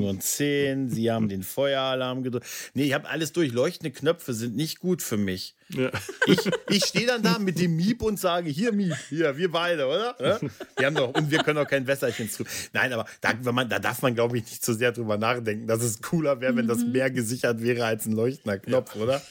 Uhr, 0.84 0.90
sie 0.90 1.10
haben 1.10 1.30
den 1.30 1.42
Feueralarm 1.42 2.22
gedrückt. 2.22 2.46
Nee, 2.74 2.84
ich 2.84 2.92
habe 2.92 3.08
alles 3.08 3.32
durch. 3.32 3.52
Leuchtende 3.52 3.90
Knöpfe 3.90 4.34
sind 4.34 4.54
nicht 4.54 4.80
gut 4.80 5.00
für 5.00 5.16
mich. 5.16 5.54
Ja. 5.74 5.90
Ich, 6.26 6.38
ich 6.68 6.84
stehe 6.84 7.06
dann 7.06 7.22
da 7.22 7.38
mit 7.38 7.58
dem 7.58 7.76
Miep 7.76 8.02
und 8.02 8.18
sage, 8.18 8.50
hier 8.50 8.72
Miep, 8.72 8.94
hier, 9.08 9.36
wir 9.36 9.50
beide, 9.50 9.86
oder? 9.86 10.16
Ja? 10.20 10.40
Wir 10.76 10.86
haben 10.86 10.94
doch, 10.94 11.14
und 11.14 11.30
wir 11.30 11.38
können 11.38 11.58
auch 11.58 11.66
kein 11.66 11.86
Wässerchen 11.86 12.30
zu. 12.30 12.44
Nein, 12.72 12.92
aber 12.92 13.06
da, 13.20 13.34
man, 13.52 13.68
da 13.68 13.78
darf 13.78 14.02
man, 14.02 14.14
glaube 14.14 14.36
ich, 14.36 14.44
nicht 14.44 14.64
zu 14.64 14.72
so 14.72 14.78
sehr 14.78 14.92
drüber 14.92 15.16
nachdenken, 15.16 15.66
dass 15.66 15.82
es 15.82 16.02
cooler 16.02 16.40
wäre, 16.40 16.56
wenn 16.56 16.66
das 16.66 16.78
mhm. 16.78 16.92
mehr 16.92 17.10
gesichert 17.10 17.62
wäre 17.62 17.84
als 17.84 18.06
ein 18.06 18.12
leuchtender 18.12 18.58
Knopf, 18.58 18.94
ja. 18.96 19.02
oder? 19.02 19.22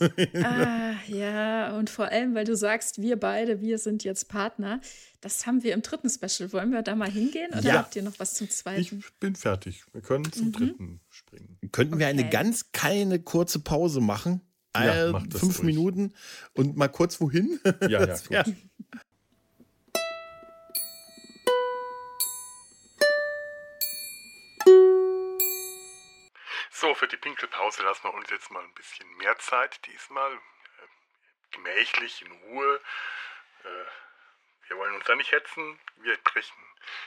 ah, 0.42 0.94
ja, 1.06 1.76
und 1.76 1.90
vor 1.90 2.06
allem, 2.06 2.34
weil 2.34 2.44
du 2.44 2.56
sagst, 2.56 3.00
wir 3.00 3.18
beide, 3.18 3.60
wir 3.60 3.78
sind 3.78 4.04
jetzt 4.04 4.28
Partner. 4.28 4.80
Das 5.20 5.46
haben 5.46 5.62
wir 5.62 5.74
im 5.74 5.82
dritten 5.82 6.08
Special. 6.08 6.52
Wollen 6.52 6.70
wir 6.70 6.82
da 6.82 6.94
mal 6.94 7.10
hingehen 7.10 7.50
oder 7.52 7.62
ja. 7.62 7.74
habt 7.74 7.94
ihr 7.96 8.02
noch 8.02 8.18
was 8.18 8.34
zum 8.34 8.48
zweiten? 8.48 8.80
Ich 8.80 8.94
bin 9.20 9.36
fertig. 9.36 9.84
Wir 9.92 10.00
können 10.00 10.32
zum 10.32 10.46
mhm. 10.46 10.52
dritten 10.52 11.00
springen. 11.10 11.58
Könnten 11.72 11.98
wir 11.98 12.06
eine 12.06 12.28
ganz 12.28 12.72
kleine 12.72 13.20
kurze 13.20 13.60
Pause 13.60 14.00
machen? 14.00 14.40
Ja, 14.76 15.08
äh, 15.08 15.12
fünf 15.30 15.58
ruhig. 15.58 15.62
Minuten 15.62 16.14
und 16.54 16.76
mal 16.76 16.88
kurz 16.88 17.20
wohin? 17.20 17.60
Ja, 17.88 18.04
ja, 18.04 18.06
gut. 18.06 18.30
ja. 18.30 18.44
So, 26.70 26.94
für 26.94 27.08
die 27.08 27.16
Pinkelpause 27.16 27.82
lassen 27.82 28.04
wir 28.04 28.14
uns 28.14 28.30
jetzt 28.30 28.50
mal 28.50 28.62
ein 28.62 28.74
bisschen 28.74 29.06
mehr 29.18 29.36
Zeit 29.38 29.80
diesmal. 29.86 30.32
Äh, 30.32 30.38
gemächlich, 31.50 32.22
in 32.24 32.32
Ruhe. 32.32 32.80
Äh, 33.64 34.68
wir 34.68 34.78
wollen 34.78 34.94
uns 34.94 35.04
da 35.04 35.14
nicht 35.16 35.32
hetzen. 35.32 35.78
Wir 35.96 36.16
brechen 36.18 36.56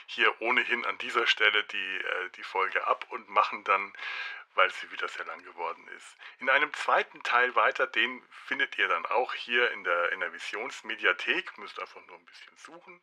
hier 0.06 0.40
ohnehin 0.42 0.84
an 0.84 0.98
dieser 0.98 1.26
Stelle 1.26 1.64
die, 1.64 1.76
äh, 1.96 2.30
die 2.36 2.42
Folge 2.44 2.86
ab 2.86 3.06
und 3.10 3.28
machen 3.30 3.64
dann 3.64 3.92
weil 4.54 4.70
sie 4.70 4.90
wieder 4.90 5.08
sehr 5.08 5.24
lang 5.26 5.42
geworden 5.42 5.86
ist. 5.96 6.16
In 6.38 6.48
einem 6.48 6.72
zweiten 6.74 7.22
Teil 7.22 7.54
weiter, 7.54 7.86
den 7.86 8.22
findet 8.46 8.78
ihr 8.78 8.88
dann 8.88 9.06
auch 9.06 9.34
hier 9.34 9.70
in 9.72 9.84
der, 9.84 10.12
in 10.12 10.20
der 10.20 10.32
Visionsmediathek, 10.32 11.58
müsst 11.58 11.78
einfach 11.80 12.04
nur 12.06 12.16
ein 12.16 12.24
bisschen 12.24 12.56
suchen. 12.56 13.00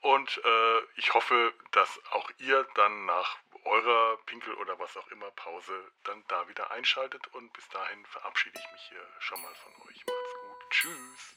Und 0.00 0.40
äh, 0.44 0.80
ich 0.96 1.14
hoffe, 1.14 1.52
dass 1.72 2.00
auch 2.12 2.30
ihr 2.38 2.66
dann 2.74 3.06
nach 3.06 3.38
eurer 3.64 4.16
Pinkel- 4.26 4.54
oder 4.54 4.78
was 4.78 4.96
auch 4.96 5.08
immer 5.08 5.30
Pause 5.32 5.92
dann 6.04 6.24
da 6.28 6.48
wieder 6.48 6.70
einschaltet. 6.70 7.26
Und 7.28 7.52
bis 7.52 7.68
dahin 7.68 8.04
verabschiede 8.06 8.58
ich 8.58 8.72
mich 8.72 8.82
hier 8.88 9.06
schon 9.18 9.40
mal 9.42 9.54
von 9.54 9.72
euch. 9.88 10.04
Macht's 10.06 10.34
gut. 10.40 10.70
Tschüss. 10.70 11.36